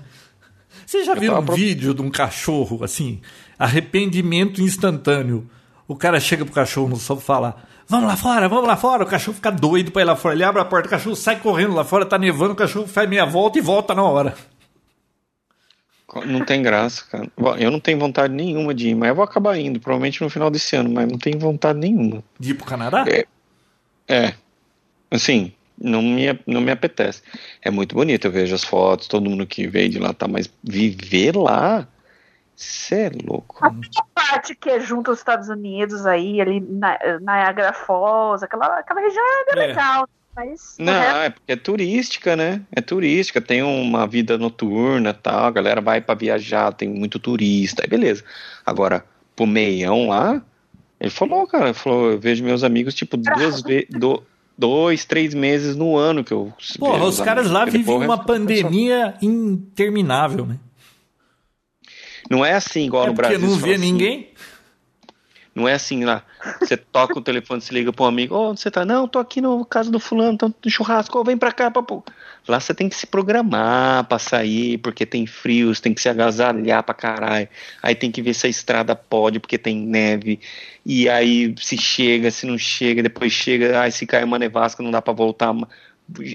Você 0.86 1.04
já 1.04 1.16
viu 1.16 1.36
um 1.36 1.46
pro... 1.46 1.56
vídeo 1.56 1.94
de 1.94 2.02
um 2.02 2.10
cachorro 2.10 2.84
assim, 2.84 3.22
arrependimento 3.58 4.62
instantâneo? 4.62 5.50
O 5.88 5.96
cara 5.96 6.20
chega 6.20 6.44
pro 6.44 6.54
cachorro 6.54 6.90
no 6.90 6.98
sofá 6.98 7.22
e 7.22 7.26
fala: 7.26 7.56
Vamos 7.88 8.08
lá 8.08 8.18
fora, 8.18 8.50
vamos 8.50 8.68
lá 8.68 8.76
fora. 8.76 9.04
O 9.04 9.08
cachorro 9.08 9.36
fica 9.36 9.52
doido 9.52 9.92
pra 9.92 10.02
ir 10.02 10.06
lá 10.06 10.16
fora. 10.16 10.36
Ele 10.36 10.44
abre 10.44 10.62
a 10.62 10.66
porta, 10.66 10.88
o 10.88 10.92
cachorro 10.92 11.16
sai 11.16 11.40
correndo 11.40 11.74
lá 11.74 11.86
fora, 11.86 12.06
tá 12.06 12.18
nevando, 12.18 12.52
o 12.52 12.56
cachorro 12.56 12.88
faz 12.88 13.08
meia 13.10 13.26
volta 13.26 13.58
e 13.58 13.62
volta 13.62 13.96
na 13.96 14.04
hora. 14.04 14.36
Não 16.26 16.44
tem 16.44 16.62
graça, 16.62 17.04
cara. 17.10 17.30
Eu 17.60 17.70
não 17.70 17.80
tenho 17.80 18.00
vontade 18.00 18.34
nenhuma 18.34 18.74
de 18.74 18.90
ir, 18.90 18.96
mas 18.96 19.10
eu 19.10 19.16
vou 19.16 19.24
acabar 19.24 19.58
indo, 19.58 19.80
provavelmente 19.80 20.22
no 20.22 20.30
final 20.30 20.50
desse 20.50 20.76
ano, 20.76 20.90
mas 20.90 21.08
não 21.08 21.18
tenho 21.18 21.38
vontade 21.38 21.80
nenhuma. 21.80 22.24
De 22.40 22.52
ir 22.52 22.54
pro 22.56 22.66
Canadá? 22.66 23.06
É. 23.08 23.26
É. 24.08 24.34
Assim, 25.12 25.52
não 25.80 26.02
me, 26.02 26.40
não 26.48 26.62
me 26.62 26.72
apetece. 26.72 27.22
É 27.62 27.70
muito 27.70 27.94
bonito, 27.94 28.26
eu 28.26 28.32
vejo 28.32 28.56
as 28.56 28.64
fotos, 28.64 29.08
todo 29.08 29.30
mundo 29.30 29.46
que 29.46 29.68
veio 29.68 29.90
de 29.90 30.00
lá 30.00 30.14
tá, 30.14 30.28
mas 30.28 30.50
viver 30.64 31.36
lá, 31.36 31.88
você 32.58 32.96
é 32.96 33.12
louco. 33.24 33.64
A 33.64 33.72
parte 34.16 34.56
que 34.56 34.68
é 34.68 34.80
junto 34.80 35.12
aos 35.12 35.20
Estados 35.20 35.48
Unidos 35.48 36.08
aí, 36.08 36.42
ali 36.42 36.60
na 36.60 36.98
Niagara 37.22 37.72
Falls, 37.72 38.44
aquela, 38.44 38.80
aquela 38.80 39.00
região 39.00 39.24
é, 39.24 39.52
é. 39.52 39.68
legal. 39.68 40.10
Mas 40.36 40.76
não, 40.80 40.94
é 40.94 41.30
porque 41.30 41.52
é 41.52 41.56
turística, 41.56 42.36
né? 42.36 42.62
É 42.72 42.82
turística, 42.82 43.40
tem 43.40 43.62
uma 43.62 44.08
vida 44.08 44.38
noturna 44.38 45.14
tal, 45.14 45.46
a 45.46 45.52
galera 45.52 45.82
vai 45.82 46.02
para 46.02 46.16
viajar, 46.16 46.74
tem 46.74 46.90
muito 46.90 47.20
turista, 47.20 47.84
aí 47.84 47.90
beleza. 47.90 48.24
Agora, 48.66 49.06
pro 49.36 49.46
meião 49.46 50.10
lá, 50.10 50.42
ele 51.00 51.12
falou, 51.12 51.46
cara, 51.46 51.66
ele 51.66 51.74
falou, 51.74 52.12
eu 52.12 52.20
vejo 52.20 52.44
meus 52.44 52.64
amigos, 52.64 52.94
tipo, 52.94 53.18
duas 53.18 53.62
vezes 53.62 53.90
dois, 54.58 55.06
três 55.06 55.34
meses 55.36 55.76
no 55.76 55.96
ano 55.96 56.24
que 56.24 56.34
eu. 56.34 56.52
Porra, 56.80 57.06
os 57.06 57.22
caras 57.22 57.50
lá 57.50 57.66
vivem 57.66 57.98
uma 57.98 58.18
pandemia 58.18 59.16
interminável, 59.22 60.46
né? 60.46 60.58
Não 62.30 62.46
é 62.46 62.54
assim 62.54 62.86
igual 62.86 63.06
é 63.06 63.08
no 63.08 63.14
Brasil. 63.14 63.40
Porque 63.40 63.52
não 63.52 63.60
vê 63.60 63.74
assim. 63.74 63.82
ninguém? 63.82 64.30
Não 65.58 65.68
é 65.68 65.74
assim 65.74 66.06
lá, 66.06 66.24
você 66.60 66.78
toca 66.78 67.18
o 67.18 67.22
telefone, 67.22 67.60
se 67.60 67.74
liga 67.74 67.92
para 67.92 68.06
um 68.06 68.08
amigo, 68.08 68.36
oh, 68.36 68.52
onde 68.52 68.62
você 68.62 68.70
tá? 68.70 68.86
Não, 68.86 69.08
tô 69.08 69.18
aqui 69.18 69.42
no 69.42 69.66
casa 69.66 69.90
do 69.90 70.00
fulano, 70.00 70.38
tô 70.38 70.50
no 70.50 70.70
churrasco, 70.70 71.18
oh, 71.18 71.24
vem 71.24 71.36
pra 71.36 71.52
cá, 71.52 71.72
papo. 71.72 72.06
Lá 72.48 72.60
você 72.60 72.76
tem 72.76 72.88
que 72.88 72.96
se 72.96 73.08
programar 73.08 74.04
para 74.04 74.20
sair, 74.20 74.78
porque 74.78 75.04
tem 75.04 75.26
frio, 75.26 75.74
você 75.74 75.82
tem 75.82 75.96
que 75.96 76.02
se 76.02 76.08
agasalhar 76.08 76.84
pra 76.84 76.94
caralho. 76.94 77.50
Aí 77.82 77.96
tem 77.96 78.12
que 78.12 78.22
ver 78.22 78.36
se 78.36 78.46
a 78.46 78.50
estrada 78.52 78.96
pode, 78.96 79.40
porque 79.40 79.58
tem 79.58 79.76
neve. 79.76 80.40
E 80.86 81.10
aí 81.10 81.56
se 81.60 81.76
chega, 81.76 82.30
se 82.30 82.46
não 82.46 82.60
chega, 82.60 83.02
depois 83.02 83.34
chega, 83.34 83.82
aí 83.82 83.92
se 83.92 84.06
cai 84.06 84.24
uma 84.24 84.38
nevasca, 84.38 84.84
não 84.84 84.92
dá 84.92 85.02
para 85.02 85.12
voltar. 85.12 85.56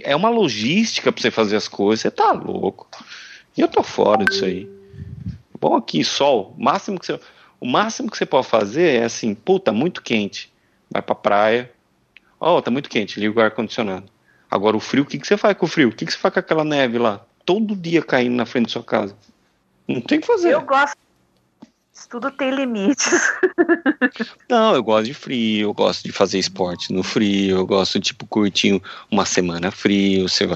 É 0.03 0.17
uma 0.17 0.31
logística 0.31 1.13
para 1.13 1.23
você 1.23 1.31
fazer 1.31 1.55
as 1.55 1.69
coisas, 1.69 2.03
você 2.03 2.11
tá 2.11 2.33
louco. 2.33 2.89
E 3.57 3.61
eu 3.61 3.69
tô 3.69 3.85
fora 3.85 4.25
disso 4.25 4.45
aí. 4.45 4.69
Bom 5.63 5.77
aqui, 5.77 6.03
sol, 6.03 6.57
máximo 6.59 6.99
que 6.99 7.07
você 7.07 7.21
o 7.61 7.67
máximo 7.69 8.11
que 8.11 8.19
você 8.19 8.27
pode 8.27 8.49
fazer 8.49 8.97
é 8.97 9.05
assim, 9.05 9.33
puta, 9.33 9.71
muito 9.71 10.03
quente. 10.03 10.53
Vai 10.91 11.01
pra 11.01 11.15
praia. 11.15 11.71
Ó, 12.41 12.59
oh, 12.59 12.61
tá 12.61 12.73
muito 12.73 12.91
quente, 12.91 13.21
liga 13.21 13.39
o 13.39 13.41
ar-condicionado. 13.41 14.11
Agora 14.51 14.77
o 14.77 14.81
frio, 14.81 15.05
o 15.05 15.07
que, 15.07 15.17
que 15.17 15.25
você 15.25 15.37
faz 15.37 15.57
com 15.57 15.67
o 15.67 15.69
frio? 15.69 15.91
O 15.91 15.93
que, 15.93 16.05
que 16.05 16.13
você 16.13 16.19
faz 16.19 16.35
com 16.35 16.41
aquela 16.41 16.65
neve 16.65 16.99
lá? 16.99 17.25
Todo 17.47 17.77
dia 17.77 18.03
caindo 18.03 18.35
na 18.35 18.45
frente 18.45 18.65
da 18.65 18.73
sua 18.73 18.83
casa. 18.83 19.17
Não 19.87 20.01
tem 20.01 20.19
o 20.19 20.21
que 20.21 20.27
fazer. 20.27 20.55
Eu 20.55 20.63
gosto. 20.63 20.97
Isso 21.95 22.09
tudo 22.09 22.33
tem 22.33 22.51
limites. 22.51 23.13
Não, 24.51 24.75
eu 24.75 24.83
gosto 24.83 25.05
de 25.05 25.15
frio, 25.15 25.69
eu 25.69 25.75
gosto 25.75 26.03
de 26.03 26.11
fazer 26.11 26.41
esporte 26.41 26.93
no 26.93 27.05
frio, 27.05 27.59
eu 27.59 27.67
gosto, 27.67 28.01
tipo, 28.01 28.27
curtir 28.27 28.83
uma 29.09 29.25
semana 29.25 29.71
frio, 29.71 30.29
você 30.29 30.49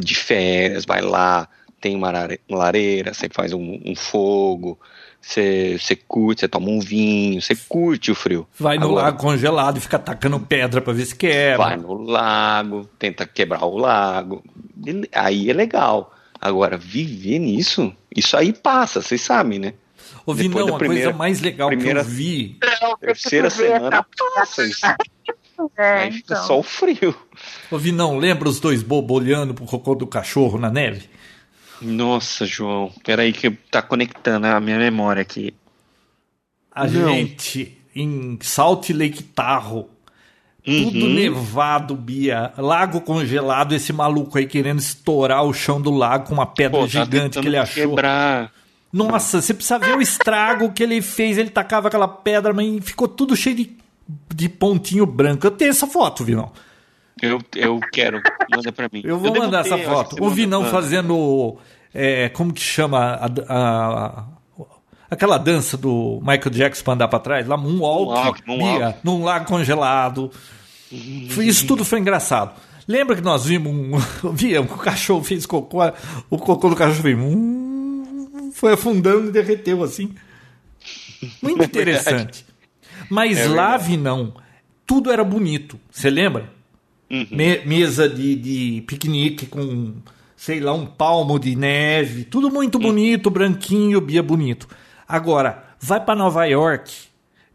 de 0.00 0.14
férias, 0.14 0.86
vai 0.86 1.02
lá, 1.02 1.46
tem 1.80 1.96
uma 1.96 2.12
lareira, 2.48 3.14
você 3.14 3.28
faz 3.30 3.52
um, 3.52 3.80
um 3.84 3.94
fogo, 3.94 4.78
você, 5.20 5.76
você 5.78 5.96
curte, 5.96 6.40
você 6.40 6.48
toma 6.48 6.68
um 6.68 6.80
vinho, 6.80 7.40
você 7.40 7.54
curte 7.54 8.10
o 8.10 8.14
frio. 8.14 8.46
Vai 8.58 8.78
no 8.78 8.86
Agora, 8.86 9.02
lago 9.04 9.18
congelado 9.18 9.78
e 9.78 9.80
fica 9.80 9.98
tacando 9.98 10.40
pedra 10.40 10.80
para 10.80 10.92
ver 10.92 11.06
se 11.06 11.14
quebra. 11.14 11.58
Vai 11.58 11.76
no 11.76 11.94
lago, 11.94 12.88
tenta 12.98 13.26
quebrar 13.26 13.64
o 13.64 13.76
lago. 13.76 14.42
Aí 15.12 15.50
é 15.50 15.52
legal. 15.52 16.14
Agora, 16.40 16.76
viver 16.76 17.40
nisso, 17.40 17.92
isso 18.14 18.36
aí 18.36 18.52
passa, 18.52 19.02
vocês 19.02 19.20
sabem, 19.20 19.58
né? 19.58 19.74
Ouvi, 20.24 20.48
não, 20.48 20.74
a 20.74 20.78
primeira, 20.78 21.04
coisa 21.04 21.18
mais 21.18 21.40
legal 21.40 21.68
primeira, 21.68 22.04
que 22.04 22.06
eu 22.06 22.12
vi. 22.12 22.58
Terceira 23.00 23.50
semana 23.50 24.06
passa 24.36 24.64
isso. 24.64 24.86
É, 25.76 26.04
aí 26.04 26.12
fica 26.12 26.34
então. 26.34 26.46
só 26.46 26.58
o 26.58 26.62
frio. 26.62 27.14
Ouvi, 27.70 27.90
não, 27.90 28.16
lembra 28.16 28.48
os 28.48 28.60
dois 28.60 28.82
bobos 28.82 29.16
olhando 29.16 29.52
pro 29.54 29.64
cocô 29.64 29.94
do 29.94 30.06
cachorro 30.06 30.58
na 30.58 30.70
neve? 30.70 31.08
Nossa, 31.80 32.44
João, 32.44 32.92
peraí 33.04 33.32
que 33.32 33.50
tá 33.50 33.80
conectando 33.80 34.46
a 34.46 34.60
minha 34.60 34.78
memória 34.78 35.22
aqui. 35.22 35.54
A 36.72 36.86
Não. 36.86 37.12
gente 37.12 37.76
em 37.94 38.38
Salt 38.40 38.90
Lake 38.90 39.22
Tahoe, 39.22 39.86
uhum. 40.66 40.84
tudo 40.84 41.08
nevado, 41.08 41.96
Bia, 41.96 42.52
lago 42.56 43.00
congelado, 43.00 43.74
esse 43.74 43.92
maluco 43.92 44.38
aí 44.38 44.46
querendo 44.46 44.78
estourar 44.78 45.44
o 45.44 45.52
chão 45.52 45.80
do 45.80 45.90
lago 45.90 46.28
com 46.28 46.34
uma 46.34 46.46
pedra 46.46 46.80
Pô, 46.80 46.86
tá 46.86 47.04
gigante 47.04 47.40
que 47.40 47.46
ele 47.46 47.56
achou. 47.56 47.90
Quebrar. 47.90 48.52
Nossa, 48.92 49.42
você 49.42 49.52
precisa 49.52 49.78
ver 49.78 49.96
o 49.96 50.00
estrago 50.00 50.72
que 50.72 50.82
ele 50.82 51.02
fez. 51.02 51.36
Ele 51.36 51.50
tacava 51.50 51.88
aquela 51.88 52.08
pedra, 52.08 52.54
mas 52.54 52.82
ficou 52.82 53.06
tudo 53.06 53.36
cheio 53.36 53.56
de, 53.56 53.76
de 54.34 54.48
pontinho 54.48 55.04
branco. 55.04 55.46
Eu 55.46 55.50
tenho 55.50 55.70
essa 55.70 55.86
foto, 55.86 56.24
Vinão. 56.24 56.50
Eu, 57.22 57.40
eu 57.54 57.80
quero, 57.92 58.20
manda 58.50 58.72
pra 58.72 58.88
mim. 58.92 59.02
Eu 59.04 59.18
vou 59.18 59.34
eu 59.34 59.42
mandar 59.42 59.62
ter, 59.62 59.74
essa 59.74 59.84
foto. 59.84 60.22
O 60.22 60.30
Vinão 60.30 60.64
fazendo. 60.64 61.58
É, 61.92 62.28
como 62.28 62.52
que 62.52 62.60
chama 62.60 62.98
a, 62.98 63.26
a, 63.48 64.24
aquela 65.10 65.38
dança 65.38 65.76
do 65.76 66.20
Michael 66.20 66.50
Jackson 66.50 66.84
pra 66.84 66.94
andar 66.94 67.08
pra 67.08 67.18
trás? 67.18 67.46
Lá, 67.46 67.56
um 67.56 67.84
alto, 67.84 68.42
num 69.02 69.24
lago 69.24 69.46
congelado. 69.46 70.30
Isso 70.90 71.66
tudo 71.66 71.84
foi 71.84 71.98
engraçado. 71.98 72.54
Lembra 72.86 73.16
que 73.16 73.22
nós 73.22 73.44
vimos 73.44 73.72
um. 73.72 73.98
Via, 74.32 74.62
o 74.62 74.66
cachorro 74.66 75.22
fez 75.22 75.44
cocô, 75.44 75.80
o 76.30 76.38
cocô 76.38 76.70
do 76.70 76.76
cachorro 76.76 77.02
veio. 77.02 77.18
Hum, 77.18 78.50
foi 78.54 78.72
afundando 78.72 79.28
e 79.28 79.32
derreteu 79.32 79.82
assim. 79.82 80.14
Muito 81.42 81.64
interessante. 81.64 82.46
Mas 83.10 83.38
é 83.38 83.46
lá, 83.46 83.76
Vinão, 83.76 84.34
tudo 84.86 85.12
era 85.12 85.22
bonito. 85.22 85.78
Você 85.90 86.08
lembra? 86.08 86.57
Uhum. 87.10 87.26
Me, 87.30 87.58
mesa 87.64 88.08
de, 88.08 88.34
de 88.36 88.82
piquenique 88.82 89.46
com, 89.46 89.94
sei 90.36 90.60
lá, 90.60 90.72
um 90.72 90.86
palmo 90.86 91.38
de 91.38 91.56
neve, 91.56 92.24
tudo 92.24 92.50
muito 92.50 92.76
uhum. 92.76 92.82
bonito, 92.82 93.30
branquinho, 93.30 94.00
bia 94.00 94.22
bonito. 94.22 94.68
Agora, 95.06 95.64
vai 95.80 96.04
para 96.04 96.14
Nova 96.14 96.44
York, 96.44 96.92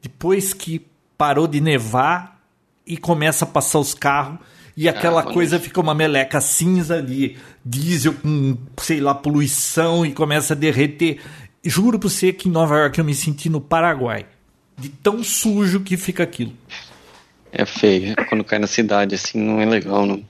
depois 0.01 0.53
que 0.53 0.85
parou 1.17 1.47
de 1.47 1.61
nevar 1.61 2.41
e 2.85 2.97
começa 2.97 3.45
a 3.45 3.47
passar 3.47 3.79
os 3.79 3.93
carros 3.93 4.39
e 4.75 4.89
aquela 4.89 5.21
ah, 5.21 5.23
coisa 5.23 5.59
fica 5.59 5.79
uma 5.79 5.93
meleca 5.93 6.41
cinza 6.41 7.01
de 7.01 7.37
diesel 7.63 8.13
com, 8.13 8.57
sei 8.77 8.99
lá, 8.99 9.13
poluição 9.13 10.05
e 10.05 10.11
começa 10.11 10.53
a 10.53 10.57
derreter. 10.57 11.19
Juro 11.63 11.99
pra 11.99 12.09
você 12.09 12.33
que 12.33 12.49
em 12.49 12.51
Nova 12.51 12.75
York 12.77 12.97
eu 12.97 13.05
me 13.05 13.13
senti 13.13 13.49
no 13.49 13.61
Paraguai. 13.61 14.25
De 14.75 14.89
tão 14.89 15.23
sujo 15.23 15.81
que 15.81 15.95
fica 15.95 16.23
aquilo. 16.23 16.53
É 17.55 17.65
feio. 17.65 18.15
Quando 18.27 18.43
cai 18.43 18.57
na 18.57 18.65
cidade, 18.65 19.13
assim, 19.13 19.39
não 19.39 19.61
é 19.61 19.65
legal, 19.65 20.07
não. 20.07 20.23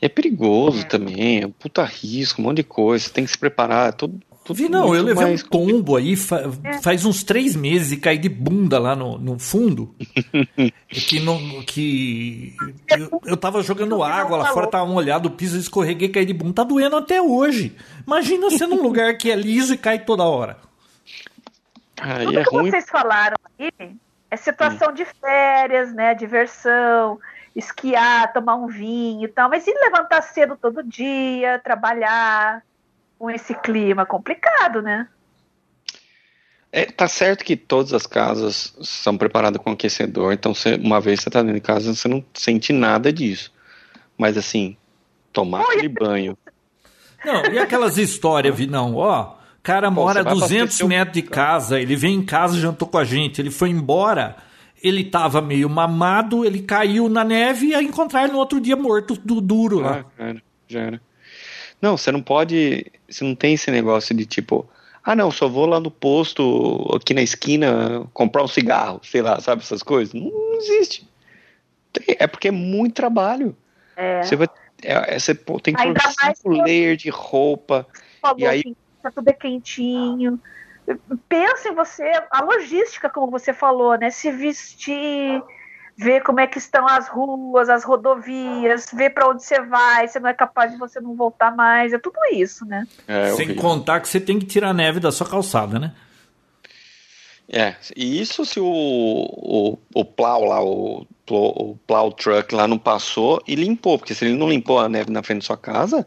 É 0.00 0.08
perigoso 0.08 0.80
é. 0.80 0.84
também, 0.84 1.42
é 1.42 1.46
um 1.46 1.50
puta 1.50 1.84
risco, 1.84 2.40
um 2.40 2.44
monte 2.44 2.56
de 2.56 2.62
coisa. 2.64 3.04
Você 3.04 3.10
tem 3.10 3.24
que 3.24 3.30
se 3.30 3.38
preparar, 3.38 3.90
é 3.90 3.92
tudo. 3.92 4.18
tudo 4.42 4.56
Vi, 4.56 4.68
não, 4.68 4.94
eu 4.94 5.02
levei 5.02 5.26
um 5.26 5.36
tombo 5.36 5.96
aí 5.96 6.16
fa 6.16 6.50
é. 6.64 6.80
faz 6.80 7.04
uns 7.04 7.22
três 7.22 7.54
meses 7.54 7.92
e 7.92 7.96
caí 7.98 8.16
de 8.16 8.28
bunda 8.28 8.78
lá 8.78 8.96
no, 8.96 9.18
no 9.18 9.38
fundo. 9.38 9.94
que 10.88 11.20
não, 11.20 11.62
que 11.62 12.54
eu, 12.90 13.20
eu 13.26 13.36
tava 13.36 13.62
jogando 13.62 14.02
água 14.02 14.38
lá 14.38 14.52
fora, 14.52 14.66
tava 14.66 14.86
molhado, 14.86 15.28
o 15.28 15.32
piso 15.32 15.58
escorreguei 15.58 16.08
e 16.08 16.12
caí 16.12 16.24
de 16.24 16.34
bunda. 16.34 16.54
Tá 16.54 16.64
doendo 16.64 16.96
até 16.96 17.20
hoje. 17.20 17.76
Imagina 18.06 18.50
você 18.50 18.66
num 18.66 18.82
lugar 18.82 19.16
que 19.18 19.30
é 19.30 19.36
liso 19.36 19.74
e 19.74 19.78
cai 19.78 19.98
toda 19.98 20.24
hora. 20.24 20.56
Aí 22.00 22.26
Tudo 22.26 22.38
é 22.38 22.44
que 22.44 22.50
ruim. 22.50 22.70
vocês 22.70 22.86
falaram 22.90 23.36
aí 23.58 23.70
é 24.34 24.36
situação 24.36 24.92
de 24.92 25.04
férias, 25.04 25.94
né? 25.94 26.14
Diversão, 26.14 27.18
esquiar, 27.54 28.32
tomar 28.32 28.56
um 28.56 28.66
vinho 28.66 29.24
e 29.24 29.28
tal. 29.28 29.48
Mas 29.48 29.66
e 29.66 29.72
levantar 29.72 30.22
cedo 30.22 30.58
todo 30.60 30.82
dia, 30.82 31.60
trabalhar 31.62 32.62
com 33.18 33.30
esse 33.30 33.54
clima 33.54 34.04
complicado, 34.04 34.82
né? 34.82 35.08
É, 36.72 36.86
tá 36.86 37.06
certo 37.06 37.44
que 37.44 37.56
todas 37.56 37.92
as 37.94 38.04
casas 38.04 38.76
são 38.82 39.16
preparadas 39.16 39.62
com 39.62 39.70
aquecedor, 39.70 40.32
então 40.32 40.52
você, 40.52 40.74
uma 40.74 41.00
vez 41.00 41.20
você 41.20 41.30
tá 41.30 41.40
dentro 41.40 41.54
de 41.54 41.60
casa, 41.60 41.94
você 41.94 42.08
não 42.08 42.24
sente 42.34 42.72
nada 42.72 43.12
disso. 43.12 43.52
Mas 44.18 44.36
assim, 44.36 44.76
tomar 45.32 45.60
aquele 45.60 45.88
banho. 45.88 46.36
Não, 47.24 47.44
e 47.46 47.60
aquelas 47.60 47.96
histórias, 47.96 48.56
Vinão, 48.56 48.96
ó, 48.96 49.36
cara 49.64 49.90
mora 49.90 50.20
a 50.20 50.22
200 50.22 50.82
metros 50.82 51.14
de 51.14 51.22
casa, 51.22 51.80
ele 51.80 51.96
vem 51.96 52.16
em 52.16 52.24
casa, 52.24 52.60
jantou 52.60 52.86
com 52.86 52.98
a 52.98 53.04
gente, 53.04 53.40
ele 53.40 53.50
foi 53.50 53.70
embora, 53.70 54.36
ele 54.82 55.02
tava 55.02 55.40
meio 55.40 55.70
mamado, 55.70 56.44
ele 56.44 56.60
caiu 56.60 57.08
na 57.08 57.24
neve 57.24 57.68
e 57.68 57.74
a 57.74 57.82
encontrar 57.82 58.28
no 58.28 58.36
outro 58.36 58.60
dia 58.60 58.76
morto, 58.76 59.18
do 59.24 59.40
duro 59.40 59.80
lá. 59.80 60.04
Ah, 60.04 60.04
já 60.18 60.24
era, 60.26 60.42
já 60.68 60.80
era. 60.80 61.00
Não, 61.80 61.96
você 61.96 62.12
não 62.12 62.20
pode, 62.20 62.92
você 63.08 63.24
não 63.24 63.34
tem 63.34 63.54
esse 63.54 63.70
negócio 63.70 64.14
de 64.14 64.26
tipo, 64.26 64.68
ah 65.02 65.16
não, 65.16 65.30
só 65.30 65.48
vou 65.48 65.64
lá 65.64 65.80
no 65.80 65.90
posto, 65.90 66.86
aqui 66.94 67.14
na 67.14 67.22
esquina, 67.22 68.06
comprar 68.12 68.44
um 68.44 68.48
cigarro, 68.48 69.00
sei 69.02 69.22
lá, 69.22 69.40
sabe 69.40 69.62
essas 69.62 69.82
coisas? 69.82 70.12
Não, 70.12 70.24
não 70.24 70.58
existe. 70.58 71.08
É 72.18 72.26
porque 72.26 72.48
é 72.48 72.52
muito 72.52 72.94
trabalho. 72.94 73.56
É. 73.96 74.22
Você 74.22 74.36
vai, 74.36 74.48
é, 74.82 75.14
é 75.14 75.18
você 75.18 75.34
tem 75.34 75.74
que 75.74 75.82
pôr 75.82 76.00
cinco 76.00 76.48
layers 76.50 76.98
de 76.98 77.08
roupa. 77.08 77.86
e 78.36 78.44
aí 78.46 78.62
tá 79.04 79.10
tudo 79.14 79.28
é 79.28 79.32
quentinho. 79.32 80.40
Pensa 81.28 81.68
em 81.68 81.74
você, 81.74 82.10
a 82.30 82.42
logística, 82.42 83.08
como 83.08 83.30
você 83.30 83.52
falou, 83.52 83.96
né? 83.96 84.10
Se 84.10 84.30
vestir, 84.30 85.42
ver 85.96 86.22
como 86.22 86.40
é 86.40 86.46
que 86.46 86.58
estão 86.58 86.86
as 86.86 87.08
ruas, 87.08 87.68
as 87.68 87.84
rodovias, 87.84 88.90
ver 88.92 89.10
para 89.10 89.28
onde 89.28 89.42
você 89.42 89.60
vai, 89.60 90.08
você 90.08 90.18
não 90.18 90.28
é 90.28 90.34
capaz 90.34 90.72
de 90.72 90.78
você 90.78 91.00
não 91.00 91.14
voltar 91.14 91.54
mais, 91.54 91.92
é 91.92 91.98
tudo 91.98 92.18
isso, 92.32 92.64
né? 92.66 92.86
É, 93.06 93.30
Sem 93.32 93.54
contar 93.54 94.00
que 94.00 94.08
você 94.08 94.20
tem 94.20 94.38
que 94.38 94.46
tirar 94.46 94.70
a 94.70 94.74
neve 94.74 95.00
da 95.00 95.12
sua 95.12 95.28
calçada, 95.28 95.78
né? 95.78 95.94
É, 97.48 97.76
e 97.94 98.20
isso 98.20 98.44
se 98.44 98.58
o, 98.58 98.66
o, 98.66 99.78
o 99.94 100.04
plow 100.04 100.44
lá, 100.44 100.64
o, 100.64 101.06
o 101.30 101.76
plow 101.86 102.12
truck 102.12 102.54
lá 102.54 102.66
não 102.66 102.78
passou 102.78 103.42
e 103.46 103.54
limpou, 103.54 103.98
porque 103.98 104.14
se 104.14 104.24
ele 104.24 104.36
não 104.36 104.48
limpou 104.48 104.78
a 104.78 104.88
neve 104.88 105.10
na 105.10 105.22
frente 105.22 105.40
da 105.40 105.46
sua 105.46 105.56
casa, 105.56 106.06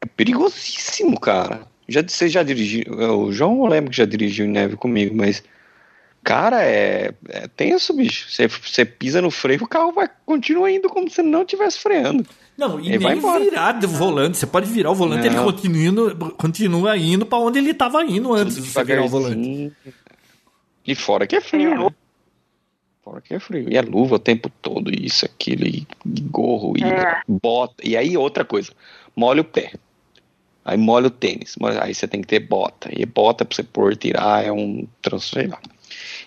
é 0.00 0.06
perigosíssimo, 0.06 1.18
cara. 1.18 1.66
Já, 1.88 2.02
você 2.06 2.28
já 2.28 2.42
dirigiu. 2.42 2.84
O 2.92 3.32
João 3.32 3.64
eu 3.64 3.66
lembro 3.66 3.90
que 3.90 3.96
já 3.96 4.04
dirigiu 4.04 4.46
em 4.46 4.50
neve 4.50 4.76
comigo, 4.76 5.14
mas. 5.16 5.42
Cara, 6.22 6.62
é, 6.62 7.14
é 7.28 7.48
tenso, 7.48 7.94
bicho. 7.94 8.30
Você, 8.30 8.48
você 8.48 8.84
pisa 8.84 9.22
no 9.22 9.30
freio, 9.30 9.62
o 9.62 9.68
carro 9.68 9.92
vai 9.92 10.10
continua 10.26 10.70
indo 10.70 10.88
como 10.88 11.08
se 11.08 11.22
não 11.22 11.42
estivesse 11.42 11.78
freando. 11.78 12.26
Não, 12.58 12.78
e 12.80 12.92
ele 12.92 12.98
nem 12.98 13.20
virar 13.20 13.72
do 13.72 13.88
volante. 13.88 14.36
Você 14.36 14.46
pode 14.46 14.68
virar 14.68 14.90
o 14.90 14.94
volante, 14.94 15.28
não. 15.28 15.36
ele 15.36 15.44
continua 15.44 15.86
indo, 15.86 16.34
continua 16.36 16.96
indo 16.98 17.24
para 17.24 17.38
onde 17.38 17.60
ele 17.60 17.70
estava 17.70 18.02
indo 18.02 18.34
antes 18.34 18.56
de 18.56 18.68
você 18.68 18.84
virar 18.84 19.04
o 19.04 19.08
volante. 19.08 19.72
E 20.84 20.94
fora 20.94 21.26
que 21.26 21.36
é 21.36 21.40
frio, 21.40 21.72
é. 21.72 21.78
né? 21.78 21.88
Fora 23.04 23.20
que 23.20 23.32
é 23.32 23.38
frio. 23.38 23.70
E 23.70 23.76
é 23.76 23.80
luva 23.80 24.16
o 24.16 24.18
tempo 24.18 24.50
todo, 24.60 24.90
e 24.90 25.06
isso, 25.06 25.24
aquilo, 25.24 25.66
e, 25.66 25.86
e 26.04 26.20
gorro, 26.22 26.74
e 26.76 26.82
é. 26.82 27.22
bota. 27.28 27.74
E 27.82 27.96
aí 27.96 28.16
outra 28.16 28.44
coisa, 28.44 28.72
molha 29.14 29.40
o 29.40 29.44
pé. 29.44 29.72
Aí 30.68 30.76
molha 30.76 31.06
o 31.06 31.10
tênis, 31.10 31.56
aí 31.80 31.94
você 31.94 32.06
tem 32.06 32.20
que 32.20 32.26
ter 32.26 32.40
bota. 32.40 32.90
E 32.92 33.06
bota 33.06 33.42
pra 33.42 33.56
você 33.56 33.62
pôr, 33.62 33.96
tirar, 33.96 34.44
é 34.44 34.52
um 34.52 34.86
sei 35.18 35.46
lá. 35.46 35.58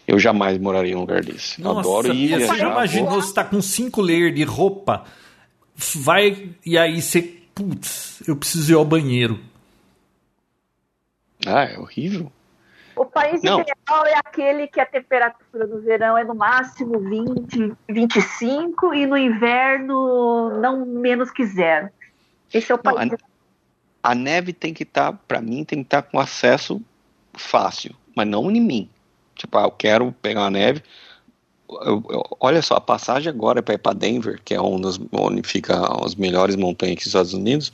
Eu 0.07 0.17
jamais 0.17 0.57
moraria 0.57 0.93
em 0.93 0.95
um 0.95 1.01
lugar 1.01 1.23
desse. 1.23 1.61
Nossa, 1.61 1.81
Adoro 1.81 2.11
ir. 2.11 2.31
Você 2.31 2.57
já 2.57 2.71
imaginou 2.71 3.21
você 3.21 3.35
tá 3.35 3.43
com 3.43 3.61
cinco 3.61 4.01
layers 4.01 4.33
de 4.33 4.43
roupa, 4.43 5.05
vai 5.75 6.49
e 6.65 6.75
aí 6.75 6.99
você, 6.99 7.21
putz, 7.53 8.23
eu 8.27 8.35
preciso 8.35 8.73
ir 8.73 8.75
ao 8.75 8.83
banheiro. 8.83 9.39
Ah, 11.45 11.65
é 11.65 11.77
horrível. 11.77 12.31
O 12.95 13.05
país 13.05 13.43
não. 13.43 13.61
ideal 13.61 14.05
é 14.07 14.15
aquele 14.25 14.65
que 14.65 14.79
a 14.79 14.87
temperatura 14.87 15.67
no 15.67 15.81
verão 15.81 16.17
é 16.17 16.23
no 16.23 16.33
máximo 16.33 16.99
20, 16.99 17.73
25 17.87 18.93
e 18.95 19.05
no 19.05 19.15
inverno 19.15 20.59
não 20.59 20.83
menos 20.83 21.29
que 21.29 21.45
zero. 21.45 21.89
Esse 22.51 22.71
é 22.71 22.75
o 22.75 22.79
país. 22.79 23.11
Não, 23.11 23.30
a, 24.03 24.11
a, 24.11 24.15
neve 24.15 24.53
tem 24.53 24.73
que 24.73 24.83
estar, 24.83 25.11
tá, 25.11 25.19
para 25.27 25.41
mim, 25.41 25.63
tem 25.63 25.79
que 25.79 25.87
estar 25.87 26.01
tá 26.01 26.09
com 26.09 26.19
acesso 26.19 26.81
fácil, 27.33 27.95
mas 28.15 28.27
não 28.27 28.49
em 28.51 28.59
mim. 28.59 28.89
Tipo, 29.35 29.57
ah, 29.57 29.63
eu 29.63 29.71
quero 29.71 30.11
pegar 30.21 30.41
uma 30.41 30.49
neve. 30.49 30.83
Eu, 31.69 32.03
eu, 32.09 32.37
olha 32.39 32.61
só, 32.61 32.75
a 32.75 32.81
passagem 32.81 33.29
agora 33.29 33.63
para 33.63 33.75
ir 33.75 33.77
para 33.77 33.93
Denver, 33.93 34.41
que 34.43 34.53
é 34.53 34.61
onde, 34.61 34.99
onde 35.11 35.41
fica 35.43 35.79
as 36.05 36.15
melhores 36.15 36.55
montanhas 36.55 36.97
dos 36.97 37.07
Estados 37.07 37.33
Unidos, 37.33 37.71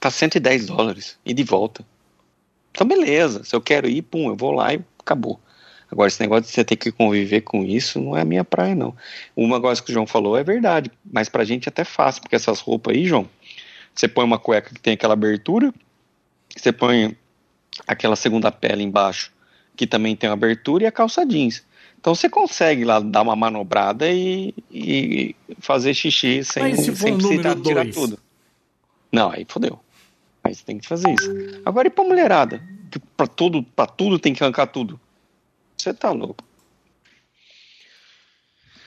tá 0.00 0.10
110 0.10 0.66
dólares 0.66 1.18
e 1.24 1.32
de 1.32 1.44
volta. 1.44 1.84
Então, 2.70 2.86
beleza. 2.86 3.44
Se 3.44 3.54
eu 3.54 3.60
quero 3.60 3.88
ir, 3.88 4.02
pum, 4.02 4.28
eu 4.28 4.36
vou 4.36 4.50
lá 4.50 4.74
e 4.74 4.84
acabou. 4.98 5.40
Agora, 5.90 6.08
esse 6.08 6.20
negócio 6.20 6.44
de 6.44 6.50
você 6.50 6.64
ter 6.64 6.76
que 6.76 6.90
conviver 6.90 7.42
com 7.42 7.62
isso 7.62 8.00
não 8.00 8.16
é 8.16 8.22
a 8.22 8.24
minha 8.24 8.44
praia, 8.44 8.74
não. 8.74 8.96
Uma 9.36 9.60
coisa 9.60 9.80
que 9.80 9.90
o 9.90 9.94
João 9.94 10.06
falou 10.06 10.36
é 10.36 10.42
verdade, 10.42 10.90
mas 11.04 11.28
pra 11.28 11.44
gente 11.44 11.68
é 11.68 11.70
até 11.70 11.84
fácil, 11.84 12.20
porque 12.20 12.34
essas 12.34 12.58
roupas 12.58 12.96
aí, 12.96 13.06
João, 13.06 13.28
você 13.94 14.08
põe 14.08 14.24
uma 14.24 14.38
cueca 14.38 14.74
que 14.74 14.80
tem 14.80 14.94
aquela 14.94 15.14
abertura, 15.14 15.72
você 16.54 16.72
põe 16.72 17.16
aquela 17.86 18.16
segunda 18.16 18.50
pele 18.50 18.82
embaixo, 18.82 19.32
que 19.76 19.86
também 19.86 20.16
tem 20.16 20.28
uma 20.28 20.34
abertura, 20.34 20.84
e 20.84 20.86
a 20.86 20.92
calça 20.92 21.24
jeans. 21.24 21.64
Então 21.98 22.14
você 22.14 22.28
consegue 22.28 22.84
lá 22.84 23.00
dar 23.00 23.22
uma 23.22 23.34
manobrada 23.34 24.10
e, 24.10 24.54
e 24.70 25.34
fazer 25.58 25.94
xixi 25.94 26.44
sem, 26.44 26.76
sem 26.76 27.16
precisar 27.16 27.56
tirar 27.60 27.90
tudo. 27.90 28.18
Não, 29.10 29.30
aí 29.30 29.46
fodeu. 29.48 29.80
Aí 30.42 30.54
você 30.54 30.64
tem 30.64 30.78
que 30.78 30.86
fazer 30.86 31.10
isso. 31.14 31.30
Agora 31.64 31.88
e 31.88 31.90
pra 31.90 32.04
mulherada? 32.04 32.62
Que 32.90 32.98
pra 32.98 33.26
tudo, 33.26 33.62
pra 33.62 33.86
tudo 33.86 34.18
tem 34.18 34.34
que 34.34 34.42
arrancar 34.42 34.66
tudo. 34.66 35.00
Você 35.78 35.94
tá 35.94 36.10
louco. 36.10 36.44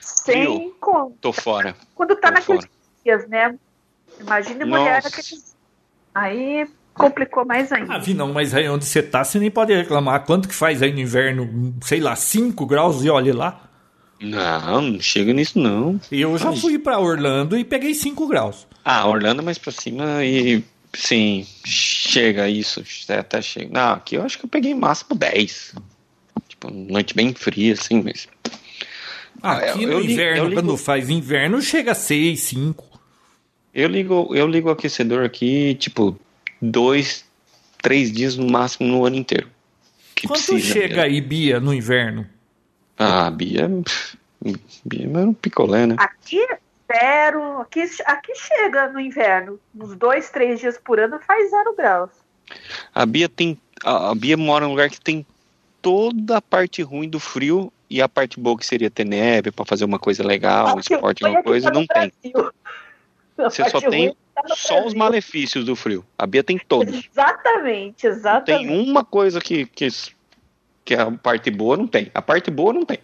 Sem 0.00 0.72
como. 0.78 1.16
Tô 1.20 1.32
fora. 1.32 1.74
Quando 1.94 2.14
tá 2.16 2.30
naqueles 2.30 2.68
dias, 3.04 3.28
né? 3.28 3.58
Imagina 4.20 4.66
mulher 4.66 5.02
naqueles. 5.02 5.56
Aí 6.14 6.66
complicou 6.94 7.44
mais 7.44 7.70
ainda. 7.72 7.94
Ah, 7.94 7.98
Vi, 7.98 8.14
não, 8.14 8.32
mas 8.32 8.54
aí 8.54 8.68
onde 8.68 8.84
você 8.84 9.02
tá, 9.02 9.22
você 9.24 9.38
nem 9.38 9.50
pode 9.50 9.72
reclamar. 9.74 10.24
Quanto 10.24 10.48
que 10.48 10.54
faz 10.54 10.82
aí 10.82 10.92
no 10.92 11.00
inverno? 11.00 11.74
Sei 11.82 12.00
lá, 12.00 12.16
5 12.16 12.66
graus 12.66 13.04
e 13.04 13.10
olha 13.10 13.34
lá. 13.34 13.64
Não, 14.20 14.80
não 14.82 15.00
chega 15.00 15.32
nisso 15.32 15.58
não. 15.58 16.00
Eu 16.10 16.36
já 16.36 16.50
Ai. 16.50 16.56
fui 16.56 16.78
para 16.78 16.98
Orlando 16.98 17.56
e 17.56 17.64
peguei 17.64 17.94
5 17.94 18.26
graus. 18.26 18.66
Ah, 18.84 19.06
Orlando 19.06 19.42
mais 19.42 19.58
para 19.58 19.70
cima 19.70 20.24
e 20.24 20.64
Sim, 20.94 21.46
chega 21.64 22.48
isso, 22.48 22.82
até 23.08 23.42
chega. 23.42 23.70
Não, 23.72 23.92
aqui 23.94 24.16
eu 24.16 24.22
acho 24.22 24.38
que 24.38 24.46
eu 24.46 24.48
peguei 24.48 24.74
máximo 24.74 25.14
10. 25.14 25.74
Tipo, 26.48 26.70
noite 26.72 27.14
bem 27.14 27.34
fria, 27.34 27.74
assim, 27.74 28.02
mas. 28.02 28.26
Aqui 29.42 29.84
eu, 29.84 29.88
no 29.90 29.94
eu 29.94 30.04
inverno, 30.04 30.44
ligo, 30.48 30.54
quando 30.54 30.76
faz 30.76 31.10
inverno, 31.10 31.60
chega 31.60 31.92
a 31.92 31.94
6, 31.94 32.40
5. 32.40 32.87
Eu 33.78 33.86
ligo, 33.86 34.34
eu 34.34 34.48
ligo 34.48 34.68
o 34.68 34.72
aquecedor 34.72 35.24
aqui, 35.24 35.72
tipo, 35.76 36.18
dois, 36.60 37.24
três 37.80 38.10
dias 38.10 38.36
no 38.36 38.50
máximo 38.50 38.88
no 38.88 39.06
ano 39.06 39.14
inteiro. 39.14 39.48
Quanto 40.26 40.58
chega 40.58 40.96
mesmo. 40.96 41.00
aí, 41.02 41.20
Bia, 41.20 41.60
no 41.60 41.72
inverno? 41.72 42.26
Ah, 42.98 43.30
Bia. 43.30 43.70
Bia 44.84 45.06
é 45.06 45.18
um 45.18 45.32
picolé, 45.32 45.86
né? 45.86 45.94
Aqui, 45.96 46.44
zero. 46.92 47.60
Aqui, 47.60 47.84
aqui 48.04 48.34
chega 48.34 48.88
no 48.88 48.98
inverno. 48.98 49.60
Uns 49.72 49.94
dois, 49.94 50.28
três 50.28 50.58
dias 50.58 50.76
por 50.76 50.98
ano 50.98 51.20
faz 51.24 51.48
zero 51.48 51.76
graus. 51.76 52.10
A 52.92 53.06
Bia 53.06 53.28
tem. 53.28 53.56
A, 53.84 54.12
Bia 54.12 54.36
mora 54.36 54.64
num 54.64 54.72
lugar 54.72 54.90
que 54.90 55.00
tem 55.00 55.24
toda 55.80 56.38
a 56.38 56.42
parte 56.42 56.82
ruim 56.82 57.08
do 57.08 57.20
frio 57.20 57.72
e 57.88 58.02
a 58.02 58.08
parte 58.08 58.40
boa 58.40 58.58
que 58.58 58.66
seria 58.66 58.90
ter 58.90 59.04
neve 59.04 59.52
para 59.52 59.64
fazer 59.64 59.84
uma 59.84 60.00
coisa 60.00 60.26
legal, 60.26 60.74
um 60.74 60.80
esporte, 60.80 61.24
alguma 61.24 61.44
coisa, 61.44 61.70
não 61.70 61.86
tem. 61.86 62.12
Você 63.38 63.68
só 63.70 63.80
tem 63.80 64.16
tá 64.34 64.42
só 64.54 64.84
os 64.84 64.94
malefícios 64.94 65.64
do 65.64 65.76
frio. 65.76 66.04
A 66.18 66.26
Bia 66.26 66.42
tem 66.42 66.58
todos. 66.58 67.08
Exatamente, 67.10 68.06
exatamente. 68.06 68.66
Não 68.66 68.74
tem 68.74 68.90
uma 68.90 69.04
coisa 69.04 69.40
que, 69.40 69.66
que, 69.66 69.88
que 70.84 70.94
a 70.94 71.10
parte 71.10 71.50
boa 71.50 71.76
não 71.76 71.86
tem. 71.86 72.10
A 72.12 72.20
parte 72.20 72.50
boa 72.50 72.72
não 72.72 72.84
tem. 72.84 72.98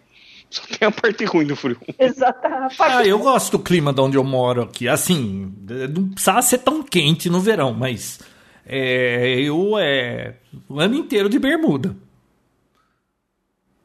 Só 0.49 0.63
tem 0.63 0.87
a 0.87 0.91
parte 0.91 1.23
ruim 1.25 1.45
do 1.45 1.55
frio. 1.55 1.77
Exatamente. 1.97 2.75
Ah, 2.79 3.05
eu 3.05 3.19
gosto 3.19 3.57
do 3.57 3.63
clima 3.63 3.93
de 3.93 4.01
onde 4.01 4.17
eu 4.17 4.23
moro 4.23 4.63
aqui. 4.63 4.87
Assim, 4.87 5.53
não 5.89 6.09
precisava 6.09 6.41
ser 6.41 6.59
tão 6.59 6.83
quente 6.83 7.29
no 7.29 7.39
verão, 7.39 7.73
mas 7.73 8.19
é, 8.65 9.39
eu 9.39 9.77
é 9.77 10.35
o 10.67 10.79
ano 10.79 10.95
inteiro 10.95 11.29
de 11.29 11.39
bermuda. 11.39 11.95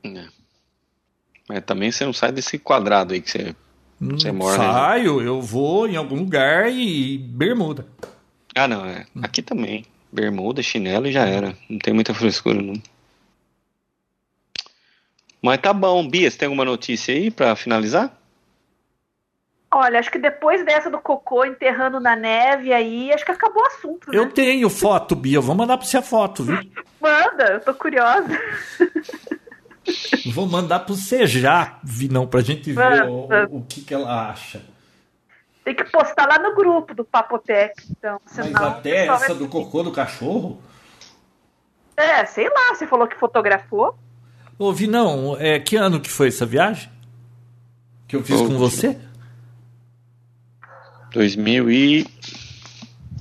É. 0.05 0.27
Mas 1.48 1.64
também 1.64 1.90
você 1.90 2.05
não 2.05 2.12
sai 2.12 2.31
desse 2.31 2.59
quadrado 2.59 3.12
aí 3.12 3.20
que 3.20 3.31
você, 3.31 3.56
você 4.01 4.32
mora. 4.32 4.56
Né? 4.56 4.64
Saio, 4.64 5.20
né? 5.20 5.28
eu 5.28 5.40
vou 5.43 5.86
em 5.86 5.97
algum 5.97 6.16
lugar 6.16 6.72
e 6.72 7.18
bermuda. 7.18 7.86
Ah, 8.55 8.66
não, 8.66 8.85
é. 8.85 9.05
Aqui 9.22 9.43
também. 9.43 9.85
Bermuda, 10.10 10.62
chinelo 10.62 11.06
e 11.06 11.12
já 11.12 11.27
era. 11.27 11.55
Não 11.68 11.78
tem 11.78 11.93
muita 11.93 12.14
frescura, 12.14 12.60
não. 12.60 12.81
Mas 15.43 15.60
tá 15.60 15.72
bom. 15.72 16.09
Bia, 16.09 16.31
você 16.31 16.39
tem 16.39 16.47
alguma 16.47 16.64
notícia 16.64 17.14
aí 17.14 17.31
para 17.31 17.55
finalizar? 17.55 18.16
Olha, 19.72 20.01
acho 20.01 20.10
que 20.10 20.18
depois 20.18 20.64
dessa 20.64 20.90
do 20.90 20.98
cocô 20.98 21.44
enterrando 21.44 22.01
na 22.01 22.16
neve 22.16 22.72
aí, 22.72 23.12
acho 23.12 23.24
que 23.24 23.31
acabou 23.31 23.62
o 23.62 23.66
assunto. 23.66 24.10
Né? 24.10 24.18
Eu 24.18 24.32
tenho 24.32 24.68
foto, 24.68 25.14
Bia. 25.14 25.40
Vou 25.40 25.55
mandar 25.55 25.77
pra 25.77 25.86
você 25.86 25.98
a 25.98 26.02
foto, 26.02 26.43
viu? 26.43 26.59
Manda, 27.01 27.52
eu 27.52 27.60
tô 27.60 27.72
curiosa. 27.74 28.27
Vou 30.32 30.47
mandar 30.47 30.81
pro 30.81 30.94
você 30.94 31.27
já, 31.27 31.78
Vinão, 31.82 32.27
pra 32.27 32.40
gente 32.40 32.73
ver 32.73 33.05
o, 33.09 33.28
o, 33.51 33.65
que, 33.65 33.81
que 33.81 33.94
ela 33.94 34.31
acha. 34.31 34.62
Tem 35.65 35.74
que 35.74 35.85
postar 35.85 36.27
lá 36.27 36.39
no 36.39 36.55
grupo 36.55 36.94
do 36.94 37.05
Papotec, 37.05 37.74
então. 37.90 38.20
Senão, 38.27 38.51
Mas 38.52 38.62
até 38.62 39.07
essa 39.07 39.28
vai... 39.28 39.36
do 39.36 39.48
cocô 39.48 39.82
do 39.82 39.93
cachorro? 39.93 40.61
É, 41.97 42.24
sei 42.24 42.48
lá, 42.48 42.74
você 42.74 42.86
falou 42.86 43.07
que 43.07 43.16
fotografou. 43.16 43.97
Ouvi, 44.59 44.86
não. 44.86 45.36
É, 45.39 45.59
que 45.59 45.77
ano 45.77 46.01
que 46.01 46.11
foi 46.11 46.28
essa 46.28 46.47
viagem? 46.47 46.90
Que 48.09 48.16
eu 48.16 48.23
fiz 48.23 48.40
com 48.40 48.59
você? 48.59 48.98
2000 51.12 51.70
e... 51.70 52.07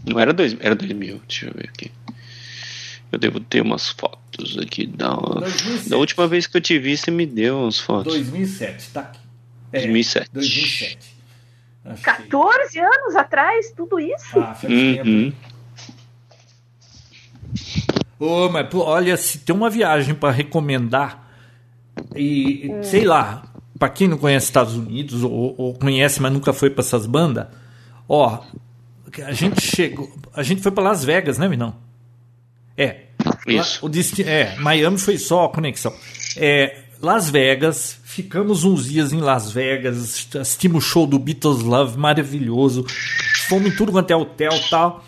Não 0.05 0.19
era 0.19 0.33
2000, 0.33 0.59
era 0.61 0.75
2000. 0.75 1.21
Deixa 1.27 1.47
eu 1.47 1.53
ver 1.53 1.69
aqui. 1.69 1.91
Eu 3.11 3.17
devo 3.17 3.39
ter 3.39 3.61
umas 3.61 3.89
fotos 3.89 4.57
aqui 4.57 4.85
da, 4.85 5.15
da 5.87 5.97
última 5.97 6.27
vez 6.27 6.45
que 6.45 6.57
eu 6.57 6.61
te 6.61 6.77
vi, 6.77 6.95
você 6.95 7.09
me 7.09 7.25
deu 7.25 7.61
umas 7.61 7.79
fotos. 7.79 8.13
2007, 8.13 8.89
tá 8.91 9.01
aqui. 9.01 9.19
É, 9.71 9.79
2007. 9.79 10.29
2007. 10.33 11.19
Achei. 11.85 12.03
14 12.03 12.79
anos 12.79 13.15
atrás, 13.15 13.71
tudo 13.75 13.99
isso? 13.99 14.39
Ah, 14.39 14.53
faz 14.53 14.71
uhum. 14.71 15.33
Ô, 18.19 18.49
mas 18.49 18.67
olha, 18.73 19.15
se 19.17 19.39
tem 19.39 19.55
uma 19.55 19.69
viagem 19.69 20.13
para 20.13 20.31
recomendar 20.31 21.27
e, 22.15 22.69
hum. 22.69 22.83
sei 22.83 23.05
lá, 23.05 23.43
para 23.77 23.89
quem 23.89 24.07
não 24.07 24.17
conhece 24.17 24.47
Estados 24.47 24.75
Unidos 24.75 25.23
ou, 25.23 25.55
ou 25.57 25.73
conhece, 25.73 26.21
mas 26.21 26.31
nunca 26.31 26.51
foi 26.51 26.69
para 26.69 26.83
essas 26.83 27.05
bandas, 27.05 27.47
ó, 28.07 28.43
a 29.25 29.31
gente 29.31 29.61
chegou, 29.61 30.11
a 30.33 30.43
gente 30.43 30.61
foi 30.61 30.71
para 30.71 30.83
Las 30.83 31.03
Vegas, 31.03 31.37
né, 31.37 31.47
Minão? 31.47 31.75
É. 32.79 32.95
Isso. 33.45 33.85
O 33.85 33.89
destino, 33.89 34.29
é, 34.29 34.55
Miami 34.55 34.97
foi 34.97 35.17
só 35.17 35.45
a 35.45 35.49
conexão. 35.49 35.93
É, 36.37 36.77
Las 37.01 37.29
Vegas, 37.29 37.99
ficamos 38.05 38.63
uns 38.63 38.85
dias 38.85 39.11
em 39.11 39.19
Las 39.19 39.51
Vegas, 39.51 40.27
assistimos 40.39 40.85
o 40.85 40.87
show 40.87 41.05
do 41.05 41.19
Beatles 41.19 41.59
Love, 41.61 41.97
maravilhoso. 41.97 42.85
Fomos 43.49 43.73
em 43.73 43.75
tudo 43.75 43.91
quanto 43.91 44.11
é 44.11 44.15
hotel 44.15 44.51
tal. 44.69 45.03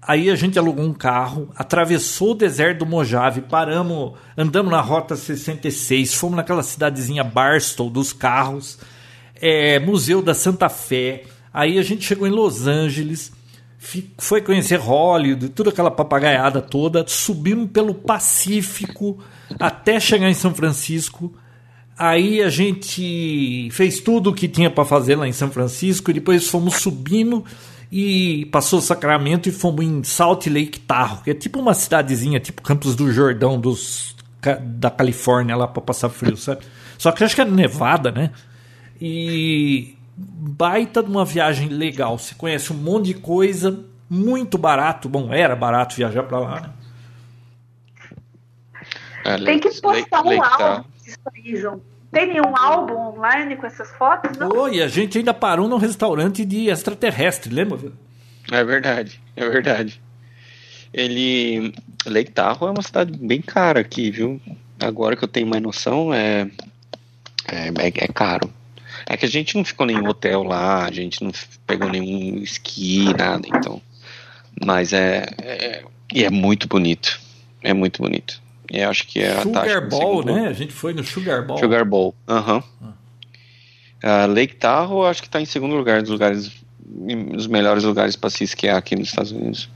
Aí 0.00 0.30
a 0.30 0.36
gente 0.36 0.58
alugou 0.58 0.84
um 0.84 0.94
carro, 0.94 1.50
atravessou 1.54 2.30
o 2.30 2.34
deserto 2.34 2.80
do 2.80 2.86
Mojave, 2.86 3.42
paramos, 3.42 4.14
andamos 4.36 4.70
na 4.70 4.80
rota 4.80 5.14
66, 5.14 6.14
fomos 6.14 6.36
naquela 6.36 6.62
cidadezinha 6.62 7.22
Barstow 7.22 7.90
dos 7.90 8.12
carros, 8.12 8.78
é, 9.34 9.78
Museu 9.78 10.22
da 10.22 10.32
Santa 10.32 10.68
Fé. 10.68 11.24
Aí 11.52 11.78
a 11.78 11.82
gente 11.82 12.04
chegou 12.04 12.26
em 12.26 12.30
Los 12.30 12.66
Angeles, 12.66 13.32
foi 14.18 14.42
conhecer 14.42 14.76
Hollywood, 14.76 15.48
toda 15.48 15.70
aquela 15.70 15.90
papagaiada 15.90 16.60
toda, 16.60 17.04
subimos 17.08 17.70
pelo 17.70 17.94
Pacífico 17.94 19.18
até 19.58 19.98
chegar 19.98 20.28
em 20.28 20.34
São 20.34 20.54
Francisco. 20.54 21.32
Aí 21.98 22.42
a 22.42 22.50
gente 22.50 23.68
fez 23.72 24.00
tudo 24.00 24.30
o 24.30 24.34
que 24.34 24.46
tinha 24.48 24.70
para 24.70 24.84
fazer 24.84 25.16
lá 25.16 25.26
em 25.26 25.32
São 25.32 25.50
Francisco 25.50 26.10
e 26.10 26.14
depois 26.14 26.48
fomos 26.48 26.76
subindo 26.76 27.44
e 27.90 28.46
passou 28.52 28.80
Sacramento 28.80 29.48
e 29.48 29.52
fomos 29.52 29.84
em 29.84 30.04
Salt 30.04 30.46
Lake 30.46 30.80
Tahoe, 30.80 31.22
que 31.24 31.30
é 31.30 31.34
tipo 31.34 31.58
uma 31.58 31.74
cidadezinha, 31.74 32.38
tipo 32.38 32.62
Campos 32.62 32.94
do 32.94 33.10
Jordão 33.10 33.58
dos, 33.58 34.14
da 34.60 34.90
Califórnia 34.90 35.56
lá 35.56 35.66
para 35.66 35.82
passar 35.82 36.10
frio, 36.10 36.36
sabe? 36.36 36.60
Só 36.98 37.10
que 37.12 37.24
acho 37.24 37.34
que 37.34 37.40
é 37.40 37.44
Nevada, 37.46 38.10
né? 38.10 38.30
E 39.00 39.94
baita 40.20 41.02
de 41.02 41.10
uma 41.10 41.24
viagem 41.24 41.68
legal. 41.68 42.18
Você 42.18 42.34
conhece 42.34 42.72
um 42.72 42.76
monte 42.76 43.06
de 43.06 43.14
coisa, 43.14 43.84
muito 44.08 44.58
barato. 44.58 45.08
Bom, 45.08 45.32
era 45.32 45.56
barato 45.56 45.96
viajar 45.96 46.22
para 46.24 46.38
lá, 46.38 46.60
né? 46.60 46.70
É, 49.24 49.36
Tem 49.36 49.58
que 49.58 49.80
postar 49.80 50.22
um 50.22 50.42
álbum 50.42 50.84
disso 51.04 51.18
aí, 51.34 51.56
João. 51.56 51.80
Tem 52.10 52.26
nenhum 52.26 52.56
álbum 52.56 52.94
online 52.94 53.56
com 53.56 53.66
essas 53.66 53.90
fotos? 53.92 54.36
Não? 54.36 54.48
Oh, 54.48 54.68
e 54.68 54.82
a 54.82 54.88
gente 54.88 55.18
ainda 55.18 55.32
parou 55.32 55.68
num 55.68 55.76
restaurante 55.76 56.44
de 56.44 56.68
extraterrestre, 56.68 57.54
lembra? 57.54 57.92
É 58.50 58.64
verdade, 58.64 59.20
é 59.36 59.48
verdade. 59.48 60.02
Ele. 60.92 61.72
Tahoe 62.34 62.68
é 62.68 62.72
uma 62.72 62.82
cidade 62.82 63.16
bem 63.16 63.40
cara 63.40 63.80
aqui, 63.80 64.10
viu? 64.10 64.40
Agora 64.80 65.14
que 65.14 65.22
eu 65.22 65.28
tenho 65.28 65.46
mais 65.46 65.62
noção, 65.62 66.12
é. 66.12 66.50
É, 67.46 67.68
é, 67.68 67.86
é 67.86 68.08
caro. 68.08 68.52
É 69.10 69.16
que 69.16 69.26
a 69.26 69.28
gente 69.28 69.56
não 69.56 69.64
ficou 69.64 69.84
em 69.84 69.92
nenhum 69.92 70.08
hotel 70.08 70.44
lá, 70.44 70.84
a 70.84 70.92
gente 70.92 71.24
não 71.24 71.32
pegou 71.66 71.88
nenhum 71.88 72.38
esqui, 72.38 73.12
nada, 73.18 73.44
então. 73.48 73.82
Mas 74.64 74.92
é, 74.92 75.26
é. 75.42 75.82
E 76.14 76.24
é 76.24 76.30
muito 76.30 76.68
bonito. 76.68 77.20
É 77.60 77.74
muito 77.74 78.00
bonito. 78.00 78.40
E 78.70 78.80
acho 78.80 79.04
que 79.08 79.18
é 79.20 79.42
Sugar 79.42 79.88
Ball, 79.88 80.24
né? 80.24 80.46
A 80.46 80.52
gente 80.52 80.72
foi 80.72 80.94
no 80.94 81.02
Sugar 81.02 81.44
Ball. 81.44 81.58
Sugar 81.58 81.84
Ball, 81.84 82.14
aham. 82.28 82.62
Uhum. 82.80 82.92
Uh, 84.02 84.32
Lake 84.32 84.54
Tahoe 84.54 85.08
acho 85.08 85.22
que 85.22 85.28
está 85.28 85.40
em 85.40 85.44
segundo 85.44 85.74
lugar 85.74 86.02
dos 86.02 86.10
lugares, 86.12 86.52
dos 86.80 87.48
melhores 87.48 87.82
lugares 87.82 88.14
para 88.14 88.30
se 88.30 88.44
esquiar 88.44 88.76
aqui 88.76 88.94
nos 88.94 89.08
Estados 89.08 89.32
Unidos. 89.32 89.68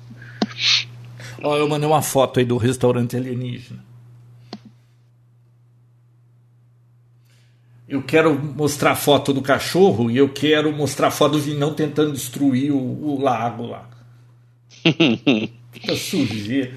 Ó, 1.42 1.56
eu 1.56 1.68
mandei 1.68 1.88
uma 1.88 2.02
foto 2.02 2.38
aí 2.38 2.44
do 2.46 2.56
restaurante 2.56 3.16
alienígena. 3.16 3.84
Eu 7.94 8.02
quero 8.02 8.34
mostrar 8.34 8.90
a 8.90 8.96
foto 8.96 9.32
do 9.32 9.40
cachorro 9.40 10.10
e 10.10 10.16
eu 10.16 10.28
quero 10.28 10.72
mostrar 10.72 11.06
a 11.06 11.10
foto 11.12 11.34
do 11.34 11.38
Vinão 11.38 11.72
tentando 11.74 12.10
destruir 12.10 12.72
o, 12.72 12.76
o 12.76 13.22
lago 13.22 13.66
lá. 13.68 13.88
Fica 15.70 15.94
sujeira. 15.94 16.74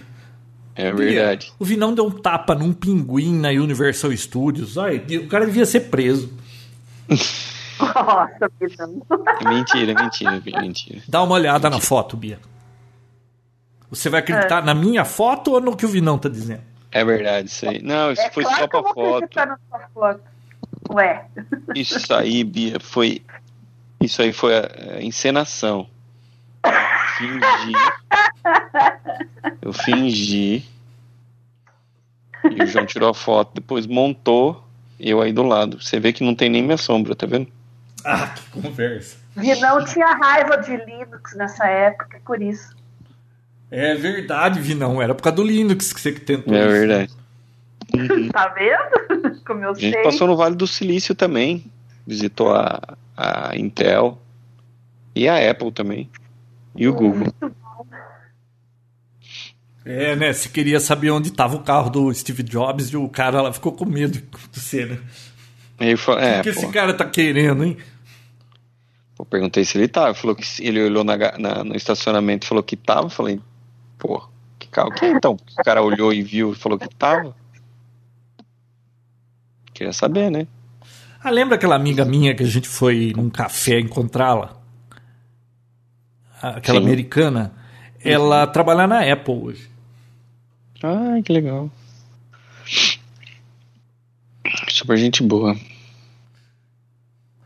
É 0.75 0.93
verdade. 0.93 1.51
O 1.57 1.65
Vinão 1.65 1.91
deu 1.95 2.05
um 2.05 2.11
tapa 2.11 2.53
num 2.53 2.71
pinguim 2.71 3.33
na 3.33 3.49
Universal 3.49 4.15
Studios. 4.15 4.77
Ai, 4.77 4.97
o 4.97 5.27
cara 5.27 5.47
devia 5.47 5.65
ser 5.65 5.89
preso. 5.89 6.31
Nossa, 7.79 8.51
mentira, 9.43 9.95
mentira, 9.95 10.61
mentira. 10.61 11.01
Dá 11.07 11.23
uma 11.23 11.33
olhada 11.33 11.67
mentira. 11.67 11.69
na 11.71 11.81
foto, 11.81 12.15
Bia. 12.15 12.39
Você 13.89 14.07
vai 14.07 14.19
acreditar 14.19 14.61
é. 14.61 14.65
na 14.65 14.75
minha 14.75 15.03
foto 15.03 15.53
ou 15.53 15.59
no 15.59 15.75
que 15.75 15.85
o 15.85 15.89
Vinão 15.89 16.19
tá 16.19 16.29
dizendo? 16.29 16.61
É 16.91 17.03
verdade, 17.03 17.49
isso 17.49 17.67
aí. 17.67 17.81
Não, 17.81 18.11
isso 18.11 18.21
é 18.21 18.29
foi 18.29 18.43
claro 18.43 18.59
só 18.59 18.67
pra 18.67 18.93
foto. 18.93 19.35
Na 19.35 19.57
sua 19.67 19.89
foto. 19.95 20.36
Ué. 20.89 21.25
Isso 21.75 22.13
aí, 22.13 22.43
Bia, 22.43 22.79
foi. 22.79 23.21
Isso 24.01 24.21
aí 24.21 24.31
foi 24.31 24.57
a, 24.57 24.97
a 24.97 25.01
encenação. 25.01 25.87
Fingi. 27.17 27.73
Eu 29.61 29.73
fingi. 29.73 30.65
E 32.51 32.63
o 32.63 32.67
João 32.67 32.85
tirou 32.85 33.09
a 33.09 33.13
foto, 33.13 33.55
depois 33.55 33.85
montou, 33.87 34.63
eu 34.99 35.21
aí 35.21 35.33
do 35.33 35.43
lado. 35.43 35.81
Você 35.81 35.99
vê 35.99 36.13
que 36.13 36.23
não 36.23 36.35
tem 36.35 36.49
nem 36.49 36.63
minha 36.63 36.77
sombra, 36.77 37.15
tá 37.15 37.25
vendo? 37.25 37.47
Ah, 38.05 38.27
que 38.27 38.61
conversa. 38.61 39.17
Vinão 39.35 39.83
tinha 39.83 40.07
raiva 40.15 40.57
de 40.57 40.77
Linux 40.77 41.35
nessa 41.35 41.67
época, 41.67 42.21
por 42.25 42.41
isso. 42.41 42.75
É 43.69 43.95
verdade, 43.95 44.61
Vinão. 44.61 45.01
Era 45.01 45.13
por 45.13 45.23
causa 45.23 45.35
do 45.35 45.43
Linux 45.43 45.91
que 45.91 45.99
você 45.99 46.11
tentou. 46.13 46.55
É 46.55 46.67
verdade. 46.67 47.16
Uhum. 47.95 48.29
Tá 48.31 48.47
vendo? 48.49 49.41
Como 49.45 49.63
eu 49.63 49.71
a 49.71 49.73
gente 49.73 49.93
sei. 49.93 50.03
passou 50.03 50.27
no 50.27 50.35
Vale 50.35 50.55
do 50.55 50.67
Silício 50.67 51.15
também. 51.15 51.65
Visitou 52.05 52.53
a, 52.53 52.79
a 53.15 53.57
Intel 53.57 54.19
e 55.15 55.27
a 55.27 55.49
Apple 55.49 55.71
também. 55.71 56.09
E 56.75 56.87
o 56.87 56.93
Google. 56.93 57.33
É, 59.83 60.15
né? 60.15 60.33
Se 60.33 60.49
queria 60.49 60.79
saber 60.79 61.11
onde 61.11 61.29
estava 61.29 61.55
o 61.55 61.63
carro 61.63 61.89
do 61.89 62.13
Steve 62.13 62.43
Jobs 62.43 62.89
e 62.89 62.97
o 62.97 63.07
cara 63.07 63.41
lá 63.41 63.53
ficou 63.53 63.71
com 63.71 63.85
medo 63.85 64.21
de 64.51 64.59
ser, 64.59 64.87
né? 65.79 65.95
Falou, 65.95 66.21
é, 66.21 66.39
o 66.39 66.43
que 66.43 66.51
pô. 66.51 66.59
esse 66.59 66.71
cara 66.71 66.93
tá 66.93 67.05
querendo, 67.05 67.63
hein? 67.63 67.77
Eu 69.17 69.25
perguntei 69.25 69.63
se 69.63 69.77
ele 69.77 69.87
tava. 69.87 70.13
Falou 70.13 70.35
que 70.35 70.43
ele 70.59 70.83
olhou 70.83 71.03
na, 71.03 71.17
na, 71.37 71.63
no 71.63 71.75
estacionamento 71.75 72.45
e 72.45 72.47
falou 72.47 72.63
que 72.63 72.75
tava. 72.75 73.09
Falei, 73.09 73.39
pô, 73.97 74.27
que 74.59 74.67
carro 74.67 74.91
que 74.91 75.05
é 75.05 75.11
então? 75.11 75.33
O 75.33 75.63
cara 75.63 75.81
olhou 75.81 76.13
e 76.13 76.21
viu 76.21 76.51
e 76.51 76.55
falou 76.55 76.77
que 76.77 76.89
tava. 76.95 77.35
Queria 79.77 79.93
saber, 79.93 80.31
né? 80.31 80.47
Ah, 81.23 81.29
lembra 81.29 81.53
aquela 81.53 81.75
amiga 81.75 82.03
minha 82.03 82.33
que 82.33 82.41
a 82.41 82.47
gente 82.47 82.67
foi 82.67 83.13
num 83.15 83.29
café 83.29 83.79
encontrá-la? 83.79 84.59
Aquela 86.41 86.79
Sim. 86.79 86.85
americana? 86.87 87.53
Ela 88.03 88.47
uhum. 88.47 88.51
trabalha 88.51 88.87
na 88.87 89.13
Apple 89.13 89.35
hoje. 89.35 89.69
Ai, 90.81 91.21
que 91.21 91.31
legal. 91.31 91.69
Super 94.67 94.97
gente 94.97 95.21
boa. 95.21 95.55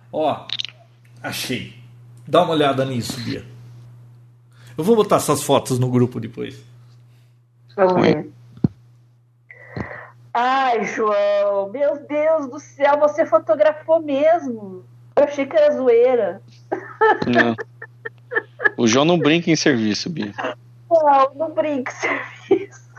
Ó, 0.10 0.48
achei. 1.22 1.74
Dá 2.26 2.44
uma 2.44 2.54
olhada 2.54 2.86
nisso, 2.86 3.20
Bia. 3.20 3.46
Eu 4.78 4.86
vou 4.86 4.96
botar 4.96 5.18
essas 5.18 5.44
fotos 5.44 5.78
no 5.78 5.90
grupo 5.90 6.18
depois. 6.18 6.64
Ai, 10.34 10.86
João, 10.86 11.70
meu 11.70 12.06
Deus 12.08 12.50
do 12.50 12.60
céu, 12.60 12.98
você 13.00 13.26
fotografou 13.26 14.02
mesmo. 14.02 14.86
Eu 15.16 15.24
achei 15.26 15.46
que 15.46 15.56
era 15.56 15.76
zoeira. 15.76 16.42
Não. 17.28 17.56
O 18.78 18.88
João 18.88 19.04
não 19.04 19.20
brinca 19.20 19.52
em 19.52 19.56
serviço, 19.56 20.10
Bia. 20.10 20.34
Não, 20.90 21.34
não 21.36 21.54
brinca 21.54 21.92
em 21.92 22.48
serviço. 22.48 22.90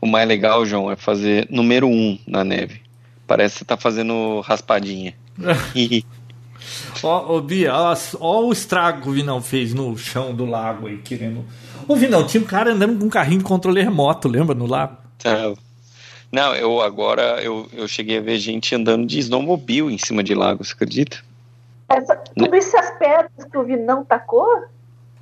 O 0.00 0.06
mais 0.06 0.26
legal, 0.26 0.64
João, 0.64 0.90
é 0.90 0.96
fazer 0.96 1.46
número 1.50 1.86
um 1.86 2.18
na 2.26 2.44
neve. 2.44 2.82
Parece 3.26 3.54
que 3.54 3.58
você 3.60 3.64
tá 3.64 3.76
fazendo 3.76 4.40
raspadinha. 4.40 5.14
Ó, 7.02 7.36
oh, 7.36 7.40
Bia, 7.40 7.72
ó, 7.74 7.96
ó, 8.20 8.44
o 8.44 8.52
estrago 8.52 9.02
que 9.02 9.08
o 9.08 9.12
Vinão 9.12 9.40
fez 9.40 9.72
no 9.72 9.96
chão 9.96 10.34
do 10.34 10.44
lago 10.44 10.88
aí, 10.88 10.98
querendo. 10.98 11.44
Ô, 11.88 11.96
Vinão, 11.96 12.26
tinha 12.26 12.42
um 12.42 12.46
cara 12.46 12.72
andando 12.72 12.98
com 12.98 13.06
um 13.06 13.08
carrinho 13.08 13.38
de 13.38 13.44
controle 13.44 13.80
remoto, 13.80 14.28
lembra, 14.28 14.54
no 14.54 14.66
lago? 14.66 14.98
Tá. 15.18 15.54
Não, 16.30 16.54
eu 16.54 16.82
agora 16.82 17.42
eu, 17.42 17.66
eu 17.72 17.88
cheguei 17.88 18.18
a 18.18 18.20
ver 18.20 18.38
gente 18.38 18.74
andando 18.74 19.06
de 19.06 19.18
snowmobile 19.20 19.90
em 19.90 19.96
cima 19.96 20.22
de 20.22 20.34
lago, 20.34 20.62
você 20.62 20.74
acredita? 20.74 21.16
Essa, 21.88 22.14
tudo 22.14 22.54
isso 22.54 22.76
as 22.76 22.90
pedras 22.98 23.44
que 23.50 23.56
o 23.56 23.64
Vinão 23.64 24.04
tacou? 24.04 24.66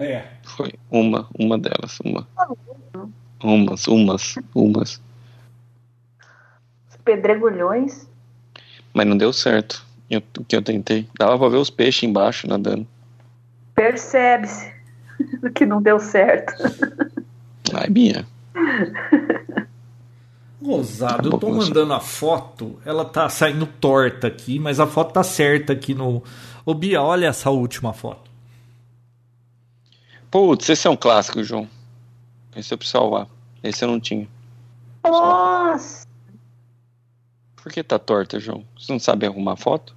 É. 0.01 0.25
Foi 0.43 0.73
uma, 0.91 1.29
uma 1.39 1.57
delas, 1.57 2.01
uma. 2.05 2.27
Umas, 3.41 3.87
umas, 3.87 4.35
umas. 4.53 5.01
Os 6.91 6.97
pedregulhões. 7.05 8.09
Mas 8.93 9.07
não 9.07 9.17
deu 9.17 9.33
certo 9.33 9.87
o 10.11 10.45
que 10.45 10.57
eu 10.57 10.63
tentei. 10.63 11.07
Dava 11.17 11.39
pra 11.39 11.49
ver 11.49 11.59
os 11.59 11.71
peixes 11.71 12.03
embaixo 12.03 12.49
nadando. 12.49 12.85
Percebe-se 13.73 14.76
que 15.55 15.67
não 15.67 15.81
deu 15.81 15.99
certo. 15.99 16.53
Ai, 17.75 17.89
Bia. 17.89 18.27
Gozado, 20.61 21.29
eu 21.29 21.39
tô 21.39 21.51
mandando 21.51 21.93
a 21.93 22.01
foto, 22.01 22.81
ela 22.85 23.05
tá 23.05 23.29
saindo 23.29 23.67
torta 23.67 24.27
aqui, 24.27 24.59
mas 24.59 24.81
a 24.81 24.87
foto 24.87 25.13
tá 25.13 25.23
certa 25.23 25.73
aqui 25.73 25.95
no. 25.95 26.23
Ô 26.65 26.75
Bia, 26.75 27.03
olha 27.03 27.27
essa 27.27 27.51
última 27.51 27.93
foto. 27.93 28.31
Putz, 30.31 30.69
esse 30.69 30.87
é 30.87 30.91
um 30.91 30.97
clássico, 30.97 31.43
João. 31.45 31.69
Esse 32.57 32.73
eu 32.73 32.79
preciso 32.79 32.99
salvar. 32.99 33.29
Esse 33.63 33.85
eu 33.85 33.89
não 33.89 34.01
tinha. 34.01 34.27
Nossa! 35.05 36.07
Por 37.55 37.71
que 37.71 37.83
tá 37.83 37.99
torta, 37.99 38.41
João? 38.41 38.65
Você 38.79 38.93
não 38.93 38.99
sabe 38.99 39.27
arrumar 39.27 39.57
foto? 39.57 39.95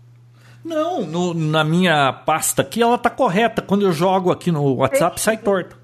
Não, 0.63 1.05
no, 1.05 1.33
na 1.33 1.63
minha 1.63 2.11
pasta 2.11 2.61
aqui 2.61 2.81
ela 2.81 2.97
tá 2.97 3.09
correta. 3.09 3.61
Quando 3.61 3.83
eu 3.83 3.91
jogo 3.91 4.31
aqui 4.31 4.51
no 4.51 4.75
WhatsApp, 4.75 5.15
tem, 5.15 5.23
sai 5.23 5.37
torta. 5.37 5.75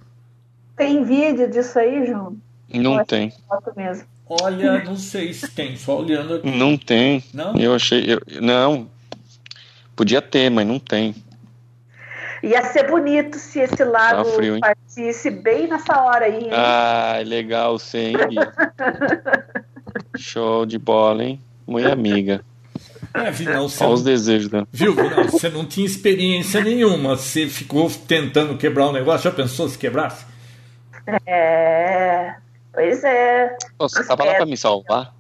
Tem 0.76 1.04
vídeo 1.04 1.50
disso 1.50 1.80
aí, 1.80 2.06
João? 2.06 2.36
Não 2.74 3.04
tem. 3.06 3.34
Mesmo. 3.76 4.06
Olha, 4.28 4.84
não 4.84 4.98
sei 4.98 5.34
se 5.34 5.48
tem, 5.50 5.78
só 5.78 6.00
olhando 6.00 6.36
aqui. 6.36 6.50
Não 6.50 6.78
tem. 6.78 7.24
Não? 7.34 7.56
Eu 7.56 7.76
achei. 7.76 8.14
Eu, 8.14 8.22
não. 8.42 8.90
Podia 9.96 10.22
ter, 10.22 10.50
mas 10.50 10.68
não 10.68 10.80
tem. 10.80 11.16
Ia 12.44 12.64
ser 12.66 12.90
bonito 12.90 13.40
se 13.40 13.60
esse 13.60 13.84
lago 13.84 14.24
Tá 14.24 14.32
frio, 14.36 14.60
partisse 14.60 15.32
bem 15.32 15.68
nessa 15.68 16.00
hora 16.00 16.26
aí, 16.26 16.44
hein? 16.44 16.50
Ah, 16.52 17.20
legal, 17.26 17.80
sim. 17.80 18.14
Show 20.18 20.66
de 20.66 20.78
bola, 20.78 21.24
hein? 21.24 21.42
Muito 21.66 21.92
amiga. 21.92 22.44
É, 23.16 23.32
Vinão, 23.32 23.70
você 23.70 23.84
Olha 23.84 23.94
os 23.94 24.04
não, 24.04 24.12
desejos 24.12 24.50
dela. 24.50 24.68
viu, 24.72 24.94
Vinão, 24.94 25.24
você 25.24 25.50
não 25.50 25.66
tinha 25.66 25.86
experiência 25.86 26.62
nenhuma. 26.62 27.16
Você 27.16 27.48
ficou 27.48 27.90
tentando 27.90 28.58
quebrar 28.58 28.88
o 28.88 28.92
negócio. 28.92 29.30
Já 29.30 29.36
pensou 29.36 29.70
se 29.70 29.78
quebrasse? 29.78 30.26
É. 31.26 32.36
Pois 32.74 33.04
é. 33.04 33.58
Você 33.80 34.06
tava 34.06 34.26
lá 34.26 34.36
pra 34.36 34.46
me 34.46 34.58
salvar? 34.58 35.16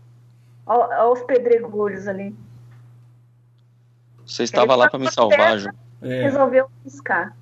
Olha 0.66 1.10
os 1.10 1.22
pedregulhos 1.24 2.08
ali. 2.08 2.36
Você 4.26 4.44
estava 4.44 4.76
lá 4.76 4.90
pra 4.90 5.00
me 5.00 5.10
salvar, 5.12 5.58
Ju. 5.60 5.70
É. 6.02 6.24
Resolveu 6.24 6.68
piscar. 6.84 7.36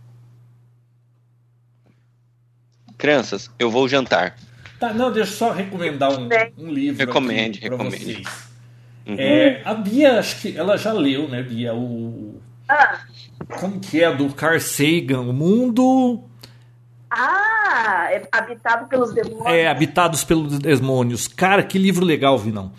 Crianças, 2.98 3.50
eu 3.58 3.72
vou 3.72 3.88
jantar. 3.88 4.36
Tá, 4.80 4.94
não, 4.94 5.12
deixa 5.12 5.32
eu 5.32 5.38
só 5.38 5.52
recomendar 5.52 6.12
um, 6.12 6.30
um 6.58 6.72
livro. 6.72 7.06
Recomende, 7.06 7.60
aqui 7.60 7.68
pra 7.70 7.78
recomende. 7.78 8.24
vocês. 8.24 8.43
Uhum. 9.06 9.16
É, 9.18 9.62
a 9.66 9.74
Bia, 9.74 10.20
acho 10.20 10.42
que 10.42 10.58
ela 10.58 10.78
já 10.78 10.94
leu, 10.94 11.28
né, 11.28 11.42
Bia? 11.44 11.74
O. 11.74 12.40
Ah, 12.70 13.00
Como 13.60 13.80
que 13.80 14.02
é? 14.02 14.14
Do 14.16 14.34
Carl 14.34 14.60
Sagan, 14.60 15.22
O 15.22 15.34
Mundo 15.34 16.24
ah 17.16 18.08
é 18.10 18.28
habitado 18.32 18.88
pelos 18.88 19.14
demônios. 19.14 19.46
é 19.46 19.68
Habitados 19.68 20.24
pelos 20.24 20.58
Demônios. 20.58 21.28
Cara, 21.28 21.62
que 21.62 21.78
livro 21.78 22.04
legal, 22.04 22.38
Vinão. 22.40 22.72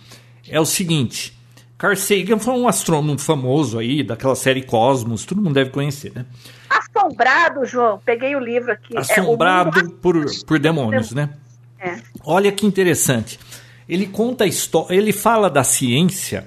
É 0.49 0.59
o 0.59 0.65
seguinte. 0.65 1.39
Carl 1.79 1.95
Sagan 1.97 2.39
foi 2.39 2.55
um 2.55 2.67
astrônomo 2.67 3.19
famoso 3.19 3.79
aí, 3.79 4.03
daquela 4.03 4.35
série 4.35 4.63
Cosmos, 4.63 5.25
todo 5.25 5.41
mundo 5.41 5.55
deve 5.55 5.71
conhecer, 5.71 6.13
né? 6.15 6.25
Assombrado, 6.69 7.65
João. 7.65 8.01
Peguei 8.05 8.35
o 8.35 8.41
livro 8.41 8.73
aqui. 8.73 8.97
Assombrado 8.97 9.79
É, 9.79 9.83
o 9.83 9.85
mundo... 9.87 9.97
por, 9.97 10.25
por 10.47 10.59
demônios, 10.59 11.13
né? 11.13 11.31
É. 11.79 11.97
Olha 12.25 12.51
que 12.51 12.67
interessante. 12.67 13.39
Ele 13.89 14.07
conta 14.07 14.45
a 14.45 14.47
história, 14.47 14.97
ele 14.97 15.13
fala 15.13 15.51
da 15.51 15.63
ciência, 15.63 16.47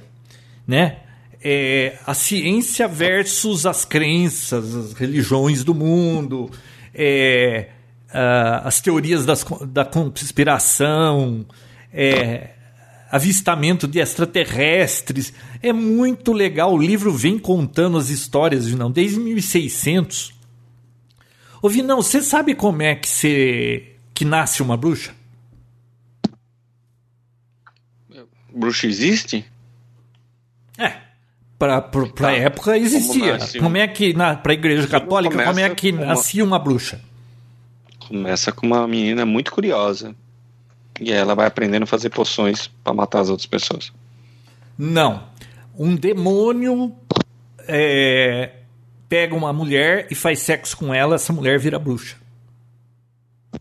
né? 0.68 0.97
É, 1.43 1.97
a 2.05 2.14
ciência 2.14 2.88
versus 2.88 3.65
as 3.65 3.85
crenças, 3.85 4.76
as 4.76 4.93
religiões 4.93 5.64
do 5.64 5.73
mundo, 5.73 6.49
é, 6.93 7.69
as 8.64 8.81
teorias 8.81 9.26
das, 9.26 9.45
da 9.68 9.85
conspiração, 9.85 11.45
é, 11.93 12.49
avistamento 13.11 13.88
de 13.88 13.99
extraterrestres. 13.99 15.34
É 15.61 15.72
muito 15.72 16.34
legal. 16.34 16.73
O 16.73 16.77
livro 16.77 17.11
vem 17.11 17.38
contando 17.38 17.97
as 17.97 18.09
histórias, 18.09 18.68
Vinão, 18.68 18.91
desde 18.91 19.19
1600. 19.19 20.34
Ô, 21.61 21.69
Vinão, 21.69 22.01
você 22.01 22.22
sabe 22.22 22.55
como 22.55 22.81
é 22.81 22.95
que, 22.95 23.07
você, 23.07 23.95
que 24.14 24.26
nasce 24.26 24.61
uma 24.61 24.77
bruxa? 24.77 25.16
Bruxa 28.57 28.88
existe? 28.88 29.45
É. 30.77 30.93
Pra, 31.57 31.81
pra, 31.81 32.05
pra 32.07 32.27
Tá. 32.27 32.31
época 32.34 32.77
existia. 32.77 33.38
Como 33.38 33.63
Como, 33.63 33.77
é 33.77 33.88
que, 33.88 34.13
na, 34.13 34.35
pra 34.35 34.53
igreja 34.53 34.88
católica, 34.88 35.43
como 35.43 35.59
é 35.59 35.69
que 35.69 35.91
com 35.91 35.97
uma- 35.99 36.05
nascia 36.07 36.43
uma 36.43 36.59
bruxa? 36.59 37.01
Começa 38.07 38.51
com 38.51 38.65
uma 38.67 38.88
menina 38.88 39.25
muito 39.25 39.51
curiosa. 39.51 40.15
E 40.99 41.11
ela 41.11 41.35
vai 41.35 41.45
aprendendo 41.47 41.84
a 41.84 41.88
fazer 41.88 42.09
poções 42.09 42.67
pra 42.84 42.93
matar 42.93 43.19
as 43.21 43.29
outras 43.29 43.45
pessoas. 43.45 43.91
Não. 44.77 45.23
Um 45.77 45.95
demônio 45.95 46.95
é, 47.67 48.51
pega 49.09 49.35
uma 49.35 49.51
mulher 49.53 50.07
e 50.09 50.15
faz 50.15 50.39
sexo 50.39 50.75
com 50.77 50.93
ela, 50.93 51.15
essa 51.15 51.31
mulher 51.34 51.59
vira 51.59 51.77
bruxa. 51.77 52.15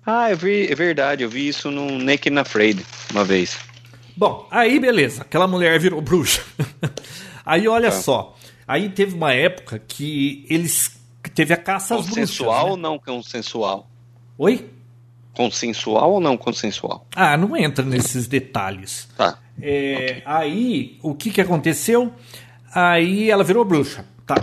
Ah, 0.04 0.30
eu 0.30 0.36
vi, 0.36 0.70
é 0.70 0.74
verdade, 0.74 1.22
eu 1.24 1.28
vi 1.30 1.48
isso 1.48 1.70
no 1.70 1.98
Naked 1.98 2.34
and 2.36 2.40
Afraid 2.40 2.86
uma 3.10 3.24
vez. 3.24 3.58
Bom, 4.16 4.46
aí 4.50 4.78
beleza, 4.80 5.22
aquela 5.22 5.46
mulher 5.46 5.78
virou 5.78 6.00
bruxa. 6.00 6.42
aí 7.44 7.68
olha 7.68 7.90
Tá. 7.90 7.96
só, 8.00 8.36
aí 8.66 8.88
teve 8.88 9.14
uma 9.14 9.32
época 9.32 9.78
que 9.86 10.46
eles 10.48 10.98
teve 11.34 11.52
a 11.52 11.56
caça 11.56 11.94
às 11.94 12.02
bruxas. 12.06 12.14
Consensual 12.28 12.70
ou 12.70 12.76
né? 12.76 12.82
não 12.82 12.98
consensual? 12.98 13.90
Oi? 14.38 14.70
Consensual 15.34 16.12
ou 16.12 16.20
não 16.20 16.36
consensual? 16.36 17.06
Ah, 17.14 17.36
não 17.36 17.54
entra 17.56 17.84
nesses 17.84 18.26
detalhes. 18.26 19.06
Tá. 19.16 19.38
É, 19.60 20.22
Aí, 20.24 20.98
o 21.02 21.14
que, 21.14 21.30
que 21.30 21.40
aconteceu? 21.40 22.12
Aí 22.74 23.30
ela 23.30 23.44
virou 23.44 23.64
bruxa. 23.64 24.04
Tá. 24.26 24.36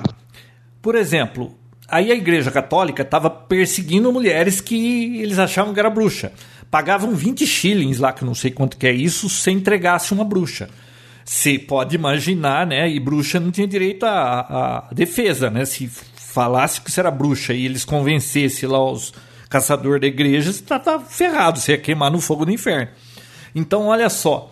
Por 0.82 0.96
exemplo, 0.96 1.56
aí 1.88 2.12
a 2.12 2.16
Igreja 2.16 2.52
Católica 2.52 3.02
estava 3.02 3.30
perseguindo 3.30 4.12
mulheres 4.14 4.62
que 4.62 5.20
eles 5.20 5.40
achavam 5.40 5.74
que 5.74 5.80
era 5.80 5.90
bruxa. 5.90 6.32
Pagavam 6.74 7.14
20 7.14 7.46
shillings 7.46 8.00
lá, 8.00 8.12
que 8.12 8.24
eu 8.24 8.26
não 8.26 8.34
sei 8.34 8.50
quanto 8.50 8.78
que 8.78 8.88
é 8.88 8.92
isso, 8.92 9.30
se 9.30 9.52
entregasse 9.52 10.12
uma 10.12 10.26
bruxa. 10.26 10.72
Você 11.24 11.60
pode 11.60 11.96
imaginar, 11.96 12.66
né? 12.66 12.90
E 12.90 13.00
bruxa 13.00 13.40
não 13.40 13.52
tinha 13.52 13.68
direito 13.68 14.08
à, 14.08 14.88
à 14.88 14.92
defesa, 14.92 15.52
né? 15.52 15.66
Se 15.66 15.88
falasse 15.88 16.82
que 16.82 16.92
você 16.92 17.00
era 17.00 17.12
bruxa 17.12 17.54
e 17.54 17.64
eles 17.64 17.86
convencessem 17.86 18.68
lá 18.68 18.84
os 18.84 19.14
caçadores 19.52 20.02
da 20.02 20.08
igreja, 20.08 20.52
você 20.52 20.64
tá, 20.64 21.00
ferrado, 21.00 21.60
você 21.60 21.74
ia 21.74 21.78
queimar 21.78 22.10
no 22.10 22.20
fogo 22.20 22.44
do 22.44 22.52
inferno. 22.52 22.88
Então, 23.54 23.86
olha 23.86 24.10
só. 24.10 24.52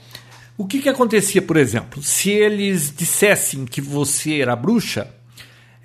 O 0.56 0.68
que, 0.68 0.80
que 0.80 0.90
acontecia, 0.90 1.42
por 1.42 1.58
exemplo? 1.58 2.04
Se 2.04 2.30
eles 2.30 2.94
dissessem 2.96 3.66
que 3.66 3.82
você 3.82 4.42
era 4.42 4.56
bruxa, 4.56 5.08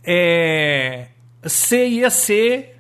é, 0.05 1.07
você 1.43 1.89
ia 1.89 2.11
ser. 2.11 2.76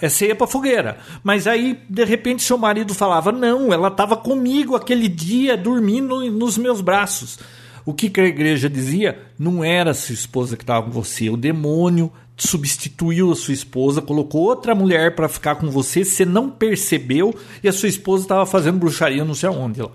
É, 0.00 0.08
Você 0.08 0.28
ia 0.28 0.34
pra 0.34 0.46
fogueira. 0.46 0.98
Mas 1.22 1.46
aí, 1.46 1.80
de 1.88 2.04
repente, 2.04 2.42
seu 2.42 2.58
marido 2.58 2.94
falava: 2.94 3.32
Não, 3.32 3.72
ela 3.72 3.88
estava 3.88 4.16
comigo 4.16 4.74
aquele 4.76 5.08
dia, 5.08 5.56
dormindo 5.56 6.30
nos 6.30 6.56
meus 6.58 6.80
braços. 6.80 7.38
O 7.84 7.94
que, 7.94 8.10
que 8.10 8.20
a 8.20 8.26
igreja 8.26 8.68
dizia? 8.68 9.18
Não 9.38 9.64
era 9.64 9.92
a 9.92 9.94
sua 9.94 10.12
esposa 10.12 10.56
que 10.56 10.62
estava 10.62 10.84
com 10.84 10.90
você. 10.90 11.30
O 11.30 11.36
demônio 11.36 12.12
substituiu 12.36 13.32
a 13.32 13.34
sua 13.34 13.54
esposa, 13.54 14.00
colocou 14.00 14.42
outra 14.42 14.74
mulher 14.74 15.14
para 15.14 15.28
ficar 15.28 15.56
com 15.56 15.70
você, 15.70 16.04
você 16.04 16.24
não 16.24 16.48
percebeu 16.50 17.34
e 17.64 17.68
a 17.68 17.72
sua 17.72 17.88
esposa 17.88 18.24
estava 18.24 18.46
fazendo 18.46 18.78
bruxaria 18.78 19.24
não 19.24 19.34
sei 19.34 19.48
aonde 19.48 19.82
lá. 19.82 19.90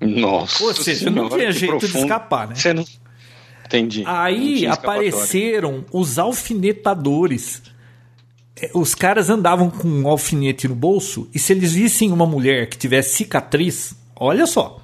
Nossa. 0.00 0.62
Ou 0.64 0.74
seja, 0.74 1.10
não 1.10 1.28
senhora, 1.28 1.36
tinha 1.38 1.52
que 1.52 1.58
jeito 1.58 1.72
de 1.74 1.78
profundo. 1.80 2.02
escapar, 2.02 2.48
né? 2.48 2.54
Você 2.54 2.72
não... 2.74 2.84
Entendi. 3.64 4.02
Não 4.02 4.10
Aí 4.14 4.56
tinha 4.58 4.70
escapatória. 4.70 5.08
apareceram 5.08 5.84
os 5.92 6.18
alfinetadores. 6.18 7.62
É, 8.60 8.70
Os 8.74 8.94
caras 8.94 9.30
andavam 9.30 9.70
com 9.70 9.88
um 9.88 10.08
alfinete 10.08 10.66
no 10.68 10.74
bolso 10.74 11.28
e 11.34 11.38
se 11.38 11.52
eles 11.52 11.72
vissem 11.72 12.10
uma 12.12 12.26
mulher 12.26 12.68
que 12.68 12.76
tivesse 12.76 13.16
cicatriz, 13.16 13.94
olha 14.16 14.46
só. 14.46 14.82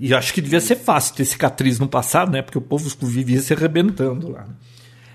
E 0.00 0.14
acho 0.14 0.32
que 0.32 0.40
devia 0.40 0.60
ser 0.60 0.76
fácil 0.76 1.14
ter 1.16 1.24
cicatriz 1.24 1.78
no 1.78 1.88
passado, 1.88 2.30
né? 2.30 2.40
Porque 2.42 2.58
o 2.58 2.60
povo 2.60 2.88
vivia 3.02 3.40
se 3.40 3.52
arrebentando 3.52 4.30
lá. 4.30 4.40
né? 4.46 4.54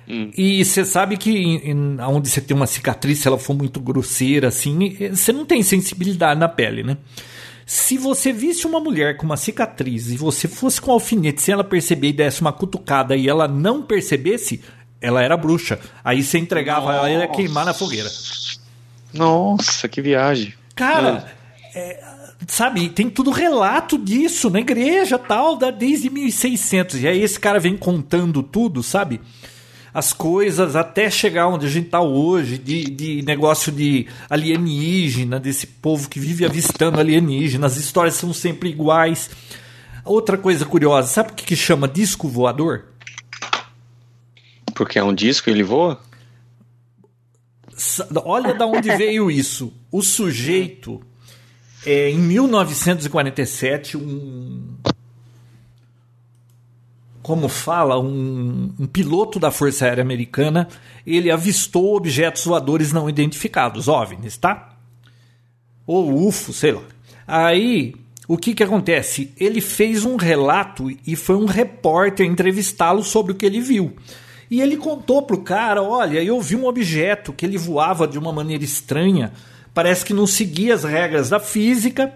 Hum. 0.09 0.31
E 0.37 0.65
você 0.65 0.83
sabe 0.83 1.15
que 1.15 1.31
em, 1.31 1.69
em- 1.71 2.01
onde 2.01 2.27
você 2.29 2.41
tem 2.41 2.55
uma 2.57 2.67
cicatriz, 2.67 3.19
se 3.19 3.27
ela 3.27 3.37
for 3.37 3.53
muito 3.55 3.79
grosseira, 3.79 4.49
assim, 4.49 4.97
eh, 4.99 5.09
você 5.15 5.31
não 5.31 5.45
tem 5.45 5.63
sensibilidade 5.63 6.37
na 6.37 6.49
pele, 6.49 6.83
né? 6.83 6.97
Se 7.65 7.97
você 7.97 8.33
visse 8.33 8.67
uma 8.67 8.81
mulher 8.81 9.15
com 9.15 9.25
uma 9.25 9.37
cicatriz 9.37 10.09
e 10.09 10.17
você 10.17 10.49
fosse 10.49 10.81
com 10.81 10.91
um 10.91 10.95
alfinete 10.95 11.41
sem 11.41 11.53
ela 11.53 11.63
perceber 11.63 12.09
e 12.09 12.13
desse 12.13 12.41
uma 12.41 12.51
cutucada 12.51 13.15
e 13.15 13.29
ela 13.29 13.47
não 13.47 13.81
percebesse, 13.83 14.59
ela 15.03 15.21
era 15.21 15.35
bruxa. 15.35 15.77
Aí 16.01 16.23
você 16.23 16.39
entregava 16.39 16.95
ela 16.95 17.11
e 17.11 17.17
ia 17.17 17.27
queimar 17.27 17.65
na 17.65 17.73
fogueira. 17.73 18.09
Nossa, 19.13 19.89
que 19.89 20.01
viagem. 20.01 20.53
Cara, 20.73 21.29
é, 21.75 22.01
sabe, 22.47 22.87
tem 22.87 23.09
tudo 23.09 23.29
relato 23.29 23.97
disso 23.97 24.49
na 24.49 24.61
igreja 24.61 25.19
tal, 25.19 25.57
da, 25.57 25.69
desde 25.69 26.09
1600. 26.09 27.01
E 27.01 27.07
aí 27.07 27.21
esse 27.21 27.37
cara 27.37 27.59
vem 27.59 27.75
contando 27.75 28.41
tudo, 28.41 28.81
sabe? 28.81 29.19
As 29.93 30.13
coisas 30.13 30.75
até 30.75 31.09
chegar 31.09 31.49
onde 31.49 31.67
a 31.67 31.69
gente 31.69 31.89
tá 31.89 32.01
hoje, 32.01 32.57
de, 32.57 32.85
de 32.85 33.21
negócio 33.23 33.71
de 33.71 34.07
alienígena, 34.29 35.37
desse 35.37 35.67
povo 35.67 36.09
que 36.09 36.19
vive 36.19 36.45
avistando 36.45 36.99
alienígena. 36.99 37.67
As 37.67 37.75
histórias 37.75 38.15
são 38.15 38.33
sempre 38.33 38.69
iguais. 38.69 39.29
Outra 40.05 40.37
coisa 40.37 40.65
curiosa, 40.65 41.09
sabe 41.09 41.31
o 41.31 41.33
que, 41.33 41.45
que 41.45 41.55
chama 41.55 41.87
disco 41.87 42.27
voador? 42.27 42.92
Porque 44.73 44.99
é 44.99 45.03
um 45.03 45.13
disco 45.13 45.49
e 45.49 45.53
ele 45.53 45.63
voa? 45.63 45.99
Olha 48.23 48.53
da 48.53 48.65
onde 48.65 48.95
veio 48.95 49.29
isso. 49.31 49.73
O 49.91 50.01
sujeito, 50.01 51.01
é, 51.85 52.09
em 52.09 52.19
1947, 52.19 53.97
um. 53.97 54.75
Como 57.21 57.47
fala, 57.47 57.97
um, 57.97 58.73
um 58.77 58.85
piloto 58.85 59.39
da 59.39 59.49
Força 59.49 59.85
Aérea 59.85 60.01
Americana, 60.01 60.67
ele 61.07 61.31
avistou 61.31 61.95
objetos 61.95 62.43
voadores 62.43 62.91
não 62.91 63.09
identificados, 63.09 63.87
OVNIs, 63.87 64.35
tá? 64.35 64.77
Ou 65.87 66.27
UFO, 66.27 66.51
sei 66.51 66.73
lá. 66.73 66.83
Aí, 67.25 67.95
o 68.27 68.37
que 68.37 68.53
que 68.53 68.61
acontece? 68.61 69.33
Ele 69.37 69.61
fez 69.61 70.03
um 70.03 70.17
relato 70.17 70.89
e 71.07 71.15
foi 71.15 71.37
um 71.37 71.45
repórter 71.45 72.25
entrevistá-lo 72.25 73.03
sobre 73.03 73.31
o 73.31 73.35
que 73.35 73.45
ele 73.45 73.61
viu. 73.61 73.95
E 74.53 74.61
ele 74.61 74.77
contou 74.77 75.23
pro 75.23 75.41
cara: 75.41 75.81
olha, 75.81 76.23
eu 76.23 76.39
vi 76.39 76.55
um 76.55 76.67
objeto 76.67 77.33
que 77.33 77.43
ele 77.43 77.57
voava 77.57 78.07
de 78.07 78.19
uma 78.19 78.31
maneira 78.31 78.63
estranha, 78.63 79.33
parece 79.73 80.05
que 80.05 80.13
não 80.13 80.27
seguia 80.27 80.75
as 80.75 80.83
regras 80.83 81.27
da 81.31 81.39
física. 81.39 82.13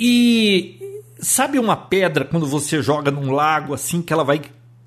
E 0.00 0.80
sabe 1.20 1.58
uma 1.58 1.76
pedra 1.76 2.24
quando 2.24 2.46
você 2.46 2.80
joga 2.80 3.10
num 3.10 3.30
lago 3.30 3.74
assim 3.74 4.00
que 4.00 4.10
ela 4.10 4.24
vai 4.24 4.40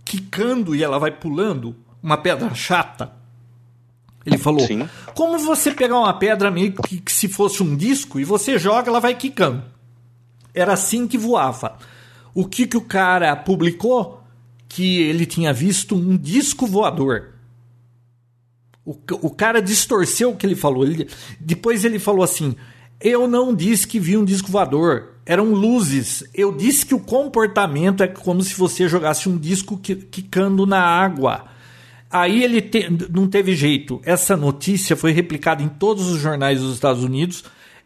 quicando 0.03 0.75
e 0.75 0.83
ela 0.83 0.97
vai 0.97 1.11
pulando? 1.11 1.75
Uma 2.01 2.17
pedra 2.17 2.55
chata? 2.55 3.13
Ele 4.25 4.39
falou: 4.39 4.65
Sim. 4.65 4.89
como 5.13 5.37
você 5.37 5.69
pegar 5.69 5.99
uma 5.99 6.13
pedra 6.15 6.49
meio 6.49 6.73
que, 6.73 7.01
que 7.01 7.11
se 7.11 7.27
fosse 7.27 7.61
um 7.61 7.75
disco 7.75 8.19
e 8.19 8.23
você 8.23 8.57
joga, 8.57 8.89
ela 8.89 8.99
vai 8.99 9.13
quicando. 9.13 9.63
Era 10.55 10.73
assim 10.73 11.07
que 11.07 11.19
voava. 11.19 11.77
O 12.33 12.47
que, 12.47 12.65
que 12.65 12.77
o 12.77 12.81
cara 12.81 13.35
publicou? 13.35 14.18
Que 14.69 15.01
ele 15.01 15.25
tinha 15.25 15.51
visto 15.51 15.95
um 15.95 16.15
disco 16.15 16.65
voador. 16.65 17.33
O, 18.85 18.95
o 19.23 19.29
cara 19.29 19.61
distorceu 19.61 20.31
o 20.31 20.35
que 20.37 20.45
ele 20.45 20.55
falou. 20.55 20.85
Ele, 20.85 21.07
depois 21.39 21.83
ele 21.83 21.99
falou 21.99 22.23
assim: 22.23 22.55
Eu 23.01 23.27
não 23.27 23.53
disse 23.53 23.87
que 23.87 23.99
vi 23.99 24.15
um 24.15 24.23
disco 24.23 24.49
voador. 24.51 25.15
Eram 25.25 25.53
luzes. 25.53 26.23
Eu 26.33 26.51
disse 26.55 26.85
que 26.85 26.95
o 26.95 26.99
comportamento 26.99 28.01
é 28.01 28.07
como 28.07 28.41
se 28.43 28.55
você 28.55 28.87
jogasse 28.87 29.27
um 29.29 29.37
disco 29.37 29.77
qui- 29.77 29.95
quicando 29.95 30.65
na 30.65 30.81
água. 30.81 31.45
Aí 32.09 32.43
ele 32.43 32.61
te- 32.61 32.87
não 33.11 33.27
teve 33.27 33.55
jeito. 33.55 34.01
Essa 34.03 34.35
notícia 34.35 34.95
foi 34.95 35.11
replicada 35.11 35.61
em 35.61 35.67
todos 35.69 36.07
os 36.07 36.19
jornais 36.19 36.59
dos 36.61 36.73
Estados 36.73 37.03
Unidos. 37.03 37.43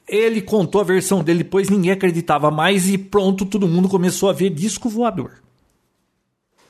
Ele 0.08 0.42
contou 0.42 0.80
a 0.80 0.86
versão 0.86 1.22
dele, 1.24 1.40
depois 1.44 1.70
ninguém 1.70 1.92
acreditava 1.92 2.50
mais 2.52 2.88
e 2.90 2.98
pronto, 2.98 3.46
todo 3.46 3.68
mundo 3.68 3.90
começou 3.90 4.30
a 4.30 4.34
ver 4.34 4.50
disco 4.50 4.88
voador. 4.90 5.43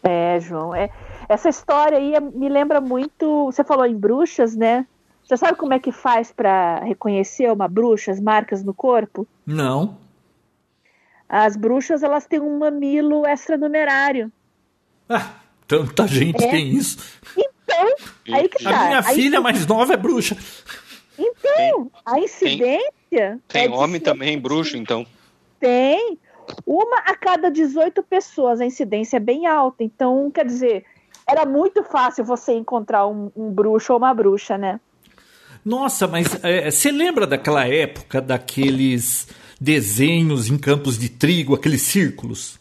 É, 0.04 0.40
João, 0.40 0.76
é, 0.76 0.90
essa 1.30 1.48
história 1.50 1.98
aí 1.98 2.14
é- 2.14 2.20
me 2.20 2.50
lembra 2.50 2.82
muito. 2.82 3.46
Você 3.46 3.64
falou 3.64 3.86
em 3.86 3.96
bruxas, 3.96 4.56
né? 4.56 4.86
Você 5.24 5.38
sabe 5.38 5.58
como 5.58 5.74
é 5.74 5.80
que 5.80 5.92
faz 5.92 6.32
para 6.32 6.80
reconhecer 6.80 7.50
uma 7.52 7.68
bruxa, 7.68 8.12
as 8.12 8.20
marcas 8.20 8.62
no 8.64 8.74
corpo? 8.74 9.26
Não. 9.46 9.98
As 11.30 11.56
bruxas 11.56 12.04
elas 12.04 12.28
têm 12.28 12.42
um 12.42 12.60
mamilo 12.60 13.26
extranumerário. 13.26 14.30
Ah, 15.10 15.32
tanta 15.68 16.06
gente 16.06 16.44
É. 16.44 16.50
tem 16.52 16.68
isso. 16.70 16.98
Então, 17.38 17.96
aí 18.34 18.50
que 18.50 18.68
A 18.68 18.72
tá. 18.72 18.86
minha 18.86 19.00
Aí- 19.00 19.16
filha 19.16 19.40
mais 19.42 19.66
nova 19.66 19.94
é 19.94 19.98
bruxa. 19.98 20.38
Então, 21.18 21.90
a 22.06 22.20
incidência. 22.20 23.40
Tem 23.48 23.64
é 23.64 23.68
de 23.68 23.74
homem 23.74 24.02
também 24.02 24.38
bruxo, 24.40 24.76
então. 24.76 25.06
Tem. 25.60 26.18
Uma 26.66 27.00
a 27.00 27.16
cada 27.16 27.50
18 27.50 28.02
pessoas, 28.04 28.62
a 28.62 28.66
incidência 28.66 29.18
é 29.18 29.20
bem 29.20 29.46
alta. 29.48 29.84
Então, 29.84 30.32
quer 30.32 30.46
dizer, 30.46 30.86
era 31.28 31.46
muito 31.46 31.84
fácil 31.84 32.24
você 32.24 32.54
encontrar 32.54 33.08
um, 33.08 33.32
um 33.36 33.52
bruxo 33.52 33.94
ou 33.94 34.00
uma 34.00 34.14
bruxa, 34.14 34.58
né? 34.58 34.80
Nossa, 35.64 36.08
mas 36.08 36.44
é, 36.44 36.70
você 36.70 36.92
lembra 36.92 37.26
daquela 37.26 37.66
época 37.66 38.22
daqueles 38.22 39.28
desenhos 39.60 40.50
em 40.50 40.58
campos 40.58 40.98
de 40.98 41.08
trigo, 41.10 41.56
aqueles 41.56 41.82
círculos? 41.84 42.60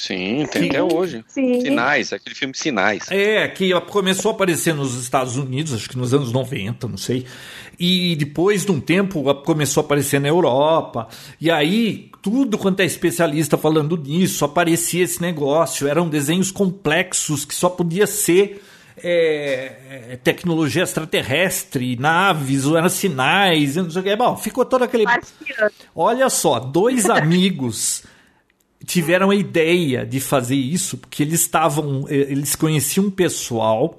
Sim, 0.00 0.46
tem 0.50 0.62
Sim. 0.62 0.68
até 0.70 0.82
hoje. 0.82 1.24
Sim. 1.28 1.60
Sinais, 1.60 2.12
aquele 2.12 2.34
filme 2.34 2.54
Sinais. 2.56 3.06
É, 3.10 3.46
que 3.48 3.78
começou 3.82 4.30
a 4.30 4.34
aparecer 4.34 4.74
nos 4.74 4.94
Estados 4.94 5.36
Unidos, 5.36 5.74
acho 5.74 5.90
que 5.90 5.98
nos 5.98 6.14
anos 6.14 6.32
90, 6.32 6.88
não 6.88 6.96
sei. 6.96 7.26
E 7.80 8.14
depois 8.14 8.66
de 8.66 8.70
um 8.70 8.78
tempo 8.78 9.34
começou 9.36 9.80
a 9.82 9.84
aparecer 9.86 10.20
na 10.20 10.28
Europa. 10.28 11.08
E 11.40 11.50
aí, 11.50 12.10
tudo 12.20 12.58
quanto 12.58 12.80
é 12.80 12.84
especialista 12.84 13.56
falando 13.56 13.96
disso, 13.96 14.44
aparecia 14.44 15.02
esse 15.02 15.22
negócio. 15.22 15.88
Eram 15.88 16.06
desenhos 16.06 16.50
complexos 16.50 17.46
que 17.46 17.54
só 17.54 17.70
podia 17.70 18.06
ser 18.06 18.62
é, 19.02 20.10
é, 20.10 20.16
tecnologia 20.16 20.82
extraterrestre, 20.82 21.96
naves, 21.96 22.66
ou 22.66 22.76
eram 22.76 22.90
sinais, 22.90 23.76
não 23.76 23.90
sei 23.90 24.02
o 24.02 24.04
que. 24.04 24.14
Bom, 24.14 24.36
ficou 24.36 24.66
todo 24.66 24.82
aquele. 24.82 25.04
Olha 25.94 26.28
só, 26.28 26.60
dois 26.60 27.08
amigos 27.10 28.02
tiveram 28.84 29.30
a 29.30 29.34
ideia 29.34 30.04
de 30.04 30.20
fazer 30.20 30.56
isso 30.56 30.98
porque 30.98 31.22
eles 31.22 31.40
estavam, 31.40 32.04
eh, 32.08 32.26
eles 32.28 32.54
conheciam 32.54 33.06
um 33.06 33.10
pessoal 33.10 33.98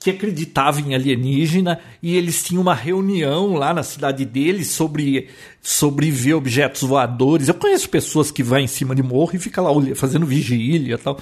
que 0.00 0.10
acreditava 0.10 0.80
em 0.80 0.94
alienígena 0.94 1.78
e 2.02 2.16
eles 2.16 2.42
tinham 2.42 2.62
uma 2.62 2.74
reunião 2.74 3.54
lá 3.54 3.74
na 3.74 3.82
cidade 3.82 4.24
deles 4.24 4.68
sobre 4.68 5.28
sobre 5.60 6.10
ver 6.10 6.34
objetos 6.34 6.82
voadores. 6.82 7.48
Eu 7.48 7.54
conheço 7.54 7.88
pessoas 7.90 8.30
que 8.30 8.42
vão 8.42 8.58
em 8.58 8.66
cima 8.66 8.94
de 8.94 9.02
morro 9.02 9.32
e 9.34 9.38
fica 9.38 9.60
lá 9.60 9.70
fazendo 9.94 10.24
vigília 10.24 10.94
e 10.94 10.98
tal. 10.98 11.20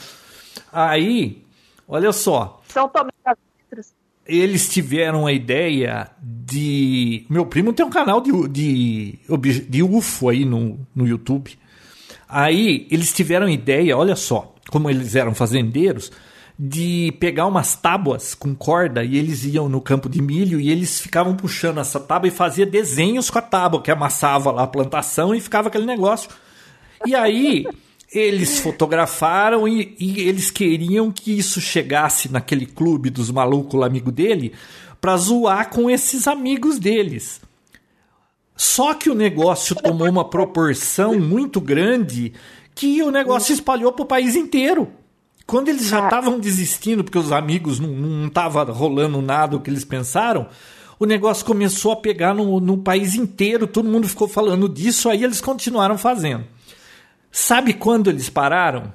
Aí, 0.73 1.43
olha 1.89 2.13
só, 2.13 2.63
São 2.69 2.89
Tomé 2.89 3.11
das 3.25 3.37
Letras. 3.65 3.95
eles 4.25 4.69
tiveram 4.69 5.27
a 5.27 5.33
ideia 5.33 6.09
de. 6.23 7.27
Meu 7.29 7.47
primo 7.47 7.73
tem 7.73 7.85
um 7.85 7.91
canal 7.91 8.21
de, 8.21 8.31
de, 8.49 9.19
de 9.69 9.83
UFO 9.83 10.29
aí 10.29 10.45
no, 10.45 10.79
no 10.95 11.05
YouTube. 11.05 11.59
Aí 12.29 12.87
eles 12.93 13.13
tiveram 13.13 13.47
a 13.47 13.51
ideia, 13.51 13.97
olha 13.97 14.15
só, 14.15 14.55
como 14.71 14.89
eles 14.89 15.17
eram 15.17 15.35
fazendeiros, 15.35 16.13
de 16.59 17.13
pegar 17.21 17.47
umas 17.47 17.77
tábuas 17.77 18.35
com 18.35 18.53
corda 18.53 19.05
e 19.05 19.17
eles 19.17 19.45
iam 19.45 19.69
no 19.69 19.81
campo 19.81 20.09
de 20.09 20.21
milho 20.21 20.59
e 20.59 20.71
eles 20.71 21.01
ficavam 21.01 21.37
puxando 21.37 21.79
essa 21.79 22.01
tábua 22.01 22.27
e 22.27 22.33
fazia 22.33 22.67
desenhos 22.67 23.31
com 23.31 23.39
a 23.39 23.43
tábua, 23.43 23.81
que 23.81 23.91
amassava 23.91 24.51
lá 24.51 24.65
a 24.65 24.67
plantação 24.67 25.33
e 25.33 25.41
ficava 25.41 25.69
aquele 25.69 25.87
negócio. 25.87 26.29
E 27.07 27.15
aí 27.15 27.65
eles 28.13 28.59
fotografaram 28.59 29.69
e, 29.69 29.95
e 30.01 30.21
eles 30.21 30.51
queriam 30.51 31.13
que 31.13 31.39
isso 31.39 31.61
chegasse 31.61 32.33
naquele 32.33 32.67
clube 32.67 33.09
dos 33.09 33.31
malucos 33.31 33.83
amigo 33.83 34.11
dele, 34.11 34.53
pra 35.01 35.17
zoar 35.17 35.71
com 35.71 35.89
esses 35.89 36.27
amigos 36.27 36.81
deles. 36.81 37.41
Só 38.57 38.95
que 38.95 39.09
o 39.09 39.15
negócio 39.15 39.77
tomou 39.77 40.09
uma 40.09 40.29
proporção 40.29 41.17
muito 41.21 41.61
grande 41.61 42.33
que 42.75 43.01
o 43.03 43.13
negócio 43.13 43.53
espalhou 43.53 43.93
pro 43.93 44.05
país 44.05 44.35
inteiro. 44.35 44.91
Quando 45.49 45.71
eles 45.71 45.89
já 45.89 46.05
estavam 46.05 46.39
desistindo, 46.39 47.03
porque 47.03 47.19
os 47.19 47.33
amigos 47.33 47.81
não, 47.81 47.89
não 47.89 48.29
tava 48.29 48.63
rolando 48.65 49.23
nada 49.23 49.57
o 49.57 49.61
que 49.61 49.71
eles 49.71 49.83
pensaram, 49.83 50.47
o 50.99 51.07
negócio 51.07 51.43
começou 51.43 51.93
a 51.93 51.97
pegar 51.97 52.35
no, 52.35 52.61
no 52.61 52.77
país 52.77 53.15
inteiro, 53.15 53.67
todo 53.67 53.89
mundo 53.89 54.07
ficou 54.07 54.29
falando 54.29 54.69
disso, 54.69 55.09
aí 55.09 55.25
eles 55.25 55.41
continuaram 55.41 55.97
fazendo. 55.97 56.45
Sabe 57.33 57.73
quando 57.73 58.11
eles 58.11 58.29
pararam? 58.29 58.93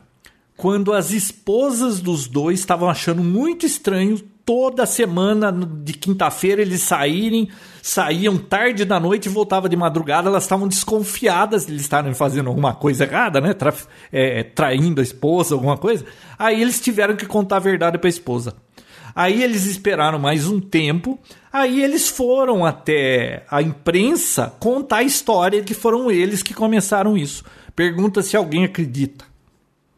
Quando 0.55 0.93
as 0.93 1.09
esposas 1.09 1.99
dos 1.99 2.27
dois 2.27 2.59
estavam 2.59 2.88
achando 2.88 3.23
muito 3.23 3.65
estranho 3.65 4.19
toda 4.45 4.85
semana 4.85 5.51
de 5.51 5.93
quinta-feira 5.93 6.61
eles 6.61 6.81
saírem, 6.81 7.49
saíam 7.85 8.38
tarde 8.38 8.85
da 8.85 8.97
noite 8.97 9.26
e 9.26 9.30
voltavam 9.30 9.68
de 9.68 9.76
madrugada, 9.76 10.30
elas 10.30 10.43
estavam 10.43 10.69
desconfiadas 10.69 11.65
de 11.65 11.73
eles 11.73 11.81
estarem 11.81 12.14
fazendo 12.14 12.47
alguma 12.47 12.73
coisa 12.73 13.03
errada, 13.03 13.41
né? 13.41 13.53
Tra- 13.53 13.73
é, 14.10 14.41
traindo 14.41 15.01
a 15.01 15.03
esposa, 15.03 15.53
alguma 15.53 15.77
coisa. 15.77 16.05
Aí 16.39 16.61
eles 16.61 16.80
tiveram 16.80 17.14
que 17.18 17.26
contar 17.26 17.57
a 17.57 17.60
verdade 17.60 17.97
para 17.97 18.07
a 18.07 18.10
esposa. 18.10 18.55
Aí 19.14 19.43
eles 19.43 19.65
esperaram 19.65 20.18
mais 20.18 20.47
um 20.47 20.61
tempo. 20.61 21.19
Aí 21.51 21.84
eles 21.84 22.07
foram 22.07 22.65
até 22.65 23.43
a 23.51 23.61
imprensa 23.61 24.53
contar 24.61 24.97
a 24.97 25.03
história 25.03 25.61
que 25.61 25.73
foram 25.73 26.10
eles 26.10 26.41
que 26.41 26.53
começaram 26.53 27.18
isso. 27.18 27.43
Pergunta 27.76 28.22
se 28.22 28.38
alguém 28.38 28.64
acredita. 28.64 29.26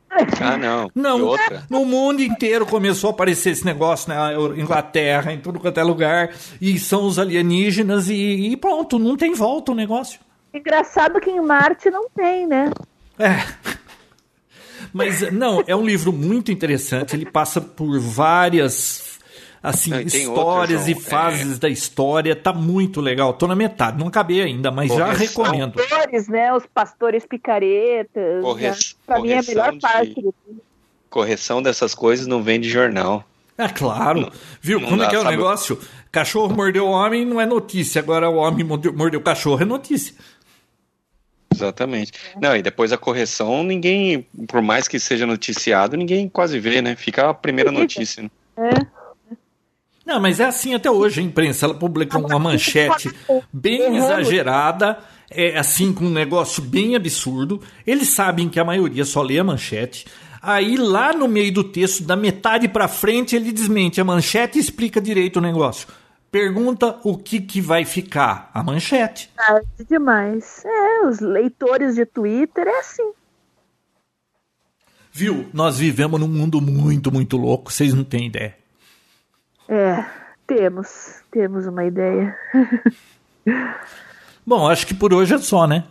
Ah, 0.10 0.56
não. 0.58 0.90
Não, 0.96 1.22
outra. 1.26 1.64
no 1.70 1.84
mundo 1.86 2.22
inteiro 2.24 2.66
começou 2.66 3.10
a 3.10 3.14
aparecer 3.14 3.50
esse 3.52 3.66
negócio 3.66 4.08
na 4.08 4.32
Eu- 4.32 4.58
Inglaterra, 4.58 5.34
em 5.34 5.40
tudo 5.40 5.60
quanto 5.60 5.78
é 5.80 5.84
lugar, 5.84 6.30
e 6.62 6.80
são 6.80 7.06
os 7.06 7.20
alienígenas, 7.20 8.08
e, 8.10 8.14
e 8.52 8.56
pronto, 8.58 8.98
não 8.98 9.18
tem 9.18 9.34
volta 9.34 9.72
o 9.72 9.76
negócio. 9.76 10.20
Engraçado 10.54 11.20
que 11.20 11.30
em 11.30 11.42
Marte 11.42 11.90
não 11.90 12.10
tem, 12.10 12.48
né? 12.48 12.72
É. 13.20 13.44
Mas 14.94 15.30
não, 15.34 15.62
é 15.68 15.76
um 15.76 15.86
livro 15.86 16.14
muito 16.14 16.52
interessante. 16.52 17.14
Ele 17.16 17.26
passa 17.26 17.60
por 17.60 18.00
várias 18.00 19.15
assim 19.70 19.90
Não, 19.90 20.02
histórias 20.02 20.80
outra, 20.88 20.92
e 20.92 20.94
João, 20.94 21.04
fases 21.06 21.60
da 21.60 21.70
história. 21.70 22.36
Tá 22.36 22.54
muito 22.54 23.02
legal. 23.02 23.34
Tô 23.34 23.48
na 23.48 23.56
metade, 23.56 23.98
não 23.98 24.08
acabei 24.08 24.42
ainda, 24.42 24.72
mas 24.72 24.90
já 24.94 25.06
Correção. 25.12 25.44
recomendo. 25.44 25.74
Pastores, 25.74 26.28
né? 26.28 26.54
Os 26.54 26.66
pastores 26.68 27.26
picaretas. 27.26 28.42
Corre- 28.42 28.70
né? 28.70 28.76
Pra 29.06 29.20
mim 29.20 29.30
é 29.30 29.34
a 29.40 29.44
correção 29.44 29.54
melhor 29.56 29.72
de- 29.74 29.80
parte. 29.80 30.14
do 30.22 30.34
filme. 30.46 30.62
Correção 31.10 31.62
dessas 31.62 31.96
coisas 31.96 32.28
não 32.28 32.44
vem 32.44 32.60
de 32.60 32.70
jornal. 32.70 33.24
É 33.58 33.70
claro. 33.70 34.22
Não- 34.22 34.32
Viu? 34.62 34.80
não 34.82 34.90
Como 34.90 35.02
é 35.02 35.06
dá, 35.06 35.10
que 35.10 35.16
é 35.16 35.20
o 35.20 35.24
negócio? 35.24 35.80
Cachorro 36.12 36.54
mordeu 36.54 36.86
o 36.88 36.92
homem 36.92 37.26
não 37.26 37.40
é 37.40 37.46
notícia. 37.46 38.00
Agora 38.00 38.30
o 38.30 38.36
homem 38.36 38.66
mordeu, 38.66 38.94
mordeu 38.94 39.20
o 39.20 39.24
cachorro 39.24 39.62
é 39.62 39.66
notícia. 39.66 40.14
Exatamente. 41.54 42.12
Não, 42.42 42.56
e 42.56 42.62
depois 42.62 42.92
a 42.92 42.98
correção, 42.98 43.64
ninguém, 43.64 44.28
por 44.48 44.62
mais 44.62 44.88
que 44.90 45.00
seja 45.00 45.26
noticiado, 45.26 45.96
ninguém 45.96 46.28
quase 46.28 46.60
vê, 46.60 46.82
né? 46.82 46.96
Fica 46.98 47.30
a 47.30 47.34
primeira 47.34 47.72
notícia. 47.72 48.24
né? 48.24 48.30
É. 48.58 48.95
Não, 50.06 50.20
mas 50.20 50.40
é 50.40 50.46
assim 50.46 50.76
até 50.76 50.90
hoje. 50.90 51.20
A 51.20 51.24
imprensa 51.24 51.66
ela 51.66 51.74
publica 51.74 52.18
uma 52.20 52.38
manchete 52.38 53.10
bem 53.52 53.98
exagerada, 53.98 55.00
é 55.32 55.58
assim 55.58 55.92
com 55.92 56.06
um 56.06 56.12
negócio 56.12 56.62
bem 56.62 56.96
absurdo. 56.96 57.60
Eles 57.88 58.10
sabem 58.10 58.48
que 58.48 58.60
a 58.60 58.66
maioria 58.66 59.04
só 59.04 59.22
lê 59.24 59.40
a 59.40 59.44
manchete. 59.44 60.06
Aí 60.42 60.78
lá 60.78 61.12
no 61.12 61.28
meio 61.28 61.52
do 61.52 61.64
texto, 61.64 62.04
da 62.04 62.16
metade 62.16 62.68
para 62.68 62.88
frente, 62.88 63.36
ele 63.36 63.52
desmente 63.52 64.00
a 64.00 64.04
manchete 64.04 64.60
e 64.60 64.62
explica 64.62 65.02
direito 65.02 65.38
o 65.38 65.42
negócio. 65.42 65.88
Pergunta 66.30 67.00
o 67.04 67.18
que, 67.18 67.40
que 67.40 67.60
vai 67.60 67.84
ficar 67.84 68.52
a 68.54 68.62
manchete. 68.62 69.32
Ah, 69.40 69.60
demais. 69.90 70.64
É, 70.64 71.08
os 71.08 71.20
leitores 71.20 71.96
de 71.96 72.06
Twitter 72.06 72.68
é 72.68 72.80
assim. 72.80 73.12
Viu? 75.12 75.48
Nós 75.54 75.80
vivemos 75.80 76.20
num 76.20 76.28
mundo 76.28 76.62
muito, 76.62 77.12
muito 77.12 77.38
louco, 77.38 77.72
vocês 77.72 77.94
não 77.94 78.04
têm 78.04 78.28
ideia. 78.28 78.65
É, 79.68 80.06
temos. 80.46 81.22
Temos 81.32 81.66
uma 81.68 81.86
ideia. 81.86 82.38
Bom, 84.46 84.70
acho 84.70 84.86
que 84.86 84.94
por 84.94 85.14
hoje 85.14 85.34
é 85.34 85.38
só, 85.38 85.66
né? 85.66 85.84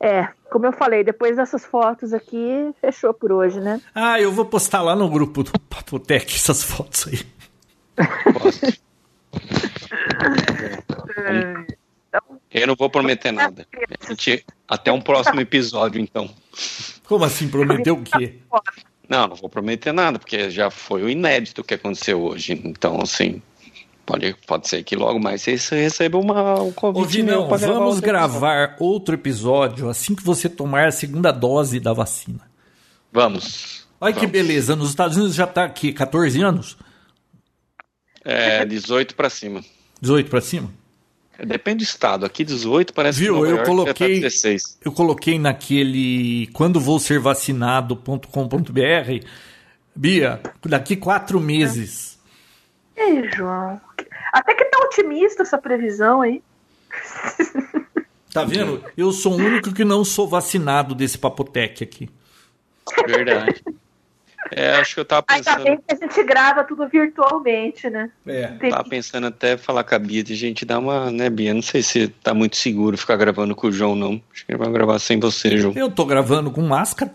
É, 0.00 0.28
como 0.50 0.66
eu 0.66 0.72
falei, 0.72 1.02
depois 1.02 1.36
dessas 1.36 1.64
fotos 1.64 2.12
aqui, 2.12 2.74
fechou 2.80 3.14
por 3.14 3.32
hoje, 3.32 3.60
né? 3.60 3.80
Ah, 3.94 4.20
eu 4.20 4.30
vou 4.30 4.44
postar 4.44 4.82
lá 4.82 4.94
no 4.94 5.08
grupo 5.08 5.42
do 5.42 5.58
Papotec 5.60 6.34
essas 6.34 6.62
fotos 6.62 7.08
aí. 7.08 7.20
Eu 12.50 12.68
não 12.68 12.76
vou 12.76 12.88
prometer 12.88 13.32
nada. 13.32 13.66
Gente, 14.08 14.46
até 14.68 14.92
um 14.92 15.00
próximo 15.00 15.40
episódio, 15.40 16.00
então. 16.00 16.30
Como 17.04 17.24
assim? 17.24 17.48
Prometeu 17.48 17.96
o 17.96 18.02
quê? 18.04 18.38
Não, 19.08 19.26
não 19.28 19.36
vou 19.36 19.48
prometer 19.50 19.92
nada, 19.92 20.18
porque 20.18 20.50
já 20.50 20.70
foi 20.70 21.02
o 21.02 21.08
inédito 21.10 21.62
que 21.62 21.74
aconteceu 21.74 22.22
hoje. 22.22 22.60
Então, 22.64 23.00
assim, 23.00 23.42
pode, 24.04 24.34
pode 24.46 24.68
ser 24.68 24.82
que 24.82 24.96
logo 24.96 25.18
mais 25.20 25.42
você 25.42 25.56
receba 25.76 26.18
uma, 26.18 26.62
um 26.62 26.72
convite 26.72 27.22
Ô, 27.22 27.24
não, 27.24 27.48
gravar 27.48 27.72
vamos 27.74 27.96
outro 27.96 28.02
gravar 28.02 28.64
episódio. 28.64 28.84
outro 28.86 29.14
episódio 29.14 29.88
assim 29.88 30.14
que 30.14 30.22
você 30.22 30.48
tomar 30.48 30.86
a 30.88 30.92
segunda 30.92 31.30
dose 31.32 31.78
da 31.80 31.92
vacina. 31.92 32.40
Vamos. 33.12 33.86
Olha 34.00 34.12
que 34.12 34.26
Vamos. 34.26 34.32
beleza, 34.32 34.74
nos 34.76 34.90
Estados 34.90 35.16
Unidos 35.16 35.34
já 35.34 35.46
tá 35.46 35.64
aqui 35.64 35.92
14 35.92 36.40
anos? 36.42 36.76
É, 38.24 38.64
18 38.64 39.14
pra 39.14 39.28
cima. 39.30 39.62
18 40.00 40.30
para 40.30 40.40
cima? 40.40 40.70
Depende 41.42 41.84
do 41.84 41.88
estado. 41.88 42.24
Aqui 42.24 42.44
18 42.44 42.92
parece 42.92 43.18
Viu, 43.18 43.34
que 43.34 43.40
Nova 43.40 43.50
eu 43.50 43.56
York 43.56 43.70
coloquei- 43.70 44.20
tá 44.20 44.28
16. 44.28 44.78
Eu 44.84 44.92
coloquei 44.92 45.38
naquele 45.38 46.48
quando 46.52 46.80
vou 46.80 46.98
ser 46.98 47.18
vacinado.com.br, 47.18 49.26
Bia, 49.96 50.40
daqui 50.64 50.96
quatro 50.96 51.40
meses. 51.40 52.18
Ei, 52.96 53.28
João. 53.34 53.80
Até 54.32 54.54
que 54.54 54.64
tá 54.64 54.78
otimista 54.84 55.42
essa 55.42 55.58
previsão 55.58 56.20
aí. 56.20 56.42
Tá 58.32 58.44
vendo? 58.44 58.84
Eu 58.96 59.12
sou 59.12 59.32
o 59.32 59.36
único 59.36 59.72
que 59.72 59.84
não 59.84 60.04
sou 60.04 60.28
vacinado 60.28 60.94
desse 60.94 61.16
papotec 61.16 61.84
aqui. 61.84 62.10
Verdade. 63.06 63.62
É, 64.50 64.76
acho 64.76 64.94
que 64.94 65.00
eu 65.00 65.04
tava 65.04 65.24
Ainda 65.28 65.44
pensando, 65.44 65.64
bem 65.64 65.76
que 65.78 65.94
a 65.94 65.96
gente 65.96 66.22
grava 66.24 66.64
tudo 66.64 66.86
virtualmente, 66.88 67.88
né? 67.88 68.10
É. 68.26 68.48
Tem- 68.48 68.70
tava 68.70 68.88
pensando 68.88 69.26
até 69.26 69.56
falar 69.56 69.84
com 69.84 69.94
a 69.94 69.98
Bia 69.98 70.22
de 70.22 70.32
a 70.32 70.36
gente 70.36 70.64
dar 70.64 70.78
uma, 70.78 71.10
né, 71.10 71.30
Bia? 71.30 71.54
Não 71.54 71.62
sei 71.62 71.82
se 71.82 72.08
tá 72.08 72.34
muito 72.34 72.56
seguro 72.56 72.96
ficar 72.98 73.16
gravando 73.16 73.54
com 73.56 73.68
o 73.68 73.72
João, 73.72 73.94
não. 73.96 74.20
Acho 74.32 74.44
que 74.44 74.52
ele 74.52 74.58
vai 74.58 74.70
gravar 74.70 74.98
sem 74.98 75.18
você, 75.18 75.56
João. 75.56 75.72
Eu 75.76 75.90
tô 75.90 76.04
gravando 76.04 76.50
com 76.50 76.60
máscara. 76.62 77.12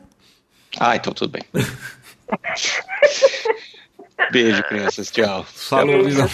Ah, 0.80 0.96
então 0.96 1.14
tudo 1.14 1.32
bem. 1.32 1.44
Beijo, 4.32 4.64
crianças. 4.64 5.12
Tchau. 5.12 5.44
Falou. 5.46 6.04
Visão. 6.04 6.28